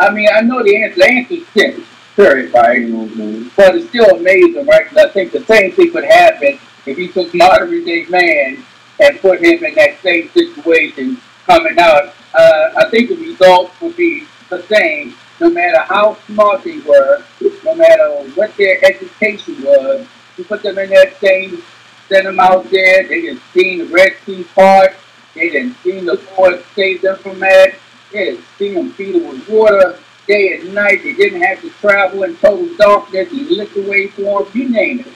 I 0.03 0.13
mean, 0.13 0.27
I 0.33 0.41
know 0.41 0.61
the 0.61 0.83
answer, 0.83 0.99
the 0.99 1.09
answer's 1.09 1.47
simple, 1.53 1.83
period, 2.15 2.53
right? 2.53 2.81
Mm-hmm. 2.81 3.47
But 3.55 3.75
it's 3.75 3.87
still 3.87 4.17
amazing, 4.17 4.65
right? 4.65 4.89
Because 4.89 5.05
I 5.05 5.09
think 5.09 5.31
the 5.31 5.45
same 5.45 5.71
thing 5.71 5.93
would 5.93 6.03
happen 6.03 6.59
if 6.85 6.97
you 6.99 7.07
took 7.09 7.33
modern 7.33 7.85
day 7.85 8.05
man 8.09 8.65
and 8.99 9.19
put 9.21 9.39
him 9.39 9.63
in 9.63 9.75
that 9.75 10.01
same 10.01 10.29
situation 10.31 11.17
coming 11.45 11.79
out. 11.79 12.13
Uh, 12.33 12.73
I 12.77 12.89
think 12.89 13.09
the 13.09 13.15
results 13.15 13.79
would 13.79 13.95
be 13.95 14.27
the 14.49 14.61
same, 14.63 15.15
no 15.39 15.49
matter 15.49 15.79
how 15.79 16.17
smart 16.27 16.63
they 16.63 16.79
were, 16.79 17.23
no 17.63 17.75
matter 17.75 18.29
what 18.35 18.55
their 18.57 18.83
education 18.83 19.63
was. 19.63 20.05
You 20.37 20.43
put 20.43 20.63
them 20.63 20.77
in 20.79 20.89
that 20.89 21.17
same, 21.21 21.63
send 22.09 22.25
them 22.25 22.41
out 22.41 22.69
there. 22.69 23.07
They 23.07 23.21
didn't 23.21 23.41
see 23.53 23.81
the 23.81 23.85
Red 23.85 24.15
Sea 24.25 24.43
part. 24.55 24.95
They 25.33 25.49
didn't 25.49 25.77
see 25.83 26.01
the 26.01 26.21
Lord 26.37 26.63
save 26.75 27.03
them 27.03 27.17
from 27.19 27.39
that. 27.39 27.75
They 28.13 28.25
didn't 28.25 28.45
see 28.57 28.73
them 28.73 28.91
feed 28.93 29.15
them 29.15 29.27
with 29.27 29.49
water 29.49 29.99
day 30.27 30.59
and 30.59 30.73
night. 30.73 31.03
They 31.03 31.13
didn't 31.13 31.41
have 31.41 31.61
to 31.61 31.69
travel 31.81 32.23
in 32.23 32.35
total 32.37 32.73
darkness. 32.77 33.29
He 33.31 33.43
lit 33.55 33.73
the 33.73 33.81
way 33.89 34.07
for 34.07 34.43
them. 34.43 34.51
You 34.53 34.69
name 34.69 34.99
it. 35.01 35.07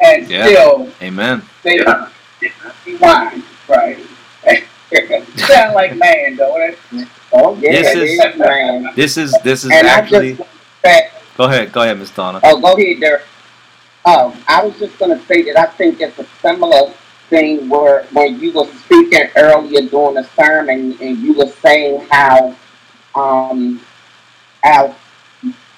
And 0.00 0.28
Yeah. 0.28 0.46
still, 0.46 0.88
Amen. 1.02 1.42
they 1.62 1.76
don't 1.78 2.08
be 2.84 2.96
wine, 2.96 3.42
right? 3.68 3.98
Sound 5.36 5.74
like 5.74 5.96
man, 5.96 6.36
though. 6.36 6.56
That's, 6.90 7.08
Oh, 7.30 7.54
yeah, 7.60 7.72
This 7.72 7.88
it 7.94 8.02
is- 8.04 8.10
is, 8.24 8.38
man. 8.38 8.88
This 8.96 9.16
is 9.18 9.36
this 9.44 9.64
is 9.64 9.70
And 9.70 9.86
actually. 9.86 10.34
just 10.36 10.48
say, 10.82 11.10
Go 11.36 11.44
ahead. 11.44 11.70
Go 11.72 11.82
ahead, 11.82 11.98
Miss 11.98 12.10
Donna. 12.10 12.40
oh, 12.42 12.58
go 12.58 12.72
ahead, 12.74 13.00
Derek. 13.00 13.22
Oh, 14.06 14.34
I 14.48 14.64
was 14.64 14.78
just 14.78 14.98
going 14.98 15.16
to 15.16 15.22
say 15.26 15.42
that 15.42 15.58
I 15.58 15.66
think 15.66 16.00
it's 16.00 16.18
a 16.18 16.24
similar 16.40 16.90
thing 17.28 17.68
where, 17.68 18.04
where 18.12 18.26
you 18.26 18.52
were 18.52 18.66
speaking 18.84 19.28
earlier 19.36 19.88
during 19.88 20.14
the 20.14 20.24
sermon 20.36 20.96
and 21.00 21.18
you 21.18 21.34
were 21.34 21.46
saying 21.46 22.06
how, 22.10 22.54
um, 23.14 23.80
how, 24.62 24.94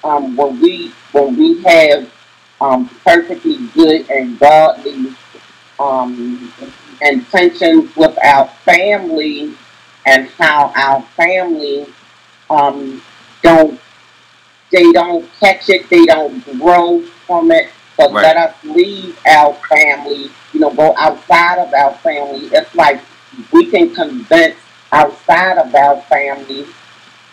um, 0.03 0.35
when 0.35 0.59
we, 0.59 0.91
when 1.11 1.35
we 1.37 1.61
have, 1.63 2.11
um, 2.59 2.87
perfectly 3.03 3.57
good 3.73 4.09
and 4.09 4.37
godly, 4.39 5.15
um, 5.79 6.53
intentions 7.01 7.95
with 7.95 8.17
our 8.23 8.47
family 8.63 9.55
and 10.05 10.27
how 10.29 10.71
our 10.75 11.01
family, 11.15 11.87
um, 12.49 13.01
don't 13.41 13.79
they 14.71 14.91
don't 14.93 15.29
catch 15.39 15.69
it, 15.69 15.89
they 15.89 16.05
don't 16.05 16.43
grow 16.59 17.01
from 17.01 17.51
it. 17.51 17.69
But 18.01 18.13
Right. 18.13 18.23
let 18.23 18.37
us 18.37 18.55
leave 18.63 19.17
our 19.27 19.53
family, 19.69 20.31
you 20.53 20.59
know, 20.59 20.73
go 20.73 20.95
outside 20.97 21.59
of 21.59 21.71
our 21.73 21.93
family. 21.95 22.47
It's 22.51 22.73
like 22.73 22.99
we 23.51 23.67
can 23.67 23.93
convince 23.93 24.55
outside 24.91 25.57
of 25.59 25.73
our 25.75 26.01
family 26.01 26.65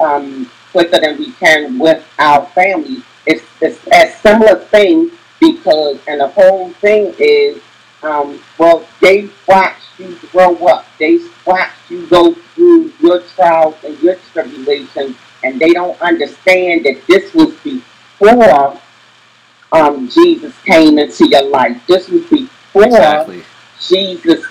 um, 0.01 0.51
quicker 0.73 1.01
than 1.01 1.19
we 1.19 1.32
can 1.32 1.78
with 1.78 2.05
our 2.19 2.45
family. 2.49 3.03
It's, 3.27 3.45
it's 3.62 3.81
a 3.89 4.11
similar 4.20 4.57
thing 4.57 5.11
because, 5.40 5.99
and 6.07 6.20
the 6.20 6.28
whole 6.28 6.70
thing 6.74 7.15
is, 7.19 7.62
um, 8.03 8.40
well, 8.59 8.86
they 9.01 9.31
watch 9.49 9.78
you 9.99 10.19
grow 10.31 10.55
up. 10.66 10.85
They 10.99 11.19
watch 11.47 11.73
you 11.89 12.07
go 12.09 12.35
through 12.55 12.93
your 13.01 13.23
trials 13.23 13.74
and 13.85 13.99
your 14.03 14.16
tribulations 14.32 15.16
and 15.43 15.61
they 15.61 15.73
don't 15.73 16.01
understand 16.03 16.85
that 16.85 17.01
this 17.07 17.32
was 17.35 17.55
before 17.62 18.78
um, 19.73 20.09
Jesus 20.09 20.55
came 20.62 20.99
into 20.99 21.28
your 21.28 21.45
life. 21.45 21.81
This 21.86 22.09
was 22.09 22.24
before 22.24 22.85
Exactly. 22.85 23.43
Jesus 23.81 24.45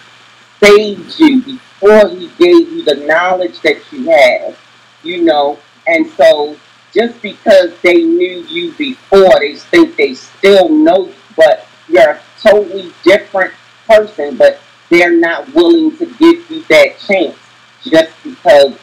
saved 0.60 1.19
you, 1.19 1.41
before 1.41 2.10
he 2.10 2.27
gave 2.38 2.72
you 2.72 2.84
the 2.84 3.06
knowledge 3.07 3.60
that 3.61 3.81
you 3.91 4.10
have, 4.10 4.57
you 5.03 5.23
know. 5.23 5.60
And 5.88 6.07
so 6.11 6.57
just 6.94 7.22
because 7.22 7.72
they 7.81 8.03
knew 8.03 8.41
you 8.44 8.73
before, 8.73 9.39
they 9.39 9.56
think 9.56 9.95
they 9.95 10.14
still 10.14 10.69
know 10.69 11.07
you, 11.07 11.14
but 11.35 11.68
you're 11.88 12.11
a 12.11 12.22
totally 12.41 12.91
different 13.03 13.53
person, 13.88 14.38
but 14.38 14.60
they're 14.89 15.18
not 15.18 15.53
willing 15.53 15.95
to 15.98 16.06
give 16.06 16.49
you 16.49 16.64
that 16.69 16.98
chance 16.99 17.38
just 17.84 18.11
because 18.23 18.77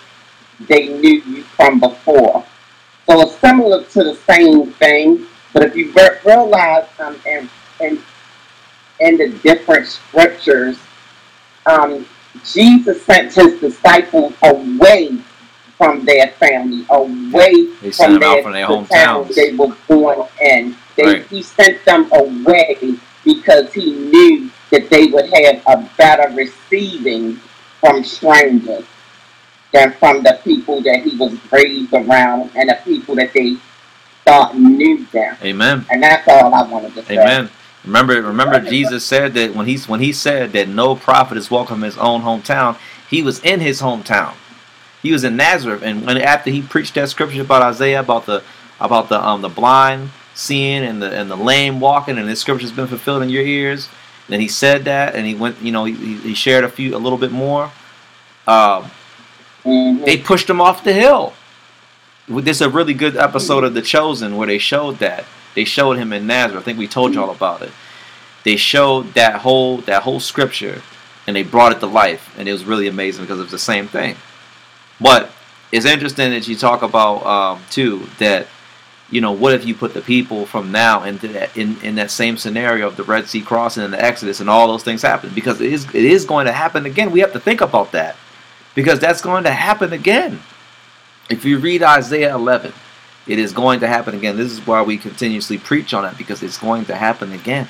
they 0.68 0.88
knew 0.88 1.22
you 1.22 1.42
from 1.42 1.80
before. 1.80 2.44
So 3.06 3.20
it's 3.22 3.36
similar 3.36 3.84
to 3.84 4.04
the 4.04 4.14
same 4.26 4.72
thing, 4.72 5.26
but 5.54 5.62
if 5.62 5.76
you 5.76 5.92
re- 5.92 6.18
realize 6.26 6.86
um, 6.98 7.16
in, 7.24 7.48
in, 7.80 8.02
in 9.00 9.16
the 9.16 9.28
different 9.42 9.86
scriptures, 9.86 10.76
um, 11.64 12.04
Jesus 12.44 13.02
sent 13.04 13.32
his 13.32 13.60
disciples 13.60 14.34
away 14.42 15.16
from 15.78 16.04
their 16.04 16.28
family, 16.32 16.84
away 16.90 17.66
They 17.80 17.92
from 17.92 18.18
their, 18.18 18.42
from 18.42 18.52
their 18.52 18.66
the 18.66 18.86
town 18.90 19.28
they 19.34 19.54
were 19.54 19.74
born 19.88 20.28
in. 20.42 20.76
They, 20.96 21.04
Right. 21.04 21.26
He 21.26 21.42
sent 21.42 21.84
them 21.84 22.10
away 22.12 22.96
because 23.24 23.72
he 23.72 23.92
knew 23.92 24.50
that 24.70 24.90
they 24.90 25.06
would 25.06 25.32
have 25.32 25.62
a 25.66 25.90
better 25.96 26.34
receiving 26.34 27.36
from 27.80 28.02
strangers 28.04 28.84
than 29.72 29.92
from 29.92 30.22
the 30.22 30.38
people 30.44 30.80
that 30.82 31.02
he 31.02 31.16
was 31.16 31.36
raised 31.52 31.92
around 31.92 32.50
and 32.56 32.70
the 32.70 32.78
people 32.84 33.14
that 33.16 33.32
they 33.32 33.56
thought 34.24 34.56
knew 34.56 35.04
them. 35.12 35.36
Amen. 35.42 35.86
And 35.90 36.02
that's 36.02 36.26
all 36.28 36.54
I 36.54 36.62
wanted 36.62 36.94
to 36.94 37.04
say. 37.04 37.18
Amen. 37.18 37.50
Remember, 37.84 38.20
remember, 38.22 38.60
Jesus 38.60 39.04
said 39.04 39.34
that 39.34 39.54
when 39.54 39.66
he's 39.66 39.86
when 39.88 40.00
he 40.00 40.12
said 40.12 40.52
that 40.52 40.68
no 40.68 40.96
prophet 40.96 41.36
is 41.36 41.50
welcome 41.50 41.78
in 41.78 41.84
his 41.84 41.98
own 41.98 42.22
hometown, 42.22 42.78
he 43.10 43.22
was 43.22 43.40
in 43.40 43.60
his 43.60 43.82
hometown. 43.82 44.34
He 45.02 45.12
was 45.12 45.22
in 45.22 45.36
Nazareth, 45.36 45.82
and 45.82 46.06
when 46.06 46.16
after 46.16 46.50
he 46.50 46.62
preached 46.62 46.94
that 46.94 47.10
scripture 47.10 47.42
about 47.42 47.60
Isaiah 47.60 48.00
about 48.00 48.24
the 48.24 48.42
about 48.80 49.10
the 49.10 49.22
um 49.22 49.42
the 49.42 49.50
blind 49.50 50.10
seeing 50.34 50.82
and 50.82 51.02
the 51.02 51.10
and 51.14 51.30
the 51.30 51.36
lame 51.36 51.78
walking, 51.78 52.16
and 52.16 52.26
this 52.26 52.40
scripture's 52.40 52.72
been 52.72 52.86
fulfilled 52.86 53.22
in 53.22 53.28
your 53.28 53.44
ears. 53.44 53.90
Then 54.28 54.40
he 54.40 54.48
said 54.48 54.86
that, 54.86 55.14
and 55.14 55.26
he 55.26 55.34
went, 55.34 55.60
you 55.60 55.70
know, 55.70 55.84
he, 55.84 55.92
he 56.16 56.32
shared 56.32 56.64
a 56.64 56.68
few 56.70 56.96
a 56.96 56.98
little 56.98 57.18
bit 57.18 57.32
more. 57.32 57.70
Um, 58.46 58.90
Mhm. 59.64 60.04
they 60.04 60.16
pushed 60.18 60.48
him 60.48 60.60
off 60.60 60.84
the 60.84 60.92
hill. 60.94 61.34
This 62.26 62.56
is 62.56 62.62
a 62.62 62.70
really 62.70 62.94
good 62.94 63.16
episode 63.16 63.64
of 63.64 63.74
The 63.74 63.82
Chosen 63.82 64.36
where 64.36 64.46
they 64.46 64.56
showed 64.56 64.98
that. 64.98 65.26
They 65.54 65.64
showed 65.64 65.98
him 65.98 66.12
in 66.12 66.26
Nazareth. 66.26 66.62
I 66.62 66.64
think 66.64 66.78
we 66.78 66.88
told 66.88 67.14
y'all 67.14 67.30
about 67.30 67.60
it. 67.60 67.70
They 68.44 68.56
showed 68.56 69.12
that 69.14 69.42
whole 69.42 69.78
that 69.82 70.02
whole 70.02 70.20
scripture 70.20 70.82
and 71.26 71.36
they 71.36 71.42
brought 71.42 71.72
it 71.72 71.80
to 71.80 71.86
life, 71.86 72.34
and 72.38 72.48
it 72.48 72.52
was 72.52 72.64
really 72.64 72.88
amazing 72.88 73.24
because 73.24 73.38
it 73.38 73.42
was 73.42 73.50
the 73.50 73.58
same 73.58 73.88
thing. 73.88 74.16
But 75.00 75.30
it's 75.70 75.86
interesting 75.86 76.30
that 76.30 76.48
you 76.48 76.56
talk 76.56 76.82
about 76.82 77.24
um, 77.26 77.62
too 77.70 78.08
that 78.18 78.46
you 79.10 79.20
know 79.20 79.32
what 79.32 79.52
if 79.52 79.66
you 79.66 79.74
put 79.74 79.92
the 79.92 80.00
people 80.00 80.46
from 80.46 80.72
now 80.72 81.02
into 81.04 81.28
that 81.28 81.54
in, 81.56 81.80
in 81.82 81.94
that 81.96 82.10
same 82.10 82.38
scenario 82.38 82.86
of 82.86 82.96
the 82.96 83.04
Red 83.04 83.28
Sea 83.28 83.42
crossing 83.42 83.82
and 83.82 83.92
the 83.92 84.02
Exodus 84.02 84.40
and 84.40 84.48
all 84.48 84.66
those 84.66 84.82
things 84.82 85.02
happen 85.02 85.30
because 85.34 85.60
it 85.60 85.72
is 85.72 85.84
it 85.94 86.04
is 86.04 86.24
going 86.24 86.46
to 86.46 86.52
happen 86.52 86.86
again. 86.86 87.10
We 87.10 87.20
have 87.20 87.34
to 87.34 87.40
think 87.40 87.60
about 87.60 87.92
that 87.92 88.16
because 88.74 88.98
that's 88.98 89.20
going 89.20 89.44
to 89.44 89.52
happen 89.52 89.92
again. 89.92 90.40
If 91.30 91.44
you 91.44 91.58
read 91.58 91.82
Isaiah 91.82 92.34
11, 92.34 92.72
it 93.26 93.38
is 93.38 93.52
going 93.52 93.80
to 93.80 93.88
happen 93.88 94.14
again. 94.14 94.36
This 94.36 94.52
is 94.52 94.66
why 94.66 94.82
we 94.82 94.98
continuously 94.98 95.58
preach 95.58 95.94
on 95.94 96.04
it 96.04 96.18
because 96.18 96.42
it's 96.42 96.58
going 96.58 96.84
to 96.86 96.94
happen 96.94 97.32
again. 97.32 97.68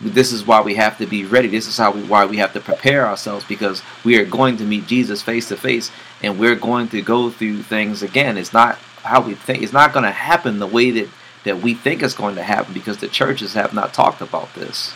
This 0.00 0.32
is 0.32 0.46
why 0.46 0.62
we 0.62 0.74
have 0.76 0.96
to 0.98 1.06
be 1.06 1.24
ready. 1.24 1.48
This 1.48 1.66
is 1.66 1.76
how 1.76 1.92
we, 1.92 2.02
why 2.02 2.24
we 2.24 2.38
have 2.38 2.52
to 2.54 2.60
prepare 2.60 3.06
ourselves 3.06 3.44
because 3.44 3.82
we 4.04 4.18
are 4.18 4.24
going 4.24 4.56
to 4.58 4.64
meet 4.64 4.86
Jesus 4.86 5.22
face 5.22 5.48
to 5.48 5.56
face 5.56 5.90
and 6.22 6.38
we're 6.38 6.54
going 6.54 6.88
to 6.88 7.02
go 7.02 7.30
through 7.30 7.62
things 7.62 8.02
again. 8.02 8.38
It's 8.38 8.52
not 8.52 8.76
how 9.02 9.20
we 9.20 9.34
think. 9.34 9.62
It's 9.62 9.72
not 9.72 9.92
going 9.92 10.04
to 10.04 10.10
happen 10.10 10.58
the 10.58 10.66
way 10.66 10.90
that 10.90 11.08
that 11.44 11.62
we 11.62 11.72
think 11.72 12.02
it's 12.02 12.14
going 12.14 12.34
to 12.34 12.42
happen 12.42 12.74
because 12.74 12.98
the 12.98 13.08
churches 13.08 13.54
have 13.54 13.72
not 13.72 13.94
talked 13.94 14.20
about 14.20 14.52
this. 14.54 14.92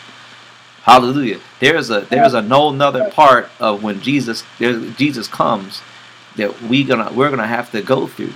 Hallelujah. 0.83 1.39
There's 1.59 1.89
a 1.89 2.01
there's 2.01 2.35
a 2.35 2.41
no 2.41 2.69
another 2.69 3.09
part 3.09 3.49
of 3.59 3.83
when 3.83 4.01
Jesus 4.01 4.43
Jesus 4.59 5.27
comes 5.27 5.81
that 6.37 6.61
we 6.63 6.83
gonna 6.83 7.11
we're 7.13 7.29
gonna 7.29 7.47
have 7.47 7.71
to 7.71 7.81
go 7.81 8.07
through. 8.07 8.33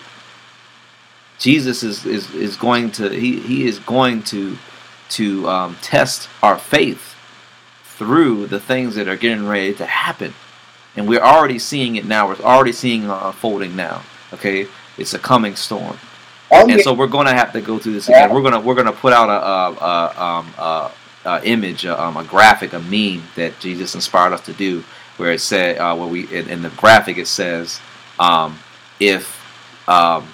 Jesus 1.37 1.83
is, 1.83 2.05
is, 2.05 2.33
is 2.35 2.57
going 2.57 2.91
to 2.91 3.09
he, 3.09 3.39
he 3.39 3.67
is 3.67 3.79
going 3.79 4.23
to 4.23 4.57
to 5.09 5.47
um, 5.47 5.77
test 5.81 6.29
our 6.43 6.57
faith 6.57 7.15
through 7.83 8.47
the 8.47 8.59
things 8.59 8.95
that 8.95 9.07
are 9.07 9.15
getting 9.15 9.47
ready 9.47 9.73
to 9.75 9.85
happen, 9.85 10.33
and 10.95 11.07
we're 11.07 11.21
already 11.21 11.59
seeing 11.59 11.95
it 11.95 12.05
now. 12.05 12.27
We're 12.27 12.35
already 12.41 12.73
seeing 12.73 13.03
it 13.03 13.09
unfolding 13.09 13.75
now. 13.75 14.03
Okay, 14.33 14.67
it's 14.97 15.13
a 15.13 15.19
coming 15.19 15.55
storm, 15.55 15.97
Oh, 16.51 16.67
and 16.67 16.81
so 16.81 16.93
we're 16.93 17.07
to 17.07 17.33
have 17.33 17.53
to 17.53 17.61
go 17.61 17.77
through 17.77 17.93
this 17.93 18.09
again. 18.09 18.33
We're 18.33 18.41
gonna 18.41 18.59
we're 18.59 18.75
gonna 18.75 18.91
put 18.91 19.13
out 19.13 19.29
a, 19.29 19.83
a, 19.83 19.85
a, 19.85 20.23
um, 20.23 20.53
a, 20.57 20.91
a 21.25 21.43
image, 21.43 21.85
a, 21.85 22.01
um, 22.01 22.17
a 22.17 22.23
graphic, 22.23 22.73
a 22.73 22.79
meme 22.79 23.23
that 23.35 23.59
Jesus 23.59 23.93
inspired 23.93 24.33
us 24.33 24.41
to 24.41 24.53
do, 24.53 24.83
where 25.19 25.33
it 25.33 25.41
said 25.41 25.77
uh, 25.77 25.95
where 25.95 26.07
we 26.07 26.27
in, 26.33 26.49
in 26.49 26.61
the 26.61 26.69
graphic 26.69 27.17
it 27.17 27.27
says 27.27 27.79
um, 28.19 28.57
if 28.99 29.37
um, 29.87 30.27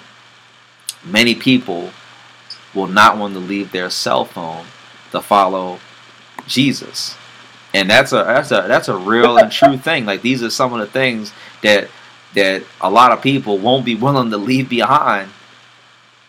many 1.04 1.34
people 1.34 1.90
will 2.74 2.86
not 2.86 3.16
want 3.16 3.34
to 3.34 3.40
leave 3.40 3.72
their 3.72 3.90
cell 3.90 4.24
phone 4.24 4.66
to 5.12 5.20
follow 5.20 5.80
Jesus. 6.46 7.16
And 7.74 7.90
that's 7.90 8.12
a 8.12 8.16
that's 8.16 8.50
a 8.52 8.64
that's 8.68 8.88
a 8.88 8.96
real 8.96 9.38
and 9.38 9.50
true 9.50 9.76
thing. 9.88 10.06
Like 10.06 10.22
these 10.22 10.42
are 10.42 10.50
some 10.50 10.72
of 10.72 10.80
the 10.80 10.86
things 10.86 11.32
that 11.62 11.88
that 12.34 12.62
a 12.80 12.90
lot 12.90 13.12
of 13.12 13.22
people 13.22 13.58
won't 13.58 13.84
be 13.84 13.94
willing 13.94 14.30
to 14.30 14.36
leave 14.36 14.68
behind, 14.68 15.30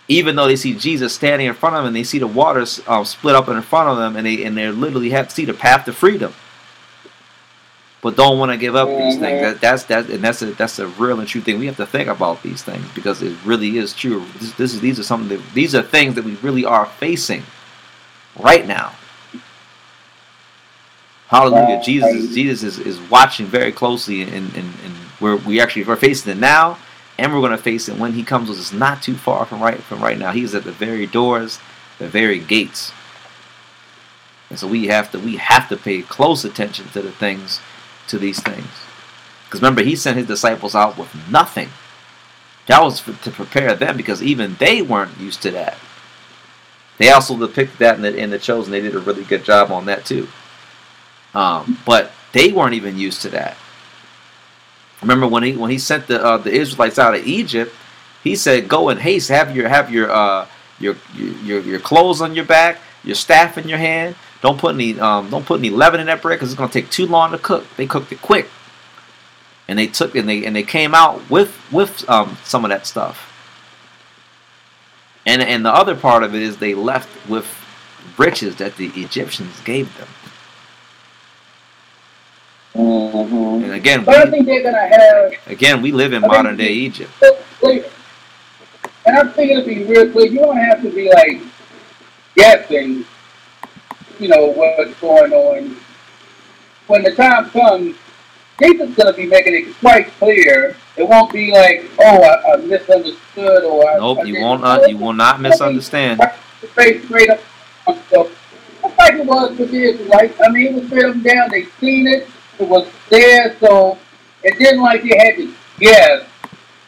even 0.08 0.36
though 0.36 0.48
they 0.48 0.56
see 0.56 0.74
Jesus 0.74 1.14
standing 1.14 1.48
in 1.48 1.54
front 1.54 1.76
of 1.76 1.82
them 1.82 1.88
and 1.88 1.96
they 1.96 2.04
see 2.04 2.20
the 2.20 2.28
waters 2.28 2.82
um, 2.88 3.04
split 3.04 3.36
up 3.36 3.50
in 3.50 3.62
front 3.62 3.90
of 3.90 3.98
them 3.98 4.16
and 4.16 4.26
they 4.26 4.44
and 4.44 4.58
they 4.58 4.70
literally 4.70 5.10
have 5.12 5.28
to 5.28 5.34
see 5.34 5.46
the 5.46 5.54
path 5.54 5.86
to 5.86 5.94
freedom, 5.94 6.34
but 8.02 8.16
don't 8.16 8.38
want 8.38 8.52
to 8.52 8.58
give 8.58 8.76
up 8.76 8.88
these 8.88 9.16
mm-hmm. 9.16 9.24
things. 9.24 9.42
That, 9.42 9.62
that's 9.62 9.84
that 9.86 10.10
and 10.10 10.24
that's 10.24 10.42
a 10.42 10.48
that's 10.48 10.80
a 10.80 10.88
real 10.88 11.20
and 11.20 11.28
true 11.28 11.42
thing. 11.42 11.60
We 11.60 11.66
have 11.66 11.78
to 11.78 11.86
think 11.86 12.08
about 12.08 12.44
these 12.44 12.64
things 12.64 12.86
because 12.94 13.22
it 13.22 13.36
really 13.44 13.78
is 13.78 13.94
true. 13.94 14.26
This, 14.40 14.52
this 14.54 14.74
is 14.74 14.82
these 14.82 15.00
are 15.00 15.04
some 15.04 15.28
the 15.28 15.42
these 15.54 15.74
are 15.74 15.82
things 15.82 16.16
that 16.16 16.24
we 16.24 16.36
really 16.36 16.66
are 16.66 16.86
facing 16.86 17.44
right 18.38 18.68
now. 18.68 18.94
Hallelujah. 21.28 21.76
Right. 21.76 21.84
Jesus 21.84 22.34
Jesus 22.34 22.78
is, 22.78 22.86
is 22.86 23.10
watching 23.10 23.48
very 23.48 23.72
closely 23.72 24.22
and, 24.22 24.34
and, 24.34 24.56
and 24.56 24.94
we're 25.20 25.38
we 25.38 25.60
actually 25.60 25.84
we're 25.84 25.96
facing 25.96 26.32
it 26.32 26.38
now 26.38 26.78
and 27.18 27.34
we're 27.34 27.42
gonna 27.42 27.58
face 27.58 27.90
it 27.90 27.98
when 27.98 28.14
he 28.14 28.24
comes 28.24 28.48
with 28.48 28.60
us 28.60 28.72
not 28.72 29.02
too 29.02 29.16
far 29.16 29.46
from 29.46 29.62
right 29.62 29.82
from 29.82 30.02
right 30.02 30.20
now. 30.20 30.32
He's 30.32 30.54
at 30.54 30.64
the 30.64 30.72
very 30.72 31.08
doors, 31.08 31.60
the 31.98 32.08
very 32.08 32.40
gates. 32.40 32.92
And 34.50 34.58
so 34.58 34.68
we 34.68 34.88
have 34.88 35.12
to 35.12 35.20
we 35.20 35.38
have 35.38 35.68
to 35.70 35.78
pay 35.78 36.04
close 36.04 36.46
attention 36.46 36.90
to 36.90 37.02
the 37.02 37.12
things 37.12 37.60
to 38.08 38.18
these 38.18 38.42
things. 38.42 38.68
Because 39.46 39.62
remember 39.62 39.82
he 39.82 39.96
sent 39.96 40.18
his 40.18 40.28
disciples 40.28 40.76
out 40.76 40.98
with 40.98 41.14
nothing. 41.30 41.70
That 42.68 42.84
was 42.84 43.00
for, 43.00 43.14
to 43.24 43.32
prepare 43.32 43.76
them 43.76 43.96
because 43.96 44.22
even 44.22 44.56
they 44.56 44.82
weren't 44.82 45.18
used 45.20 45.42
to 45.44 45.52
that. 45.52 45.78
They 46.98 47.10
also 47.10 47.38
depicted 47.38 47.80
that 47.80 47.96
in 47.96 48.02
the 48.02 48.16
in 48.16 48.30
the 48.30 48.40
chosen. 48.40 48.72
They 48.72 48.82
did 48.82 48.96
a 48.96 49.00
really 49.00 49.24
good 49.24 49.44
job 49.44 49.72
on 49.72 49.86
that 49.86 50.06
too. 50.06 50.28
Um, 51.34 51.80
but 51.86 52.12
they 52.34 52.52
weren't 52.52 52.74
even 52.74 52.98
used 52.98 53.22
to 53.22 53.30
that. 53.30 53.56
Remember 55.02 55.28
when 55.28 55.44
he 55.44 55.56
when 55.56 55.70
he 55.70 55.78
sent 55.78 56.08
the 56.08 56.24
uh, 56.24 56.38
the 56.38 56.52
Israelites 56.52 56.98
out 57.00 57.16
of 57.16 57.26
Egypt, 57.26 57.74
he 58.24 58.36
said, 58.36 58.68
"Go 58.68 58.90
in 58.90 58.98
haste, 58.98 59.30
have 59.30 59.56
your 59.56 59.70
have 59.70 59.92
your 59.92 60.12
uh, 60.12 60.48
your, 60.80 60.96
your 61.16 61.62
your 61.62 61.80
clothes 61.80 62.22
on 62.22 62.36
your 62.36 62.46
back, 62.46 62.80
your 63.04 63.16
staff 63.16 63.58
in 63.58 63.70
your 63.70 63.78
hand. 63.78 64.16
Don't 64.42 64.58
put 64.60 64.76
any 64.76 65.00
um, 65.00 65.30
don't 65.30 65.46
put 65.46 65.60
any 65.60 65.70
leaven 65.70 66.00
in 66.00 66.08
that 66.08 66.22
bread 66.22 66.38
because 66.38 66.52
it's 66.52 66.58
gonna 66.58 66.72
take 66.72 66.90
too 66.90 67.06
long 67.08 67.32
to 67.32 67.38
cook. 67.38 67.66
They 67.76 67.88
cooked 67.88 68.12
it 68.12 68.22
quick, 68.22 68.48
and 69.68 69.78
they 69.80 69.88
took 69.88 70.16
and 70.16 70.28
they 70.30 70.46
and 70.46 70.56
they 70.56 70.64
came 70.64 70.94
out 70.94 71.28
with 71.30 71.56
with 71.72 72.08
um, 72.10 72.38
some 72.44 72.64
of 72.64 72.70
that 72.70 72.86
stuff. 72.86 73.24
And 75.26 75.42
and 75.42 75.66
the 75.66 75.74
other 75.74 75.96
part 75.96 76.24
of 76.24 76.36
it 76.36 76.42
is 76.42 76.58
they 76.58 76.74
left 76.76 77.10
with 77.28 77.46
riches 78.18 78.56
that 78.58 78.78
the 78.78 78.88
Egyptians 78.96 79.60
gave 79.62 79.96
them. 79.98 80.08
Mhm. 82.76 83.64
And 83.64 83.74
again, 83.74 84.04
But 84.04 84.28
I 84.28 84.30
think 84.30 84.46
they're 84.46 84.62
gonna 84.64 84.88
have. 84.88 85.34
again 85.48 85.82
we 85.82 85.92
live 85.92 86.14
in 86.14 86.24
I 86.24 86.28
modern 86.28 86.58
day 86.58 86.72
Egypt. 86.72 87.12
And 89.06 89.18
I'm 89.18 89.32
thinking 89.32 89.60
to 89.60 89.66
be 89.66 89.84
real 89.86 90.12
clear, 90.12 90.28
you 90.28 90.40
don't 90.40 90.58
have 90.58 90.82
to 90.82 90.90
be 90.90 91.10
like 91.10 91.42
guessing, 92.36 93.06
you 94.20 94.28
know, 94.28 94.48
what's 94.48 94.94
going 95.00 95.34
on. 95.34 95.78
When 96.88 97.04
the 97.04 97.14
time 97.14 97.50
comes, 97.50 97.96
Jesus 98.62 98.90
is 98.90 98.96
going 98.96 99.14
to 99.14 99.18
be 99.18 99.26
making 99.26 99.54
it 99.54 99.78
quite 99.80 100.08
clear. 100.18 100.76
It 100.96 101.08
won't 101.08 101.32
be 101.32 101.52
like, 101.52 101.90
oh, 102.00 102.24
I, 102.24 102.54
I 102.54 102.58
misunderstood 102.58 103.64
or 103.64 103.90
I. 103.90 103.98
Nope, 103.98 104.20
I 104.20 104.24
you 104.24 104.42
won't 104.42 104.64
uh, 104.64 104.82
you 104.88 104.98
will 104.98 105.14
not 105.14 105.42
misunderstand. 105.42 106.22
Straight, 106.72 107.04
straight 107.04 107.30
up. 107.30 107.40
So, 108.10 108.32
just 108.82 108.98
like 108.98 109.14
it 109.14 109.26
was 109.26 109.58
with 109.58 109.74
Israelites. 109.74 110.40
I 110.44 110.50
mean, 110.50 110.68
it 110.68 110.74
was 110.74 110.86
straight 110.88 111.06
up 111.06 111.16
and 111.16 111.24
down. 111.24 111.50
They 111.52 111.66
seen 111.80 112.08
it. 112.08 112.28
It 112.60 112.68
was 112.68 112.88
there. 113.10 113.56
So 113.60 114.00
it 114.44 114.58
didn't 114.58 114.82
like 114.82 115.04
they 115.04 115.18
had 115.18 115.36
to 115.36 115.54
guess 115.80 116.28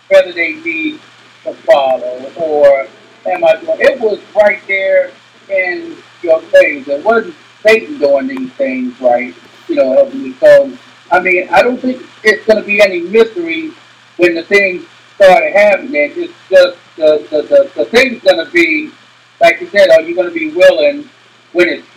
whether 0.09 0.31
they 0.31 0.55
need 0.55 0.99
to 1.43 1.53
follow 1.53 2.31
or 2.37 2.87
am 3.27 3.43
I 3.43 3.57
doing. 3.57 3.77
It 3.79 3.99
was 3.99 4.19
right 4.35 4.61
there 4.67 5.11
in 6.21 6.29
your 6.29 6.41
face. 6.41 6.87
It 6.87 7.03
wasn't 7.03 7.35
Satan 7.61 7.97
doing 7.97 8.27
these 8.27 8.51
things, 8.53 8.99
right? 9.01 9.33
You 9.67 9.75
know, 9.75 9.93
helping 9.93 10.23
me. 10.23 10.33
So, 10.33 10.71
I 11.11 11.19
mean, 11.19 11.49
I 11.49 11.61
don't 11.61 11.79
think 11.79 12.01
it's 12.23 12.45
going 12.45 12.59
to 12.59 12.65
be 12.65 12.81
any 12.81 13.01
mystery 13.01 13.71
when 14.17 14.35
the 14.35 14.43
things 14.43 14.85
started 15.15 15.51
happening. 15.53 15.93
It's 15.95 16.33
just 16.49 16.77
the, 16.95 17.27
the, 17.29 17.41
the, 17.43 17.71
the 17.75 17.85
thing's 17.85 18.23
going 18.23 18.45
to 18.45 18.51
be, 18.51 18.91
like 19.41 19.59
you 19.61 19.67
said, 19.67 19.89
are 19.89 20.01
you 20.01 20.15
going 20.15 20.27
to 20.27 20.33
be 20.33 20.51
willing 20.51 21.09
when 21.53 21.69
it's 21.69 21.87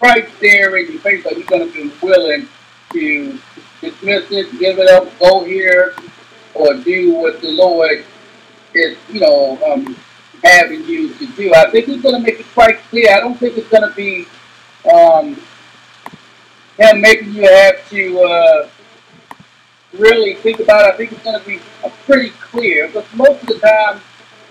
right 0.00 0.28
there 0.40 0.76
in 0.76 0.92
your 0.92 1.00
face? 1.00 1.26
Are 1.26 1.32
you 1.32 1.44
going 1.44 1.70
to 1.70 1.72
be 1.72 1.92
willing 2.02 2.48
to 2.92 3.38
dismiss 3.80 4.30
it, 4.30 4.58
give 4.58 4.78
it 4.78 4.88
up, 4.88 5.18
go 5.18 5.44
here, 5.44 5.94
or 6.54 6.74
do 6.74 7.14
what 7.14 7.40
the 7.40 7.50
Lord 7.50 8.04
is, 8.74 8.96
you 9.12 9.20
know, 9.20 9.58
um, 9.72 9.96
having 10.44 10.84
you 10.84 11.12
to 11.14 11.26
do? 11.32 11.52
I 11.54 11.70
think 11.70 11.86
He's 11.86 12.02
going 12.02 12.16
to 12.16 12.20
make 12.20 12.40
it 12.40 12.46
quite 12.54 12.78
clear. 12.90 13.10
I 13.10 13.20
don't 13.20 13.38
think 13.38 13.56
it's 13.58 13.68
going 13.68 13.88
to 13.88 13.94
be 13.94 14.26
um, 14.92 15.36
Him 16.78 17.00
making 17.00 17.34
you 17.34 17.48
have 17.48 17.88
to. 17.90 18.20
Uh, 18.20 18.68
really 19.98 20.34
think 20.34 20.60
about 20.60 20.86
it, 20.86 20.94
I 20.94 20.96
think 20.96 21.12
it's 21.12 21.22
going 21.22 21.38
to 21.38 21.46
be 21.46 21.60
uh, 21.84 21.90
pretty 22.06 22.30
clear. 22.30 22.90
But 22.92 23.06
most 23.14 23.42
of 23.42 23.48
the 23.48 23.58
time, 23.58 24.00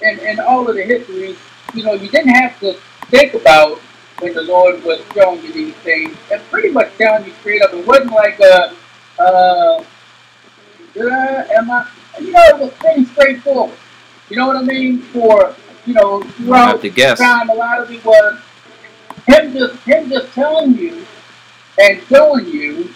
in, 0.02 0.20
in 0.20 0.40
all 0.40 0.68
of 0.68 0.76
the 0.76 0.84
histories, 0.84 1.38
you 1.74 1.84
know, 1.84 1.94
you 1.94 2.10
didn't 2.10 2.34
have 2.34 2.60
to 2.60 2.74
think 3.08 3.34
about 3.34 3.80
when 4.20 4.34
the 4.34 4.42
Lord 4.42 4.84
was 4.84 5.02
showing 5.14 5.44
you 5.44 5.52
these 5.52 5.76
things 5.76 6.16
and 6.32 6.42
pretty 6.50 6.70
much 6.70 6.96
telling 6.98 7.26
you 7.26 7.34
straight 7.40 7.62
up. 7.62 7.74
It 7.74 7.86
wasn't 7.86 8.12
like 8.12 8.40
a, 8.40 8.76
uh, 9.20 9.84
did 10.94 11.12
I, 11.12 11.44
am 11.56 11.72
I, 11.72 11.90
you 12.20 12.32
know, 12.32 12.44
it 12.48 12.60
was 12.60 12.74
pretty 12.74 13.06
straightforward. 13.06 13.78
You 14.30 14.38
know 14.38 14.48
what 14.48 14.58
I 14.58 14.62
mean? 14.62 15.00
For, 15.00 15.56
you 15.86 15.94
know, 15.94 16.22
throughout 16.22 16.82
to 16.82 16.90
guess. 16.90 17.20
time, 17.20 17.50
a 17.50 17.54
lot 17.54 17.80
of 17.80 17.92
it 17.92 18.04
was 18.04 18.40
him 19.28 19.54
just, 19.54 19.76
him 19.84 20.10
just 20.10 20.34
telling 20.34 20.76
you 20.78 21.06
and 21.80 22.02
showing 22.08 22.46
you 22.48 22.90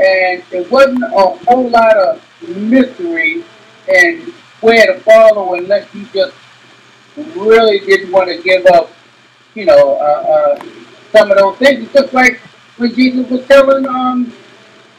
and 0.00 0.42
it 0.52 0.70
wasn't 0.70 1.02
a 1.02 1.08
whole 1.08 1.68
lot 1.70 1.96
of 1.96 2.22
mystery 2.48 3.44
and 3.88 4.32
where 4.60 4.86
to 4.86 5.00
follow 5.00 5.54
unless 5.54 5.92
you 5.94 6.06
just 6.12 6.34
really 7.36 7.80
didn't 7.80 8.12
want 8.12 8.28
to 8.28 8.40
give 8.42 8.64
up, 8.66 8.92
you 9.54 9.64
know, 9.64 9.96
uh, 9.96 10.56
uh, 10.58 10.64
some 11.12 11.30
of 11.30 11.38
those 11.38 11.56
things. 11.58 11.84
It's 11.84 11.92
just 11.92 12.12
like 12.12 12.38
when 12.76 12.94
Jesus 12.94 13.28
was 13.28 13.44
telling 13.46 13.86
um 13.86 14.32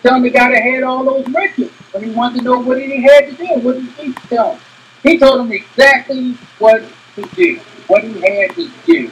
telling 0.03 0.23
the 0.23 0.29
guy 0.29 0.51
that 0.51 0.61
had 0.61 0.83
all 0.83 1.03
those 1.03 1.27
riches 1.33 1.71
when 1.91 2.03
he 2.03 2.11
wanted 2.11 2.39
to 2.39 2.43
know 2.43 2.59
what 2.59 2.81
he 2.81 3.01
had 3.01 3.29
to 3.29 3.33
do. 3.33 3.45
What 3.59 3.75
did 3.75 3.97
Jesus 3.97 4.29
tell 4.29 4.53
him? 4.53 4.61
He 5.03 5.17
told 5.17 5.41
him 5.41 5.51
exactly 5.51 6.33
what 6.57 6.83
to 7.15 7.21
do, 7.35 7.59
what 7.87 8.03
he 8.03 8.13
had 8.13 8.55
to 8.55 8.69
do. 8.85 9.11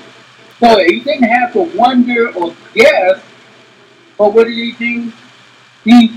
So 0.60 0.80
he 0.84 1.00
didn't 1.02 1.30
have 1.30 1.54
to 1.54 1.62
wonder 1.78 2.34
or 2.36 2.56
guess. 2.74 3.22
But 4.18 4.34
what 4.34 4.48
did 4.48 4.56
he 4.56 4.72
do? 4.74 5.12
he 5.88 6.10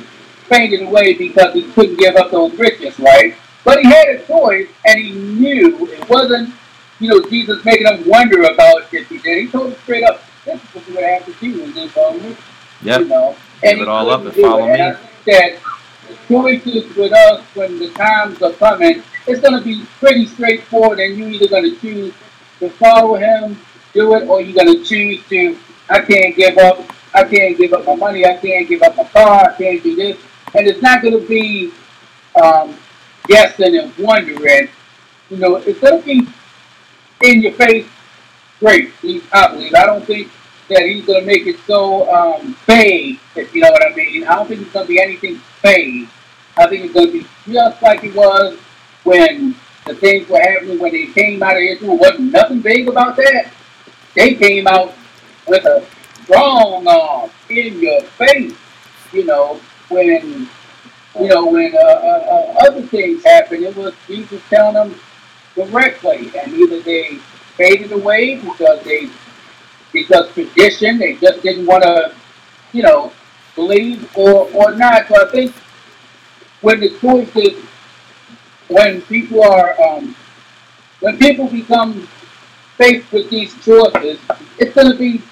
fainted 0.48 0.82
away 0.82 1.14
because 1.14 1.54
he 1.54 1.62
couldn't 1.72 1.96
give 1.96 2.16
up 2.16 2.30
those 2.30 2.52
riches, 2.58 2.98
right? 2.98 3.36
But 3.64 3.80
he 3.80 3.86
had 3.86 4.08
a 4.08 4.26
choice, 4.26 4.68
and 4.86 4.98
he 4.98 5.12
knew 5.12 5.86
it 5.88 6.08
wasn't, 6.08 6.52
you 6.98 7.08
know, 7.08 7.22
Jesus 7.28 7.64
making 7.64 7.86
him 7.86 8.08
wonder 8.08 8.42
about 8.42 8.92
if 8.92 9.08
he 9.08 9.18
did. 9.18 9.44
He 9.44 9.48
told 9.48 9.72
him 9.72 9.78
straight 9.82 10.02
up, 10.04 10.24
this 10.44 10.60
is 10.60 10.70
what 10.74 10.86
to 10.86 11.06
have 11.06 11.26
to 11.26 11.32
do 11.34 11.62
in 11.62 11.72
this 11.72 11.94
moment, 11.94 12.22
you 12.82 12.88
Yep. 12.88 13.06
know. 13.06 13.36
Give 13.62 13.76
he 13.76 13.82
it 13.82 13.88
all 13.88 14.10
up 14.10 14.24
and 14.24 14.34
follow 14.34 14.64
it. 14.64 14.70
And 14.70 14.72
me. 14.72 14.82
I 14.82 14.92
think 14.94 15.24
that 15.26 15.58
the 16.08 16.16
choices 16.34 16.96
with 16.96 17.12
us 17.12 17.44
when 17.54 17.78
the 17.78 17.90
times 17.90 18.42
are 18.42 18.52
coming, 18.54 19.02
it's 19.26 19.40
going 19.40 19.58
to 19.58 19.64
be 19.64 19.84
pretty 19.98 20.26
straightforward, 20.26 21.00
and 21.00 21.16
you're 21.16 21.28
either 21.28 21.48
going 21.48 21.74
to 21.74 21.80
choose 21.80 22.14
to 22.58 22.70
follow 22.70 23.14
him, 23.16 23.58
do 23.92 24.14
it, 24.14 24.28
or 24.28 24.40
you're 24.40 24.64
going 24.64 24.78
to 24.78 24.84
choose 24.84 25.26
to, 25.28 25.56
I 25.88 26.00
can't 26.00 26.36
give 26.36 26.56
up 26.58 26.90
I 27.12 27.24
can't 27.24 27.58
give 27.58 27.72
up 27.72 27.86
my 27.86 27.96
money. 27.96 28.24
I 28.24 28.36
can't 28.36 28.68
give 28.68 28.82
up 28.82 28.96
my 28.96 29.04
car. 29.04 29.50
I 29.50 29.56
can't 29.56 29.82
do 29.82 29.96
this. 29.96 30.16
And 30.54 30.66
it's 30.66 30.82
not 30.82 31.02
going 31.02 31.20
to 31.20 31.26
be 31.26 31.72
um, 32.40 32.76
guessing 33.26 33.76
and 33.76 33.96
wondering. 33.98 34.68
You 35.28 35.36
know, 35.36 35.56
it's 35.56 35.80
going 35.80 36.00
to 36.00 36.06
be 36.06 36.28
in 37.22 37.42
your 37.42 37.52
face, 37.52 37.86
great. 38.60 38.92
I 39.32 39.48
believe. 39.52 39.74
I 39.74 39.86
don't 39.86 40.04
think 40.04 40.30
that 40.68 40.82
he's 40.82 41.04
gonna 41.04 41.26
make 41.26 41.46
it 41.46 41.58
so 41.66 42.10
um, 42.14 42.56
vague, 42.64 43.18
if 43.34 43.52
you 43.54 43.60
know 43.60 43.70
what 43.70 43.84
I 43.84 43.94
mean. 43.94 44.24
I 44.24 44.36
don't 44.36 44.48
think 44.48 44.62
it's 44.62 44.72
gonna 44.72 44.86
be 44.86 45.00
anything 45.00 45.40
vague. 45.62 46.08
I 46.56 46.68
think 46.68 46.84
it's 46.84 46.94
gonna 46.94 47.10
be 47.10 47.26
just 47.46 47.82
like 47.82 48.04
it 48.04 48.14
was 48.14 48.56
when 49.04 49.54
the 49.86 49.94
things 49.94 50.28
were 50.28 50.40
happening 50.40 50.78
when 50.78 50.92
they 50.92 51.06
came 51.06 51.42
out 51.42 51.56
of 51.56 51.62
Israel. 51.62 51.98
Wasn't 51.98 52.32
nothing 52.32 52.60
vague 52.60 52.88
about 52.88 53.16
that. 53.16 53.50
They 54.14 54.34
came 54.34 54.66
out 54.66 54.94
with 55.46 55.64
a 55.64 55.84
strong 56.24 56.86
arm 56.86 57.30
in 57.48 57.80
your 57.80 58.02
face. 58.02 58.56
You 59.12 59.24
know 59.24 59.60
when 59.88 60.48
you 61.18 61.28
know 61.28 61.46
when 61.46 61.74
uh, 61.74 61.78
uh, 61.78 62.24
uh, 62.60 62.66
other 62.66 62.82
things 62.82 63.24
happened, 63.24 63.64
it 63.64 63.76
was 63.76 63.94
Jesus 64.06 64.40
telling 64.48 64.74
them 64.74 64.94
directly, 65.54 66.30
and 66.38 66.52
either 66.54 66.80
they 66.80 67.16
faded 67.56 67.92
away 67.92 68.36
because 68.36 68.82
they 68.84 69.10
because 69.92 70.32
tradition, 70.32 70.98
they 70.98 71.14
just 71.14 71.42
didn't 71.42 71.66
want 71.66 71.82
to, 71.82 72.14
you 72.72 72.82
know, 72.82 73.12
believe 73.56 74.08
or 74.16 74.48
or 74.54 74.74
not. 74.76 75.08
So 75.08 75.26
I 75.26 75.30
think 75.30 75.52
when 76.60 76.80
the 76.80 76.90
choice 76.98 77.34
is 77.36 77.64
when 78.70 79.02
people 79.02 79.42
are 79.42 79.80
um, 79.82 80.14
when 81.00 81.18
people 81.18 81.48
become 81.48 82.06
faced 82.76 83.10
with 83.12 83.28
these 83.30 83.52
choices, 83.64 84.18
it's 84.58 84.74
going 84.74 84.90
to 84.90 84.98
be 84.98 85.22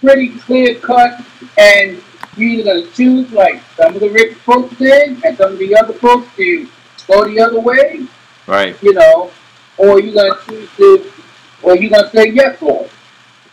pretty 0.00 0.30
clear 0.40 0.74
cut, 0.76 1.20
and 1.58 2.02
you're 2.36 2.50
either 2.50 2.64
going 2.64 2.84
to 2.86 2.92
choose 2.92 3.30
like 3.32 3.62
some 3.76 3.94
of 3.94 4.00
the 4.00 4.10
rich 4.10 4.34
folks 4.38 4.76
did, 4.76 5.22
and 5.24 5.36
some 5.36 5.52
of 5.52 5.58
the 5.58 5.76
other 5.76 5.92
folks 5.94 6.28
to 6.36 6.68
go 7.06 7.24
the 7.28 7.40
other 7.40 7.60
way, 7.60 8.06
Right. 8.46 8.80
you 8.82 8.92
know, 8.92 9.30
or 9.76 10.00
you're 10.00 10.14
going 10.14 10.32
to 10.32 10.46
choose 10.46 10.70
to, 10.76 11.12
or 11.62 11.76
you're 11.76 11.90
going 11.90 12.04
to 12.04 12.10
say 12.16 12.30
yes, 12.30 12.58
for 12.58 12.84
it. 12.84 12.90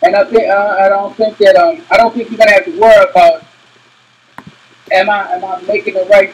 And 0.03 0.15
I 0.15 0.23
think 0.25 0.47
uh, 0.49 0.77
I 0.79 0.89
don't 0.89 1.15
think 1.15 1.37
that 1.39 1.55
um 1.55 1.81
I 1.89 1.97
don't 1.97 2.13
think 2.13 2.29
you're 2.29 2.37
going 2.37 2.49
to 2.49 2.53
have 2.53 2.65
to 2.65 2.79
worry 2.79 3.09
about 3.09 3.43
am 4.91 5.09
I 5.09 5.31
am 5.33 5.43
I 5.43 5.61
making 5.61 5.95
the 5.95 6.05
right 6.05 6.33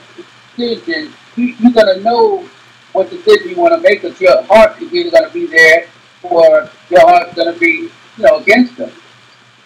decision? 0.57 1.13
You, 1.38 1.55
you're 1.59 1.71
going 1.71 1.95
to 1.97 2.03
know 2.03 2.45
what 2.93 3.09
decision 3.09 3.49
you 3.49 3.55
want 3.55 3.73
to 3.73 3.81
make, 3.81 4.01
because 4.01 4.19
your 4.19 4.41
heart 4.43 4.81
is 4.81 4.93
either 4.93 5.11
going 5.11 5.27
to 5.27 5.34
be 5.34 5.45
there, 5.47 5.88
or 6.23 6.69
your 6.89 7.01
heart's 7.07 7.34
going 7.35 7.53
to 7.53 7.59
be 7.59 7.89
you 8.18 8.23
know 8.23 8.38
against 8.38 8.77
them. 8.77 8.91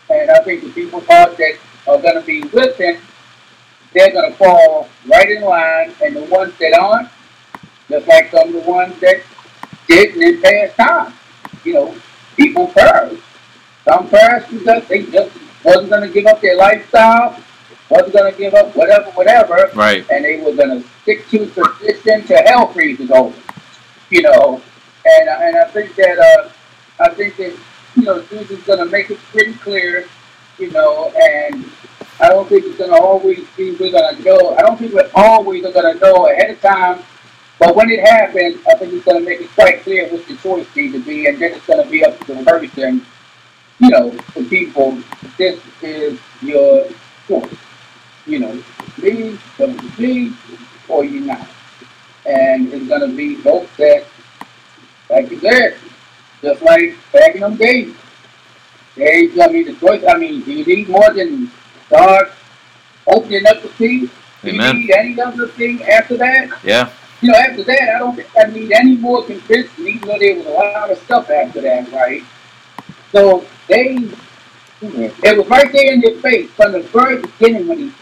And 0.09 0.29
I 0.31 0.39
think 0.43 0.63
the 0.63 0.69
people 0.69 1.01
thought 1.01 1.35
that 1.37 1.57
are 1.87 2.01
going 2.01 2.15
to 2.19 2.25
be 2.25 2.43
with 2.43 2.77
him, 2.77 2.97
they're 3.93 4.11
going 4.11 4.31
to 4.31 4.37
fall 4.37 4.87
right 5.07 5.29
in 5.29 5.41
line, 5.41 5.93
and 6.03 6.15
the 6.15 6.23
ones 6.25 6.53
that 6.59 6.77
aren't, 6.79 7.09
just 7.89 8.07
like 8.07 8.29
some 8.31 8.49
of 8.49 8.53
the 8.53 8.69
ones 8.69 8.99
that 8.99 9.21
didn't 9.87 10.21
in 10.21 10.41
past 10.41 10.75
time, 10.77 11.13
you 11.63 11.73
know, 11.73 11.95
people 12.35 12.67
perished. 12.67 13.21
Some 13.85 14.09
perished 14.09 14.49
because 14.51 14.87
they 14.87 15.03
just 15.03 15.35
wasn't 15.63 15.89
going 15.89 16.07
to 16.07 16.13
give 16.13 16.25
up 16.25 16.41
their 16.41 16.55
lifestyle, 16.57 17.39
wasn't 17.89 18.13
going 18.13 18.31
to 18.31 18.37
give 18.37 18.53
up 18.53 18.75
whatever, 18.75 19.09
whatever, 19.11 19.71
Right. 19.75 20.05
and 20.11 20.25
they 20.25 20.41
were 20.41 20.53
going 20.53 20.81
to 20.81 20.87
stick 21.05 21.27
to 21.29 21.45
tradition 21.51 22.23
till 22.25 22.43
hell 22.45 22.73
freezes 22.73 23.11
over. 23.11 23.37
You 24.09 24.23
know, 24.23 24.61
and 25.05 25.29
and 25.29 25.57
I 25.57 25.65
think 25.65 25.95
that 25.95 26.17
uh, 26.17 26.49
I 26.99 27.13
think 27.13 27.37
that 27.37 27.55
you 27.95 28.03
know 28.03 28.21
Jesus 28.23 28.59
is 28.59 28.63
going 28.63 28.79
to 28.79 28.85
make 28.85 29.11
it 29.11 29.19
pretty 29.31 29.53
clear, 29.53 30.07
you 30.57 30.71
know, 30.71 31.11
and 31.15 31.65
I 32.19 32.29
don't 32.29 32.49
think 32.49 32.65
it's 32.65 32.77
going 32.77 32.91
to 32.91 32.97
always 32.99 33.45
be 33.55 33.75
we're 33.75 33.91
going 33.91 34.15
to 34.15 34.23
know. 34.23 34.55
I 34.55 34.61
don't 34.61 34.77
think 34.77 34.93
we're 34.93 35.11
always 35.13 35.61
going 35.61 35.93
to 35.93 35.99
know 35.99 36.27
ahead 36.27 36.49
of 36.51 36.61
time. 36.61 37.03
But 37.59 37.75
when 37.75 37.89
it 37.89 38.01
happens, 38.01 38.59
I 38.67 38.75
think 38.77 38.91
he's 38.91 39.03
going 39.03 39.23
to 39.23 39.25
make 39.29 39.41
it 39.41 39.49
quite 39.51 39.81
clear 39.83 40.09
what 40.09 40.27
the 40.27 40.35
choice 40.35 40.67
needs 40.75 40.93
to 40.93 41.03
be, 41.03 41.27
and 41.27 41.39
then 41.39 41.53
it's 41.53 41.65
going 41.65 41.83
to 41.83 41.89
be 41.89 42.03
up 42.03 42.19
to 42.25 42.33
the 42.33 42.43
person, 42.43 43.05
you 43.79 43.89
know, 43.89 44.09
the 44.35 44.43
people. 44.43 45.01
This 45.37 45.61
is 45.81 46.19
your 46.41 46.85
choice. 47.27 47.55
You 48.25 48.39
know, 48.39 48.63
me, 49.01 49.37
me, 49.97 50.33
or 50.87 51.03
you 51.05 51.21
not. 51.21 51.47
And 52.25 52.73
it's 52.73 52.87
gonna 52.87 53.09
be 53.09 53.35
folks 53.35 53.75
that, 53.77 54.05
like 55.09 55.29
you 55.31 55.39
said, 55.39 55.77
just 56.41 56.61
like 56.61 56.95
back 57.11 57.35
in 57.35 57.41
them 57.41 57.55
days. 57.55 57.95
They, 58.95 59.29
I 59.41 59.47
mean, 59.49 59.65
the 59.65 59.73
choice. 59.73 60.03
I 60.07 60.17
mean, 60.17 60.41
do 60.43 60.53
you 60.53 60.65
need 60.65 60.89
more 60.89 61.13
than 61.13 61.51
God 61.89 62.31
opening 63.07 63.45
up 63.47 63.61
the 63.61 63.69
sea? 63.69 64.09
Do 64.41 64.51
you 64.51 64.73
need 64.73 64.91
any 64.91 65.19
other 65.21 65.47
thing 65.49 65.83
after 65.83 66.17
that? 66.17 66.59
Yeah. 66.63 66.91
You 67.21 67.31
know, 67.31 67.37
after 67.37 67.63
that, 67.63 67.95
I 67.95 67.99
don't 67.99 68.15
think 68.15 68.29
I 68.37 68.43
need 68.51 68.71
any 68.71 68.97
more 68.97 69.23
convincing, 69.25 69.87
even 69.87 70.07
though 70.07 70.19
there 70.19 70.35
was 70.35 70.45
a 70.45 70.49
lot 70.49 70.91
of 70.91 70.97
stuff 70.99 71.29
after 71.29 71.61
that, 71.61 71.91
right? 71.91 72.23
So 73.11 73.45
they, 73.67 73.97
it 74.81 75.37
was 75.37 75.47
right 75.47 75.71
there 75.71 75.93
in 75.93 76.01
their 76.01 76.19
face 76.21 76.49
from 76.51 76.73
the 76.73 76.81
very 76.81 77.21
beginning 77.21 77.67
when 77.67 77.79
he, 77.79 77.93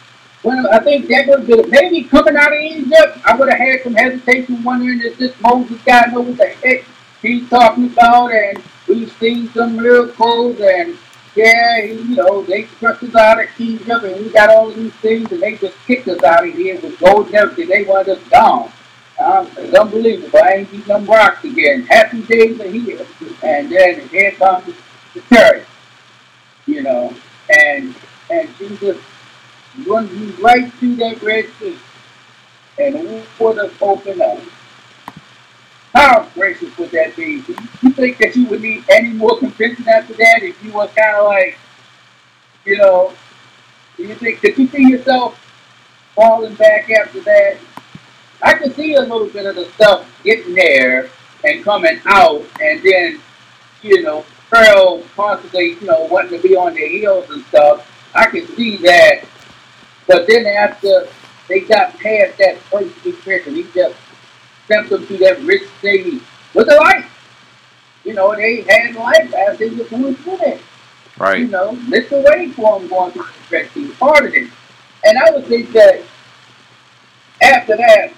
when 0.43 0.65
I 0.67 0.79
think 0.79 1.07
that 1.07 1.25
have 1.27 1.47
been, 1.47 1.69
maybe 1.69 2.03
coming 2.03 2.35
out 2.35 2.51
of 2.51 2.59
Egypt, 2.59 3.17
I 3.25 3.35
would 3.35 3.49
have 3.49 3.57
had 3.57 3.81
some 3.81 3.95
hesitation 3.95 4.61
wondering 4.63 5.01
if 5.01 5.17
this 5.17 5.33
Moses 5.41 5.81
guy 5.83 6.05
know 6.07 6.21
what 6.21 6.37
the 6.37 6.47
heck 6.47 6.83
he's 7.21 7.49
talking 7.49 7.87
about, 7.87 8.31
and 8.33 8.61
we've 8.87 9.11
seen 9.19 9.47
some 9.49 9.77
miracles, 9.77 10.59
and 10.59 10.97
yeah, 11.35 11.81
he, 11.81 11.93
you 11.93 12.15
know, 12.15 12.43
they 12.43 12.65
struck 12.65 13.01
us 13.01 13.15
out 13.15 13.41
of 13.41 13.49
Egypt, 13.57 14.03
and 14.03 14.25
we 14.25 14.31
got 14.31 14.49
all 14.49 14.69
these 14.69 14.93
things, 14.95 15.31
and 15.31 15.41
they 15.41 15.55
just 15.55 15.77
kicked 15.87 16.09
us 16.09 16.21
out 16.23 16.45
of 16.45 16.53
here 16.53 16.79
with 16.81 16.99
gold 16.99 17.27
and 17.27 17.35
everything. 17.35 17.69
They 17.69 17.89
wanted 17.89 18.17
us 18.17 18.27
gone. 18.27 18.71
Um, 19.19 19.47
it's 19.57 19.73
unbelievable. 19.73 20.39
I 20.43 20.49
ain't 20.55 20.73
eating 20.73 20.87
them 20.87 21.05
rocks 21.05 21.43
again. 21.45 21.83
Happy 21.83 22.21
days 22.23 22.59
are 22.59 22.69
here. 22.69 23.05
And 23.43 23.71
then 23.71 24.07
here 24.09 24.31
comes 24.31 24.73
the 25.13 25.21
chariot. 25.29 25.67
You 26.65 26.81
know, 26.81 27.13
and 27.49 27.95
and 28.29 28.49
Jesus 28.57 28.97
runs 29.87 30.11
you 30.13 30.31
right 30.43 30.71
through 30.73 30.95
that 30.95 31.21
Red 31.21 31.49
Sea. 31.59 31.77
And 32.79 32.95
the 32.95 33.23
water 33.39 33.71
open 33.81 34.21
up. 34.21 34.39
How 35.93 36.27
gracious 36.33 36.75
would 36.77 36.89
that 36.91 37.15
be? 37.15 37.43
You 37.81 37.91
think 37.91 38.17
that 38.17 38.35
you 38.35 38.47
would 38.47 38.61
need 38.61 38.83
any 38.89 39.09
more 39.09 39.37
convincing 39.37 39.87
after 39.87 40.13
that 40.15 40.41
if 40.41 40.63
you 40.63 40.73
were 40.73 40.87
kind 40.87 41.17
of 41.17 41.25
like, 41.25 41.57
you 42.65 42.77
know, 42.77 43.13
do 43.95 44.03
you 44.03 44.15
think, 44.15 44.39
could 44.41 44.57
you 44.57 44.67
see 44.67 44.89
yourself 44.89 45.39
falling 46.15 46.55
back 46.55 46.89
after 46.89 47.19
that? 47.21 47.57
I 48.41 48.55
could 48.55 48.75
see 48.75 48.95
a 48.95 49.01
little 49.01 49.27
bit 49.27 49.45
of 49.45 49.55
the 49.55 49.65
stuff 49.65 50.07
getting 50.23 50.55
there 50.55 51.09
and 51.43 51.63
coming 51.63 52.01
out, 52.05 52.43
and 52.59 52.81
then, 52.83 53.19
you 53.83 54.01
know, 54.01 54.25
Pearl 54.49 55.03
possibly, 55.15 55.73
you 55.73 55.81
know, 55.81 56.05
wanting 56.05 56.41
to 56.41 56.47
be 56.47 56.55
on 56.55 56.73
their 56.73 56.89
heels 56.89 57.29
and 57.29 57.45
stuff. 57.45 57.87
I 58.15 58.25
could 58.25 58.47
see 58.55 58.77
that. 58.77 59.25
But 60.07 60.27
then 60.27 60.45
after 60.45 61.07
they 61.47 61.61
got 61.61 61.97
past 61.99 62.37
that 62.37 62.57
first 62.69 63.03
depression, 63.03 63.55
he 63.55 63.63
just 63.73 63.95
sent 64.67 64.89
them 64.89 65.05
to 65.07 65.17
that 65.17 65.43
Red 65.43 65.61
Sea 65.81 66.21
with 66.53 66.69
a 66.69 66.75
life. 66.75 67.09
You 68.03 68.13
know, 68.13 68.35
they 68.35 68.61
had 68.61 68.95
life 68.95 69.33
as 69.33 69.57
they 69.57 69.69
were 69.69 69.85
going 69.85 70.15
through 70.15 70.41
it. 70.41 70.61
Right. 71.17 71.39
You 71.39 71.47
know, 71.47 71.71
lit 71.87 72.09
the 72.09 72.19
way 72.21 72.49
for 72.51 72.79
them 72.79 72.89
going 72.89 73.11
through 73.11 73.23
the 73.23 73.57
Red 73.57 73.69
Sea, 73.71 73.91
part 73.93 74.25
of 74.25 74.33
it. 74.33 74.49
And 75.05 75.17
I 75.17 75.31
would 75.31 75.45
think 75.45 75.71
that 75.71 76.01
after 77.41 77.77
that, 77.77 78.13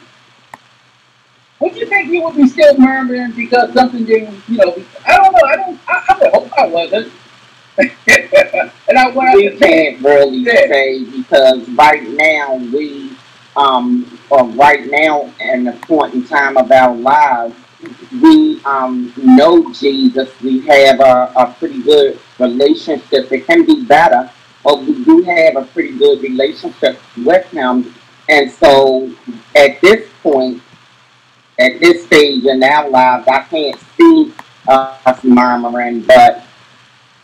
would 1.60 1.76
you 1.76 1.86
think 1.86 2.12
you 2.12 2.24
would 2.24 2.36
be 2.36 2.48
still 2.48 2.78
murmuring 2.78 3.32
because 3.32 3.74
something 3.74 4.06
didn't, 4.06 4.38
you 4.48 4.57
know, 4.57 4.76
I 5.07 5.18
don't 5.18 5.32
know, 5.34 5.48
I 5.48 5.56
don't, 5.56 5.80
I, 5.88 6.03
I 6.10 6.18
would 6.20 6.34
hope 6.34 6.60
I 6.60 6.68
wasn't. 6.68 7.12
and 8.88 8.97
I 8.97 9.10
we 9.10 9.49
out 9.49 9.60
can't 9.60 10.02
really 10.02 10.38
Yeah. 10.39 10.68
say 10.68 11.03
because 11.03 11.68
right 11.69 12.07
now 12.10 12.56
we 12.56 13.15
um 13.57 14.19
or 14.30 14.45
right 14.45 14.89
now 14.89 15.30
in 15.39 15.65
the 15.65 15.73
point 15.73 16.14
in 16.14 16.26
time 16.26 16.57
of 16.57 16.72
our 16.72 16.95
lives 16.95 17.56
we 18.22 18.61
um 18.65 19.14
know 19.18 19.72
Jesus. 19.73 20.30
We 20.41 20.61
have 20.68 20.99
a, 20.99 21.31
a 21.35 21.56
pretty 21.60 21.81
good 21.84 22.19
relationship. 22.39 23.31
It 23.31 23.45
can 23.45 23.65
be 23.65 23.84
better 23.85 24.30
but 24.64 24.81
we 24.81 25.03
do 25.03 25.22
have 25.23 25.57
a 25.57 25.65
pretty 25.65 25.97
good 25.97 26.22
relationship 26.23 26.99
with 27.23 27.45
him. 27.52 27.93
And 28.30 28.49
so 28.52 29.11
at 29.56 29.80
this 29.81 30.10
point 30.23 30.61
at 31.60 31.80
this 31.80 32.06
stage 32.06 32.45
in 32.45 32.64
our 32.64 32.89
lives 32.89 33.27
I 33.27 33.41
can't 33.43 33.80
see 33.97 34.34
us 34.68 35.23
murmuring 35.23 36.02
but 36.02 36.44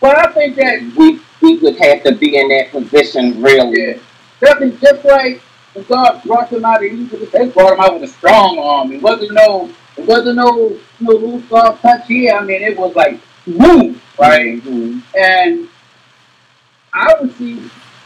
Well, 0.02 0.16
I 0.18 0.32
think 0.32 0.56
that 0.56 0.82
we 0.98 1.20
we 1.42 1.58
would 1.60 1.78
have 1.78 2.04
to 2.04 2.14
be 2.16 2.38
in 2.38 2.50
that 2.50 2.72
position 2.72 3.42
really. 3.42 3.82
Yeah. 3.82 3.98
Definitely 4.40 4.78
just 4.82 5.06
like 5.06 5.42
when 5.74 5.86
God 5.86 6.24
brought 6.24 6.50
them 6.50 6.66
out 6.66 6.78
of 6.84 6.92
Egypt, 6.92 7.32
they 7.32 7.48
brought 7.50 7.72
them 7.72 7.80
out 7.80 7.94
with 7.94 8.04
a 8.10 8.14
strong 8.14 8.58
arm. 8.60 8.92
It 8.92 9.02
wasn't 9.02 9.34
no 9.34 9.70
it 9.98 10.06
wasn't 10.06 10.38
no 10.38 10.78
no 11.00 11.12
loose 11.12 11.48
soft 11.50 11.82
touch 11.84 12.08
here. 12.08 12.34
I 12.34 12.44
mean 12.44 12.62
it 12.64 12.78
was 12.78 12.96
like 12.96 13.20
boom, 13.46 14.02
right? 14.20 14.62
Mhm. 14.64 15.02
And 15.16 15.68
I 16.94 17.14
would 17.20 17.36
see 17.38 17.62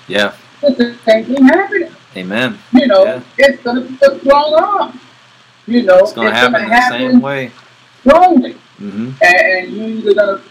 Yeah. 0.08 0.34
the 0.62 0.96
same 1.06 1.26
thing 1.26 1.46
happening. 1.46 1.92
Amen. 2.18 2.58
You 2.74 2.88
know, 2.88 3.06
Yeah. 3.06 3.20
it's 3.38 3.64
gonna 3.64 3.82
be 3.82 3.98
a 4.02 4.20
strong 4.20 4.54
arm. 4.54 5.00
You 5.68 5.84
know, 5.84 5.98
It's 6.00 6.14
gonna 6.14 6.34
happen 6.34 6.70
the 6.70 6.90
same 6.90 7.22
way. 7.22 7.52
strongly. 8.02 8.56
Mm-hmm. 8.82 9.12
and, 9.22 9.38
and 9.68 9.72
you 9.74 9.84
either 10.00 10.14
gonna. 10.14 10.42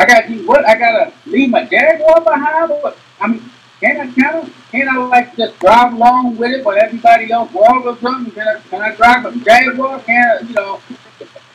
I 0.00 0.06
got 0.06 0.28
to 0.28 0.46
what? 0.46 0.66
I 0.66 0.78
gotta 0.78 1.12
leave 1.26 1.50
my 1.50 1.66
Jaguar 1.66 2.22
behind. 2.22 2.70
What? 2.70 2.96
I 3.20 3.26
mean, 3.28 3.50
can 3.80 4.00
I 4.00 4.10
can 4.10 4.24
I 4.24 4.50
can 4.70 4.88
I 4.88 4.96
like 5.04 5.36
just 5.36 5.58
drive 5.58 5.92
along 5.92 6.38
with 6.38 6.52
it 6.52 6.64
while 6.64 6.80
everybody 6.80 7.30
else 7.30 7.52
walk 7.52 7.84
or 7.84 7.98
something? 7.98 8.32
Can 8.32 8.48
I 8.48 8.60
can 8.60 8.80
I 8.80 8.94
drive 8.94 9.26
a 9.26 9.38
Jaguar? 9.44 10.00
Can 10.00 10.24
I, 10.24 10.48
you 10.48 10.54
know? 10.54 10.80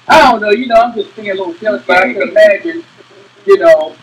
I 0.08 0.32
don't 0.32 0.42
know. 0.42 0.52
You 0.52 0.68
know, 0.68 0.76
I'm 0.76 0.94
just 0.94 1.16
being 1.16 1.32
a 1.32 1.34
little 1.34 1.56
silly, 1.56 1.82
but 1.88 1.98
I 1.98 2.14
can 2.14 2.22
imagine, 2.22 2.84
you 3.48 3.58
know, 3.58 3.96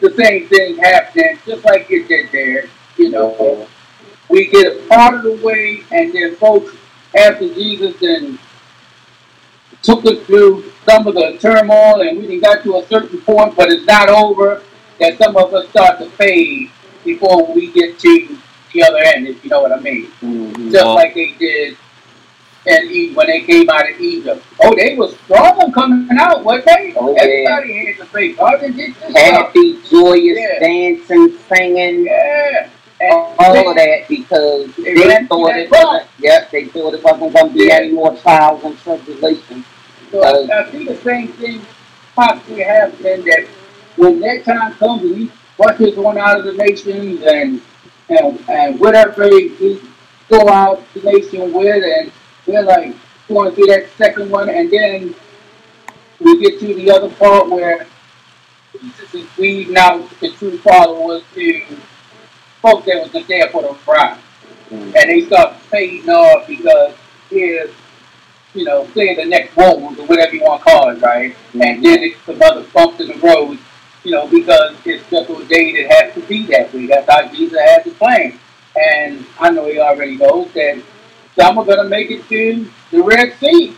the 0.00 0.10
same 0.10 0.46
thing 0.48 0.76
happening, 0.76 1.38
just 1.46 1.64
like 1.64 1.90
it 1.90 2.06
did 2.06 2.30
there. 2.32 2.68
You 2.98 3.12
know, 3.12 3.66
we 4.28 4.48
get 4.48 4.76
a 4.76 4.88
part 4.88 5.14
of 5.14 5.22
the 5.22 5.40
way, 5.42 5.84
and 5.90 6.12
then 6.12 6.36
folks 6.36 6.76
after 7.16 7.48
Jesus 7.54 7.96
and 8.02 8.38
took 9.82 10.04
us 10.06 10.18
through 10.26 10.70
some 10.88 11.06
of 11.06 11.14
the 11.14 11.38
turmoil, 11.40 12.00
and 12.02 12.18
we 12.18 12.40
got 12.40 12.62
to 12.64 12.76
a 12.76 12.86
certain 12.86 13.20
point, 13.22 13.56
but 13.56 13.70
it's 13.70 13.86
not 13.86 14.08
over. 14.08 14.62
That 14.98 15.16
some 15.18 15.36
of 15.36 15.54
us 15.54 15.68
start 15.70 15.98
to 16.00 16.10
fade 16.10 16.70
before 17.04 17.52
we 17.54 17.72
get 17.72 17.98
to 17.98 18.38
the 18.74 18.82
other 18.82 18.98
end, 18.98 19.26
if 19.26 19.42
you 19.42 19.50
know 19.50 19.62
what 19.62 19.72
I 19.72 19.80
mean. 19.80 20.12
Mhm. 20.22 20.70
Just 20.70 20.84
Well- 20.84 20.94
like 20.94 21.14
they 21.14 21.34
did 21.38 21.76
E 22.90 23.12
when 23.14 23.26
they 23.26 23.40
came 23.40 23.68
out 23.70 23.90
of 23.90 23.98
Egypt. 24.00 24.44
Oh, 24.62 24.74
they 24.74 24.94
was 24.94 25.16
strong 25.24 25.72
coming 25.72 26.06
out, 26.18 26.44
wasn't 26.44 26.66
they? 26.66 26.94
Oh, 26.96 27.14
yeah. 27.14 27.22
Everybody 27.22 27.72
had 27.72 27.96
to 27.96 28.04
did 28.60 28.76
this 28.76 28.96
stuff. 28.96 29.16
Happy, 29.16 29.78
joyous, 29.90 30.38
Yeah. 30.38 30.58
dancing, 30.60 31.32
singing, 31.48 32.04
Yeah. 32.04 32.68
And 33.00 33.12
all 33.38 33.70
of 33.70 33.76
that 33.76 34.04
because 34.08 34.74
They 34.76 34.94
they 34.94 35.26
thought 35.26 35.56
it 35.56 35.70
wasn't, 35.70 36.08
yep, 36.18 36.50
they 36.50 36.66
thought 36.66 36.92
it 36.94 37.02
wasn't 37.02 37.32
gonna 37.32 37.50
be 37.52 37.66
Yeah. 37.66 37.76
any 37.76 37.92
more 37.92 38.14
trials 38.16 38.62
and 38.64 38.78
tribulations. 38.78 39.64
So 40.10 40.22
I, 40.22 40.60
I 40.66 40.70
see 40.70 40.84
the 40.84 40.96
same 40.96 41.28
thing 41.28 41.62
possibly 42.14 42.62
happening 42.62 43.24
that 43.24 43.46
when 43.96 44.20
that 44.20 44.44
time 44.44 44.74
comes 44.74 45.02
and 45.02 45.16
we 45.16 45.32
watch 45.58 45.78
this 45.78 45.96
one 45.96 46.18
out 46.18 46.38
of 46.38 46.44
the 46.44 46.52
nations 46.52 47.22
and 47.22 47.62
and, 48.10 48.50
and 48.50 48.80
whatever 48.80 49.28
we 49.28 49.80
go 50.28 50.48
out 50.48 50.82
the 50.94 51.00
nation 51.02 51.52
with 51.52 51.82
and 51.84 52.12
we're 52.46 52.62
like 52.62 52.94
going 53.28 53.54
through 53.54 53.66
that 53.66 53.86
second 53.96 54.30
one 54.30 54.48
and 54.50 54.70
then 54.70 55.14
we 56.18 56.40
get 56.40 56.58
to 56.60 56.74
the 56.74 56.90
other 56.90 57.08
part 57.14 57.48
where 57.48 57.86
since 59.10 59.36
we 59.38 59.66
now 59.66 59.98
the 60.20 60.30
true 60.32 60.58
followers 60.58 61.22
to 61.34 61.62
folks 62.62 62.86
that 62.86 63.02
was 63.02 63.12
just 63.12 63.28
there 63.28 63.48
for 63.48 63.62
the 63.62 63.76
ride 63.86 64.18
Mm. 64.70 64.94
and 64.94 65.10
they 65.10 65.22
start 65.22 65.56
fading 65.62 66.08
off 66.08 66.46
because 66.46 66.94
here's 67.28 67.70
you 68.54 68.64
know, 68.64 68.86
say 68.94 69.14
the 69.14 69.24
next 69.24 69.56
road 69.56 69.98
or 69.98 70.06
whatever 70.06 70.34
you 70.34 70.42
want 70.42 70.62
to 70.62 70.70
call 70.70 70.90
it, 70.90 71.00
right? 71.00 71.36
And 71.54 71.84
then 71.84 72.02
it's 72.02 72.20
some 72.22 72.40
other 72.42 72.64
bumps 72.74 73.00
in 73.00 73.08
the 73.08 73.14
road, 73.18 73.58
you 74.02 74.10
know, 74.10 74.26
because 74.26 74.76
it's 74.84 75.08
just 75.08 75.30
ordained 75.30 75.76
it 75.76 75.90
has 75.90 76.14
to 76.14 76.20
be 76.22 76.46
that 76.46 76.72
way. 76.72 76.86
That's 76.86 77.08
how 77.08 77.28
Jesus 77.28 77.58
has 77.60 77.84
to 77.84 77.90
plan. 77.92 78.38
And 78.76 79.24
I 79.38 79.50
know 79.50 79.66
he 79.66 79.78
already 79.78 80.16
knows 80.16 80.52
that 80.54 80.82
some 81.36 81.58
are 81.58 81.64
going 81.64 81.82
to 81.82 81.88
make 81.88 82.10
it 82.10 82.28
to 82.28 82.68
the 82.90 83.02
Red 83.02 83.34
Sea. 83.38 83.76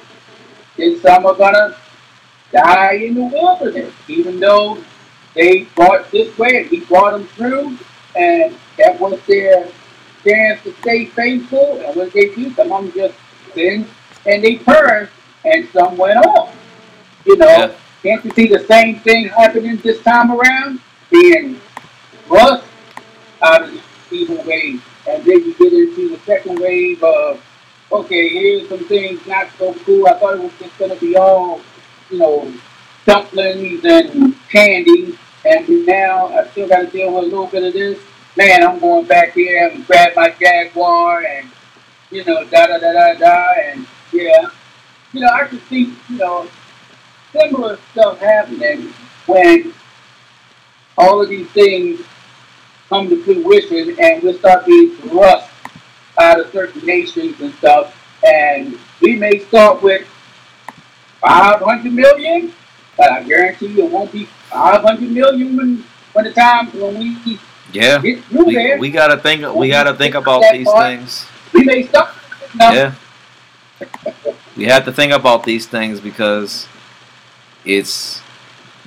And 0.79 0.99
some 1.01 1.27
are 1.27 1.35
going 1.35 1.55
to 1.55 1.77
die 2.53 2.95
in 2.95 3.15
the 3.15 3.25
wilderness, 3.25 3.93
even 4.09 4.41
though 4.41 4.83
they 5.35 5.65
brought 5.75 6.11
this 6.11 6.37
way 6.39 6.63
and 6.63 6.67
he 6.67 6.81
brought 6.81 7.13
them 7.13 7.27
through. 7.29 7.77
And 8.17 8.57
that 8.79 8.99
was 9.01 9.21
their 9.27 9.69
chance 10.25 10.63
to 10.65 10.75
stay 10.81 11.07
faithful. 11.07 11.81
And 11.85 11.97
when 11.97 12.11
they 12.11 12.35
do, 12.35 12.53
some 12.55 12.73
of 12.73 12.85
them 12.85 12.93
just 12.95 13.15
sinned 13.55 13.89
and 14.27 14.43
they 14.43 14.57
turned 14.57 15.09
and 15.45 15.69
some 15.73 15.97
went 15.97 16.19
off. 16.27 16.55
You 17.25 17.37
know, 17.37 17.47
Yeah. 17.47 17.73
can't 18.03 18.25
you 18.25 18.31
see 18.33 18.47
the 18.47 18.65
same 18.67 19.01
thing 19.01 19.29
happening 19.29 19.77
this 19.79 20.01
time 20.03 20.31
around? 20.33 20.81
Being 21.11 21.61
thrust 22.27 22.65
out 23.43 23.63
of 23.63 23.73
the 23.73 24.17
evil 24.17 24.43
wave. 24.45 24.83
And 25.09 25.25
then 25.25 25.45
you 25.45 25.55
get 25.55 25.73
into 25.73 26.11
the 26.11 26.19
second 26.25 26.59
wave 26.61 27.03
of, 27.03 27.41
okay, 27.91 28.29
here's 28.29 28.69
some 28.69 28.85
things 28.87 29.27
not 29.27 29.49
so 29.59 29.75
cool. 29.85 30.07
I 30.07 30.15
thought 30.15 30.35
it 30.35 30.43
was 30.43 30.53
just 30.59 30.79
going 30.79 30.91
to 30.93 30.97
be 31.01 31.17
all, 31.17 31.61
you 32.11 32.19
know, 32.19 32.53
dumplings 33.05 33.85
and 33.85 34.37
candy. 34.49 35.19
And 35.45 35.87
now 35.87 36.29
I 36.29 36.47
still 36.49 36.69
got 36.69 36.83
to 36.83 36.87
deal 36.87 37.13
with 37.13 37.25
a 37.25 37.27
little 37.27 37.47
bit 37.47 37.65
of 37.65 37.73
this. 37.73 37.99
Man, 38.37 38.63
I'm 38.65 38.79
going 38.79 39.07
back 39.07 39.33
here 39.33 39.69
and 39.69 39.87
grab 39.87 40.13
my 40.15 40.31
Jaguar 40.41 41.25
and, 41.25 41.51
you 42.11 42.25
know, 42.25 42.45
da 42.45 42.67
da 42.67 42.79
da 42.79 42.93
da 42.93 43.15
da. 43.15 43.53
And 43.65 43.87
yeah, 44.13 44.49
you 45.13 45.21
know, 45.21 45.29
I 45.29 45.47
can 45.47 45.61
see, 45.69 45.95
you 46.09 46.19
know, 46.19 46.49
similar 47.33 47.79
stuff 47.91 48.21
happening 48.21 48.93
when 49.27 49.75
all 50.97 51.21
of 51.21 51.29
these 51.29 51.49
things 51.51 52.01
come 52.89 53.09
to 53.09 53.23
fruition 53.25 53.97
and 53.99 54.23
we'll 54.23 54.39
start 54.39 54.67
being 54.67 54.95
thrust 54.97 55.51
out 56.19 56.41
of 56.41 56.51
certain 56.53 56.85
nations 56.87 57.41
and 57.41 57.53
stuff. 57.55 57.99
And 58.25 58.79
we 59.01 59.17
may 59.17 59.41
start 59.41 59.83
with 59.83 60.07
500 61.21 61.93
million, 61.93 62.53
but 62.97 63.11
I 63.11 63.23
guarantee 63.25 63.69
you 63.69 63.87
it 63.87 63.91
won't 63.91 64.13
be 64.13 64.29
500 64.53 65.11
million 65.11 65.57
when, 65.57 65.85
when 66.13 66.25
the 66.27 66.33
time 66.33 66.67
when 66.79 66.99
we 66.99 67.39
Yeah. 67.73 67.99
get 68.01 68.31
We, 68.31 68.55
there. 68.55 68.79
we 68.79 68.91
gotta 68.91 69.17
think. 69.17 69.55
We 69.55 69.69
gotta 69.69 69.95
think 69.95 70.15
about 70.15 70.43
these 70.53 70.67
part. 70.69 70.83
things. 70.85 71.27
we 71.53 71.65
may 71.65 71.83
start. 71.87 72.11
Now, 72.55 72.73
Yeah. 72.73 72.93
We 74.57 74.65
have 74.67 74.85
to 74.85 74.93
think 74.93 75.13
about 75.13 75.45
these 75.45 75.67
things 75.67 75.99
because 76.01 76.69
it's 77.65 78.21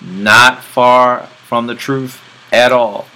not 0.02 0.64
far 0.64 1.26
from 1.48 1.66
the 1.68 1.76
truth 1.76 2.22
at 2.54 2.72
all. 2.72 3.08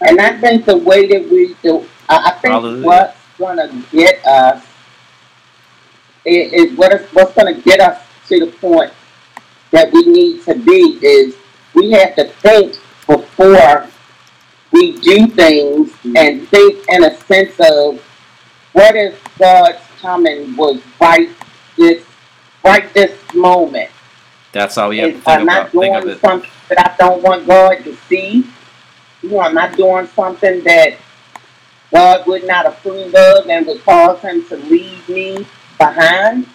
And 0.00 0.20
I 0.20 0.38
think 0.40 0.64
the 0.66 0.76
way 0.76 1.06
that 1.08 1.28
we 1.30 1.54
do, 1.62 1.86
I, 2.08 2.30
I 2.30 2.30
think 2.40 2.52
Hallelujah. 2.52 2.86
what's 2.86 3.16
gonna 3.38 3.82
get 3.90 4.24
us 4.26 4.64
is, 6.26 6.52
is 6.52 6.76
what 6.76 6.92
is 6.92 7.06
what's 7.12 7.34
gonna 7.34 7.54
get 7.60 7.80
us 7.80 8.02
to 8.28 8.40
the 8.40 8.52
point 8.52 8.92
that 9.70 9.92
we 9.92 10.04
need 10.06 10.42
to 10.42 10.54
be 10.54 10.98
is 11.02 11.36
we 11.74 11.90
have 11.92 12.14
to 12.16 12.24
think 12.24 12.74
before 13.06 13.86
we 14.72 14.98
do 14.98 15.26
things 15.28 15.92
and 16.16 16.48
think 16.48 16.84
in 16.88 17.04
a 17.04 17.16
sense 17.22 17.54
of 17.60 18.02
what 18.72 18.94
if 18.96 19.22
God's 19.38 19.78
coming 20.00 20.56
was 20.56 20.82
right 21.00 21.30
this 21.76 22.04
right 22.64 22.92
this 22.94 23.16
moment. 23.34 23.90
That's 24.52 24.76
all 24.78 24.88
we 24.90 24.98
have 24.98 25.12
to 25.12 25.20
think 25.20 25.28
I'm 25.28 25.46
not 25.46 25.60
about 25.60 25.72
think 25.72 25.94
of 25.96 26.02
doing 26.02 26.16
it. 26.16 26.20
something 26.20 26.50
that 26.68 26.90
I 26.90 26.96
don't 26.96 27.22
want 27.22 27.46
God 27.46 27.84
to 27.84 27.96
see, 28.08 28.46
you 29.22 29.28
know, 29.30 29.40
I'm 29.40 29.54
not 29.54 29.76
doing 29.76 30.06
something 30.08 30.64
that 30.64 30.96
God 31.92 32.26
would 32.26 32.46
not 32.46 32.66
approve 32.66 33.14
of 33.14 33.48
and 33.48 33.66
would 33.66 33.82
cause 33.84 34.20
him 34.20 34.44
to 34.48 34.56
leave 34.56 35.08
me 35.08 35.46
behind. 35.78 36.46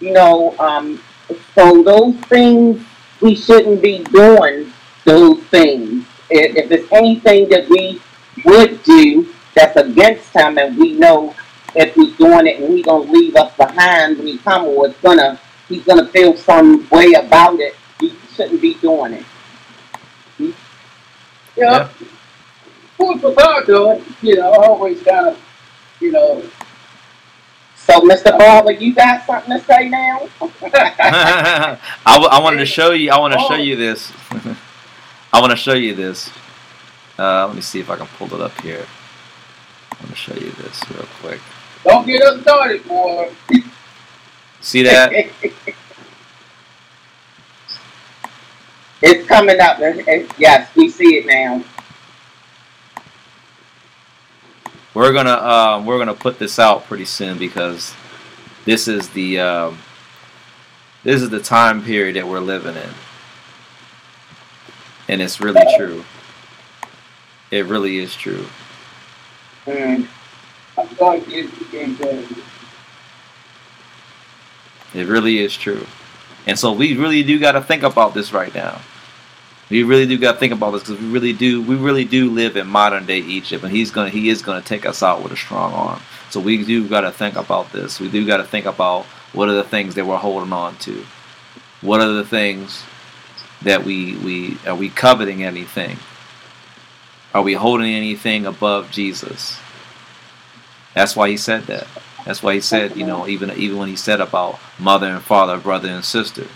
You 0.00 0.12
know, 0.12 0.56
um, 0.58 1.00
so 1.54 1.82
those 1.82 2.14
things 2.26 2.84
we 3.20 3.34
shouldn't 3.34 3.82
be 3.82 4.04
doing 4.04 4.72
those 5.04 5.42
things. 5.44 6.04
If, 6.30 6.56
if 6.56 6.68
there's 6.68 6.88
anything 6.92 7.48
that 7.48 7.68
we 7.68 8.00
would 8.44 8.82
do 8.82 9.28
that's 9.54 9.76
against 9.76 10.32
him 10.34 10.58
and 10.58 10.76
we 10.76 10.92
know 10.92 11.34
if 11.74 11.96
we're 11.96 12.14
doing 12.16 12.46
it 12.46 12.60
and 12.60 12.74
he's 12.74 12.84
gonna 12.84 13.10
leave 13.10 13.34
us 13.36 13.54
behind 13.56 14.18
when 14.18 14.26
he 14.26 14.38
come 14.38 14.64
or 14.66 14.88
it's 14.88 15.00
gonna 15.00 15.40
he's 15.68 15.84
gonna 15.84 16.06
feel 16.06 16.36
some 16.36 16.88
way 16.90 17.12
about 17.14 17.58
it, 17.60 17.74
we 18.00 18.14
shouldn't 18.34 18.60
be 18.60 18.74
doing 18.74 19.14
it. 19.14 19.24
Yeah. 20.38 20.52
Yeah. 21.56 21.88
Food 22.96 23.20
for 23.20 23.32
thought, 23.32 23.66
though. 23.66 24.02
You 24.22 24.36
know, 24.36 24.52
always 24.52 25.02
kind 25.02 25.28
of, 25.28 25.40
you 26.00 26.12
know. 26.12 26.42
So 27.88 28.00
Mr. 28.02 28.36
Barber, 28.36 28.72
you 28.72 28.94
got 28.94 29.24
something 29.24 29.58
to 29.58 29.64
say 29.64 29.88
now? 29.88 30.28
I, 30.42 31.78
w- 32.04 32.28
I 32.30 32.38
wanted 32.38 32.58
to 32.58 32.66
show 32.66 32.90
you. 32.90 33.10
I 33.10 33.18
want 33.18 33.32
to 33.32 33.40
show 33.40 33.54
you 33.54 33.76
this. 33.76 34.12
I 35.32 35.40
want 35.40 35.52
to 35.52 35.56
show 35.56 35.72
you 35.72 35.94
this. 35.94 36.30
Uh, 37.18 37.46
let 37.46 37.56
me 37.56 37.62
see 37.62 37.80
if 37.80 37.88
I 37.88 37.96
can 37.96 38.06
pull 38.18 38.34
it 38.34 38.42
up 38.42 38.60
here. 38.60 38.84
I 39.90 39.96
want 40.00 40.10
to 40.10 40.16
show 40.16 40.34
you 40.34 40.50
this 40.50 40.82
real 40.90 41.06
quick. 41.20 41.40
Don't 41.82 42.06
get 42.06 42.20
us 42.20 42.42
started, 42.42 42.86
boy. 42.86 43.32
See 44.60 44.82
that? 44.82 45.10
it's 49.00 49.26
coming 49.26 49.58
up. 49.60 49.78
Yes, 50.36 50.68
we 50.76 50.90
see 50.90 51.16
it 51.16 51.26
now. 51.26 51.64
We're 54.98 55.12
gonna 55.12 55.30
um, 55.30 55.86
we're 55.86 55.96
gonna 55.96 56.12
put 56.12 56.40
this 56.40 56.58
out 56.58 56.84
pretty 56.86 57.04
soon 57.04 57.38
because 57.38 57.94
this 58.64 58.88
is 58.88 59.08
the 59.10 59.38
um, 59.38 59.78
this 61.04 61.22
is 61.22 61.30
the 61.30 61.38
time 61.38 61.84
period 61.84 62.16
that 62.16 62.26
we're 62.26 62.40
living 62.40 62.74
in, 62.74 62.90
and 65.06 65.22
it's 65.22 65.40
really 65.40 65.64
true. 65.76 66.04
It 67.52 67.66
really 67.66 67.98
is 67.98 68.12
true. 68.16 68.44
God 70.98 71.24
gives 71.28 71.56
became. 71.60 71.96
It 74.94 75.06
really 75.06 75.38
is 75.38 75.56
true. 75.56 75.86
And 76.48 76.58
so 76.58 76.72
we 76.72 76.96
really 76.96 77.22
do 77.22 77.38
got 77.38 77.52
to 77.52 77.60
think 77.60 77.84
about 77.84 78.14
this 78.14 78.32
right 78.32 78.52
now. 78.52 78.80
We 79.70 79.82
really 79.82 80.06
do 80.06 80.18
got 80.18 80.32
to 80.32 80.38
think 80.38 80.52
about 80.52 80.70
this 80.70 80.82
because 80.84 81.00
we 81.00 81.08
really 81.08 81.32
do. 81.32 81.62
We 81.62 81.76
really 81.76 82.04
do 82.04 82.30
live 82.30 82.56
in 82.56 82.66
modern 82.66 83.04
day 83.04 83.18
Egypt, 83.18 83.62
and 83.62 83.72
he's 83.72 83.90
gonna. 83.90 84.10
He 84.10 84.30
is 84.30 84.42
gonna 84.42 84.62
take 84.62 84.86
us 84.86 85.02
out 85.02 85.22
with 85.22 85.32
a 85.32 85.36
strong 85.36 85.72
arm. 85.74 86.00
So 86.30 86.40
we 86.40 86.62
do 86.64 86.86
got 86.88 87.02
to 87.02 87.10
think 87.10 87.36
about 87.36 87.72
this. 87.72 88.00
We 88.00 88.08
do 88.08 88.26
got 88.26 88.38
to 88.38 88.44
think 88.44 88.66
about 88.66 89.04
what 89.32 89.48
are 89.48 89.54
the 89.54 89.64
things 89.64 89.94
that 89.94 90.06
we're 90.06 90.16
holding 90.16 90.52
on 90.52 90.76
to. 90.78 91.04
What 91.80 92.00
are 92.00 92.12
the 92.12 92.24
things 92.24 92.82
that 93.62 93.84
we 93.84 94.16
we 94.16 94.58
are 94.66 94.74
we 94.74 94.90
coveting 94.90 95.42
anything? 95.42 95.98
Are 97.34 97.42
we 97.42 97.54
holding 97.54 97.92
anything 97.92 98.46
above 98.46 98.90
Jesus? 98.90 99.58
That's 100.94 101.14
why 101.14 101.28
he 101.28 101.36
said 101.36 101.64
that. 101.64 101.86
That's 102.24 102.42
why 102.42 102.54
he 102.54 102.60
said, 102.60 102.96
you 102.96 103.06
know, 103.06 103.26
even 103.26 103.50
even 103.52 103.78
when 103.78 103.88
he 103.88 103.96
said 103.96 104.20
about 104.20 104.58
mother 104.78 105.06
and 105.06 105.22
father, 105.22 105.56
brother 105.56 105.88
and 105.88 106.04
sister, 106.04 106.46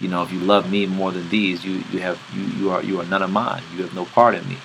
you 0.00 0.08
know, 0.08 0.22
if 0.22 0.32
you 0.32 0.40
love 0.40 0.70
me 0.70 0.86
more 0.86 1.12
than 1.12 1.28
these, 1.28 1.64
you 1.64 1.84
you 1.92 2.00
have 2.00 2.20
you 2.34 2.42
you 2.42 2.70
are 2.70 2.82
you 2.82 3.00
are 3.00 3.04
none 3.04 3.22
of 3.22 3.30
mine. 3.30 3.62
You 3.74 3.82
have 3.82 3.94
no 3.94 4.04
part 4.04 4.34
in 4.34 4.48
me. 4.48 4.58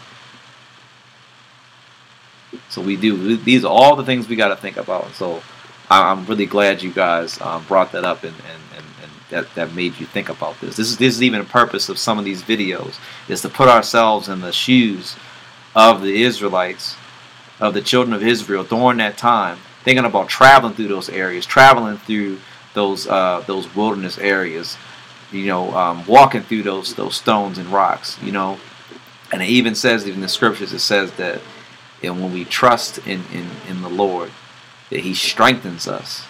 So 2.69 2.81
we 2.81 2.95
do. 2.95 3.37
These 3.37 3.63
are 3.63 3.71
all 3.71 3.95
the 3.95 4.03
things 4.03 4.27
we 4.27 4.35
got 4.35 4.49
to 4.49 4.55
think 4.55 4.77
about. 4.77 5.13
So 5.13 5.41
I'm 5.89 6.25
really 6.25 6.45
glad 6.45 6.81
you 6.81 6.91
guys 6.91 7.39
um, 7.41 7.63
brought 7.65 7.91
that 7.93 8.05
up 8.05 8.23
and, 8.23 8.35
and, 8.35 8.61
and, 8.75 8.85
and 9.03 9.11
that, 9.29 9.55
that 9.55 9.73
made 9.73 9.99
you 9.99 10.05
think 10.05 10.29
about 10.29 10.59
this. 10.61 10.75
This 10.75 10.89
is 10.89 10.97
this 10.97 11.15
is 11.15 11.23
even 11.23 11.41
a 11.41 11.45
purpose 11.45 11.89
of 11.89 11.97
some 11.97 12.19
of 12.19 12.25
these 12.25 12.43
videos 12.43 12.99
is 13.27 13.41
to 13.41 13.49
put 13.49 13.69
ourselves 13.69 14.29
in 14.29 14.41
the 14.41 14.51
shoes 14.51 15.15
of 15.75 16.01
the 16.01 16.23
Israelites, 16.23 16.95
of 17.59 17.73
the 17.73 17.81
children 17.81 18.13
of 18.13 18.23
Israel 18.23 18.63
during 18.63 18.97
that 18.97 19.17
time, 19.17 19.57
thinking 19.83 20.05
about 20.05 20.29
traveling 20.29 20.73
through 20.73 20.87
those 20.87 21.09
areas, 21.09 21.45
traveling 21.45 21.97
through 21.97 22.39
those 22.73 23.07
uh, 23.07 23.43
those 23.47 23.73
wilderness 23.75 24.17
areas, 24.19 24.77
you 25.31 25.45
know, 25.47 25.73
um, 25.75 26.05
walking 26.05 26.41
through 26.41 26.63
those 26.63 26.95
those 26.95 27.15
stones 27.15 27.57
and 27.57 27.69
rocks, 27.69 28.17
you 28.21 28.31
know. 28.31 28.59
And 29.31 29.41
it 29.43 29.49
even 29.49 29.75
says 29.75 30.07
in 30.07 30.21
the 30.21 30.27
scriptures, 30.27 30.73
it 30.73 30.79
says 30.79 31.11
that 31.13 31.41
and 32.01 32.21
when 32.21 32.31
we 32.33 32.45
trust 32.45 32.99
in, 32.99 33.23
in, 33.33 33.47
in 33.67 33.81
the 33.81 33.89
Lord, 33.89 34.31
that 34.89 35.01
He 35.01 35.13
strengthens 35.13 35.87
us, 35.87 36.23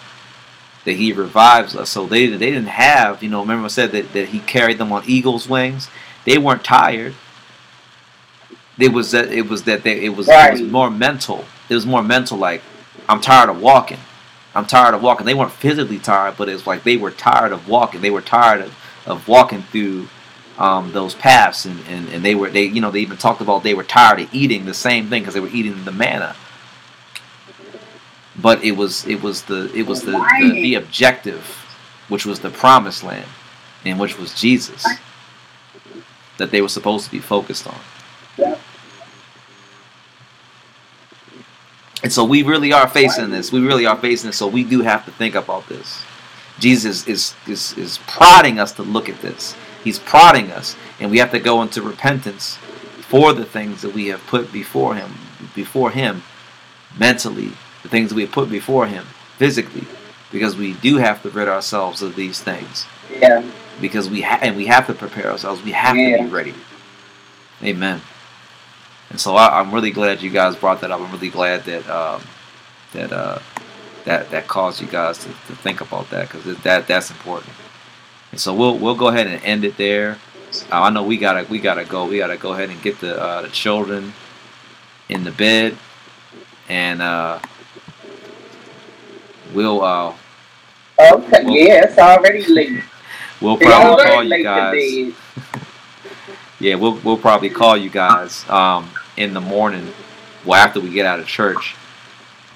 that 0.84 0.94
He 0.94 1.12
revives 1.12 1.76
us. 1.76 1.90
So 1.90 2.06
they 2.06 2.26
they 2.26 2.50
didn't 2.50 2.66
have, 2.66 3.22
you 3.22 3.30
know, 3.30 3.40
remember 3.40 3.66
I 3.66 3.68
said 3.68 3.92
that, 3.92 4.12
that 4.12 4.28
He 4.28 4.40
carried 4.40 4.78
them 4.78 4.92
on 4.92 5.04
eagle's 5.06 5.48
wings. 5.48 5.88
They 6.24 6.38
weren't 6.38 6.64
tired. 6.64 7.14
It 8.78 8.92
was 8.92 9.10
that 9.12 9.30
it 9.30 9.48
was 9.48 9.64
that 9.64 9.82
they, 9.84 10.04
it 10.04 10.16
was 10.16 10.28
it 10.28 10.52
was 10.52 10.62
more 10.62 10.90
mental. 10.90 11.44
It 11.68 11.74
was 11.74 11.86
more 11.86 12.02
mental. 12.02 12.38
Like 12.38 12.62
I'm 13.08 13.20
tired 13.20 13.50
of 13.50 13.60
walking. 13.60 13.98
I'm 14.54 14.66
tired 14.66 14.94
of 14.94 15.02
walking. 15.02 15.26
They 15.26 15.34
weren't 15.34 15.52
physically 15.52 15.98
tired, 15.98 16.34
but 16.36 16.48
it's 16.48 16.66
like 16.66 16.82
they 16.82 16.96
were 16.96 17.12
tired 17.12 17.52
of 17.52 17.68
walking. 17.68 18.00
They 18.00 18.10
were 18.10 18.20
tired 18.20 18.62
of, 18.62 18.74
of 19.06 19.26
walking 19.28 19.62
through 19.62 20.08
um, 20.58 20.92
those 20.92 21.14
paths, 21.14 21.64
and, 21.64 21.80
and, 21.88 22.08
and 22.10 22.24
they 22.24 22.34
were 22.34 22.50
they 22.50 22.64
you 22.64 22.80
know 22.80 22.90
they 22.90 23.00
even 23.00 23.16
talked 23.16 23.40
about 23.40 23.62
they 23.62 23.74
were 23.74 23.84
tired 23.84 24.20
of 24.20 24.34
eating 24.34 24.66
the 24.66 24.74
same 24.74 25.08
thing 25.08 25.22
because 25.22 25.34
they 25.34 25.40
were 25.40 25.48
eating 25.48 25.84
the 25.84 25.92
manna. 25.92 26.36
But 28.36 28.62
it 28.62 28.72
was 28.72 29.06
it 29.06 29.22
was 29.22 29.42
the 29.42 29.72
it 29.74 29.86
was 29.86 30.02
the, 30.02 30.12
the 30.12 30.50
the 30.52 30.74
objective, 30.74 31.44
which 32.08 32.26
was 32.26 32.40
the 32.40 32.50
promised 32.50 33.02
land, 33.02 33.28
and 33.84 33.98
which 33.98 34.18
was 34.18 34.38
Jesus, 34.38 34.86
that 36.36 36.50
they 36.50 36.60
were 36.60 36.68
supposed 36.68 37.06
to 37.06 37.10
be 37.10 37.20
focused 37.20 37.66
on. 37.66 38.56
And 42.02 42.12
so 42.12 42.24
we 42.24 42.42
really 42.42 42.72
are 42.72 42.88
facing 42.88 43.30
this. 43.30 43.52
We 43.52 43.60
really 43.60 43.86
are 43.86 43.96
facing 43.96 44.28
this. 44.28 44.38
So 44.38 44.46
we 44.46 44.64
do 44.64 44.80
have 44.80 45.04
to 45.04 45.10
think 45.10 45.34
about 45.34 45.68
this. 45.68 46.02
Jesus 46.60 47.08
is 47.08 47.34
is 47.48 47.76
is 47.76 47.98
prodding 48.06 48.60
us 48.60 48.72
to 48.72 48.82
look 48.82 49.08
at 49.08 49.20
this. 49.20 49.56
He's 49.82 49.98
prodding 49.98 50.50
us, 50.52 50.76
and 51.00 51.10
we 51.10 51.18
have 51.18 51.32
to 51.32 51.40
go 51.40 51.62
into 51.62 51.82
repentance 51.82 52.56
for 53.08 53.32
the 53.32 53.44
things 53.44 53.82
that 53.82 53.92
we 53.92 54.08
have 54.08 54.24
put 54.26 54.52
before 54.52 54.94
him, 54.94 55.14
before 55.54 55.90
him, 55.90 56.22
mentally, 56.98 57.50
the 57.82 57.88
things 57.88 58.10
that 58.10 58.14
we 58.14 58.22
have 58.22 58.30
put 58.30 58.50
before 58.50 58.86
him, 58.86 59.04
physically, 59.38 59.84
because 60.30 60.56
we 60.56 60.74
do 60.74 60.98
have 60.98 61.22
to 61.22 61.30
rid 61.30 61.48
ourselves 61.48 62.02
of 62.02 62.14
these 62.14 62.40
things. 62.40 62.86
Yeah. 63.10 63.42
Because 63.80 64.08
we 64.10 64.20
ha- 64.20 64.38
and 64.42 64.56
we 64.56 64.66
have 64.66 64.86
to 64.86 64.94
prepare 64.94 65.30
ourselves. 65.30 65.62
We 65.62 65.72
have 65.72 65.96
to 65.96 66.24
be 66.24 66.30
ready. 66.30 66.54
Amen. 67.62 68.00
And 69.08 69.18
so 69.18 69.34
I, 69.34 69.58
I'm 69.58 69.72
really 69.72 69.90
glad 69.90 70.22
you 70.22 70.30
guys 70.30 70.54
brought 70.54 70.80
that 70.82 70.90
up. 70.90 71.00
I'm 71.00 71.10
really 71.10 71.30
glad 71.30 71.64
that 71.64 71.88
um, 71.90 72.22
that 72.92 73.12
uh, 73.12 73.38
that 74.04 74.30
that 74.30 74.48
caused 74.48 74.80
you 74.80 74.86
guys 74.86 75.18
to, 75.18 75.28
to 75.28 75.54
think 75.56 75.80
about 75.80 76.10
that 76.10 76.30
because 76.30 76.56
that 76.62 76.86
that's 76.86 77.10
important. 77.10 77.52
And 78.32 78.40
so 78.40 78.54
we'll 78.54 78.78
we'll 78.78 78.94
go 78.94 79.08
ahead 79.08 79.26
and 79.26 79.42
end 79.42 79.64
it 79.64 79.76
there. 79.76 80.18
Uh, 80.72 80.82
I 80.82 80.90
know 80.90 81.02
we 81.02 81.16
gotta 81.16 81.46
we 81.50 81.58
gotta 81.58 81.84
go. 81.84 82.06
We 82.06 82.18
gotta 82.18 82.36
go 82.36 82.52
ahead 82.52 82.70
and 82.70 82.80
get 82.82 83.00
the 83.00 83.20
uh, 83.20 83.42
the 83.42 83.48
children 83.48 84.12
in 85.08 85.24
the 85.24 85.32
bed, 85.32 85.76
and 86.68 87.02
uh, 87.02 87.40
we'll 89.54 89.82
uh, 89.82 90.14
Okay. 91.00 91.44
Yeah, 91.46 91.84
it's 91.84 91.98
already 91.98 92.44
late. 92.46 92.82
we'll 93.40 93.56
probably 93.56 94.04
call 94.04 94.24
you 94.24 94.44
guys. 94.44 95.14
Yeah, 96.62 96.74
we'll 96.74 96.96
we'll 96.96 97.16
probably 97.16 97.48
call 97.48 97.74
you 97.74 97.88
guys 97.88 98.46
um, 98.50 98.90
in 99.16 99.32
the 99.32 99.40
morning, 99.40 99.94
well 100.44 100.60
after 100.60 100.78
we 100.78 100.90
get 100.90 101.06
out 101.06 101.18
of 101.18 101.26
church, 101.26 101.74